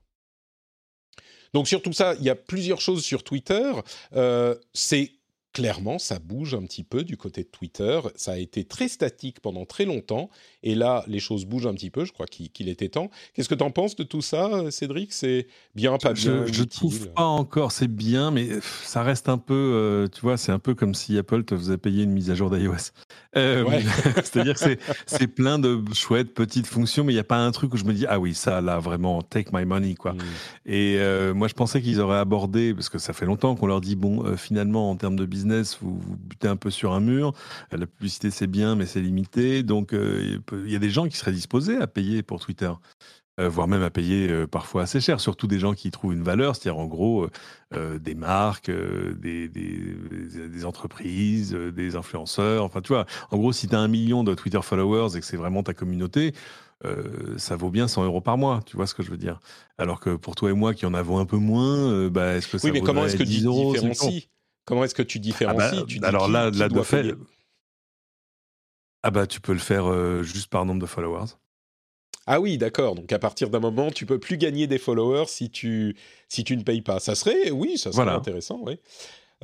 Donc 1.53 1.68
sur 1.68 1.82
tout 1.82 1.92
ça, 1.92 2.14
il 2.18 2.24
y 2.24 2.30
a 2.30 2.34
plusieurs 2.34 2.80
choses 2.80 3.05
sur 3.05 3.22
Twitter. 3.22 3.72
Euh, 4.14 4.55
c'est 4.72 5.12
clairement, 5.53 5.99
ça 5.99 6.18
bouge 6.18 6.55
un 6.55 6.62
petit 6.64 6.84
peu 6.84 7.03
du 7.03 7.16
côté 7.16 7.42
de 7.42 7.49
Twitter. 7.49 8.01
Ça 8.14 8.32
a 8.32 8.36
été 8.36 8.64
très 8.64 8.88
statique 8.88 9.40
pendant 9.40 9.64
très 9.64 9.86
longtemps. 9.86 10.28
Et 10.67 10.75
là, 10.75 11.05
les 11.07 11.21
choses 11.21 11.47
bougent 11.47 11.69
un 11.69 11.75
petit 11.75 11.91
peu. 11.91 12.05
Je 12.05 12.12
crois 12.12 12.27
qu'il 12.27 12.69
était 12.69 12.89
temps. 12.89 13.09
Qu'est-ce 13.35 13.49
que 13.49 13.55
tu 13.55 13.62
en 13.62 13.71
penses 13.71 13.95
de 13.95 14.03
tout 14.03 14.21
ça, 14.21 14.69
Cédric? 14.73 15.12
C'est 15.12 15.47
bien, 15.77 15.97
pas 15.97 16.12
bien 16.12 16.45
Je 16.51 16.62
ne 16.62 16.67
trouve 16.67 17.09
pas 17.11 17.23
encore. 17.23 17.71
C'est 17.71 17.87
bien, 17.87 18.33
mais 18.33 18.49
ça 18.83 19.05
reste 19.05 19.29
un 19.29 19.39
peu. 19.39 19.55
Euh, 19.55 20.09
tu 20.09 20.23
vois, 20.23 20.37
c'est 20.37 20.51
un 20.51 20.59
peu 20.59 20.75
comme 20.75 20.93
si 20.93 21.17
Apple 21.19 21.45
te 21.45 21.57
faisait 21.57 21.79
payer 21.79 22.03
une 22.03 22.11
mise 22.11 22.33
à 22.33 22.35
jour 22.35 22.51
d'iOS. 22.51 22.91
Euh, 23.37 23.64
C'est-à-dire 24.17 24.59
que 24.59 24.77
c'est 25.07 25.27
plein 25.29 25.61
de 25.61 25.81
chouettes 25.95 26.35
petites 26.35 26.67
fonctions, 26.67 27.05
mais 27.05 27.12
il 27.12 27.17
n'y 27.17 27.21
a 27.21 27.25
pas 27.25 27.39
un 27.39 27.53
truc 27.53 27.73
où 27.73 27.77
je 27.77 27.85
me 27.85 27.93
dis 27.93 28.07
ah 28.09 28.19
oui, 28.19 28.35
ça 28.35 28.61
là 28.61 28.81
vraiment 28.81 29.23
take 29.23 29.51
my 29.53 29.64
money 29.64 29.95
quoi. 29.95 30.14
Mm. 30.14 30.19
Et 30.67 30.97
euh, 30.99 31.33
moi, 31.33 31.47
je 31.47 31.55
pensais 31.55 31.81
qu'ils 31.81 32.01
auraient 32.01 32.19
abordé 32.19 32.75
parce 32.75 32.89
que 32.89 32.99
ça 32.99 33.12
fait 33.12 33.27
longtemps 33.27 33.55
qu'on 33.55 33.69
leur 33.69 33.81
dit 33.81 33.95
bon, 33.95 34.37
finalement 34.37 34.91
en 34.91 34.97
termes 34.97 35.17
de 35.17 35.27
business 35.27 35.79
vous, 35.81 35.97
vous 35.97 36.17
butez 36.17 36.49
un 36.49 36.57
peu 36.57 36.71
sur 36.71 36.93
un 36.93 37.01
mur. 37.01 37.35
La 37.71 37.87
publicité, 37.87 38.33
c'est 38.33 38.49
bien, 38.49 38.75
mais 38.75 38.87
c'est 38.87 39.01
limité. 39.01 39.62
Donc, 39.62 39.91
peut- 39.91 40.56
il 40.65 40.73
y 40.73 40.77
a 40.77 40.79
des 40.79 40.91
gens 40.91 41.07
qui 41.09 41.17
seraient 41.17 41.33
disposés 41.33 41.77
à 41.77 41.87
payer 41.87 42.23
pour 42.23 42.41
Twitter. 42.41 42.71
Euh, 43.39 43.51
voire 43.51 43.69
même 43.69 43.83
à 43.83 43.91
payer 43.91 44.31
euh, 44.31 44.47
parfois 44.47 44.85
assez 44.85 44.99
cher, 44.99 45.21
surtout 45.21 45.47
des 45.47 45.59
gens 45.59 45.75
qui 45.75 45.89
y 45.89 45.91
trouvent 45.91 46.15
une 46.15 46.23
valeur, 46.23 46.57
c'est-à-dire 46.57 46.79
en 46.81 46.87
gros 46.87 47.29
euh, 47.75 47.99
des 47.99 48.15
marques, 48.15 48.71
des, 48.71 49.47
des- 49.51 49.95
des 50.49 50.65
entreprises, 50.65 51.53
des 51.53 51.97
influenceurs, 51.97 52.65
enfin 52.65 52.81
tu 52.81 52.95
vois, 52.95 53.05
en 53.31 53.37
gros 53.37 53.53
si 53.53 53.69
tu 53.69 53.75
as 53.75 53.79
un 53.79 53.89
million 53.89 54.25
de 54.25 54.33
Twitter 54.33 54.61
followers 54.63 55.17
et 55.19 55.21
que 55.21 55.27
c'est 55.27 55.37
vraiment 55.37 55.63
ta 55.63 55.75
communauté, 55.75 56.33
ça 57.37 57.57
vaut 57.57 57.71
bien 57.71 57.89
100 57.89 58.05
euros 58.05 58.21
par 58.23 58.39
mois, 58.39 58.61
tu 58.65 58.77
vois 58.77 58.87
ce 58.87 58.95
que 58.95 59.03
je 59.03 59.11
veux 59.11 59.17
dire? 59.19 59.39
Alors 59.77 60.01
que 60.01 60.17
pour 60.17 60.35
toi 60.35 60.51
et 60.51 60.55
moi 60.55 60.73
qui 60.73 60.87
en 60.87 60.95
avons 60.95 61.19
un 61.19 61.27
peu 61.27 61.37
moins, 61.37 62.09
bah, 62.09 62.37
est-ce 62.37 62.49
que 62.49 62.57
ça 62.59 62.69
Oui, 62.69 62.73
mais 62.73 62.81
comment 62.81 63.05
est-ce 63.05 63.17
que 63.17 63.23
tu 63.23 63.29
10 63.31 63.45
euros, 63.45 63.75
5 63.75 63.85
euros? 63.85 63.91
différencies? 63.91 64.29
Comment 64.65 64.85
est-ce 64.85 64.95
que 64.95 65.03
tu 65.03 65.19
Ah 65.19 65.21
différencies? 65.21 65.77
Bah, 65.77 65.85
Tu 65.87 66.01
Alors 66.05 66.29
là, 66.29 66.51
là 66.51 66.69
de 66.69 66.81
fait, 66.83 67.15
ah 69.07 69.11
bah 69.13 69.29
tu 69.29 69.41
peux 69.41 69.53
le 69.53 69.61
faire 69.61 69.87
euh, 69.87 70.25
juste 70.25 70.49
par 70.51 70.65
nombre 70.67 70.81
de 70.81 70.87
followers. 70.87 71.37
Ah 72.27 72.41
oui, 72.41 72.59
d'accord. 72.59 72.97
Donc 72.97 73.13
à 73.13 73.21
partir 73.21 73.51
d'un 73.51 73.61
moment, 73.61 73.93
tu 73.93 74.05
peux 74.05 74.19
plus 74.19 74.37
gagner 74.37 74.67
des 74.67 74.79
followers 74.79 75.27
si 75.29 75.49
tu 75.49 75.95
si 76.29 76.43
tu 76.43 76.57
ne 76.57 76.65
payes 76.65 76.83
pas. 76.83 76.99
Ça 76.99 77.15
serait, 77.15 77.53
oui, 77.53 77.79
ça 77.79 77.93
serait 77.93 78.03
Voilà. 78.03 78.17
intéressant, 78.17 78.59
oui. 78.65 78.81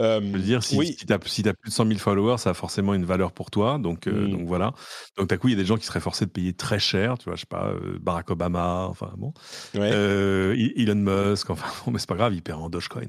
Euh, 0.01 0.21
Je 0.23 0.27
veux 0.37 0.39
dire, 0.43 0.63
si, 0.63 0.77
oui. 0.77 0.97
si 0.99 1.05
tu 1.07 1.13
as, 1.13 1.19
plus 1.19 1.43
de 1.43 1.53
100 1.71 1.87
000 1.87 1.99
followers, 1.99 2.39
ça 2.39 2.51
a 2.51 2.55
forcément 2.55 2.95
une 2.95 3.05
valeur 3.05 3.33
pour 3.33 3.51
toi. 3.51 3.79
Donc, 3.79 4.07
euh, 4.07 4.27
Mm. 4.27 4.31
donc 4.31 4.47
voilà. 4.47 4.73
Donc, 5.19 5.29
d'un 5.29 5.37
coup, 5.37 5.49
il 5.49 5.53
y 5.53 5.55
a 5.55 5.59
des 5.61 5.67
gens 5.67 5.77
qui 5.77 5.85
seraient 5.85 6.01
forcés 6.01 6.25
de 6.25 6.31
payer 6.31 6.53
très 6.55 6.79
cher. 6.79 7.19
Tu 7.19 7.27
vois, 7.27 7.35
je 7.37 7.41
sais 7.41 7.47
pas, 7.47 7.67
euh, 7.67 7.99
Barack 8.01 8.31
Obama, 8.31 8.87
enfin 8.89 9.11
bon. 9.19 9.35
Ouais. 9.75 9.91
Euh, 9.93 10.57
Elon 10.77 10.95
Musk, 10.95 11.51
enfin 11.51 11.67
bon, 11.85 11.93
mais 11.93 11.99
c'est 11.99 12.09
pas 12.09 12.15
grave, 12.17 12.33
il 12.35 12.43
perd 12.43 12.61
en 12.63 12.71
Dogecoin. 12.71 13.03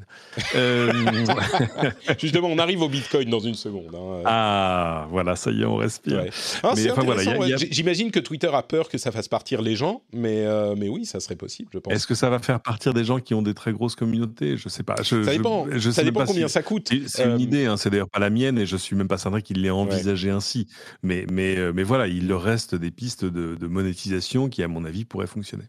Euh, 0.56 0.92
Justement, 2.20 2.48
on 2.50 2.58
arrive 2.60 2.82
au 2.82 2.90
Bitcoin 2.90 3.30
dans 3.30 3.40
une 3.40 3.56
seconde. 3.56 3.96
hein. 3.96 4.22
ah, 4.26 5.08
voilà, 5.10 5.36
ça 5.36 5.52
y 5.52 5.62
est, 5.62 5.66
on 5.66 5.78
respire. 5.78 6.18
Ouais. 6.24 6.30
Ah, 6.64 6.74
Mais 6.76 6.82
c'est 6.82 6.92
enfin, 6.92 7.04
voilà, 7.04 7.22
a- 7.22 7.58
J'imagine 7.72 8.12
que 8.12 8.20
Twitter 8.20 8.50
a 8.54 8.62
peur 8.64 8.90
que 8.90 8.98
ça 8.98 9.12
fasse 9.12 9.28
partir 9.28 9.62
les 9.62 9.76
gens, 9.76 10.02
mais, 10.14 10.46
euh, 10.46 10.76
mais 10.78 10.90
oui, 10.90 11.06
ça 11.06 11.20
serait 11.20 11.36
possible, 11.36 11.70
je 11.74 11.80
pense. 11.80 11.94
Est-ce 11.94 12.08
que 12.08 12.16
ça 12.16 12.30
va 12.30 12.40
faire 12.40 12.60
partir 12.60 12.94
des 12.94 13.06
gens 13.06 13.20
qui 13.20 13.34
ont 13.34 13.42
des 13.42 13.54
très 13.54 13.72
grosses 13.72 13.96
communautés? 13.96 14.58
Je 14.58 14.70
sais 14.70 14.84
pas. 14.84 14.96
Je, 15.02 15.24
Ça 15.24 15.32
dépend, 15.32 15.66
je 15.72 15.90
ça 15.92 16.04
dépend 16.04 16.22
pas 16.22 16.26
combien 16.26 16.48
si- 16.48 16.54
ça 16.54 16.62
coûte. 16.62 16.73
C'est 16.86 17.08
c'est 17.08 17.26
Euh, 17.26 17.36
une 17.36 17.40
idée, 17.40 17.66
hein, 17.66 17.78
c'est 17.78 17.90
d'ailleurs 17.90 18.10
pas 18.10 18.20
la 18.20 18.30
mienne 18.30 18.58
et 18.58 18.66
je 18.66 18.78
suis 18.78 18.96
même 18.96 19.08
pas 19.08 19.18
certain 19.18 19.42
qu'il 19.42 19.62
l'ait 19.62 19.70
envisagé 19.70 20.30
ainsi. 20.30 20.68
Mais, 21.02 21.26
mais, 21.32 21.58
euh, 21.58 21.72
mais 21.74 21.84
voilà, 21.84 22.08
il 22.08 22.28
leur 22.28 22.42
reste 22.42 22.76
des 22.76 22.92
pistes 22.92 23.26
de, 23.26 23.56
de 23.56 23.68
monétisation 23.68 24.50
qui, 24.50 24.64
à 24.64 24.68
mon 24.68 24.86
avis, 24.86 25.06
pourraient 25.06 25.28
fonctionner. 25.28 25.66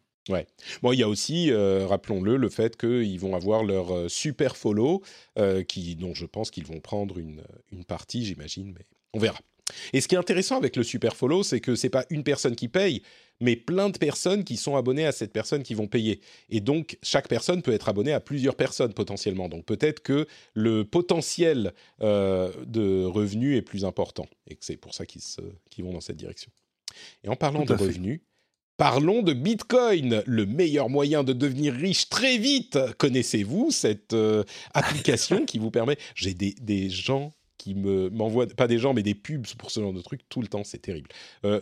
Bon, 0.82 0.92
il 0.92 0.98
y 0.98 1.02
a 1.02 1.08
aussi, 1.08 1.50
euh, 1.50 1.86
rappelons-le, 1.86 2.38
le 2.38 2.48
fait 2.48 2.76
qu'ils 2.78 3.20
vont 3.20 3.36
avoir 3.36 3.62
leur 3.62 4.10
super 4.10 4.56
follow, 4.56 5.02
euh, 5.38 5.62
qui, 5.62 5.96
dont 5.96 6.14
je 6.14 6.24
pense 6.24 6.50
qu'ils 6.50 6.64
vont 6.66 6.80
prendre 6.80 7.18
une, 7.18 7.42
une 7.70 7.84
partie, 7.84 8.24
j'imagine, 8.24 8.72
mais 8.76 8.86
on 9.12 9.18
verra. 9.18 9.38
Et 9.92 10.00
ce 10.00 10.08
qui 10.08 10.14
est 10.14 10.18
intéressant 10.18 10.56
avec 10.56 10.76
le 10.76 10.82
super 10.82 11.14
follow, 11.16 11.42
c'est 11.42 11.60
que 11.60 11.74
c'est 11.74 11.90
pas 11.90 12.06
une 12.10 12.22
personne 12.22 12.56
qui 12.56 12.68
paye, 12.68 13.02
mais 13.40 13.56
plein 13.56 13.90
de 13.90 13.98
personnes 13.98 14.44
qui 14.44 14.56
sont 14.56 14.76
abonnées 14.76 15.06
à 15.06 15.12
cette 15.12 15.32
personne 15.32 15.62
qui 15.62 15.74
vont 15.74 15.86
payer. 15.86 16.20
Et 16.50 16.60
donc, 16.60 16.98
chaque 17.02 17.28
personne 17.28 17.62
peut 17.62 17.72
être 17.72 17.88
abonnée 17.88 18.12
à 18.12 18.20
plusieurs 18.20 18.56
personnes 18.56 18.94
potentiellement. 18.94 19.48
Donc, 19.48 19.64
peut-être 19.64 20.00
que 20.00 20.26
le 20.54 20.84
potentiel 20.84 21.74
euh, 22.02 22.50
de 22.66 23.04
revenus 23.04 23.56
est 23.58 23.62
plus 23.62 23.84
important 23.84 24.26
et 24.48 24.56
que 24.56 24.64
c'est 24.64 24.76
pour 24.76 24.94
ça 24.94 25.04
qu'ils 25.06 25.84
vont 25.84 25.92
dans 25.92 26.00
cette 26.00 26.16
direction. 26.16 26.50
Et 27.22 27.28
en 27.28 27.36
parlant 27.36 27.64
de 27.64 27.76
fait. 27.76 27.84
revenus, 27.84 28.20
Parlons 28.76 29.22
de 29.22 29.32
Bitcoin, 29.32 30.24
le 30.26 30.46
meilleur 30.46 30.88
moyen 30.88 31.22
de 31.22 31.32
devenir 31.32 31.72
riche 31.74 32.08
très 32.08 32.38
vite. 32.38 32.76
Connaissez-vous 32.98 33.70
cette 33.70 34.14
euh, 34.14 34.42
application 34.72 35.44
qui 35.46 35.60
vous 35.60 35.70
permet? 35.70 35.96
J'ai 36.16 36.34
des, 36.34 36.56
des 36.60 36.90
gens 36.90 37.32
qui 37.56 37.76
me 37.76 38.10
m'envoient, 38.10 38.48
pas 38.48 38.66
des 38.66 38.78
gens, 38.78 38.92
mais 38.92 39.04
des 39.04 39.14
pubs 39.14 39.46
pour 39.58 39.70
ce 39.70 39.78
genre 39.78 39.92
de 39.92 40.02
trucs 40.02 40.28
tout 40.28 40.40
le 40.40 40.48
temps, 40.48 40.64
c'est 40.64 40.78
terrible. 40.78 41.08
Euh, 41.44 41.60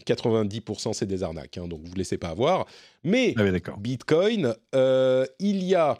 90% 0.00 0.92
c'est 0.92 1.06
des 1.06 1.22
arnaques, 1.22 1.58
hein, 1.58 1.68
donc 1.68 1.82
vous 1.84 1.92
ne 1.92 1.98
laissez 1.98 2.18
pas 2.18 2.28
avoir. 2.28 2.66
Mais 3.04 3.34
Ah 3.36 3.42
oui. 3.44 3.60
Bitcoin, 3.78 4.54
euh, 4.74 5.26
il 5.38 5.62
y 5.64 5.74
a 5.74 5.98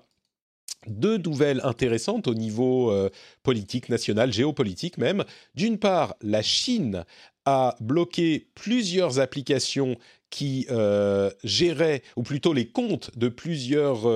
deux 0.86 1.18
nouvelles 1.18 1.60
intéressantes 1.64 2.28
au 2.28 2.34
niveau 2.34 2.90
euh, 2.90 3.10
politique 3.42 3.88
national, 3.88 4.32
géopolitique 4.32 4.96
même. 4.98 5.24
D'une 5.54 5.78
part, 5.78 6.14
la 6.22 6.40
Chine 6.42 7.04
a 7.44 7.76
bloqué 7.80 8.48
plusieurs 8.54 9.18
applications 9.20 9.96
qui 10.30 10.66
euh, 10.70 11.30
géraient, 11.44 12.02
ou 12.16 12.22
plutôt 12.22 12.52
les 12.52 12.68
comptes 12.68 13.10
de 13.18 13.28
plusieurs 13.28 14.06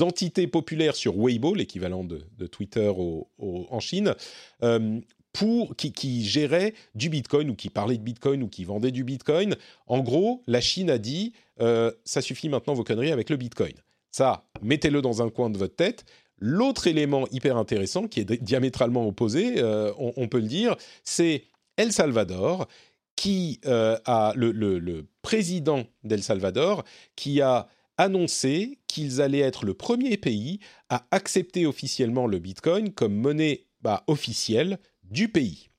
entités 0.00 0.46
populaires 0.46 0.96
sur 0.96 1.14
Weibo, 1.16 1.54
l'équivalent 1.54 2.02
de, 2.02 2.22
de 2.38 2.46
Twitter 2.46 2.88
au- 2.96 3.28
au- 3.38 3.66
en 3.70 3.78
Chine, 3.80 4.14
euh, 4.62 4.98
pour, 5.36 5.76
qui, 5.76 6.24
géraient 6.24 6.72
du 6.94 7.10
Bitcoin 7.10 7.50
ou 7.50 7.54
qui 7.54 7.68
parlaient 7.68 7.98
de 7.98 8.02
Bitcoin 8.02 8.42
ou 8.42 8.48
qui 8.48 8.64
vendaient 8.64 8.90
du 8.90 9.04
Bitcoin. 9.04 9.54
En 9.86 10.00
gros, 10.00 10.42
la 10.46 10.62
Chine 10.62 10.88
a 10.88 10.96
dit, 10.96 11.34
euh, 11.60 11.92
ça 12.06 12.22
suffit 12.22 12.48
maintenant 12.48 12.72
vos 12.72 12.84
conneries 12.84 13.12
avec 13.12 13.28
le 13.28 13.36
Bitcoin. 13.36 13.74
Ça, 14.10 14.46
mettez-le 14.62 15.02
dans 15.02 15.20
un 15.20 15.28
coin 15.28 15.50
de 15.50 15.58
votre 15.58 15.76
tête. 15.76 16.06
L'autre 16.38 16.86
élément 16.86 17.26
hyper 17.32 17.58
intéressant, 17.58 18.08
qui 18.08 18.20
est 18.20 18.24
di- 18.24 18.38
diamétralement 18.38 19.06
opposé, 19.06 19.56
euh, 19.58 19.92
on, 19.98 20.26
peut 20.26 20.40
le 20.40 20.48
dire, 20.48 20.74
c'est 21.04 21.44
El 21.76 21.92
Salvador, 21.92 22.66
qui 23.14 23.60
euh, 23.66 23.98
a 24.06 24.32
le 24.36 25.06
président 25.20 25.84
d'El 26.02 26.22
Salvador, 26.22 26.82
qui 27.14 27.42
a 27.42 27.68
annoncé 27.98 28.78
qu'ils 28.88 29.20
allaient 29.20 29.40
être 29.40 29.66
le 29.66 29.74
premier 29.74 30.16
pays 30.16 30.60
à 30.88 31.06
accepter 31.10 31.66
officiellement 31.66 32.26
le 32.26 32.38
Bitcoin 32.38 32.92
comme 32.92 33.14
monnaie 33.14 33.66
bah, 33.82 34.02
officielle 34.06 34.78
du 35.10 35.28
pays. 35.28 35.70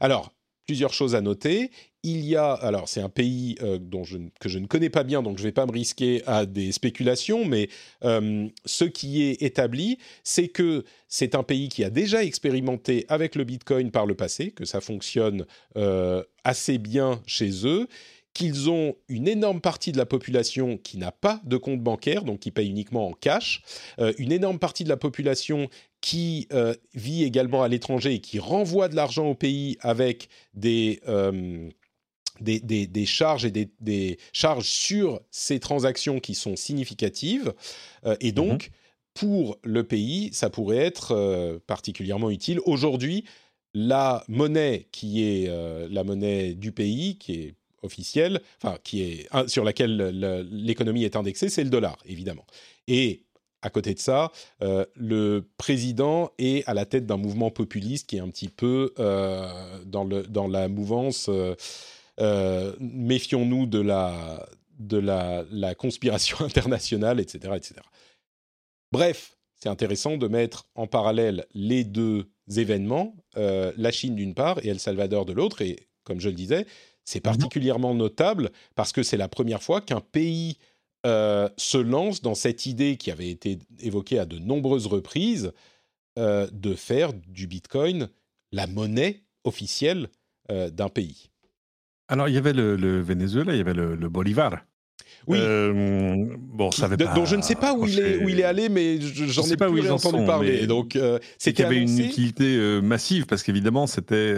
Alors, 0.00 0.32
plusieurs 0.68 0.92
choses 0.92 1.14
à 1.14 1.22
noter. 1.22 1.70
Il 2.04 2.24
y 2.24 2.36
a, 2.36 2.52
alors 2.52 2.88
c'est 2.88 3.00
un 3.00 3.08
pays 3.08 3.56
euh, 3.62 3.78
dont 3.80 4.04
que 4.38 4.48
je 4.48 4.58
ne 4.58 4.66
connais 4.66 4.90
pas 4.90 5.02
bien, 5.02 5.22
donc 5.22 5.38
je 5.38 5.42
ne 5.42 5.48
vais 5.48 5.52
pas 5.52 5.66
me 5.66 5.72
risquer 5.72 6.22
à 6.26 6.46
des 6.46 6.70
spéculations, 6.70 7.44
mais 7.44 7.68
euh, 8.04 8.46
ce 8.66 8.84
qui 8.84 9.24
est 9.24 9.42
établi, 9.42 9.98
c'est 10.22 10.46
que 10.46 10.84
c'est 11.08 11.34
un 11.34 11.42
pays 11.42 11.70
qui 11.70 11.82
a 11.82 11.90
déjà 11.90 12.22
expérimenté 12.22 13.04
avec 13.08 13.34
le 13.34 13.44
Bitcoin 13.44 13.90
par 13.90 14.06
le 14.06 14.14
passé, 14.14 14.52
que 14.52 14.64
ça 14.64 14.80
fonctionne 14.80 15.46
euh, 15.76 16.22
assez 16.44 16.78
bien 16.78 17.20
chez 17.26 17.66
eux, 17.66 17.88
qu'ils 18.34 18.70
ont 18.70 18.94
une 19.08 19.26
énorme 19.26 19.60
partie 19.60 19.90
de 19.90 19.98
la 19.98 20.06
population 20.06 20.76
qui 20.76 20.98
n'a 20.98 21.10
pas 21.10 21.40
de 21.44 21.56
compte 21.56 21.80
bancaire, 21.80 22.22
donc 22.22 22.40
qui 22.40 22.52
paye 22.52 22.68
uniquement 22.68 23.08
en 23.08 23.12
cash, 23.12 23.62
une 24.18 24.30
énorme 24.30 24.60
partie 24.60 24.84
de 24.84 24.88
la 24.88 24.98
population 24.98 25.68
qui 26.00 26.46
euh, 26.52 26.74
vit 26.94 27.24
également 27.24 27.62
à 27.62 27.68
l'étranger 27.68 28.14
et 28.14 28.20
qui 28.20 28.38
renvoie 28.38 28.88
de 28.88 28.96
l'argent 28.96 29.26
au 29.26 29.34
pays 29.34 29.76
avec 29.80 30.28
des, 30.54 31.00
euh, 31.08 31.68
des, 32.40 32.60
des- 32.60 32.86
des 32.86 33.06
charges 33.06 33.44
et 33.44 33.50
des, 33.50 33.68
des 33.80 34.18
charges 34.32 34.68
sur 34.68 35.20
ces 35.30 35.58
transactions 35.58 36.20
qui 36.20 36.34
sont 36.34 36.56
significatives. 36.56 37.52
Euh, 38.06 38.16
et 38.20 38.32
donc, 38.32 38.70
pour 39.14 39.58
le 39.64 39.82
pays, 39.82 40.30
ça 40.32 40.48
pourrait 40.50 40.76
être 40.76 41.60
particulièrement 41.66 42.30
utile. 42.30 42.60
Aujourd'hui, 42.64 43.24
la 43.74 44.22
monnaie 44.28 44.86
qui 44.92 45.24
est 45.24 45.50
la 45.90 46.04
monnaie 46.04 46.54
du 46.54 46.70
pays, 46.70 47.18
qui 47.18 47.32
est 47.32 47.54
officielle, 47.82 48.40
enfin 48.62 48.78
qui 48.84 49.02
est 49.02 49.28
sur 49.48 49.64
laquelle 49.64 49.96
le- 49.96 50.42
l'économie 50.50 51.02
est 51.02 51.16
indexée, 51.16 51.48
c'est 51.48 51.64
le 51.64 51.70
dollar, 51.70 51.98
évidemment. 52.06 52.46
Et 52.86 53.24
à 53.62 53.70
côté 53.70 53.94
de 53.94 53.98
ça, 53.98 54.30
euh, 54.62 54.84
le 54.94 55.48
président 55.56 56.30
est 56.38 56.66
à 56.68 56.74
la 56.74 56.86
tête 56.86 57.06
d'un 57.06 57.16
mouvement 57.16 57.50
populiste 57.50 58.06
qui 58.08 58.16
est 58.16 58.20
un 58.20 58.28
petit 58.28 58.48
peu 58.48 58.92
euh, 58.98 59.50
dans, 59.84 60.04
le, 60.04 60.22
dans 60.22 60.46
la 60.46 60.68
mouvance. 60.68 61.28
euh, 62.20 62.72
méfions-nous 62.80 63.66
de 63.66 63.80
la 63.80 64.48
de 64.78 64.96
la, 64.98 65.44
la 65.50 65.74
conspiration 65.74 66.40
internationale, 66.44 67.18
etc., 67.18 67.54
etc. 67.56 67.74
Bref, 68.92 69.36
c'est 69.56 69.68
intéressant 69.68 70.16
de 70.16 70.28
mettre 70.28 70.66
en 70.76 70.86
parallèle 70.86 71.46
les 71.52 71.82
deux 71.82 72.30
événements, 72.56 73.16
la 73.34 73.90
Chine 73.90 74.14
d'une 74.14 74.34
part 74.34 74.64
et 74.64 74.68
El 74.68 74.78
Salvador 74.78 75.26
de 75.26 75.32
l'autre. 75.32 75.62
Et 75.62 75.88
comme 76.04 76.20
je 76.20 76.28
le 76.28 76.36
disais, 76.36 76.64
c'est 77.04 77.20
particulièrement 77.20 77.92
notable 77.92 78.50
parce 78.76 78.92
que 78.92 79.02
c'est 79.02 79.16
la 79.16 79.28
première 79.28 79.62
fois 79.64 79.80
qu'un 79.80 80.00
pays 80.00 80.58
euh, 81.06 81.48
se 81.56 81.78
lance 81.78 82.22
dans 82.22 82.34
cette 82.34 82.66
idée 82.66 82.96
qui 82.96 83.10
avait 83.10 83.30
été 83.30 83.58
évoquée 83.80 84.18
à 84.18 84.24
de 84.26 84.38
nombreuses 84.38 84.86
reprises 84.86 85.52
euh, 86.18 86.48
de 86.52 86.74
faire 86.74 87.12
du 87.12 87.46
Bitcoin 87.46 88.08
la 88.52 88.66
monnaie 88.66 89.22
officielle 89.44 90.08
euh, 90.50 90.70
d'un 90.70 90.88
pays. 90.88 91.30
Alors, 92.08 92.28
il 92.28 92.34
y 92.34 92.38
avait 92.38 92.52
le, 92.54 92.74
le 92.76 93.00
Venezuela, 93.00 93.52
il 93.54 93.58
y 93.58 93.60
avait 93.60 93.74
le, 93.74 93.94
le 93.94 94.08
Bolivar. 94.08 94.64
Oui. 95.26 95.38
Bon, 96.38 96.70
ça 96.70 96.86
avait 96.86 96.96
de- 96.96 97.04
pas 97.04 97.14
dont 97.14 97.26
je 97.26 97.36
ne 97.36 97.42
sais 97.42 97.54
pas 97.54 97.74
où 97.74 97.86
il, 97.86 97.98
est, 98.00 98.24
où 98.24 98.28
il 98.28 98.40
est 98.40 98.44
allé, 98.44 98.68
mais 98.68 99.00
je- 99.00 99.26
j'en 99.26 99.42
sais 99.42 99.54
ai 99.54 99.56
pas 99.56 99.66
plus 99.68 99.74
où 99.80 99.84
ils 99.84 99.90
entendu 99.92 100.18
sont, 100.18 100.26
parler. 100.26 100.66
Donc, 100.66 100.92
C'est 100.94 101.00
qu'il 101.00 101.20
c'était 101.38 101.64
avait 101.64 101.76
une 101.82 101.98
utilité 101.98 102.80
massive 102.82 103.26
parce 103.26 103.42
qu'évidemment, 103.42 103.86
c'était 103.86 104.34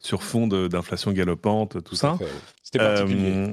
sur 0.00 0.22
fond 0.22 0.46
d'inflation 0.48 1.12
galopante, 1.12 1.82
tout 1.84 1.94
ça. 1.94 2.18
C'était 2.62 2.78
particulier. 2.78 3.52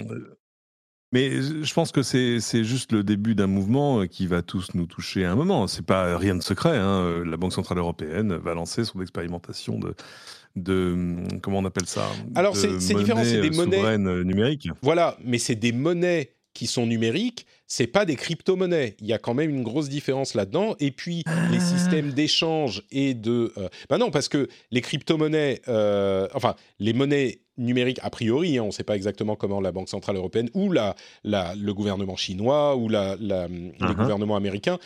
Euh, 1.16 1.20
Mais 1.20 1.41
je 1.64 1.74
pense 1.74 1.91
que 1.91 2.01
c'est 2.01 2.64
juste 2.64 2.91
le 2.91 3.03
début 3.03 3.36
d'un 3.36 3.47
mouvement 3.47 4.05
qui 4.07 4.28
va 4.28 4.41
tous 4.41 4.70
nous 4.74 4.86
toucher 4.86 5.26
à 5.26 5.32
un 5.32 5.36
moment. 5.36 5.68
C'est 5.68 5.86
pas 5.86 6.18
rien 6.18 6.36
de 6.36 6.41
secret. 6.41 6.78
Hein. 6.78 7.24
La 7.26 7.38
Banque 7.38 7.53
centrale 7.53 7.78
européenne 7.78 8.36
va 8.36 8.53
lancer 8.53 8.84
son 8.86 9.01
expérimentation 9.01 9.80
de, 9.80 9.95
de 10.55 11.18
comment 11.41 11.60
on 11.60 11.66
appelle 11.66 11.88
ça? 11.88 12.07
Alors 12.36 12.55
c'est 12.55 12.78
différent, 12.78 13.24
c'est 13.24 13.41
des 13.41 13.49
monnaies 13.51 13.97
numériques. 13.97 14.70
Voilà, 14.82 15.18
mais 15.24 15.38
c'est 15.38 15.55
des 15.55 15.72
monnaies 15.72 16.36
qui 16.60 16.68
sont 16.68 16.86
numériques, 16.86 17.45
c'est 17.68 17.88
pas 17.88 18.03
des 18.03 18.18
crypto-monnaies. 18.18 18.97
Il 18.99 19.07
y 19.07 19.14
a 19.14 19.18
quand 19.18 19.34
même 19.34 19.49
une 19.49 19.64
grosse 19.64 19.88
différence 19.88 20.34
là-dedans. 20.34 20.76
Et 20.82 20.91
puis, 20.91 21.24
les 21.51 21.57
ah. 21.57 21.62
systèmes 21.62 22.12
d'échange 22.12 22.84
et 22.91 23.14
de... 23.14 23.53
Euh, 23.57 23.70
bah 23.89 23.97
non, 23.97 24.12
parce 24.12 24.28
que 24.28 24.49
les 24.70 24.82
crypto-monnaies, 24.82 25.62
euh, 25.70 26.28
enfin, 26.34 26.55
les 26.80 26.91
monnaies 26.91 27.39
numériques, 27.57 27.99
a 28.01 28.10
priori, 28.10 28.57
hein, 28.57 28.64
on 28.64 28.68
ne 28.68 28.72
sait 28.72 28.84
pas 28.84 28.97
exactement 28.97 29.38
comment 29.38 29.62
la 29.62 29.72
Banque 29.72 29.88
Centrale 29.88 30.18
Européenne 30.18 30.49
ou 30.53 30.74
la, 30.74 30.95
le 31.24 31.72
gouvernement 31.72 32.18
chinois 32.18 32.76
ou 32.76 32.89
la, 32.89 33.16
la, 33.22 33.47
les 33.47 33.95
gouvernements 33.95 34.36
américains 34.36 34.80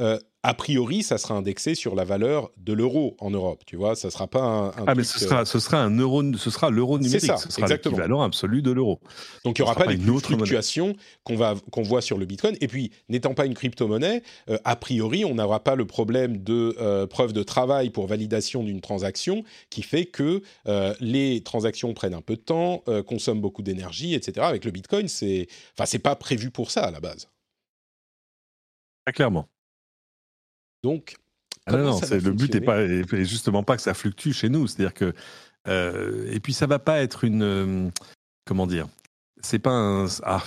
euh, 0.00 0.18
a 0.42 0.54
priori, 0.54 1.02
ça 1.02 1.18
sera 1.18 1.34
indexé 1.34 1.74
sur 1.74 1.94
la 1.94 2.04
valeur 2.04 2.50
de 2.56 2.72
l'euro 2.72 3.14
en 3.20 3.30
Europe. 3.30 3.62
Tu 3.66 3.76
vois, 3.76 3.94
ça 3.94 4.10
sera 4.10 4.26
pas 4.26 4.40
un. 4.40 4.68
un 4.68 4.84
ah, 4.86 4.94
mais 4.94 5.04
ce 5.04 5.18
sera, 5.18 5.44
ce 5.44 5.58
sera 5.58 5.82
un 5.82 5.94
euro, 5.98 6.22
ce 6.34 6.50
sera 6.50 6.70
l'euro 6.70 6.98
numérique. 6.98 7.26
Ça, 7.26 7.36
ce 7.36 7.50
sera 7.50 7.66
l'équivalent 7.66 8.22
absolu 8.22 8.62
de 8.62 8.70
l'euro. 8.70 9.00
Donc 9.44 9.58
il 9.58 9.62
n'y 9.62 9.68
aura 9.68 9.74
pas, 9.74 9.84
les 9.86 9.98
fluctuations 9.98 10.96
qu'on 11.24 11.36
va 11.36 11.56
qu'on 11.70 11.82
voit 11.82 12.00
sur 12.00 12.16
le 12.16 12.24
Bitcoin. 12.24 12.56
Et 12.62 12.68
puis, 12.68 12.90
n'étant 13.10 13.34
pas 13.34 13.44
une 13.44 13.52
crypto-monnaie, 13.52 14.22
euh, 14.48 14.56
a 14.64 14.76
priori, 14.76 15.26
on 15.26 15.34
n'aura 15.34 15.62
pas 15.62 15.74
le 15.74 15.86
problème 15.86 16.38
de 16.38 16.74
euh, 16.80 17.06
preuve 17.06 17.34
de 17.34 17.42
travail 17.42 17.90
pour 17.90 18.06
validation 18.06 18.62
d'une 18.62 18.80
transaction, 18.80 19.44
qui 19.68 19.82
fait 19.82 20.06
que 20.06 20.42
les 21.00 21.42
transactions 21.42 21.92
prennent 21.92 22.14
un 22.14 22.22
peu 22.22 22.36
de 22.36 22.40
temps, 22.40 22.82
consomment 23.06 23.40
beaucoup 23.40 23.62
d'énergie, 23.62 24.14
etc. 24.14 24.46
Avec 24.46 24.64
le 24.64 24.70
Bitcoin, 24.70 25.08
c'est, 25.08 25.48
enfin, 25.76 25.84
c'est 25.86 25.98
pas 25.98 26.16
prévu 26.16 26.50
pour 26.50 26.70
ça 26.70 26.82
à 26.82 26.90
la 26.90 27.00
base. 27.00 27.28
Très 29.04 29.12
clairement. 29.12 29.48
Donc, 30.82 31.16
ah 31.66 31.72
non, 31.72 32.00
non 32.00 32.00
le 32.00 32.32
but 32.32 32.54
n'est 32.54 32.60
pas, 32.60 32.86
justement 33.24 33.62
pas 33.62 33.76
que 33.76 33.82
ça 33.82 33.94
fluctue 33.94 34.32
chez 34.32 34.48
nous. 34.48 34.66
C'est-à-dire 34.66 34.94
que, 34.94 35.12
euh, 35.68 36.30
et 36.30 36.40
puis 36.40 36.52
ça 36.52 36.66
va 36.66 36.78
pas 36.78 37.00
être 37.00 37.24
une, 37.24 37.42
euh, 37.42 37.90
comment 38.46 38.66
dire, 38.66 38.88
c'est 39.42 39.58
pas 39.58 39.70
un, 39.70 40.06
ah, 40.24 40.42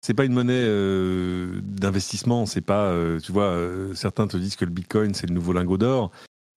c'est 0.00 0.14
pas 0.14 0.24
une 0.24 0.32
monnaie 0.32 0.54
euh, 0.54 1.60
d'investissement. 1.62 2.46
C'est 2.46 2.60
pas, 2.60 2.94
tu 3.22 3.32
vois, 3.32 3.56
certains 3.94 4.26
te 4.26 4.36
disent 4.36 4.56
que 4.56 4.64
le 4.64 4.72
Bitcoin 4.72 5.14
c'est 5.14 5.28
le 5.28 5.34
nouveau 5.34 5.52
lingot 5.52 5.78
d'or. 5.78 6.10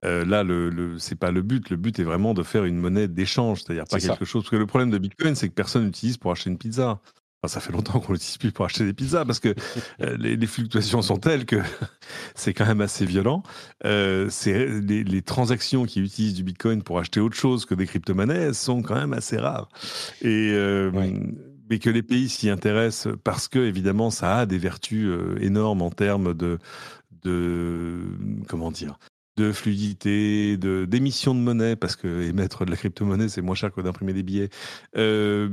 là, 0.04 0.44
le, 0.44 0.70
le 0.70 0.98
c'est 1.00 1.16
pas 1.16 1.32
le 1.32 1.42
but. 1.42 1.70
Le 1.70 1.78
but 1.78 2.00
est 2.00 2.04
vraiment 2.04 2.34
de 2.34 2.44
faire 2.44 2.66
une 2.66 2.78
monnaie 2.78 3.08
d'échange, 3.08 3.62
c'est-à-dire 3.62 3.86
pas 3.86 4.00
quelque 4.00 4.26
chose. 4.26 4.44
Parce 4.44 4.52
que 4.52 4.56
le 4.58 4.66
problème 4.66 4.90
de 4.90 4.98
Bitcoin, 4.98 5.36
c'est 5.36 5.48
que 5.48 5.54
personne 5.54 5.86
n'utilise 5.86 6.18
pour 6.18 6.32
acheter 6.32 6.50
une 6.50 6.58
pizza 6.58 7.00
ça 7.48 7.60
fait 7.60 7.72
longtemps 7.72 8.00
qu'on 8.00 8.14
l'utilise 8.14 8.38
plus 8.38 8.52
pour 8.52 8.66
acheter 8.66 8.86
des 8.86 8.94
pizzas 8.94 9.26
parce 9.26 9.40
que 9.40 9.54
euh, 10.02 10.18
les, 10.18 10.48
fluctuations 10.48 11.02
sont 11.02 11.18
telles 11.18 11.46
que 11.46 11.58
c'est 12.36 12.54
quand 12.54 12.66
même 12.66 12.82
assez 12.82 13.06
violent. 13.06 13.44
Euh, 13.86 14.30
les, 14.46 15.22
transactions 15.22 15.86
qui 15.86 16.02
utilisent 16.02 16.36
du 16.36 16.44
Bitcoin 16.44 16.84
pour 16.84 17.00
acheter 17.00 17.20
autre 17.20 17.36
chose 17.36 17.66
que 17.66 17.76
des 17.76 17.88
crypto-monnaies 17.88 18.54
sont 18.54 18.82
quand 18.82 18.96
même 18.96 19.14
assez 19.14 19.38
rares. 19.38 19.70
Et 20.22 20.52
euh, 20.54 20.92
mais 21.70 21.80
que 21.80 21.90
les 21.90 22.04
pays 22.04 22.30
s'y 22.30 22.50
intéressent 22.50 23.16
parce 23.24 23.48
que 23.48 23.58
évidemment 23.60 24.12
ça 24.12 24.38
a 24.38 24.46
des 24.46 24.60
vertus 24.60 25.10
énormes 25.40 25.82
en 25.82 25.90
termes 25.90 26.36
de 26.36 26.60
de 27.24 28.02
comment 28.48 28.70
dire 28.72 29.00
de 29.38 29.52
fluidité, 29.52 30.56
de 30.58 30.86
d'émission 30.86 31.36
de 31.36 31.40
monnaie, 31.40 31.76
parce 31.76 31.96
que 31.96 32.24
émettre 32.24 32.66
de 32.66 32.72
la 32.72 32.78
crypto-monnaie, 32.78 33.28
c'est 33.28 33.42
moins 33.42 33.56
cher 33.56 33.72
que 33.72 33.82
d'imprimer 33.82 34.14
des 34.14 34.24
billets. 34.24 34.50
Euh, 34.96 35.50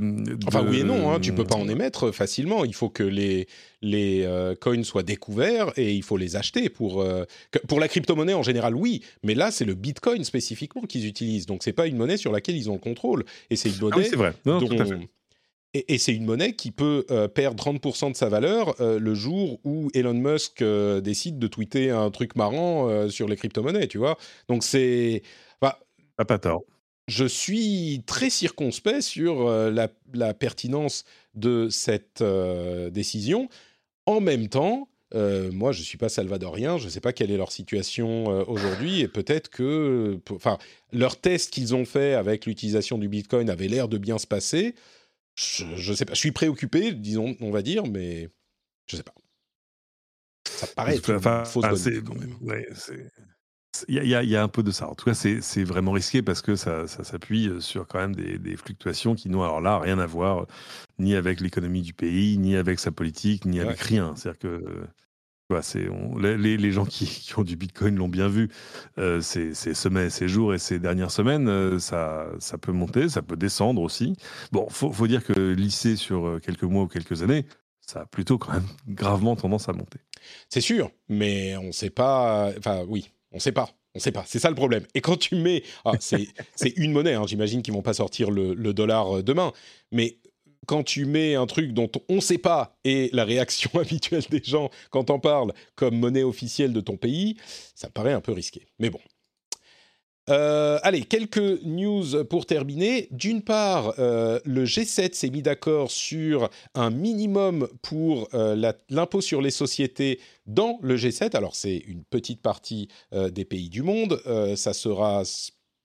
enfin, 0.47 0.65
oui 0.67 0.79
et 0.79 0.83
non, 0.83 1.11
hein, 1.11 1.19
tu 1.19 1.33
peux 1.33 1.43
pas 1.43 1.55
en 1.55 1.67
émettre 1.67 2.11
facilement. 2.13 2.63
Il 2.63 2.73
faut 2.73 2.89
que 2.89 3.03
les, 3.03 3.47
les 3.81 4.23
euh, 4.23 4.55
coins 4.55 4.83
soient 4.83 5.03
découverts 5.03 5.73
et 5.75 5.93
il 5.93 6.03
faut 6.03 6.17
les 6.17 6.35
acheter. 6.35 6.69
Pour, 6.69 7.01
euh, 7.01 7.25
pour 7.67 7.79
la 7.79 7.87
crypto-monnaie, 7.87 8.33
en 8.33 8.43
général, 8.43 8.75
oui, 8.75 9.03
mais 9.21 9.35
là, 9.35 9.51
c'est 9.51 9.65
le 9.65 9.73
bitcoin 9.73 10.23
spécifiquement 10.23 10.83
qu'ils 10.83 11.05
utilisent. 11.05 11.45
Donc, 11.45 11.63
c'est 11.63 11.73
pas 11.73 11.87
une 11.87 11.97
monnaie 11.97 12.17
sur 12.17 12.31
laquelle 12.31 12.55
ils 12.55 12.69
ont 12.69 12.73
le 12.73 12.79
contrôle. 12.79 13.25
Et 13.49 13.57
c'est 13.57 13.69
une 13.69 13.75
ah 13.81 13.95
monnaie. 13.95 14.09
c'est 14.09 14.15
vrai. 14.15 14.33
Non, 14.45 14.59
Et, 15.75 15.97
c'est 15.97 16.13
une 16.13 16.25
monnaie 16.25 16.53
qui 16.53 16.69
peut 16.69 17.05
euh, 17.09 17.27
perdre 17.27 17.63
30% 17.63 18.11
de 18.11 18.15
sa 18.15 18.29
valeur 18.29 18.79
euh, 18.79 18.99
le 18.99 19.15
jour 19.15 19.59
où 19.63 19.89
Elon 19.95 20.13
Musk 20.13 20.61
euh, 20.61 21.01
décide 21.01 21.39
de 21.39 21.47
tweeter 21.47 21.89
un 21.89 22.11
truc 22.11 22.35
marrant 22.35 23.09
sur 23.09 23.27
les 23.27 23.35
crypto-monnaies, 23.35 23.87
tu 23.87 23.97
vois. 23.97 24.17
Donc 24.47 24.63
c'est... 24.63 25.23
Bah, 25.61 25.79
pas 26.27 26.37
tort. 26.37 26.63
Je 27.07 27.25
suis 27.25 28.03
très 28.05 28.29
circonspect 28.29 29.01
sur 29.01 29.49
la, 29.49 30.33
pertinence 30.33 31.03
de 31.33 31.67
cette 31.69 32.23
décision. 32.91 33.49
En 34.05 34.21
même 34.21 34.47
temps, 34.47 34.87
moi, 35.13 35.71
je 35.73 35.79
ne 35.79 35.83
suis 35.83 35.97
pas 35.97 36.07
salvadorien, 36.07 36.77
je 36.77 36.85
ne 36.85 36.89
sais 36.89 37.01
pas 37.01 37.11
quelle 37.11 37.31
est 37.31 37.37
leur 37.37 37.51
situation 37.51 38.27
aujourd'hui, 38.49 39.01
et 39.01 39.07
peut-être 39.07 39.49
que, 39.49 40.19
enfin, 40.31 40.57
leur 40.93 41.19
test 41.19 41.51
qu'ils 41.51 41.75
ont 41.75 41.85
fait 41.85 42.13
avec 42.13 42.45
l'utilisation 42.45 42.97
du 42.97 43.09
Bitcoin 43.09 43.49
avait 43.49 43.67
l'air 43.67 43.89
de 43.89 43.97
bien 43.97 44.17
se 44.17 44.27
passer 44.27 44.73
je, 45.35 45.91
ne 45.91 45.95
sais 45.95 46.05
pas, 46.05 46.13
je 46.13 46.19
suis 46.19 46.31
préoccupé, 46.31 46.93
disons, 46.93 47.35
on 47.39 47.51
va 47.51 47.61
dire, 47.61 47.85
mais 47.85 48.29
je 48.87 48.97
sais 48.97 49.03
pas. 49.03 49.13
Ça 50.45 50.67
paraît 50.67 50.95
être 50.95 51.09
une 51.09 51.45
fausse 51.45 51.83
bonne 51.83 52.03
quand 52.03 52.15
même. 52.15 52.37
il 53.87 54.03
y, 54.03 54.07
y, 54.07 54.35
a 54.35 54.43
un 54.43 54.47
peu 54.47 54.61
de 54.61 54.71
ça. 54.71 54.89
En 54.89 54.95
tout 54.95 55.05
cas, 55.05 55.13
c'est 55.13 55.63
vraiment 55.63 55.91
risqué 55.91 56.21
parce 56.21 56.41
que 56.41 56.55
ça, 56.55 56.87
ça 56.87 57.03
s'appuie 57.03 57.49
sur 57.59 57.87
quand 57.87 57.99
même 57.99 58.15
des, 58.15 58.37
des, 58.37 58.55
fluctuations 58.57 59.15
qui 59.15 59.29
n'ont 59.29 59.43
alors 59.43 59.61
là 59.61 59.79
rien 59.79 59.99
à 59.99 60.05
voir 60.05 60.45
ni 60.99 61.15
avec 61.15 61.39
l'économie 61.39 61.81
du 61.81 61.93
pays, 61.93 62.37
ni 62.37 62.55
avec 62.55 62.79
sa 62.79 62.91
politique, 62.91 63.45
ni 63.45 63.59
avec 63.59 63.79
rien. 63.79 64.15
C'est-à-dire 64.15 64.39
que 64.39 64.87
les, 65.49 66.71
gens 66.71 66.85
qui, 66.85 67.31
ont 67.37 67.43
du 67.43 67.55
Bitcoin 67.55 67.95
l'ont 67.95 68.07
bien 68.07 68.27
vu 68.27 68.49
euh, 68.97 69.21
ces, 69.21 69.53
semaines, 69.53 70.09
ces 70.09 70.27
jours 70.27 70.53
et 70.53 70.59
ces 70.59 70.79
dernières 70.79 71.11
semaines. 71.11 71.47
Euh, 71.47 71.79
ça, 71.79 72.57
peut 72.61 72.71
monter, 72.71 73.09
ça 73.09 73.21
peut 73.21 73.35
descendre 73.35 73.81
aussi. 73.81 74.15
Bon, 74.51 74.67
faut, 74.69 74.91
faut 74.91 75.07
dire 75.07 75.23
que 75.23 75.33
lisser 75.53 75.95
sur 75.95 76.27
euh, 76.27 76.39
quelques 76.39 76.63
mois 76.63 76.83
ou 76.83 76.87
quelques 76.87 77.23
années, 77.23 77.45
ça 77.81 78.01
a 78.01 78.05
plutôt 78.05 78.37
quand 78.37 78.53
même 78.53 78.67
gravement 78.87 79.35
tendance 79.35 79.69
à 79.69 79.73
monter. 79.73 79.99
C'est 80.49 80.61
sûr, 80.61 80.91
mais 81.09 81.57
on 81.57 81.67
ne 81.67 81.71
sait 81.71 81.89
pas. 81.89 82.51
Enfin, 82.57 82.83
oui, 82.87 83.11
on 83.31 83.37
ne 83.37 83.41
sait 83.41 83.51
pas. 83.51 83.69
On 83.95 83.99
ne 83.99 84.01
sait 84.01 84.11
pas, 84.11 84.23
c'est 84.25 84.39
ça 84.39 84.49
le 84.49 84.55
problème. 84.55 84.83
Et 84.95 85.01
quand 85.01 85.17
tu 85.17 85.35
mets, 85.35 85.61
ah, 85.85 85.91
c'est 85.99 86.25
une 86.77 86.93
monnaie, 86.93 87.13
hein, 87.13 87.25
j'imagine 87.27 87.61
qu'ils 87.61 87.75
vont 87.75 87.83
pas 87.83 87.93
sortir 87.93 88.31
le, 88.31 88.55
le 88.55 88.73
dollar 88.73 89.21
demain, 89.21 89.51
mais 89.91 90.17
quand 90.65 90.83
tu 90.83 91.05
mets 91.05 91.35
un 91.35 91.45
truc 91.45 91.73
dont 91.73 91.91
on 92.09 92.15
ne 92.15 92.21
sait 92.21 92.37
pas 92.37 92.77
et 92.83 93.09
la 93.13 93.25
réaction 93.25 93.71
habituelle 93.79 94.25
des 94.29 94.43
gens 94.43 94.69
quand 94.89 95.09
on 95.09 95.19
parle 95.19 95.53
comme 95.75 95.97
monnaie 95.97 96.23
officielle 96.23 96.73
de 96.73 96.81
ton 96.81 96.97
pays, 96.97 97.37
ça 97.75 97.89
paraît 97.89 98.13
un 98.13 98.21
peu 98.21 98.31
risqué. 98.31 98.67
Mais 98.79 98.89
bon. 98.89 98.99
Euh, 100.29 100.79
allez, 100.83 101.01
quelques 101.01 101.61
news 101.63 102.23
pour 102.25 102.45
terminer. 102.45 103.09
D'une 103.11 103.41
part, 103.41 103.95
euh, 103.99 104.39
le 104.45 104.65
G7 104.65 105.13
s'est 105.13 105.29
mis 105.29 105.41
d'accord 105.41 105.91
sur 105.91 106.49
un 106.75 106.89
minimum 106.89 107.67
pour 107.81 108.29
euh, 108.33 108.73
l'impôt 108.89 109.19
sur 109.19 109.41
les 109.41 109.51
sociétés 109.51 110.19
dans 110.45 110.79
le 110.81 110.95
G7. 110.95 111.35
Alors, 111.35 111.55
c'est 111.55 111.75
une 111.75 112.03
petite 112.05 112.41
partie 112.41 112.87
des 113.11 113.45
pays 113.45 113.69
du 113.69 113.81
monde. 113.83 114.21
ça 114.55 114.73
sera 114.73 115.23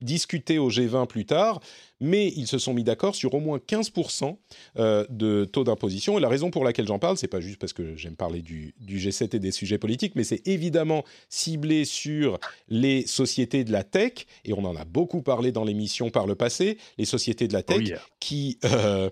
discuté 0.01 0.59
au 0.59 0.71
G20 0.71 1.07
plus 1.07 1.27
tard, 1.27 1.61
mais 2.01 2.29
ils 2.37 2.47
se 2.47 2.59
sont 2.59 2.75
mis 2.75 2.85
d'accord 2.85 3.15
sur 3.15 3.35
au 3.35 3.41
moins 3.41 3.59
15% 3.59 4.37
euh, 4.79 5.05
de 5.11 5.45
taux 5.45 5.65
d'imposition. 5.65 6.19
Et 6.19 6.21
la 6.21 6.29
raison 6.29 6.51
pour 6.51 6.65
laquelle 6.65 6.87
j'en 6.87 6.99
parle, 6.99 7.17
c'est 7.17 7.29
pas 7.29 7.41
juste 7.41 7.59
parce 7.59 7.73
que 7.73 7.97
j'aime 7.97 8.17
parler 8.17 8.43
du, 8.43 8.75
G7 8.87 9.37
et 9.37 9.39
des 9.39 9.51
sujets 9.51 9.79
politiques, 9.79 10.15
mais 10.15 10.25
c'est 10.25 10.47
évidemment 10.47 11.05
ciblé 11.29 11.85
sur 11.85 12.39
les 12.69 13.07
sociétés 13.07 13.65
de 13.65 13.73
la 13.73 13.85
tech, 13.85 14.27
et 14.45 14.53
on 14.53 14.65
en 14.65 14.77
a 14.77 14.85
beaucoup 14.85 15.23
parlé 15.23 15.53
dans 15.53 15.65
l'émission 15.65 16.11
par 16.11 16.27
le 16.27 16.35
passé, 16.35 16.79
les 16.99 17.05
sociétés 17.05 17.49
de 17.49 17.53
la 17.53 17.63
tech 17.63 17.93
oh 17.95 17.99
qui, 18.21 18.59
euh, 18.65 19.11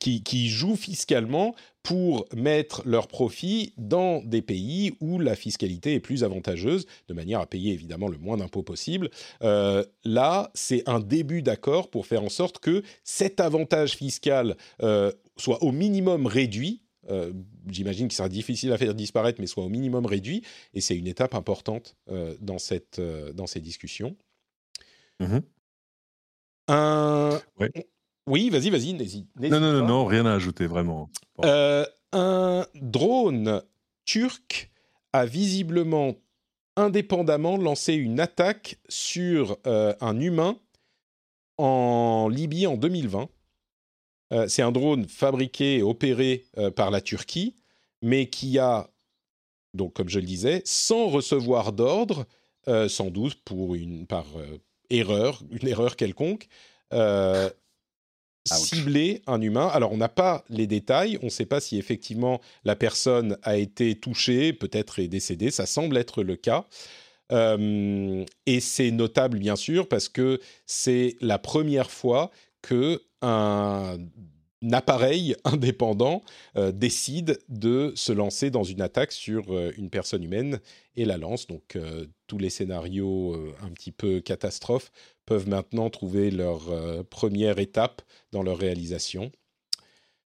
qui, 0.00 0.22
qui 0.22 0.48
jouent 0.48 0.76
fiscalement 0.76 1.54
pour 1.84 2.24
mettre 2.34 2.82
leurs 2.86 3.06
profits 3.06 3.74
dans 3.76 4.22
des 4.24 4.40
pays 4.40 4.96
où 5.00 5.20
la 5.20 5.36
fiscalité 5.36 5.92
est 5.92 6.00
plus 6.00 6.24
avantageuse, 6.24 6.86
de 7.08 7.14
manière 7.14 7.40
à 7.40 7.46
payer 7.46 7.74
évidemment 7.74 8.08
le 8.08 8.16
moins 8.16 8.38
d'impôts 8.38 8.62
possible. 8.62 9.10
Euh, 9.42 9.84
là, 10.02 10.50
c'est 10.54 10.88
un 10.88 10.98
début 10.98 11.42
d'accord 11.42 11.90
pour 11.90 12.06
faire 12.06 12.13
en 12.22 12.28
sorte 12.28 12.58
que 12.58 12.82
cet 13.02 13.40
avantage 13.40 13.96
fiscal 13.96 14.56
euh, 14.82 15.12
soit 15.36 15.62
au 15.62 15.72
minimum 15.72 16.26
réduit. 16.26 16.82
Euh, 17.10 17.32
j'imagine 17.68 18.08
qu'il 18.08 18.16
sera 18.16 18.28
difficile 18.28 18.72
à 18.72 18.78
faire 18.78 18.94
disparaître, 18.94 19.40
mais 19.40 19.46
soit 19.46 19.64
au 19.64 19.68
minimum 19.68 20.06
réduit. 20.06 20.42
Et 20.72 20.80
c'est 20.80 20.96
une 20.96 21.06
étape 21.06 21.34
importante 21.34 21.96
dans, 22.40 22.58
cette, 22.58 23.00
dans 23.00 23.46
ces 23.46 23.60
discussions. 23.60 24.16
Mmh 25.20 25.38
un... 26.66 27.40
Oui, 28.26 28.48
vas-y, 28.48 28.70
vas-y. 28.70 28.94
Non, 28.94 29.60
non, 29.60 29.72
non, 29.72 29.86
non, 29.86 30.04
rien 30.06 30.24
à 30.24 30.32
ajouter, 30.32 30.66
vraiment. 30.66 31.10
Euh, 31.44 31.84
un 32.12 32.66
drone 32.74 33.62
turc 34.06 34.70
a 35.12 35.26
visiblement 35.26 36.14
indépendamment 36.76 37.56
lancé 37.56 37.94
une 37.94 38.20
attaque 38.20 38.78
sur 38.88 39.58
euh, 39.66 39.94
un 40.00 40.18
humain 40.18 40.56
en 41.58 42.28
Libye 42.28 42.66
en 42.66 42.76
2020. 42.76 43.28
c'est 44.48 44.62
un 44.62 44.72
drone 44.72 45.06
fabriqué 45.08 45.78
et 45.78 45.82
opéré 45.82 46.44
par 46.76 46.90
la 46.90 47.00
Turquie, 47.00 47.54
mais 48.02 48.28
qui 48.28 48.58
a, 48.58 48.90
donc 49.74 49.94
comme 49.94 50.08
je 50.08 50.18
le 50.18 50.26
disais, 50.26 50.62
sans 50.64 51.08
recevoir 51.08 51.72
d'ordre, 51.72 52.26
sans 52.88 53.10
doute 53.10 53.42
pour 53.44 53.74
une, 53.74 54.06
par 54.06 54.26
erreur, 54.90 55.42
une 55.50 55.68
erreur 55.68 55.96
quelconque, 55.96 56.48
cibler 58.46 59.22
un 59.26 59.40
humain. 59.40 59.68
Alors, 59.68 59.92
on 59.92 59.96
n'a 59.96 60.08
pas 60.08 60.44
les 60.48 60.66
détails, 60.66 61.18
on 61.22 61.26
ne 61.26 61.30
sait 61.30 61.46
pas 61.46 61.60
si 61.60 61.78
effectivement 61.78 62.40
la 62.64 62.76
personne 62.76 63.38
a 63.42 63.56
été 63.56 63.94
touchée, 63.94 64.52
peut-être 64.52 64.98
est 64.98 65.08
décédée, 65.08 65.50
ça 65.50 65.66
semble 65.66 65.96
être 65.96 66.22
le 66.22 66.36
cas. 66.36 66.66
Euh, 67.32 68.24
et 68.46 68.60
c'est 68.60 68.90
notable, 68.90 69.38
bien 69.38 69.56
sûr, 69.56 69.88
parce 69.88 70.08
que 70.08 70.40
c'est 70.66 71.16
la 71.20 71.38
première 71.38 71.90
fois 71.90 72.30
que 72.62 73.02
un 73.22 73.98
appareil 74.72 75.36
indépendant 75.44 76.22
euh, 76.56 76.72
décide 76.72 77.38
de 77.48 77.92
se 77.96 78.12
lancer 78.12 78.50
dans 78.50 78.64
une 78.64 78.80
attaque 78.80 79.12
sur 79.12 79.44
euh, 79.50 79.72
une 79.76 79.90
personne 79.90 80.22
humaine 80.22 80.60
et 80.96 81.04
la 81.04 81.16
lance. 81.16 81.46
Donc 81.46 81.78
tous 82.26 82.38
les 82.38 82.50
scénarios 82.50 83.34
un 83.60 83.70
petit 83.70 83.92
peu 83.92 84.20
catastrophes 84.20 84.90
peuvent 85.26 85.48
maintenant 85.48 85.90
trouver 85.90 86.30
leur 86.30 86.70
première 87.06 87.58
étape 87.58 88.02
dans 88.30 88.44
leur 88.44 88.56
réalisation. 88.56 89.32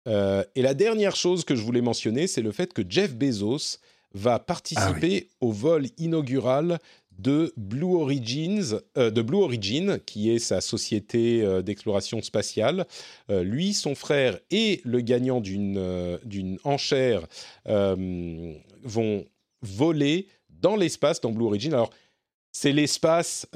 et 0.06 0.62
la 0.62 0.74
dernière 0.74 1.16
chose 1.16 1.44
que 1.44 1.56
je 1.56 1.62
voulais 1.62 1.80
mentionner, 1.80 2.28
c'est 2.28 2.40
le 2.40 2.52
fait 2.52 2.72
que 2.72 2.82
Jeff 2.88 3.16
Bezos 3.16 3.78
va 4.14 4.38
participer 4.38 5.28
ah 5.28 5.34
au 5.40 5.52
vol 5.52 5.86
inaugural 5.98 6.78
de 7.18 7.52
Blue 7.56 7.94
Origins, 7.94 8.80
euh, 8.96 9.10
de 9.10 9.22
Blue 9.22 9.38
Origin, 9.38 9.98
qui 10.04 10.30
est 10.30 10.38
sa 10.38 10.60
société 10.60 11.42
euh, 11.42 11.62
d'exploration 11.62 12.22
spatiale. 12.22 12.86
Euh, 13.30 13.42
lui, 13.42 13.72
son 13.72 13.94
frère 13.94 14.38
et 14.50 14.80
le 14.84 15.00
gagnant 15.00 15.40
d'une 15.40 15.64
d'une 16.24 16.58
enchère 16.64 17.26
vont 17.66 19.24
voler 19.62 20.28
dans 20.50 20.76
l'espace 20.76 21.20
dans 21.20 21.30
Blue 21.30 21.46
Origin. 21.46 21.72
Alors, 21.72 21.90
c'est 22.52 22.72
l'espace 22.72 23.46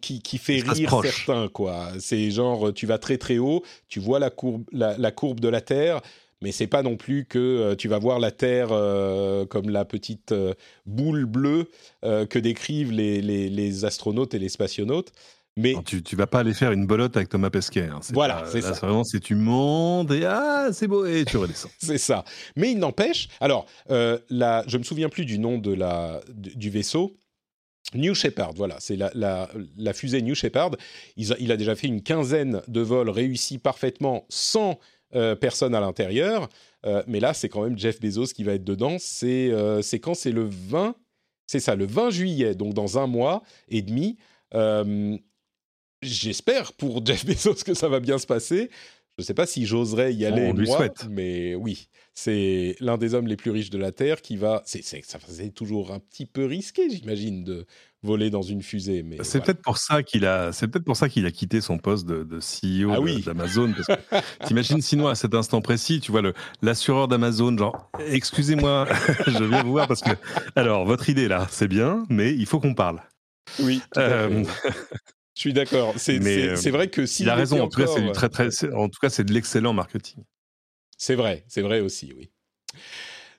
qui, 0.00 0.22
qui, 0.22 0.38
fait 0.38 0.60
rire 0.60 1.00
certains, 1.02 1.48
quoi. 1.48 1.90
C'est 1.98 2.30
genre, 2.30 2.72
tu 2.72 2.86
vas 2.86 2.98
très 2.98 3.18
très 3.18 3.38
haut, 3.38 3.62
tu 3.88 4.00
vois 4.00 4.18
la 4.18 4.30
courbe, 4.30 4.64
la 4.72 5.10
courbe 5.10 5.40
de 5.40 5.48
la 5.48 5.60
Terre, 5.60 6.00
mais 6.42 6.52
c'est 6.52 6.66
pas 6.66 6.82
non 6.82 6.96
plus 6.96 7.24
que 7.24 7.38
euh, 7.38 7.74
tu 7.76 7.88
vas 7.88 7.98
voir 7.98 8.18
la 8.18 8.30
Terre 8.30 8.68
euh, 8.70 9.46
comme 9.46 9.70
la 9.70 9.84
petite 9.84 10.32
euh, 10.32 10.54
boule 10.84 11.24
bleue 11.24 11.68
que 12.02 12.38
décrivent 12.38 12.92
les, 12.92 13.20
les, 13.20 13.84
astronautes 13.84 14.32
et 14.34 14.38
les 14.38 14.48
spationautes. 14.48 15.12
Mais 15.56 15.74
tu, 15.84 16.02
tu 16.02 16.14
vas 16.14 16.26
pas 16.26 16.40
aller 16.40 16.54
faire 16.54 16.70
une 16.70 16.86
bolotte 16.86 17.16
avec 17.16 17.30
Thomas 17.30 17.50
Pesquet. 17.50 17.88
Hein. 17.90 18.00
Voilà, 18.12 18.44
c'est 18.46 18.60
ça. 18.60 18.72
Vraiment, 18.72 19.02
c'est 19.02 19.20
tu 19.20 19.34
montes 19.34 20.12
et 20.12 20.24
ah, 20.24 20.68
c'est 20.70 20.86
beau 20.86 21.04
et 21.04 21.24
tu 21.24 21.36
redescends. 21.36 21.70
c'est 21.78 21.98
ça. 21.98 22.24
Mais 22.54 22.70
il 22.70 22.78
n'empêche. 22.78 23.28
Alors, 23.40 23.66
la, 23.88 24.62
je 24.68 24.78
me 24.78 24.84
souviens 24.84 25.08
plus 25.08 25.24
du 25.24 25.38
nom 25.38 25.58
de 25.58 25.72
la 25.72 26.20
du 26.30 26.70
vaisseau. 26.70 27.16
New 27.94 28.14
Shepard, 28.14 28.52
voilà, 28.54 28.76
c'est 28.80 28.96
la, 28.96 29.10
la, 29.14 29.48
la, 29.76 29.92
fusée 29.92 30.20
New 30.20 30.34
Shepard. 30.34 30.72
Il 31.16 31.32
a, 31.32 31.36
il 31.38 31.52
a, 31.52 31.56
déjà 31.56 31.76
fait 31.76 31.86
une 31.86 32.02
quinzaine 32.02 32.60
de 32.66 32.80
vols 32.80 33.10
réussis 33.10 33.58
parfaitement 33.58 34.26
sans 34.28 34.80
euh, 35.14 35.34
personne 35.36 35.74
à 35.74 35.80
l'intérieur. 35.80 36.48
Euh, 36.84 37.02
mais 37.06 37.20
là, 37.20 37.32
c'est 37.32 37.48
quand 37.48 37.62
même 37.62 37.78
Jeff 37.78 38.00
Bezos 38.00 38.26
qui 38.26 38.44
va 38.44 38.54
être 38.54 38.64
dedans. 38.64 38.96
C'est 38.98 39.50
euh, 39.50 39.80
quand 40.02 40.14
C'est 40.14 40.32
le 40.32 40.48
20 40.50 40.94
C'est 41.46 41.60
ça, 41.60 41.76
le 41.76 41.86
20 41.86 42.10
juillet, 42.10 42.54
donc 42.54 42.74
dans 42.74 42.98
un 42.98 43.06
mois 43.06 43.42
et 43.68 43.82
demi. 43.82 44.16
J'espère 46.02 46.72
pour 46.72 47.04
Jeff 47.06 47.24
Bezos 47.24 47.62
que 47.64 47.74
ça 47.74 47.88
va 47.88 48.00
bien 48.00 48.18
se 48.18 48.26
passer. 48.26 48.70
Je 49.16 49.22
ne 49.22 49.24
sais 49.24 49.34
pas 49.34 49.46
si 49.46 49.64
j'oserais 49.64 50.12
y 50.12 50.26
aller, 50.26 50.48
On 50.48 50.52
lui 50.52 50.66
souhaite. 50.66 51.06
mais 51.08 51.54
oui, 51.54 51.88
c'est 52.18 52.76
l'un 52.80 52.96
des 52.96 53.12
hommes 53.12 53.26
les 53.26 53.36
plus 53.36 53.50
riches 53.50 53.68
de 53.68 53.76
la 53.76 53.92
Terre 53.92 54.22
qui 54.22 54.38
va. 54.38 54.62
C'est, 54.64 54.82
ça 54.82 55.18
faisait 55.18 55.50
toujours 55.50 55.92
un 55.92 55.98
petit 55.98 56.24
peu 56.24 56.46
risqué, 56.46 56.88
j'imagine, 56.88 57.44
de 57.44 57.66
voler 58.02 58.30
dans 58.30 58.40
une 58.40 58.62
fusée. 58.62 59.02
Mais 59.02 59.18
c'est 59.20 59.44
peut-être 59.44 59.60
pour 59.60 59.76
ça 59.76 60.02
qu'il 60.02 60.24
a. 60.24 60.50
C'est 60.50 60.66
peut-être 60.66 60.86
pour 60.86 60.96
ça 60.96 61.10
qu'il 61.10 61.26
a 61.26 61.30
quitté 61.30 61.60
son 61.60 61.76
poste 61.76 62.06
de, 62.06 62.38
CEO 62.38 62.90
ah 62.90 63.00
oui. 63.00 63.20
d'Amazon. 63.20 63.74
T'imagines 64.46 64.80
sinon 64.80 65.08
à 65.08 65.14
cet 65.14 65.34
instant 65.34 65.60
précis, 65.60 66.00
tu 66.00 66.10
vois 66.10 66.22
le 66.22 66.32
l'assureur 66.62 67.06
d'Amazon, 67.06 67.54
genre, 67.58 67.90
excusez-moi, 67.98 68.88
je 69.26 69.44
viens 69.44 69.62
vous 69.62 69.72
voir 69.72 69.86
parce 69.86 70.00
que 70.00 70.12
alors 70.56 70.86
votre 70.86 71.10
idée 71.10 71.28
là, 71.28 71.46
c'est 71.50 71.68
bien, 71.68 72.04
mais 72.08 72.32
il 72.32 72.46
faut 72.46 72.60
qu'on 72.60 72.74
parle. 72.74 73.02
Oui. 73.60 73.82
Je 73.94 74.46
suis 75.34 75.52
d'accord. 75.52 75.92
C'est 75.98 76.18
euh, 76.18 76.70
vrai 76.70 76.88
que 76.88 77.04
si 77.04 77.24
il 77.24 77.28
a 77.28 77.34
raison. 77.34 77.60
En 77.60 77.68
tout 77.68 77.78
cas, 77.78 77.88
c'est 77.88 78.10
très 78.12 78.30
très. 78.30 78.48
En 78.72 78.88
tout 78.88 78.98
cas, 79.02 79.10
c'est 79.10 79.24
de 79.24 79.34
l'excellent 79.34 79.74
marketing. 79.74 80.24
C'est 80.96 81.14
vrai, 81.14 81.44
c'est 81.48 81.62
vrai 81.62 81.80
aussi, 81.80 82.12
oui. 82.16 82.30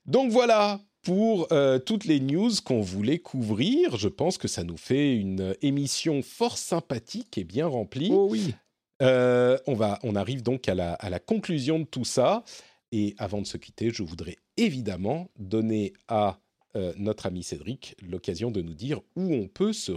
Donc 0.05 0.31
voilà 0.31 0.79
pour 1.01 1.47
euh, 1.51 1.79
toutes 1.79 2.05
les 2.05 2.19
news 2.19 2.51
qu'on 2.63 2.81
voulait 2.81 3.19
couvrir. 3.19 3.97
Je 3.97 4.09
pense 4.09 4.37
que 4.37 4.47
ça 4.47 4.63
nous 4.63 4.77
fait 4.77 5.15
une 5.15 5.55
émission 5.61 6.21
fort 6.21 6.57
sympathique 6.57 7.37
et 7.37 7.43
bien 7.43 7.67
remplie. 7.67 8.09
Oh 8.11 8.27
oui. 8.29 8.55
Euh, 9.01 9.57
on, 9.67 9.75
va, 9.75 9.99
on 10.03 10.15
arrive 10.15 10.43
donc 10.43 10.67
à 10.67 10.75
la, 10.75 10.93
à 10.93 11.09
la 11.09 11.19
conclusion 11.19 11.79
de 11.79 11.85
tout 11.85 12.05
ça. 12.05 12.43
Et 12.91 13.15
avant 13.17 13.41
de 13.41 13.47
se 13.47 13.57
quitter, 13.57 13.91
je 13.91 14.03
voudrais 14.03 14.37
évidemment 14.55 15.29
donner 15.37 15.93
à 16.07 16.39
euh, 16.77 16.93
notre 16.97 17.25
ami 17.25 17.43
Cédric 17.43 17.95
l'occasion 18.07 18.51
de 18.51 18.61
nous 18.61 18.73
dire 18.73 18.99
où 19.15 19.33
on 19.33 19.47
peut 19.47 19.73
se 19.73 19.91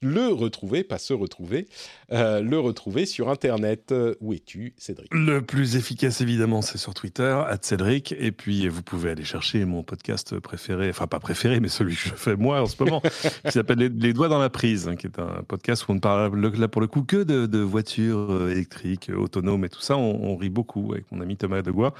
le 0.00 0.28
retrouver, 0.28 0.82
pas 0.82 0.98
se 0.98 1.12
retrouver, 1.12 1.68
euh, 2.12 2.40
le 2.40 2.58
retrouver 2.58 3.04
sur 3.04 3.28
Internet. 3.28 3.94
Où 4.20 4.32
es-tu, 4.32 4.74
Cédric? 4.78 5.12
Le 5.12 5.40
plus 5.42 5.76
efficace, 5.76 6.20
évidemment, 6.20 6.62
c'est 6.62 6.78
sur 6.78 6.94
Twitter, 6.94 7.40
Cédric. 7.60 8.12
Et 8.18 8.32
puis, 8.32 8.68
vous 8.68 8.82
pouvez 8.82 9.10
aller 9.10 9.24
chercher 9.24 9.64
mon 9.64 9.82
podcast 9.82 10.38
préféré, 10.38 10.88
enfin 10.88 11.06
pas 11.06 11.20
préféré, 11.20 11.60
mais 11.60 11.68
celui 11.68 11.94
que 11.94 12.00
je 12.00 12.14
fais 12.14 12.36
moi 12.36 12.62
en 12.62 12.66
ce 12.66 12.82
moment, 12.82 13.02
qui 13.44 13.52
s'appelle 13.52 13.78
les, 13.78 14.12
Doigts 14.12 14.28
dans 14.28 14.38
la 14.38 14.50
prise, 14.50 14.88
hein, 14.88 14.96
qui 14.96 15.06
est 15.06 15.18
un 15.18 15.42
podcast 15.46 15.86
où 15.86 15.92
on 15.92 15.96
ne 15.96 16.00
parle 16.00 16.40
là 16.40 16.68
pour 16.68 16.80
le 16.80 16.86
coup 16.86 17.02
que 17.02 17.22
de, 17.22 17.58
voitures 17.58 18.30
euh, 18.30 18.50
électriques, 18.50 19.10
autonomes 19.14 19.64
et 19.64 19.68
tout 19.68 19.80
ça. 19.80 19.96
On, 19.96 20.36
rit 20.36 20.48
beaucoup 20.48 20.92
avec 20.92 21.10
mon 21.12 21.20
ami 21.20 21.36
Thomas 21.36 21.62
Degois. 21.62 21.94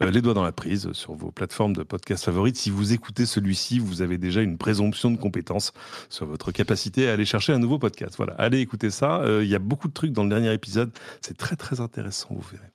les 0.00 0.20
Doigts 0.20 0.34
dans 0.34 0.44
la 0.44 0.52
prise 0.52 0.92
sur 0.92 1.14
vos 1.14 1.30
plateformes 1.30 1.74
de 1.74 1.82
podcast 1.82 2.24
favorites. 2.24 2.56
Si 2.56 2.70
vous 2.70 2.92
écoutez 2.92 3.26
celui-ci, 3.26 3.69
vous 3.78 4.02
avez 4.02 4.18
déjà 4.18 4.42
une 4.42 4.58
présomption 4.58 5.10
de 5.10 5.16
compétence 5.16 5.72
sur 6.08 6.26
votre 6.26 6.52
capacité 6.52 7.08
à 7.08 7.12
aller 7.12 7.24
chercher 7.24 7.52
un 7.52 7.58
nouveau 7.58 7.78
podcast. 7.78 8.14
Voilà, 8.16 8.34
allez 8.34 8.60
écouter 8.60 8.90
ça. 8.90 9.20
Euh, 9.20 9.44
il 9.44 9.50
y 9.50 9.54
a 9.54 9.58
beaucoup 9.58 9.88
de 9.88 9.92
trucs 9.92 10.12
dans 10.12 10.24
le 10.24 10.30
dernier 10.30 10.52
épisode. 10.52 10.90
C'est 11.20 11.36
très 11.36 11.56
très 11.56 11.80
intéressant, 11.80 12.28
vous 12.30 12.48
verrez. 12.50 12.70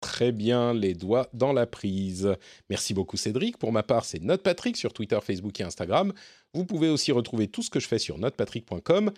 Très 0.00 0.32
bien, 0.32 0.72
les 0.72 0.94
doigts 0.94 1.28
dans 1.34 1.52
la 1.52 1.66
prise. 1.66 2.34
Merci 2.70 2.94
beaucoup 2.94 3.18
Cédric. 3.18 3.58
Pour 3.58 3.70
ma 3.70 3.82
part, 3.82 4.06
c'est 4.06 4.22
NotePatrick 4.22 4.76
sur 4.76 4.94
Twitter, 4.94 5.18
Facebook 5.22 5.60
et 5.60 5.64
Instagram. 5.64 6.14
Vous 6.54 6.64
pouvez 6.64 6.88
aussi 6.88 7.12
retrouver 7.12 7.48
tout 7.48 7.62
ce 7.62 7.68
que 7.68 7.80
je 7.80 7.86
fais 7.86 7.98
sur 7.98 8.16
notepatrick.com 8.16 9.10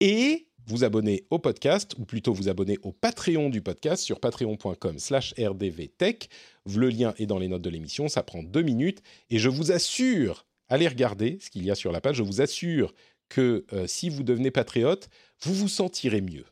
et 0.00 0.46
vous 0.66 0.84
abonner 0.84 1.24
au 1.30 1.38
podcast, 1.38 1.94
ou 1.98 2.04
plutôt 2.04 2.32
vous 2.32 2.48
abonner 2.48 2.78
au 2.82 2.92
Patreon 2.92 3.50
du 3.50 3.62
podcast 3.62 4.02
sur 4.02 4.20
patreon.com 4.20 4.98
slash 4.98 5.32
rdvtech. 5.38 6.28
Le 6.66 6.88
lien 6.88 7.14
est 7.18 7.26
dans 7.26 7.38
les 7.38 7.48
notes 7.48 7.62
de 7.62 7.70
l'émission, 7.70 8.08
ça 8.08 8.22
prend 8.22 8.42
deux 8.42 8.62
minutes, 8.62 9.00
et 9.30 9.38
je 9.38 9.48
vous 9.48 9.70
assure 9.70 10.44
allez 10.68 10.88
regarder 10.88 11.38
ce 11.40 11.50
qu'il 11.50 11.64
y 11.64 11.70
a 11.70 11.74
sur 11.74 11.92
la 11.92 12.00
page. 12.00 12.16
Je 12.16 12.22
vous 12.22 12.40
assure 12.40 12.94
que 13.28 13.64
euh, 13.72 13.86
si 13.86 14.08
vous 14.08 14.22
devenez 14.22 14.50
patriote, 14.50 15.08
vous 15.42 15.54
vous 15.54 15.68
sentirez 15.68 16.20
mieux. 16.20 16.46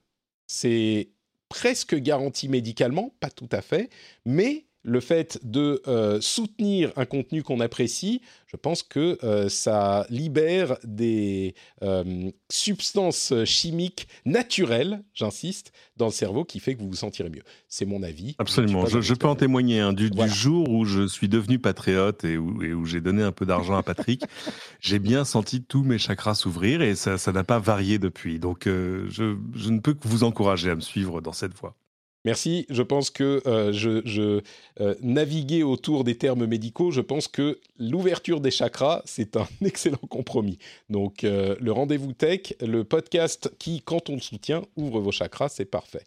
C'est 0.47 1.11
presque 1.49 1.95
garanti 1.95 2.49
médicalement, 2.49 3.15
pas 3.21 3.31
tout 3.31 3.49
à 3.53 3.63
fait, 3.63 3.91
mais 4.25 4.67
le 4.85 5.01
fait 5.01 5.41
de 5.43 5.83
euh, 5.89 6.21
soutenir 6.21 6.93
un 6.97 7.07
contenu 7.07 7.43
qu'on 7.43 7.61
apprécie, 7.61 8.21
je 8.47 8.57
pense 8.57 8.83
que 8.83 9.19
euh, 9.25 9.49
ça 9.49 10.07
libère 10.11 10.77
des 10.85 11.55
euh, 11.83 12.31
substances 12.51 13.33
chimiques 13.45 14.07
naturelles, 14.27 15.03
j'insiste, 15.15 15.73
dans 15.97 16.07
le 16.07 16.13
cerveau 16.13 16.45
qui 16.45 16.61
fait 16.61 16.75
que 16.75 16.81
vous 16.81 16.91
vous 16.91 16.97
sentirez 16.97 17.31
mieux. 17.31 17.43
C'est 17.67 17.87
mon 17.87 18.03
avis. 18.03 18.37
Absolument, 18.39 18.85
je, 18.87 19.15
peux 19.15 19.27
en 19.27 19.35
témoigner. 19.37 19.81
Hein. 19.81 19.95
Du, 19.95 20.11
jour 20.27 20.69
où 20.69 20.85
je 20.85 21.07
suis 21.07 21.29
devenu 21.29 21.59
patriote 21.59 22.25
et 22.25 22.37
où, 22.37 22.85
j'ai 22.85 23.01
donné 23.01 23.23
un 23.23 23.33
peu 23.33 23.47
d'argent 23.47 23.77
à 23.77 23.83
Patrick, 23.83 24.23
j'ai 24.81 24.99
bien 24.99 25.25
senti 25.25 25.63
tous 25.63 25.83
mes 25.83 25.99
chakras 25.99 26.35
s'ouvrir 26.35 26.83
et 26.83 26.95
ça 26.95 27.33
n'a 27.33 27.45
pas 27.45 27.59
varié 27.59 27.99
depuis. 27.99 28.39
Donc 28.39 28.65
je, 28.67 29.09
je 29.09 29.71
ne 29.71 29.81
peux 29.81 29.95
que 29.95 30.07
vous 30.07 30.25
encourager 30.25 30.71
à 30.71 30.75
me 30.75 30.81
suivre 30.81 31.23
dans 31.23 31.33
cette 31.33 31.55
voie. 31.55 31.75
Merci. 32.25 32.65
Je 32.71 32.83
pense 32.83 33.11
que 33.11 33.43
euh, 33.47 33.73
je, 33.73 34.41
euh, 34.81 34.95
naviguais 35.03 35.63
autour 35.63 36.05
des 36.05 36.17
termes 36.17 36.47
médicaux. 36.47 36.91
Je 36.91 37.03
pense 37.03 37.29
que 37.29 37.61
l'ouverture 37.79 38.41
des 38.41 38.51
chakras, 38.51 39.03
c'est 39.05 39.37
un 39.37 39.47
excellent 39.65 39.99
compromis. 40.09 40.59
Donc, 40.89 41.25
euh, 41.25 41.55
le 41.61 41.73
rendez-vous 41.73 42.13
tech, 42.13 42.55
le 42.61 42.85
podcast 42.85 43.53
qui, 43.59 43.83
quand 43.83 44.09
on 44.09 44.15
le 44.15 44.21
soutient, 44.21 44.63
ouvre 44.77 45.01
vos 45.01 45.13
chakras, 45.13 45.51
c'est 45.51 45.67
parfait 45.67 46.05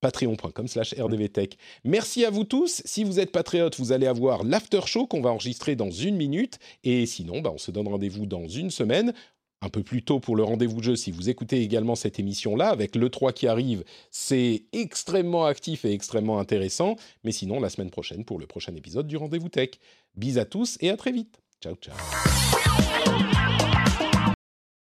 patreon.com 0.00 0.68
slash 0.68 0.94
rdvtech. 0.98 1.56
Merci 1.82 2.24
à 2.24 2.30
vous 2.30 2.44
tous. 2.44 2.82
Si 2.84 3.02
vous 3.02 3.18
êtes 3.18 3.32
patriote, 3.32 3.78
vous 3.78 3.92
allez 3.92 4.06
avoir 4.06 4.44
l'after 4.44 4.82
show 4.86 5.06
qu'on 5.06 5.22
va 5.22 5.30
enregistrer 5.30 5.74
dans 5.74 5.90
une 5.90 6.16
minute. 6.16 6.58
Et 6.84 7.06
sinon, 7.06 7.40
bah, 7.40 7.50
on 7.52 7.58
se 7.58 7.70
donne 7.70 7.88
rendez-vous 7.88 8.26
dans 8.26 8.46
une 8.46 8.70
semaine 8.70 9.14
un 9.62 9.68
peu 9.68 9.82
plus 9.82 10.02
tôt 10.02 10.20
pour 10.20 10.36
le 10.36 10.42
rendez-vous 10.42 10.82
jeu 10.82 10.96
si 10.96 11.10
vous 11.10 11.28
écoutez 11.28 11.62
également 11.62 11.94
cette 11.94 12.18
émission-là. 12.18 12.68
Avec 12.68 12.94
le 12.96 13.08
3 13.08 13.32
qui 13.32 13.46
arrive, 13.46 13.84
c'est 14.10 14.64
extrêmement 14.72 15.46
actif 15.46 15.84
et 15.84 15.92
extrêmement 15.92 16.38
intéressant. 16.38 16.96
Mais 17.24 17.32
sinon, 17.32 17.60
la 17.60 17.70
semaine 17.70 17.90
prochaine 17.90 18.24
pour 18.24 18.38
le 18.38 18.46
prochain 18.46 18.74
épisode 18.74 19.06
du 19.06 19.16
rendez-vous 19.16 19.48
tech. 19.48 19.70
Bis 20.14 20.38
à 20.38 20.44
tous 20.44 20.76
et 20.80 20.90
à 20.90 20.96
très 20.96 21.12
vite. 21.12 21.40
Ciao, 21.60 21.74
ciao. 21.76 21.96